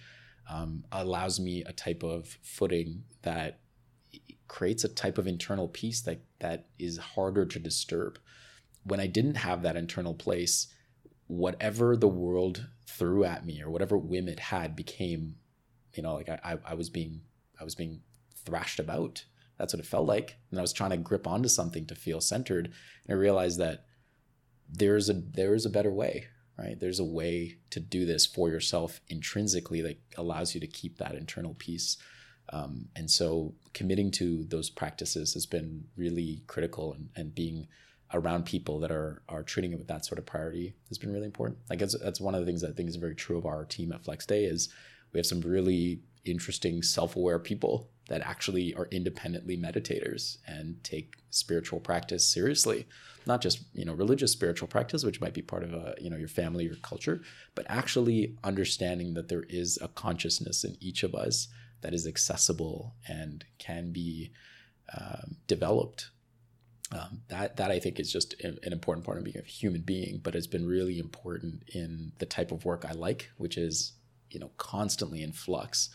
um, 0.50 0.84
allows 0.92 1.40
me 1.40 1.64
a 1.66 1.74
type 1.74 2.02
of 2.04 2.38
footing 2.42 3.04
that 3.22 3.60
creates 4.50 4.84
a 4.84 4.90
type 4.90 5.18
of 5.18 5.28
internal 5.28 5.70
peace 5.70 6.02
that 6.02 6.20
that 6.40 6.66
is 6.78 6.98
harder 6.98 7.46
to 7.46 7.60
disturb. 7.60 8.20
When 8.84 9.00
i 9.00 9.08
didn't 9.08 9.36
have 9.36 9.62
that 9.62 9.78
internal 9.78 10.14
place 10.14 10.68
whatever 11.28 11.96
the 11.96 12.08
world 12.08 12.68
threw 12.88 13.24
at 13.24 13.46
me 13.46 13.62
or 13.62 13.70
whatever 13.70 13.98
whim 13.98 14.28
it 14.28 14.40
had 14.40 14.76
became 14.76 15.36
you 15.94 16.02
know 16.02 16.16
like 16.16 16.28
i 16.28 16.58
i, 16.66 16.74
was 16.74 16.90
being 16.90 17.22
i 17.62 17.64
was 17.64 17.76
being 17.76 18.02
thrashed 18.46 18.80
about. 18.80 19.24
That's 19.58 19.74
what 19.74 19.82
it 19.82 19.86
felt 19.86 20.08
like. 20.08 20.38
And 20.50 20.60
i 20.60 20.62
was 20.62 20.74
trying 20.74 20.92
to 20.92 20.98
grip 20.98 21.28
onto 21.28 21.50
something 21.50 21.86
to 21.88 21.96
feel 21.96 22.20
centered. 22.20 22.66
And 22.66 23.16
i 23.16 23.20
realized 23.20 23.60
that 23.60 23.86
there's 24.70 25.10
a 25.10 25.14
there's 25.14 25.66
a 25.66 25.70
better 25.70 25.92
way 25.92 26.28
right? 26.60 26.80
There's 26.80 27.00
a 27.00 27.06
way 27.06 27.58
to 27.70 27.80
do 27.80 28.06
this 28.06 28.26
for 28.26 28.50
yourself 28.50 29.00
intrinsically 29.08 29.82
that 29.82 29.98
allows 30.18 30.54
you 30.54 30.60
to 30.60 30.68
keep 30.68 30.98
that 30.98 31.16
internal 31.16 31.56
peace 31.58 31.98
um, 32.52 32.88
and 32.96 33.10
so 33.10 33.54
committing 33.74 34.12
to 34.12 34.44
those 34.46 34.70
practices 34.70 35.34
has 35.34 35.46
been 35.46 35.86
really 35.96 36.42
critical 36.48 36.94
and, 36.94 37.10
and 37.16 37.36
being 37.36 37.68
around 38.14 38.46
people 38.46 38.80
that 38.80 38.92
are 38.92 39.22
are 39.30 39.44
treating 39.44 39.72
it 39.72 39.78
with 39.78 39.88
that 39.88 40.06
sort 40.06 40.18
of 40.18 40.26
priority 40.26 40.74
has 40.88 40.98
been 40.98 41.14
really 41.14 41.26
important. 41.26 41.60
Like 41.70 41.80
that's, 41.80 41.98
that's 42.00 42.20
one 42.20 42.34
of 42.34 42.42
the 42.42 42.46
things 42.46 42.62
that 42.62 42.72
i 42.72 42.74
think 42.74 42.90
is 42.90 42.96
very 42.96 43.16
true 43.16 43.38
of 43.38 43.46
our 43.46 43.66
team 43.66 43.92
at 43.92 44.04
Flexday 44.04 44.50
is 44.50 44.70
we 45.14 45.20
have 45.20 45.26
some 45.26 45.42
really 45.42 46.02
interesting 46.26 46.84
self-aware 46.84 47.40
people 47.40 47.90
that 48.10 48.22
actually 48.22 48.74
are 48.76 48.88
independently 48.92 49.56
meditators 49.58 50.38
and 50.48 50.84
take 50.84 51.16
spiritual 51.30 51.80
practice 51.80 52.28
seriously. 52.28 52.88
Not 53.28 53.42
just 53.42 53.60
you 53.74 53.86
know 53.86 53.94
religious 53.94 54.32
spiritual 54.32 54.68
practice 54.68 55.04
which 55.04 55.22
might 55.22 55.36
be 55.36 55.44
part 55.44 55.64
of 55.64 55.74
a 55.74 55.94
you 56.02 56.10
know 56.10 56.18
your 56.18 56.28
family 56.28 56.68
or 56.68 56.76
culture 56.82 57.22
but 57.54 57.68
actually 57.70 58.36
understanding 58.44 59.14
that 59.14 59.28
there 59.28 59.46
is 59.50 59.78
a 59.84 59.88
consciousness 59.88 60.64
in 60.64 60.78
each 60.80 61.04
of 61.04 61.14
us 61.14 61.48
that 61.82 61.94
is 61.94 62.08
accessible 62.08 62.96
and 63.08 63.46
can 63.58 63.92
be 63.92 64.32
um, 64.98 65.38
developed 65.48 66.10
um, 66.92 67.22
that 67.28 67.58
that 67.58 67.72
I 67.72 67.80
think 67.80 68.00
is 68.00 68.12
just 68.12 68.34
an 68.42 68.58
an 68.64 68.74
important 68.74 69.06
part 69.06 69.18
of 69.18 69.24
being 69.24 69.38
a 69.38 69.48
human 69.48 69.82
being, 69.82 70.20
but 70.24 70.36
it's 70.36 70.48
been 70.48 70.68
really 70.68 70.98
important 70.98 71.64
in 71.74 72.12
the 72.18 72.26
type 72.26 72.52
of 72.52 72.66
work 72.66 72.86
I 72.88 72.94
like, 72.94 73.30
which 73.38 73.58
is 73.58 73.94
you 74.32 74.40
know 74.40 74.50
constantly 74.58 75.22
in 75.22 75.32
flux, 75.32 75.90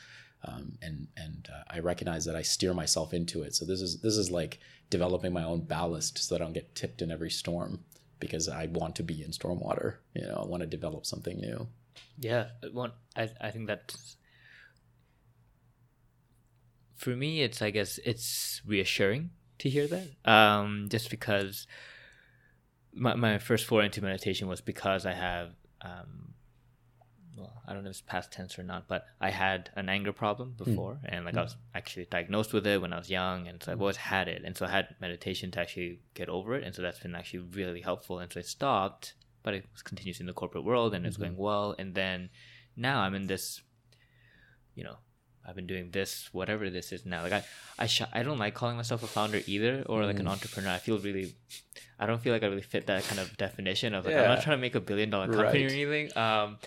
um, 0.44 0.78
and 0.82 1.08
and 1.16 1.48
uh, 1.52 1.62
I 1.68 1.80
recognize 1.80 2.24
that 2.26 2.36
I 2.36 2.42
steer 2.42 2.74
myself 2.74 3.12
into 3.12 3.42
it. 3.42 3.54
So 3.54 3.64
this 3.64 3.80
is 3.80 4.00
this 4.02 4.16
is 4.16 4.30
like 4.30 4.60
developing 4.88 5.32
my 5.32 5.42
own 5.42 5.62
ballast 5.62 6.18
so 6.18 6.34
that 6.34 6.40
I 6.40 6.44
don't 6.44 6.54
get 6.54 6.76
tipped 6.76 7.02
in 7.02 7.10
every 7.10 7.30
storm 7.30 7.80
because 8.20 8.48
I 8.48 8.66
want 8.66 8.94
to 8.96 9.02
be 9.02 9.24
in 9.24 9.32
storm 9.32 9.58
water. 9.58 10.00
You 10.14 10.28
know, 10.28 10.40
I 10.44 10.46
want 10.46 10.60
to 10.60 10.66
develop 10.66 11.06
something 11.06 11.40
new. 11.40 11.66
Yeah, 12.20 12.48
one 12.72 12.92
I 13.16 13.30
I 13.40 13.50
think 13.50 13.66
that 13.66 13.96
for 17.04 17.14
me 17.24 17.42
it's 17.42 17.60
I 17.60 17.70
guess 17.70 17.98
it's 18.04 18.62
reassuring 18.66 19.30
to 19.58 19.68
hear 19.68 19.86
that. 19.86 20.06
Um, 20.36 20.88
just 20.88 21.10
because 21.10 21.66
my 22.94 23.14
my 23.14 23.38
first 23.38 23.66
foray 23.66 23.86
into 23.86 24.02
meditation 24.02 24.48
was 24.48 24.60
because 24.60 25.04
I 25.04 25.12
have 25.12 25.50
um, 25.82 26.32
well 27.36 27.52
I 27.66 27.72
don't 27.72 27.84
know 27.84 27.90
if 27.90 27.96
it's 27.96 28.00
past 28.14 28.32
tense 28.32 28.58
or 28.58 28.62
not, 28.62 28.88
but 28.88 29.04
I 29.20 29.30
had 29.30 29.70
an 29.76 29.88
anger 29.88 30.12
problem 30.12 30.54
before, 30.56 30.98
and 31.04 31.24
like 31.26 31.36
I 31.36 31.42
was 31.42 31.56
actually 31.74 32.06
diagnosed 32.06 32.52
with 32.54 32.66
it 32.66 32.80
when 32.80 32.92
I 32.94 32.98
was 32.98 33.10
young, 33.10 33.48
and 33.48 33.62
so 33.62 33.72
I've 33.72 33.80
always 33.80 33.96
had 34.14 34.26
it, 34.34 34.42
and 34.44 34.56
so 34.56 34.64
I 34.66 34.70
had 34.70 34.86
meditation 35.00 35.50
to 35.52 35.60
actually 35.60 36.00
get 36.14 36.28
over 36.28 36.54
it, 36.56 36.64
and 36.64 36.74
so 36.74 36.80
that's 36.82 37.00
been 37.00 37.14
actually 37.14 37.44
really 37.60 37.82
helpful, 37.82 38.18
and 38.18 38.32
so 38.32 38.40
I 38.40 38.44
stopped, 38.44 39.14
but 39.42 39.52
it 39.54 39.66
continues 39.84 40.20
in 40.20 40.26
the 40.26 40.32
corporate 40.32 40.64
world, 40.64 40.94
and 40.94 41.04
it's 41.06 41.18
going 41.18 41.36
well, 41.36 41.74
and 41.78 41.94
then 41.94 42.30
now 42.76 43.00
I'm 43.00 43.14
in 43.14 43.26
this, 43.26 43.60
you 44.74 44.84
know. 44.84 44.96
I've 45.46 45.54
been 45.54 45.66
doing 45.66 45.90
this, 45.90 46.28
whatever 46.32 46.70
this 46.70 46.92
is 46.92 47.04
now. 47.04 47.22
Like 47.22 47.32
I, 47.32 47.44
I, 47.78 47.86
sh- 47.86 48.02
I 48.12 48.22
don't 48.22 48.38
like 48.38 48.54
calling 48.54 48.76
myself 48.76 49.02
a 49.02 49.06
founder 49.06 49.40
either, 49.46 49.82
or 49.86 50.04
like 50.06 50.18
an 50.20 50.26
entrepreneur. 50.28 50.70
I 50.70 50.78
feel 50.78 50.98
really, 50.98 51.34
I 51.98 52.06
don't 52.06 52.20
feel 52.22 52.32
like 52.32 52.42
I 52.42 52.46
really 52.46 52.62
fit 52.62 52.86
that 52.86 53.04
kind 53.04 53.20
of 53.20 53.36
definition 53.36 53.94
of 53.94 54.04
like 54.06 54.14
I'm 54.22 54.28
not 54.28 54.42
trying 54.42 54.56
to 54.56 54.60
make 54.60 54.74
a 54.74 54.80
billion 54.80 55.10
dollar 55.10 55.26
company 55.42 55.64
or 55.64 55.68
anything. 55.68 56.16
Um, 56.16 56.58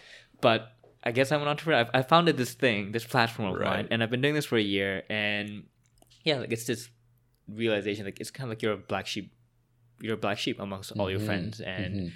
but 0.41 0.73
I 1.03 1.11
guess 1.11 1.32
I'm 1.32 1.41
an 1.41 1.47
entrepreneur. 1.47 1.80
I've, 1.82 1.89
I 1.93 2.01
founded 2.03 2.38
this 2.38 2.53
thing, 2.53 2.91
this 2.91 3.05
platform 3.05 3.47
of 3.53 3.59
mine, 3.65 3.88
and 3.91 4.03
I've 4.03 4.11
been 4.11 4.21
doing 4.21 4.36
this 4.36 4.45
for 4.45 4.57
a 4.57 4.61
year. 4.61 5.03
And 5.09 5.63
yeah, 6.23 6.38
like 6.39 6.51
it's 6.51 6.65
this 6.65 6.89
realization, 7.47 8.05
like 8.05 8.19
it's 8.19 8.32
kind 8.32 8.45
of 8.45 8.49
like 8.49 8.61
you're 8.61 8.73
a 8.73 8.78
black 8.78 9.07
sheep, 9.07 9.32
you're 10.01 10.15
a 10.15 10.17
black 10.17 10.38
sheep 10.38 10.59
amongst 10.59 10.91
all 10.91 11.09
your 11.09 11.19
Mhm. 11.19 11.25
friends, 11.25 11.61
and 11.61 11.95
Mhm. 11.95 12.11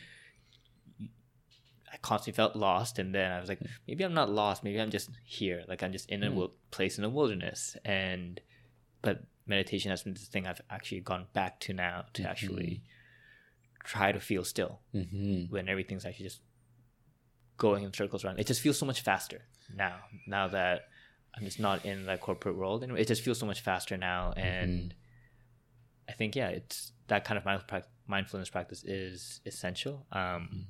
Constantly 2.02 2.36
felt 2.36 2.56
lost. 2.56 2.98
And 3.00 3.14
then 3.14 3.32
I 3.32 3.40
was 3.40 3.50
like, 3.50 3.60
maybe 3.88 4.04
I'm 4.04 4.14
not 4.14 4.30
lost. 4.30 4.64
Maybe 4.64 4.80
I'm 4.82 4.90
just 4.92 5.10
here. 5.24 5.64
Like 5.68 5.84
I'm 5.84 5.92
just 5.92 6.10
in 6.10 6.24
a 6.24 6.30
Mm. 6.32 6.36
wil- 6.36 6.56
place 6.72 6.98
in 6.98 7.04
the 7.04 7.10
wilderness. 7.10 7.78
And 7.86 8.40
but 9.02 9.24
meditation 9.48 9.90
has 9.92 10.04
been 10.04 10.14
this 10.14 10.28
thing 10.28 10.46
I've 10.48 10.62
actually 10.70 11.02
gone 11.02 11.28
back 11.34 11.60
to 11.62 11.74
now 11.74 12.06
to 12.14 12.24
actually 12.30 12.84
try 13.84 14.12
to 14.12 14.20
feel 14.20 14.44
still 14.44 14.80
Mhm. 14.94 15.50
when 15.50 15.68
everything's 15.68 16.06
actually 16.06 16.26
just 16.26 16.42
going 17.58 17.84
in 17.84 17.94
circles 17.94 18.24
around. 18.26 18.40
It 18.40 18.48
just 18.48 18.62
feels 18.62 18.78
so 18.78 18.86
much 18.86 19.02
faster 19.02 19.42
now. 19.76 20.00
Now 20.28 20.48
that 20.48 20.88
I'm 21.36 21.44
just 21.44 21.60
not 21.60 21.86
in 21.86 22.06
that 22.08 22.20
corporate 22.22 22.56
world, 22.58 22.84
and 22.84 22.98
it 22.98 23.08
just 23.08 23.22
feels 23.24 23.40
so 23.40 23.46
much 23.46 23.62
faster 23.62 23.98
now. 23.98 24.34
And 24.34 24.94
I 26.10 26.14
think 26.14 26.36
yeah, 26.36 26.50
it's 26.50 26.94
that 27.08 27.24
kind 27.26 27.38
of 27.38 27.46
mindfulness 28.08 28.50
practice 28.50 28.84
is 28.84 29.42
essential. 29.46 30.06
Um, 30.12 30.68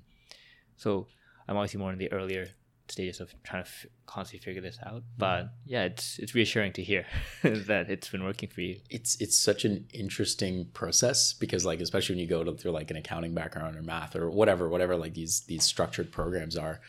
so 0.75 1.07
I'm 1.51 1.57
obviously 1.57 1.81
more 1.81 1.91
in 1.91 1.99
the 1.99 2.11
earlier 2.13 2.47
stages 2.87 3.19
of 3.19 3.33
trying 3.43 3.63
to 3.63 3.69
f- 3.69 3.85
constantly 4.05 4.43
figure 4.43 4.61
this 4.61 4.79
out. 4.85 5.01
Mm. 5.01 5.17
But 5.17 5.49
yeah, 5.65 5.83
it's 5.83 6.17
it's 6.17 6.33
reassuring 6.33 6.71
to 6.73 6.83
hear 6.83 7.05
that 7.43 7.89
it's 7.89 8.07
been 8.07 8.23
working 8.23 8.47
for 8.47 8.61
you. 8.61 8.79
It's 8.89 9.19
it's 9.19 9.37
such 9.37 9.65
an 9.65 9.85
interesting 9.93 10.67
process 10.73 11.33
because 11.33 11.65
like 11.65 11.81
especially 11.81 12.15
when 12.15 12.21
you 12.21 12.27
go 12.29 12.43
to, 12.45 12.53
through 12.53 12.71
like 12.71 12.89
an 12.89 12.95
accounting 12.95 13.33
background 13.33 13.75
or 13.75 13.81
math 13.81 14.15
or 14.15 14.31
whatever 14.31 14.69
whatever 14.69 14.95
like 14.95 15.13
these 15.13 15.41
these 15.41 15.65
structured 15.65 16.09
programs 16.09 16.55
are, 16.55 16.79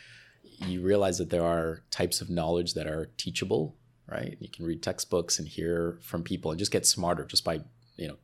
you 0.65 0.81
realize 0.81 1.17
that 1.17 1.29
there 1.29 1.45
are 1.45 1.83
types 1.91 2.21
of 2.21 2.29
knowledge 2.29 2.73
that 2.73 2.87
are 2.87 3.11
teachable. 3.17 3.75
Right, 4.07 4.37
you 4.39 4.49
can 4.49 4.65
read 4.65 4.81
textbooks 4.81 5.39
and 5.39 5.47
hear 5.47 5.97
from 6.01 6.23
people 6.23 6.51
and 6.51 6.59
just 6.59 6.71
get 6.71 6.85
smarter 6.85 7.25
just 7.25 7.43
by 7.43 7.61
you 7.97 8.07
know 8.07 8.17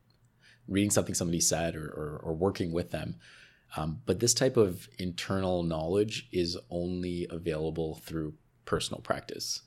reading 0.68 0.90
something 0.90 1.14
somebody 1.14 1.40
said 1.40 1.74
or, 1.74 1.86
or, 1.86 2.20
or 2.22 2.34
working 2.34 2.72
with 2.72 2.92
them. 2.92 3.16
Um, 3.76 4.00
but 4.06 4.20
this 4.20 4.34
type 4.34 4.56
of 4.56 4.88
internal 4.98 5.62
knowledge 5.62 6.28
is 6.32 6.56
only 6.70 7.26
available 7.30 7.96
through 8.04 8.34
personal 8.64 9.00
practice. 9.00 9.62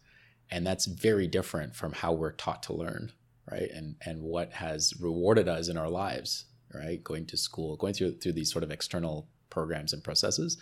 And 0.51 0.67
that's 0.67 0.85
very 0.85 1.27
different 1.27 1.75
from 1.75 1.93
how 1.93 2.13
we're 2.13 2.31
taught 2.33 2.63
to 2.63 2.73
learn, 2.73 3.11
right? 3.49 3.69
And 3.71 3.95
and 4.05 4.21
what 4.21 4.53
has 4.53 4.93
rewarded 4.99 5.47
us 5.47 5.67
in 5.67 5.77
our 5.77 5.89
lives, 5.89 6.45
right? 6.73 7.03
Going 7.03 7.25
to 7.27 7.37
school, 7.37 7.75
going 7.77 7.93
through 7.93 8.19
through 8.19 8.33
these 8.33 8.51
sort 8.51 8.63
of 8.63 8.71
external 8.71 9.29
programs 9.49 9.93
and 9.93 10.03
processes. 10.03 10.57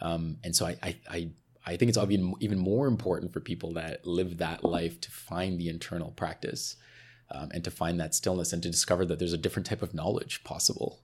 Um, 0.00 0.38
and 0.44 0.54
so 0.54 0.66
I, 0.66 0.76
I, 0.82 0.96
I 1.10 1.30
I 1.66 1.76
think 1.76 1.88
it's 1.88 1.98
even 1.98 2.34
even 2.40 2.58
more 2.58 2.86
important 2.86 3.32
for 3.32 3.40
people 3.40 3.72
that 3.74 4.06
live 4.06 4.38
that 4.38 4.64
life 4.64 5.00
to 5.00 5.10
find 5.10 5.58
the 5.58 5.68
internal 5.68 6.12
practice 6.12 6.76
um, 7.30 7.50
and 7.52 7.64
to 7.64 7.70
find 7.70 7.98
that 8.00 8.14
stillness 8.14 8.52
and 8.52 8.62
to 8.62 8.70
discover 8.70 9.04
that 9.06 9.18
there's 9.18 9.32
a 9.32 9.38
different 9.38 9.66
type 9.66 9.82
of 9.82 9.92
knowledge 9.92 10.44
possible 10.44 11.00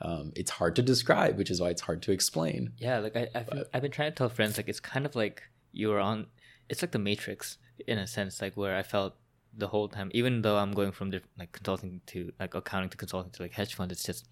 um, 0.00 0.32
it's 0.36 0.50
hard 0.50 0.76
to 0.76 0.82
describe, 0.82 1.38
which 1.38 1.50
is 1.50 1.60
why 1.60 1.70
it's 1.70 1.82
hard 1.82 2.02
to 2.02 2.12
explain. 2.12 2.72
Yeah, 2.78 2.98
like 2.98 3.16
I, 3.16 3.28
I've, 3.34 3.46
but, 3.46 3.70
I've 3.72 3.82
been 3.82 3.90
trying 3.90 4.10
to 4.10 4.16
tell 4.16 4.28
friends, 4.28 4.56
like 4.56 4.68
it's 4.68 4.80
kind 4.80 5.06
of 5.06 5.16
like 5.16 5.42
you're 5.72 6.00
on, 6.00 6.26
it's 6.68 6.82
like 6.82 6.92
the 6.92 6.98
Matrix 6.98 7.58
in 7.86 7.98
a 7.98 8.06
sense, 8.06 8.40
like 8.42 8.56
where 8.56 8.76
I 8.76 8.82
felt 8.82 9.14
the 9.56 9.68
whole 9.68 9.88
time, 9.88 10.10
even 10.12 10.42
though 10.42 10.56
I'm 10.58 10.72
going 10.72 10.92
from 10.92 11.10
the, 11.10 11.22
like 11.38 11.52
consulting 11.52 12.00
to 12.08 12.32
like 12.38 12.54
accounting 12.54 12.90
to 12.90 12.96
consulting 12.96 13.32
to 13.32 13.42
like 13.42 13.52
hedge 13.52 13.74
fund, 13.74 13.90
it's 13.90 14.04
just, 14.04 14.28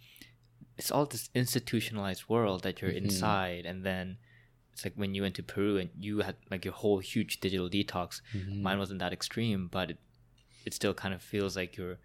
it's 0.77 0.91
all 0.91 1.07
this 1.07 1.31
institutionalized 1.35 2.29
world 2.29 2.63
that 2.65 2.83
you're 2.83 2.91
mm-hmm. 2.91 3.05
inside, 3.07 3.65
and 3.65 3.85
then 3.85 4.19
it's 4.73 4.85
like 4.85 4.95
when 4.97 5.15
you 5.15 5.23
went 5.23 5.37
to 5.37 5.43
Peru 5.43 5.79
and 5.79 5.89
you 5.99 6.19
had 6.19 6.37
like 6.51 6.65
your 6.65 6.75
whole 6.75 6.99
huge 6.99 7.41
digital 7.41 7.71
detox. 7.71 8.21
Mm-hmm. 8.35 8.63
Mine 8.63 8.79
wasn't 8.79 8.99
that 8.99 9.13
extreme, 9.13 9.69
but 9.71 9.93
it, 9.93 9.99
it 10.67 10.75
still 10.75 10.93
kind 10.93 11.15
of 11.15 11.23
feels 11.23 11.57
like 11.57 11.77
you're 11.77 11.99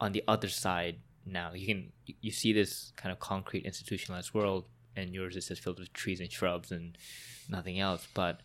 on 0.00 0.12
the 0.12 0.24
other 0.26 0.48
side 0.48 0.96
now. 1.30 1.52
You 1.54 1.66
can 1.66 1.92
you 2.20 2.30
see 2.30 2.52
this 2.52 2.92
kind 2.96 3.12
of 3.12 3.18
concrete 3.18 3.64
institutionalized 3.64 4.34
world, 4.34 4.64
and 4.96 5.14
yours 5.14 5.36
is 5.36 5.48
just 5.48 5.62
filled 5.62 5.78
with 5.78 5.92
trees 5.92 6.20
and 6.20 6.30
shrubs 6.30 6.70
and 6.70 6.96
nothing 7.48 7.78
else. 7.80 8.06
But 8.14 8.40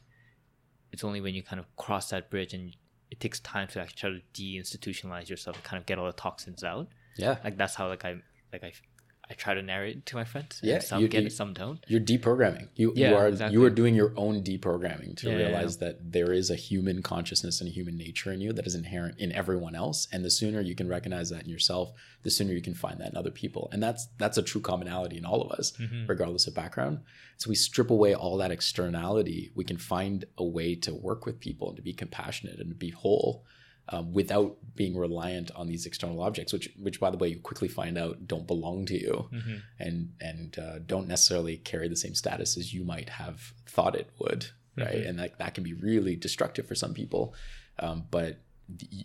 it's 0.91 1.03
only 1.03 1.21
when 1.21 1.33
you 1.33 1.43
kind 1.43 1.59
of 1.59 1.65
cross 1.75 2.09
that 2.09 2.29
bridge 2.29 2.53
and 2.53 2.75
it 3.11 3.19
takes 3.19 3.39
time 3.41 3.67
to 3.69 3.81
actually 3.81 3.97
try 3.97 4.09
to 4.09 4.41
deinstitutionalize 4.41 5.29
yourself 5.29 5.55
and 5.55 5.63
kind 5.63 5.79
of 5.79 5.85
get 5.85 5.99
all 5.99 6.05
the 6.05 6.13
toxins 6.13 6.63
out. 6.63 6.87
Yeah, 7.17 7.37
like 7.43 7.57
that's 7.57 7.75
how 7.75 7.87
like 7.87 8.05
I 8.05 8.15
like 8.51 8.63
I 8.63 8.71
I 9.29 9.33
try 9.33 9.55
to 9.55 9.61
narrate 9.61 10.05
to 10.07 10.15
my 10.15 10.23
friends. 10.23 10.59
Yeah, 10.61 10.79
some 10.79 11.01
you, 11.01 11.07
get 11.07 11.21
you, 11.21 11.27
it, 11.27 11.31
some 11.31 11.53
don't. 11.53 11.83
You're 11.87 11.99
deprogramming. 11.99 12.67
You 12.75 12.93
yeah, 12.95 13.09
you 13.09 13.15
are 13.15 13.27
exactly. 13.27 13.57
you 13.57 13.65
are 13.65 13.69
doing 13.69 13.95
your 13.95 14.13
own 14.15 14.43
deprogramming 14.43 15.17
to 15.17 15.29
yeah, 15.29 15.35
realize 15.35 15.77
yeah. 15.81 15.87
that 15.87 16.11
there 16.11 16.31
is 16.31 16.51
a 16.51 16.55
human 16.55 17.01
consciousness 17.01 17.59
and 17.59 17.69
a 17.69 17.73
human 17.73 17.97
nature 17.97 18.31
in 18.31 18.39
you 18.39 18.53
that 18.53 18.67
is 18.67 18.75
inherent 18.75 19.17
in 19.17 19.31
everyone 19.31 19.75
else. 19.75 20.07
And 20.11 20.23
the 20.23 20.29
sooner 20.29 20.61
you 20.61 20.75
can 20.75 20.87
recognize 20.87 21.29
that 21.31 21.43
in 21.43 21.49
yourself, 21.49 21.91
the 22.21 22.29
sooner 22.29 22.53
you 22.53 22.61
can 22.61 22.75
find 22.75 22.99
that 22.99 23.11
in 23.11 23.17
other 23.17 23.31
people. 23.31 23.69
And 23.71 23.81
that's 23.81 24.07
that's 24.17 24.37
a 24.37 24.43
true 24.43 24.61
commonality 24.61 25.17
in 25.17 25.25
all 25.25 25.41
of 25.41 25.51
us, 25.51 25.71
mm-hmm. 25.71 26.05
regardless 26.05 26.45
of 26.45 26.53
background. 26.53 26.99
So 27.37 27.49
we 27.49 27.55
strip 27.55 27.89
away 27.89 28.13
all 28.13 28.37
that 28.37 28.51
externality. 28.51 29.51
We 29.55 29.63
can 29.63 29.77
find 29.77 30.25
a 30.37 30.43
way 30.43 30.75
to 30.75 30.93
work 30.93 31.25
with 31.25 31.39
people 31.39 31.69
and 31.69 31.77
to 31.77 31.83
be 31.83 31.93
compassionate 31.93 32.59
and 32.59 32.69
to 32.69 32.75
be 32.75 32.91
whole 32.91 33.43
um, 33.89 34.13
without 34.13 34.57
being 34.75 34.97
reliant 34.97 35.51
on 35.55 35.67
these 35.67 35.85
external 35.85 36.21
objects, 36.21 36.51
which, 36.51 36.69
which 36.81 36.99
by 36.99 37.11
the 37.11 37.17
way, 37.17 37.29
you 37.29 37.39
quickly 37.39 37.67
find 37.67 37.97
out 37.97 38.27
don't 38.27 38.47
belong 38.47 38.85
to 38.87 38.99
you, 38.99 39.29
mm-hmm. 39.31 39.55
and 39.79 40.13
and 40.19 40.59
uh, 40.59 40.79
don't 40.85 41.07
necessarily 41.07 41.57
carry 41.57 41.87
the 41.87 41.95
same 41.95 42.15
status 42.15 42.57
as 42.57 42.73
you 42.73 42.83
might 42.83 43.09
have 43.09 43.53
thought 43.67 43.95
it 43.95 44.09
would, 44.19 44.47
right? 44.77 44.89
Mm-hmm. 44.89 45.09
And 45.09 45.19
that 45.19 45.37
that 45.39 45.53
can 45.53 45.63
be 45.63 45.73
really 45.73 46.15
destructive 46.15 46.67
for 46.67 46.75
some 46.75 46.93
people. 46.93 47.35
Um, 47.79 48.05
but 48.09 48.39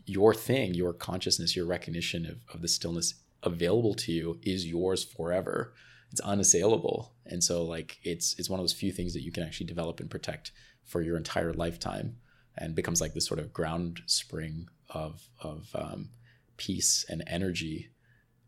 your 0.06 0.32
thing, 0.34 0.74
your 0.74 0.94
consciousness, 0.94 1.54
your 1.54 1.66
recognition 1.66 2.24
of, 2.24 2.38
of 2.54 2.62
the 2.62 2.68
stillness 2.68 3.14
available 3.42 3.94
to 3.94 4.12
you 4.12 4.38
is 4.42 4.66
yours 4.66 5.04
forever. 5.04 5.74
It's 6.10 6.20
unassailable, 6.22 7.12
and 7.26 7.44
so 7.44 7.62
like 7.62 7.98
it's 8.02 8.34
it's 8.38 8.48
one 8.48 8.58
of 8.58 8.64
those 8.64 8.72
few 8.72 8.92
things 8.92 9.12
that 9.12 9.22
you 9.22 9.30
can 9.30 9.42
actually 9.42 9.66
develop 9.66 10.00
and 10.00 10.10
protect 10.10 10.52
for 10.84 11.02
your 11.02 11.16
entire 11.16 11.52
lifetime 11.52 12.16
and 12.60 12.74
becomes 12.74 13.00
like 13.00 13.14
this 13.14 13.26
sort 13.26 13.40
of 13.40 13.52
ground 13.52 14.02
spring 14.06 14.68
of 14.90 15.28
of 15.40 15.68
um, 15.74 16.10
peace 16.56 17.04
and 17.08 17.24
energy 17.26 17.90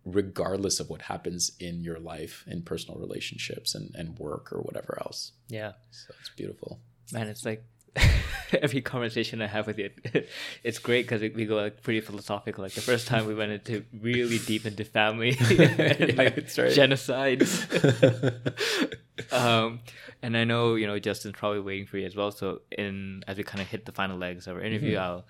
regardless 0.04 0.80
of 0.80 0.90
what 0.90 1.02
happens 1.02 1.52
in 1.60 1.84
your 1.84 1.98
life 1.98 2.44
in 2.48 2.60
personal 2.62 2.98
relationships 2.98 3.74
and, 3.74 3.94
and 3.94 4.18
work 4.18 4.52
or 4.52 4.60
whatever 4.60 4.98
else. 5.00 5.32
Yeah. 5.48 5.72
So 5.90 6.14
it's 6.20 6.30
beautiful. 6.30 6.80
Man 7.12 7.28
it's 7.28 7.44
like 7.44 7.64
every 8.62 8.82
conversation 8.82 9.40
i 9.40 9.46
have 9.46 9.66
with 9.66 9.78
you 9.78 9.90
it's 10.62 10.78
great 10.78 11.02
because 11.08 11.20
we 11.20 11.46
go 11.46 11.56
like 11.56 11.82
pretty 11.82 12.00
philosophical 12.00 12.62
like 12.62 12.72
the 12.72 12.80
first 12.80 13.06
time 13.06 13.26
we 13.26 13.34
went 13.34 13.50
into 13.50 13.84
really 14.00 14.38
deep 14.38 14.66
into 14.66 14.84
family 14.84 15.36
and, 15.40 16.16
like 16.16 16.36
right. 16.58 16.72
genocide 16.72 17.42
um, 19.30 19.80
and 20.22 20.36
I 20.36 20.44
know 20.44 20.74
you 20.74 20.86
know 20.86 20.98
Justin's 20.98 21.34
probably 21.36 21.60
waiting 21.60 21.86
for 21.86 21.98
you 21.98 22.06
as 22.06 22.16
well. 22.16 22.30
So 22.30 22.62
in 22.70 23.22
as 23.26 23.36
we 23.36 23.44
kind 23.44 23.60
of 23.60 23.68
hit 23.68 23.84
the 23.84 23.92
final 23.92 24.16
legs 24.16 24.46
of 24.46 24.56
our 24.56 24.62
interview, 24.62 24.96
mm-hmm. 24.96 25.02
I'll 25.02 25.24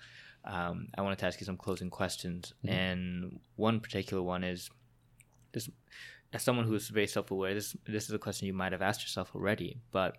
um, 0.45 0.87
I 0.97 1.01
wanted 1.01 1.19
to 1.19 1.25
ask 1.25 1.39
you 1.39 1.45
some 1.45 1.57
closing 1.57 1.89
questions, 1.89 2.53
mm-hmm. 2.65 2.75
and 2.75 3.39
one 3.55 3.79
particular 3.79 4.21
one 4.21 4.43
is 4.43 4.69
this: 5.51 5.69
as 6.31 6.43
someone 6.43 6.65
who's 6.65 6.89
very 6.89 7.07
self-aware, 7.07 7.53
this 7.53 7.75
this 7.85 8.05
is 8.05 8.11
a 8.11 8.19
question 8.19 8.47
you 8.47 8.53
might 8.53 8.71
have 8.71 8.81
asked 8.81 9.01
yourself 9.01 9.31
already. 9.35 9.77
But 9.91 10.17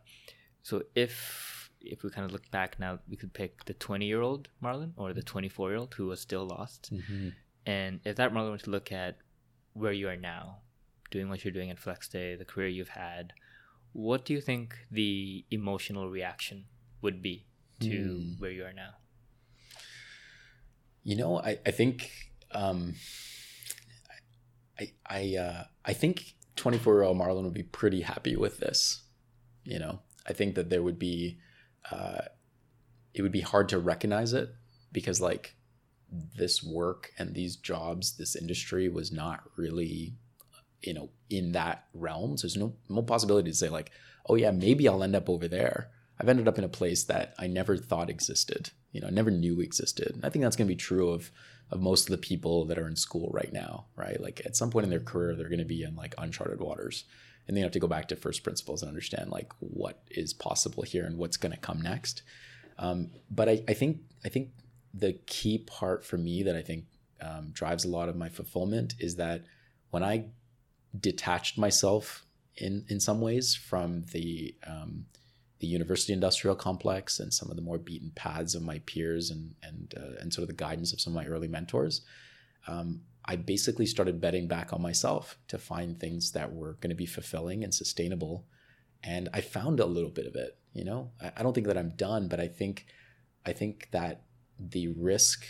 so 0.63 0.83
if 0.95 1.54
if 1.85 2.03
we 2.03 2.11
kind 2.11 2.25
of 2.25 2.33
look 2.33 2.51
back 2.51 2.79
now, 2.79 2.99
we 3.09 3.17
could 3.17 3.33
pick 3.33 3.65
the 3.65 3.75
20 3.75 4.07
year 4.07 4.21
old 4.21 4.49
Marlon 4.63 4.93
or 4.97 5.13
the 5.13 5.23
24 5.23 5.71
year 5.71 5.79
old 5.79 5.95
who 5.95 6.07
was 6.07 6.21
still 6.21 6.47
lost, 6.47 6.93
mm-hmm. 6.93 7.31
and 7.67 8.01
if 8.05 8.17
that 8.17 8.33
Marlon 8.33 8.53
were 8.53 8.59
to 8.59 8.71
look 8.71 8.93
at 8.93 9.19
where 9.73 9.93
you 9.93 10.09
are 10.09 10.17
now, 10.17 10.59
doing 11.11 11.29
what 11.29 11.45
you're 11.45 11.53
doing 11.53 11.71
at 11.71 11.81
Flexday, 11.81 12.39
the 12.39 12.45
career 12.45 12.69
you've 12.69 12.89
had 12.89 13.33
what 13.95 14.25
do 14.25 14.33
you 14.33 14.41
think 14.41 14.77
the 14.91 15.45
emotional 15.51 16.11
reaction 16.11 16.65
would 17.01 17.23
be 17.23 17.47
to 17.81 17.87
mm. 17.87 18.41
where 18.41 18.51
you 18.51 18.65
are 18.65 18.73
now? 18.73 18.91
You 21.05 21.17
know, 21.17 21.39
I, 21.39 21.59
I 21.65 21.71
think 21.71 22.11
um, 22.51 22.95
I 24.79 24.91
I 25.07 25.37
uh, 25.39 25.65
I 25.85 25.93
think 25.93 26.35
24 26.57 26.95
year 26.95 27.03
old 27.05 27.19
Marlon 27.19 27.45
would 27.45 27.55
be 27.55 27.63
pretty 27.63 28.03
happy 28.03 28.37
with 28.37 28.59
this. 28.59 29.03
You 29.65 29.79
know, 29.79 30.01
I 30.27 30.33
think 30.33 30.57
that 30.57 30.71
there 30.71 30.83
would 30.83 30.99
be 30.99 31.39
uh, 31.91 32.23
it 33.13 33.23
would 33.23 33.33
be 33.33 33.41
hard 33.41 33.69
to 33.71 33.79
recognize 33.79 34.33
it 34.33 34.51
because 34.93 35.21
like 35.21 35.57
this 36.37 36.63
work 36.63 37.13
and 37.19 37.35
these 37.35 37.57
jobs, 37.57 38.17
this 38.17 38.37
industry 38.37 38.89
was 38.89 39.13
not 39.13 39.43
really 39.57 40.15
you 40.85 40.95
know 40.95 41.11
in 41.31 41.53
that 41.53 41.85
realm. 41.95 42.37
So 42.37 42.47
there's 42.47 42.57
no 42.57 42.75
no 42.89 43.03
possibility 43.03 43.51
to 43.51 43.57
say 43.57 43.69
like, 43.69 43.91
oh 44.29 44.35
yeah, 44.35 44.51
maybe 44.51 44.89
I'll 44.89 45.03
end 45.03 45.17
up 45.17 45.29
over 45.29 45.49
there. 45.49 45.91
I've 46.21 46.29
ended 46.29 46.47
up 46.47 46.59
in 46.59 46.65
a 46.65 46.69
place 46.69 47.05
that 47.05 47.35
I 47.39 47.47
never 47.49 47.77
thought 47.77 48.11
existed. 48.11 48.71
You 48.93 49.01
know, 49.01 49.09
never 49.09 49.31
knew 49.31 49.61
existed. 49.61 50.13
And 50.15 50.25
I 50.25 50.29
think 50.29 50.45
that's 50.45 50.57
going 50.57 50.69
to 50.69 50.75
be 50.75 50.77
true 50.77 51.11
of 51.11 51.31
of 51.71 51.81
most 51.81 52.09
of 52.09 52.11
the 52.11 52.19
people 52.19 52.67
that 52.67 52.79
are 52.79 52.87
in 52.87 52.95
school 52.95 53.31
right 53.33 53.53
now, 53.53 53.87
right? 53.97 54.21
Like 54.21 54.43
at 54.45 54.55
some 54.55 54.71
point 54.71 54.85
in 54.85 54.91
their 54.91 55.01
career, 55.01 55.35
they're 55.35 55.49
going 55.49 55.59
to 55.59 55.65
be 55.65 55.83
in 55.83 55.97
like 55.97 56.15
uncharted 56.19 56.61
waters, 56.61 57.05
and 57.47 57.57
they 57.57 57.61
have 57.61 57.73
to 57.73 57.81
go 57.81 57.87
back 57.87 58.09
to 58.09 58.17
first 58.17 58.43
principles 58.43 58.83
and 58.83 58.89
understand 58.89 59.31
like 59.31 59.53
what 59.59 60.03
is 60.11 60.33
possible 60.33 60.83
here 60.83 61.05
and 61.05 61.19
what's 61.19 61.37
going 61.37 61.53
to 61.53 61.59
come 61.59 61.81
next. 61.81 62.23
Um, 62.79 63.11
but 63.31 63.49
I, 63.49 63.63
I 63.69 63.75
think 63.75 64.01
I 64.25 64.29
think 64.29 64.51
the 64.93 65.15
key 65.27 65.59
part 65.59 66.05
for 66.05 66.17
me 66.17 66.43
that 66.43 66.57
I 66.57 66.63
think 66.63 66.85
um, 67.21 67.51
drives 67.53 67.85
a 67.85 67.89
lot 67.89 68.09
of 68.09 68.17
my 68.17 68.29
fulfillment 68.29 68.95
is 68.99 69.17
that 69.17 69.43
when 69.91 70.03
I 70.03 70.27
detached 70.99 71.59
myself 71.59 72.25
in 72.57 72.85
in 72.89 73.01
some 73.01 73.21
ways 73.21 73.55
from 73.55 74.05
the 74.13 74.55
um, 74.67 75.07
the 75.61 75.67
university 75.67 76.13
industrial 76.13 76.57
complex 76.57 77.21
and 77.21 77.33
some 77.33 77.51
of 77.51 77.57
the 77.57 77.63
more 77.63 77.79
beaten 77.79 78.13
paths 78.15 78.55
of 78.55 78.63
my 78.63 78.79
peers 78.81 79.31
and 79.31 79.55
and 79.63 79.95
uh, 79.97 80.21
and 80.21 80.33
sort 80.33 80.43
of 80.43 80.49
the 80.49 80.55
guidance 80.55 80.93
of 80.93 81.01
some 81.01 81.17
of 81.17 81.23
my 81.23 81.27
early 81.27 81.49
mentors. 81.49 82.03
Um, 82.67 83.03
I 83.25 83.37
basically 83.37 83.87
started 83.87 84.21
betting 84.21 84.49
back 84.49 84.73
on 84.73 84.83
myself 84.83 85.39
to 85.49 85.59
find 85.59 85.99
things 85.99 86.33
that 86.33 86.53
were 86.53 86.75
going 86.75 86.91
to 86.91 86.97
be 86.97 87.07
fulfilling 87.07 87.65
and 87.65 87.73
sustainable, 87.73 88.47
and 89.03 89.29
I 89.33 89.41
found 89.41 89.81
a 89.81 89.87
little 89.87 90.11
bit 90.11 90.27
of 90.27 90.35
it. 90.35 90.59
You 90.73 90.85
know, 90.85 91.11
I, 91.23 91.33
I 91.37 91.43
don't 91.43 91.55
think 91.55 91.67
that 91.67 91.79
I'm 91.79 91.97
done, 91.97 92.29
but 92.29 92.41
I 92.41 92.49
think 92.49 92.87
I 93.47 93.53
think 93.53 93.89
that 93.93 94.25
the 94.59 94.89
risk 94.89 95.45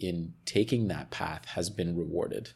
in 0.00 0.34
taking 0.44 0.88
that 0.88 1.10
path 1.10 1.46
has 1.46 1.70
been 1.70 1.96
rewarded. 1.96 2.50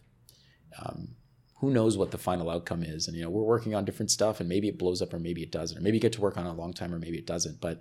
Um, 0.80 1.16
who 1.60 1.70
knows 1.70 1.96
what 1.96 2.10
the 2.10 2.18
final 2.18 2.50
outcome 2.50 2.82
is 2.82 3.08
and 3.08 3.16
you 3.16 3.22
know 3.22 3.30
we're 3.30 3.42
working 3.42 3.74
on 3.74 3.84
different 3.84 4.10
stuff 4.10 4.40
and 4.40 4.48
maybe 4.48 4.68
it 4.68 4.78
blows 4.78 5.02
up 5.02 5.12
or 5.12 5.18
maybe 5.18 5.42
it 5.42 5.50
doesn't 5.50 5.78
or 5.78 5.80
maybe 5.80 5.96
you 5.96 6.00
get 6.00 6.12
to 6.12 6.20
work 6.20 6.36
on 6.36 6.46
it 6.46 6.50
a 6.50 6.52
long 6.52 6.72
time 6.72 6.94
or 6.94 6.98
maybe 6.98 7.18
it 7.18 7.26
doesn't 7.26 7.60
but 7.60 7.80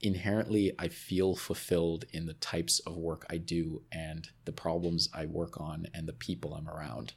inherently 0.00 0.72
i 0.78 0.88
feel 0.88 1.34
fulfilled 1.34 2.04
in 2.12 2.26
the 2.26 2.34
types 2.34 2.78
of 2.80 2.96
work 2.96 3.26
i 3.30 3.36
do 3.36 3.82
and 3.90 4.28
the 4.44 4.52
problems 4.52 5.08
i 5.12 5.26
work 5.26 5.60
on 5.60 5.86
and 5.94 6.06
the 6.08 6.12
people 6.12 6.54
i'm 6.54 6.68
around. 6.68 7.14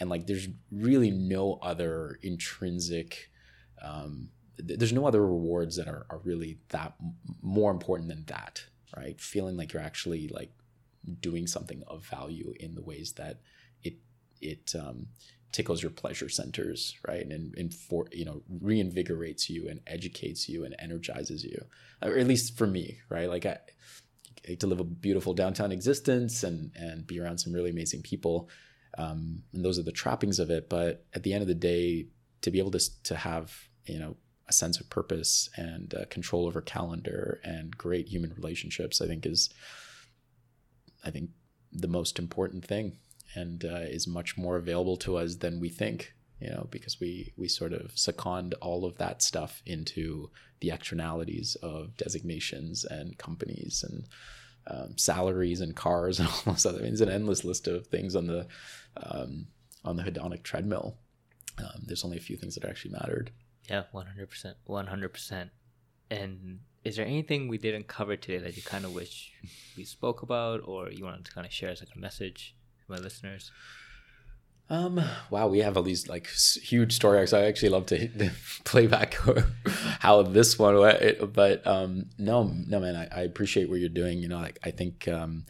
And 0.00 0.10
like 0.10 0.26
there's 0.26 0.48
really 0.72 1.12
no 1.12 1.60
other 1.62 2.18
intrinsic 2.22 3.30
um, 3.80 4.30
th- 4.56 4.78
there's 4.78 4.92
no 4.92 5.06
other 5.06 5.24
rewards 5.24 5.76
that 5.76 5.86
are, 5.86 6.06
are 6.10 6.18
really 6.24 6.58
that 6.70 6.94
m- 7.00 7.14
more 7.42 7.70
important 7.70 8.08
than 8.08 8.24
that 8.26 8.64
right? 8.96 9.20
Feeling 9.20 9.56
like 9.56 9.72
you're 9.72 9.82
actually 9.82 10.28
like 10.28 10.50
doing 11.20 11.46
something 11.46 11.82
of 11.86 12.04
value 12.06 12.52
in 12.60 12.74
the 12.74 12.82
ways 12.82 13.12
that 13.12 13.40
it 13.82 13.94
it 14.40 14.74
um, 14.78 15.08
tickles 15.54 15.80
your 15.82 15.90
pleasure 15.90 16.28
centers 16.28 16.96
right? 17.06 17.24
And, 17.24 17.54
and 17.56 17.72
for 17.72 18.08
you 18.12 18.24
know 18.24 18.42
reinvigorates 18.62 19.48
you 19.48 19.68
and 19.68 19.80
educates 19.86 20.48
you 20.48 20.64
and 20.64 20.74
energizes 20.80 21.44
you 21.44 21.64
or 22.02 22.18
at 22.18 22.26
least 22.26 22.58
for 22.58 22.66
me 22.66 22.98
right? 23.08 23.28
Like 23.28 23.46
I, 23.46 23.58
I 24.48 24.54
to 24.54 24.66
live 24.66 24.80
a 24.80 24.84
beautiful 24.84 25.32
downtown 25.32 25.70
existence 25.70 26.42
and 26.42 26.72
and 26.74 27.06
be 27.06 27.20
around 27.20 27.38
some 27.38 27.52
really 27.52 27.70
amazing 27.70 28.02
people 28.02 28.48
um, 28.98 29.44
and 29.52 29.64
those 29.64 29.78
are 29.78 29.84
the 29.84 29.92
trappings 29.92 30.40
of 30.40 30.50
it 30.50 30.68
but 30.68 31.06
at 31.14 31.22
the 31.22 31.32
end 31.32 31.42
of 31.42 31.48
the 31.48 31.54
day 31.54 32.08
to 32.42 32.50
be 32.50 32.58
able 32.58 32.72
to 32.72 33.02
to 33.04 33.14
have 33.14 33.54
you 33.86 33.98
know 33.98 34.16
a 34.48 34.52
sense 34.52 34.80
of 34.80 34.90
purpose 34.90 35.48
and 35.56 35.94
uh, 35.94 36.04
control 36.10 36.46
over 36.46 36.60
calendar 36.60 37.40
and 37.44 37.78
great 37.78 38.08
human 38.08 38.34
relationships 38.34 39.00
i 39.00 39.06
think 39.06 39.24
is 39.24 39.50
i 41.04 41.10
think 41.10 41.30
the 41.72 41.88
most 41.88 42.18
important 42.18 42.64
thing 42.64 42.98
and 43.34 43.64
uh, 43.64 43.86
is 43.88 44.06
much 44.06 44.36
more 44.36 44.56
available 44.56 44.96
to 44.98 45.16
us 45.16 45.36
than 45.36 45.60
we 45.60 45.68
think 45.68 46.14
you 46.40 46.50
know 46.50 46.66
because 46.70 47.00
we 47.00 47.32
we 47.36 47.48
sort 47.48 47.72
of 47.72 47.92
second 47.94 48.54
all 48.60 48.84
of 48.84 48.96
that 48.98 49.22
stuff 49.22 49.62
into 49.66 50.30
the 50.60 50.70
externalities 50.70 51.56
of 51.62 51.96
designations 51.96 52.84
and 52.84 53.18
companies 53.18 53.84
and 53.88 54.04
um, 54.66 54.96
salaries 54.96 55.60
and 55.60 55.76
cars 55.76 56.18
and 56.20 56.28
all 56.28 56.40
those 56.46 56.66
other 56.66 56.80
things 56.80 57.00
an 57.00 57.08
endless 57.08 57.44
list 57.44 57.66
of 57.66 57.86
things 57.86 58.16
on 58.16 58.26
the 58.26 58.46
um, 58.96 59.46
on 59.84 59.96
the 59.96 60.02
hedonic 60.02 60.42
treadmill. 60.42 60.96
Um, 61.58 61.82
there's 61.86 62.04
only 62.04 62.16
a 62.16 62.20
few 62.20 62.36
things 62.36 62.54
that 62.54 62.64
actually 62.64 62.92
mattered. 62.92 63.30
Yeah, 63.68 63.84
one 63.92 64.06
hundred 64.06 64.30
percent, 64.30 64.56
one 64.64 64.86
hundred 64.86 65.10
percent. 65.10 65.50
And 66.10 66.60
is 66.84 66.96
there 66.96 67.06
anything 67.06 67.48
we 67.48 67.58
didn't 67.58 67.86
cover 67.86 68.16
today 68.16 68.38
that 68.38 68.56
you 68.56 68.62
kind 68.62 68.84
of 68.84 68.94
wish 68.94 69.32
we 69.76 69.84
spoke 69.84 70.22
about, 70.22 70.60
or 70.64 70.90
you 70.90 71.04
wanted 71.04 71.24
to 71.26 71.32
kind 71.32 71.46
of 71.46 71.52
share 71.52 71.70
as 71.70 71.80
like 71.80 71.94
a 71.94 71.98
message 71.98 72.56
my 72.88 72.98
listeners? 72.98 73.50
Um. 74.70 74.98
Wow, 75.28 75.48
we 75.48 75.58
have 75.58 75.76
all 75.76 75.82
these 75.82 76.08
like 76.08 76.26
huge 76.28 76.94
story 76.94 77.18
arcs. 77.18 77.34
I 77.34 77.42
actually 77.42 77.68
love 77.68 77.84
to, 77.86 78.08
to 78.08 78.30
play 78.64 78.86
back 78.86 79.14
how 80.00 80.22
this 80.22 80.58
one 80.58 80.78
went, 80.78 81.34
but 81.34 81.66
um, 81.66 82.06
no, 82.18 82.50
no, 82.66 82.80
man, 82.80 82.96
I, 82.96 83.20
I 83.20 83.22
appreciate 83.24 83.68
what 83.68 83.80
you're 83.80 83.90
doing. 83.90 84.20
You 84.20 84.28
know, 84.28 84.38
like 84.38 84.58
I 84.64 84.70
think 84.70 85.06
um, 85.06 85.44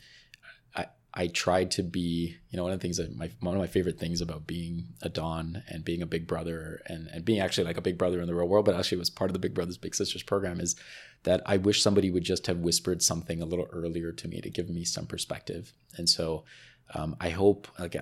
I 0.74 0.87
I 1.14 1.28
tried 1.28 1.70
to 1.72 1.85
be. 1.85 2.37
You 2.51 2.57
know, 2.57 2.64
one 2.64 2.72
of 2.72 2.80
the 2.80 2.82
things 2.82 2.97
that 2.97 3.16
my 3.16 3.30
one 3.39 3.55
of 3.55 3.61
my 3.61 3.68
favorite 3.68 4.01
things 4.01 4.20
about 4.20 4.49
being 4.49 4.87
a 5.01 5.09
Don 5.09 5.62
and 5.68 5.85
being 5.85 6.03
a 6.03 6.07
big 6.07 6.26
brother 6.26 6.82
and 6.87 7.07
and 7.12 7.24
being 7.24 7.39
actually 7.39 7.64
like 7.64 7.76
a 7.76 7.82
big 7.82 7.97
brother 7.97 8.20
in 8.20 8.26
the 8.26 8.35
real 8.35 8.49
world, 8.49 8.64
but 8.64 8.74
actually 8.74 8.99
was 8.99 9.11
part 9.11 9.30
of 9.30 9.32
the 9.32 9.39
Big 9.39 9.55
Brothers 9.55 9.78
Big 9.78 9.95
Sisters 9.95 10.24
program 10.24 10.61
is 10.61 10.74
that 11.22 11.41
I 11.47 11.57
wish 11.57 11.82
somebody 11.82 12.11
would 12.11 12.24
just 12.24 12.47
have 12.49 12.59
whispered 12.59 13.01
something 13.01 13.41
a 13.41 13.47
little 13.47 13.68
earlier 13.72 14.11
to 14.12 14.28
me 14.28 14.41
to 14.41 14.51
give 14.51 14.68
me 14.68 14.85
some 14.85 15.07
perspective. 15.07 15.72
And 15.97 16.09
so 16.09 16.45
um, 16.93 17.16
I 17.20 17.30
hope 17.30 17.68
like 17.78 17.97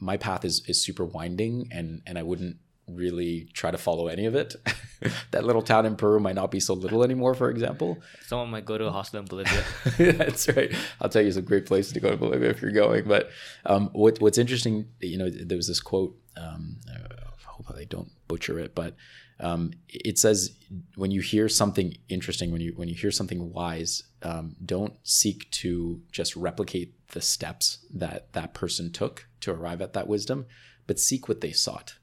my 0.00 0.16
path 0.16 0.44
is 0.44 0.62
is 0.66 0.82
super 0.82 1.04
winding 1.04 1.68
and 1.70 2.02
and 2.06 2.18
I 2.18 2.22
wouldn't 2.22 2.56
really 2.88 3.48
try 3.52 3.70
to 3.70 3.78
follow 3.78 4.08
any 4.08 4.26
of 4.26 4.34
it. 4.34 4.56
that 5.30 5.44
little 5.44 5.62
town 5.62 5.86
in 5.86 5.96
Peru 5.96 6.18
might 6.20 6.34
not 6.34 6.50
be 6.50 6.60
so 6.60 6.74
little 6.74 7.04
anymore, 7.04 7.34
for 7.34 7.50
example. 7.50 7.98
Someone 8.26 8.50
might 8.50 8.64
go 8.64 8.78
to 8.78 8.86
a 8.86 8.90
hostel 8.90 9.20
in 9.20 9.26
Bolivia. 9.26 9.62
That's 9.98 10.48
right. 10.48 10.74
I'll 11.00 11.08
tell 11.08 11.22
you, 11.22 11.28
it's 11.28 11.36
a 11.36 11.42
great 11.42 11.66
place 11.66 11.92
to 11.92 12.00
go 12.00 12.10
to 12.10 12.16
Bolivia 12.16 12.50
if 12.50 12.62
you're 12.62 12.72
going. 12.72 13.06
But 13.06 13.30
um, 13.66 13.90
what 13.92 14.20
what's 14.20 14.38
interesting, 14.38 14.88
you 15.00 15.18
know, 15.18 15.30
there 15.30 15.56
was 15.56 15.68
this 15.68 15.80
quote. 15.80 16.16
Um, 16.36 16.78
I 16.88 17.50
hope 17.50 17.66
I 17.76 17.84
don't 17.84 18.10
butcher 18.28 18.58
it, 18.58 18.74
but 18.74 18.94
um, 19.40 19.72
it 19.88 20.18
says 20.18 20.56
when 20.96 21.10
you 21.10 21.20
hear 21.20 21.48
something 21.48 21.96
interesting, 22.08 22.52
when 22.52 22.60
you 22.60 22.72
when 22.74 22.88
you 22.88 22.94
hear 22.94 23.10
something 23.10 23.52
wise, 23.52 24.02
um, 24.22 24.56
don't 24.64 24.94
seek 25.02 25.50
to 25.52 26.00
just 26.10 26.36
replicate 26.36 26.94
the 27.12 27.20
steps 27.20 27.86
that 27.92 28.32
that 28.32 28.54
person 28.54 28.92
took 28.92 29.28
to 29.40 29.52
arrive 29.52 29.80
at 29.80 29.92
that 29.94 30.08
wisdom, 30.08 30.46
but 30.86 30.98
seek 30.98 31.28
what 31.28 31.40
they 31.40 31.52
sought 31.52 31.94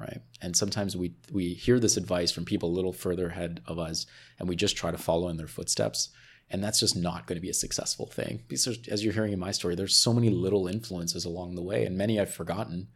right? 0.00 0.22
And 0.40 0.56
sometimes 0.56 0.96
we 0.96 1.14
we 1.30 1.52
hear 1.52 1.78
this 1.78 1.96
advice 1.98 2.32
from 2.32 2.46
people 2.46 2.70
a 2.70 2.72
little 2.72 2.92
further 2.92 3.28
ahead 3.28 3.60
of 3.66 3.78
us 3.78 4.06
and 4.38 4.48
we 4.48 4.56
just 4.56 4.76
try 4.76 4.90
to 4.90 4.98
follow 4.98 5.28
in 5.28 5.36
their 5.36 5.46
footsteps 5.46 6.08
and 6.48 6.64
that's 6.64 6.80
just 6.80 6.96
not 6.96 7.26
going 7.26 7.36
to 7.36 7.42
be 7.42 7.50
a 7.50 7.54
successful 7.54 8.06
thing. 8.06 8.42
Because 8.48 8.66
as 8.88 9.04
you're 9.04 9.12
hearing 9.12 9.32
in 9.32 9.38
my 9.38 9.52
story 9.52 9.74
there's 9.74 9.94
so 9.94 10.12
many 10.12 10.30
little 10.30 10.66
influences 10.66 11.24
along 11.24 11.54
the 11.54 11.62
way 11.62 11.84
and 11.84 11.98
many 11.98 12.18
i've 12.18 12.32
forgotten 12.32 12.88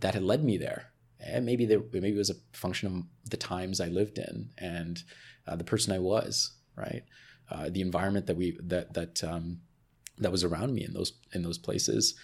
that 0.00 0.14
had 0.14 0.22
led 0.22 0.44
me 0.44 0.58
there. 0.58 0.92
And 1.18 1.46
maybe 1.46 1.64
there 1.64 1.80
maybe 1.92 2.10
it 2.10 2.16
was 2.16 2.30
a 2.30 2.56
function 2.56 2.86
of 3.24 3.30
the 3.30 3.36
times 3.38 3.80
i 3.80 3.86
lived 3.86 4.18
in 4.18 4.50
and 4.58 5.02
uh, 5.48 5.56
the 5.56 5.64
person 5.64 5.94
i 5.94 5.98
was 5.98 6.52
right? 6.76 7.04
Uh, 7.50 7.68
the 7.70 7.80
environment 7.80 8.26
that 8.26 8.36
we 8.36 8.58
that 8.62 8.94
that 8.94 9.24
um, 9.24 9.60
that 10.18 10.32
was 10.32 10.44
around 10.44 10.74
me 10.74 10.84
in 10.84 10.92
those 10.92 11.12
in 11.32 11.42
those 11.42 11.58
places. 11.58 12.14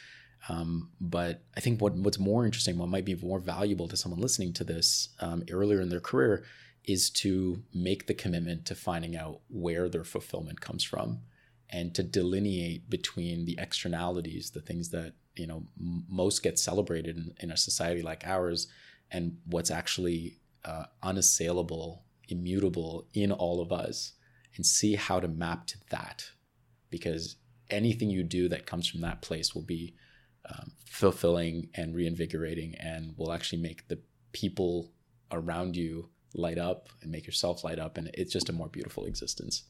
Um, 0.49 0.91
but 1.01 1.43
I 1.57 1.61
think 1.61 1.81
what 1.81 1.95
what's 1.95 2.19
more 2.19 2.45
interesting, 2.45 2.79
what 2.79 2.89
might 2.89 3.05
be 3.05 3.15
more 3.17 3.41
valuable 3.41 3.89
to 3.89 3.97
someone 3.97 4.21
listening 4.21 4.53
to 4.55 4.65
this 4.65 5.09
um, 5.21 5.43
earlier 5.51 5.81
in 5.81 5.89
their 5.89 6.01
career, 6.01 6.45
is 6.85 7.11
to 7.11 7.63
make 7.75 8.07
the 8.07 8.15
commitment 8.15 8.65
to 8.67 8.75
finding 8.75 9.17
out 9.17 9.41
where 9.49 9.89
their 9.89 10.05
fulfillment 10.05 10.61
comes 10.61 10.85
from, 10.85 11.21
and 11.71 11.95
to 11.95 12.03
delineate 12.03 12.89
between 12.89 13.47
the 13.47 13.57
externalities, 13.59 14.51
the 14.51 14.61
things 14.61 14.91
that 14.91 15.15
you 15.35 15.47
know 15.47 15.65
m- 15.79 16.05
most 16.09 16.43
get 16.43 16.59
celebrated 16.59 17.17
in, 17.17 17.35
in 17.41 17.51
a 17.51 17.57
society 17.57 18.03
like 18.03 18.25
ours, 18.25 18.69
and 19.11 19.39
what's 19.47 19.71
actually 19.71 20.39
uh, 20.65 20.85
unassailable, 21.03 22.05
immutable 22.29 23.09
in 23.13 23.33
all 23.33 23.61
of 23.61 23.73
us, 23.73 24.13
and 24.55 24.65
see 24.65 24.95
how 24.95 25.19
to 25.19 25.27
map 25.29 25.67
to 25.67 25.79
that, 25.91 26.27
because 26.91 27.37
anything 27.71 28.11
you 28.11 28.23
do 28.23 28.49
that 28.49 28.67
comes 28.67 28.89
from 28.89 29.01
that 29.03 29.23
place 29.23 29.55
will 29.55 29.63
be 29.63 29.95
um, 30.51 30.73
fulfilling 30.87 31.69
and 31.75 31.95
reinvigorating 31.95 32.75
and 32.77 33.15
will 33.17 33.33
actually 33.33 33.61
make 33.61 33.89
the 33.89 33.99
people 34.33 34.91
around 35.31 35.77
you 35.77 36.09
light 36.35 36.59
up 36.59 36.89
and 37.03 37.11
make 37.11 37.27
yourself 37.27 37.65
light 37.65 37.79
up 37.79 37.99
and 37.99 38.11
it's 38.15 38.33
just 38.33 38.49
a 38.49 38.53
more 38.53 38.69
beautiful 38.69 39.05
existence 39.07 39.65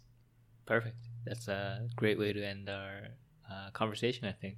Perfect. 0.66 0.96
That's 1.24 1.48
a 1.48 1.88
great 1.96 2.18
way 2.18 2.30
to 2.34 2.44
end 2.44 2.68
our 2.68 3.08
uh, 3.50 3.70
conversation, 3.72 4.28
I 4.28 4.32
think. 4.32 4.56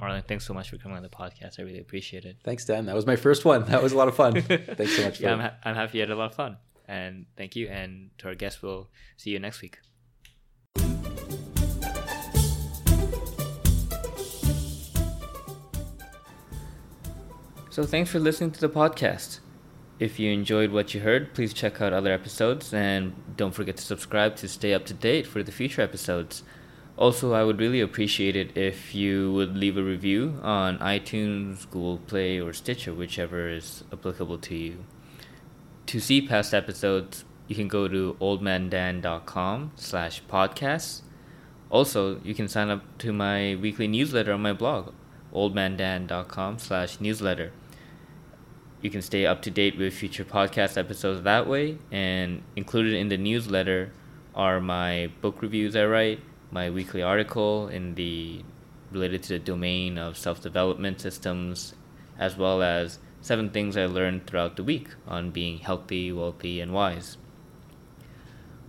Marlon, 0.00 0.26
thanks 0.26 0.46
so 0.46 0.54
much 0.54 0.70
for 0.70 0.78
coming 0.78 0.96
on 0.96 1.02
the 1.02 1.10
podcast. 1.10 1.60
I 1.60 1.62
really 1.62 1.80
appreciate 1.80 2.24
it. 2.24 2.38
thanks 2.42 2.64
dan 2.64 2.86
that 2.86 2.94
was 2.94 3.06
my 3.06 3.16
first 3.16 3.44
one 3.44 3.64
that 3.66 3.82
was 3.82 3.92
a 3.92 3.96
lot 3.96 4.08
of 4.08 4.16
fun 4.16 4.40
thanks 4.78 4.96
so 4.96 5.04
much 5.04 5.18
for 5.18 5.22
yeah, 5.24 5.32
I'm, 5.34 5.40
ha- 5.40 5.54
I'm 5.62 5.74
happy 5.74 5.98
you 5.98 6.02
had 6.02 6.10
a 6.10 6.16
lot 6.16 6.30
of 6.30 6.34
fun. 6.34 6.56
And 6.88 7.26
thank 7.36 7.56
you. 7.56 7.68
And 7.68 8.10
to 8.18 8.28
our 8.28 8.34
guests, 8.34 8.62
we'll 8.62 8.88
see 9.16 9.30
you 9.30 9.38
next 9.38 9.62
week. 9.62 9.78
So, 17.74 17.82
thanks 17.82 18.08
for 18.08 18.20
listening 18.20 18.52
to 18.52 18.60
the 18.60 18.68
podcast. 18.68 19.40
If 19.98 20.20
you 20.20 20.30
enjoyed 20.30 20.70
what 20.70 20.94
you 20.94 21.00
heard, 21.00 21.34
please 21.34 21.52
check 21.52 21.80
out 21.80 21.92
other 21.92 22.12
episodes 22.12 22.72
and 22.72 23.12
don't 23.36 23.50
forget 23.50 23.78
to 23.78 23.82
subscribe 23.82 24.36
to 24.36 24.46
stay 24.46 24.72
up 24.72 24.86
to 24.86 24.94
date 24.94 25.26
for 25.26 25.42
the 25.42 25.50
future 25.50 25.82
episodes. 25.82 26.44
Also, 26.96 27.32
I 27.32 27.42
would 27.42 27.58
really 27.58 27.80
appreciate 27.80 28.36
it 28.36 28.56
if 28.56 28.94
you 28.94 29.32
would 29.32 29.56
leave 29.56 29.76
a 29.76 29.82
review 29.82 30.38
on 30.40 30.78
iTunes, 30.78 31.68
Google 31.68 31.98
Play, 31.98 32.38
or 32.40 32.52
Stitcher, 32.52 32.94
whichever 32.94 33.48
is 33.48 33.82
applicable 33.92 34.38
to 34.38 34.54
you. 34.54 34.84
To 35.86 35.98
see 35.98 36.24
past 36.24 36.54
episodes, 36.54 37.24
you 37.48 37.56
can 37.56 37.66
go 37.66 37.88
to 37.88 38.16
oldmandan.com 38.20 39.72
slash 39.74 40.22
podcasts. 40.30 41.00
Also, 41.70 42.20
you 42.20 42.36
can 42.36 42.46
sign 42.46 42.70
up 42.70 42.84
to 42.98 43.12
my 43.12 43.56
weekly 43.56 43.88
newsletter 43.88 44.32
on 44.32 44.42
my 44.42 44.52
blog, 44.52 44.92
oldmandan.com 45.34 46.60
slash 46.60 47.00
newsletter. 47.00 47.50
You 48.84 48.90
can 48.90 49.00
stay 49.00 49.24
up 49.24 49.40
to 49.40 49.50
date 49.50 49.78
with 49.78 49.94
future 49.94 50.26
podcast 50.26 50.76
episodes 50.76 51.22
that 51.22 51.46
way, 51.46 51.78
and 51.90 52.42
included 52.54 52.92
in 52.92 53.08
the 53.08 53.16
newsletter 53.16 53.92
are 54.34 54.60
my 54.60 55.10
book 55.22 55.40
reviews 55.40 55.74
I 55.74 55.86
write, 55.86 56.20
my 56.50 56.68
weekly 56.68 57.02
article 57.02 57.68
in 57.68 57.94
the 57.94 58.44
related 58.90 59.22
to 59.22 59.28
the 59.30 59.38
domain 59.38 59.96
of 59.96 60.18
self-development 60.18 61.00
systems, 61.00 61.74
as 62.18 62.36
well 62.36 62.62
as 62.62 62.98
seven 63.22 63.48
things 63.48 63.78
I 63.78 63.86
learned 63.86 64.26
throughout 64.26 64.56
the 64.56 64.62
week 64.62 64.88
on 65.08 65.30
being 65.30 65.60
healthy, 65.60 66.12
wealthy, 66.12 66.60
and 66.60 66.74
wise. 66.74 67.16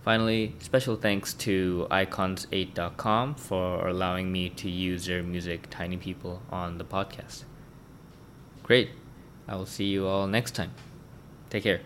Finally, 0.02 0.54
special 0.60 0.96
thanks 0.96 1.34
to 1.34 1.86
icons8.com 1.90 3.34
for 3.34 3.86
allowing 3.86 4.32
me 4.32 4.48
to 4.48 4.70
use 4.70 5.04
their 5.04 5.22
music 5.22 5.66
Tiny 5.68 5.98
People 5.98 6.40
on 6.48 6.78
the 6.78 6.86
podcast. 6.86 7.44
Great. 8.62 8.88
I 9.48 9.56
will 9.56 9.66
see 9.66 9.84
you 9.84 10.06
all 10.06 10.26
next 10.26 10.54
time. 10.54 10.72
Take 11.50 11.62
care. 11.62 11.80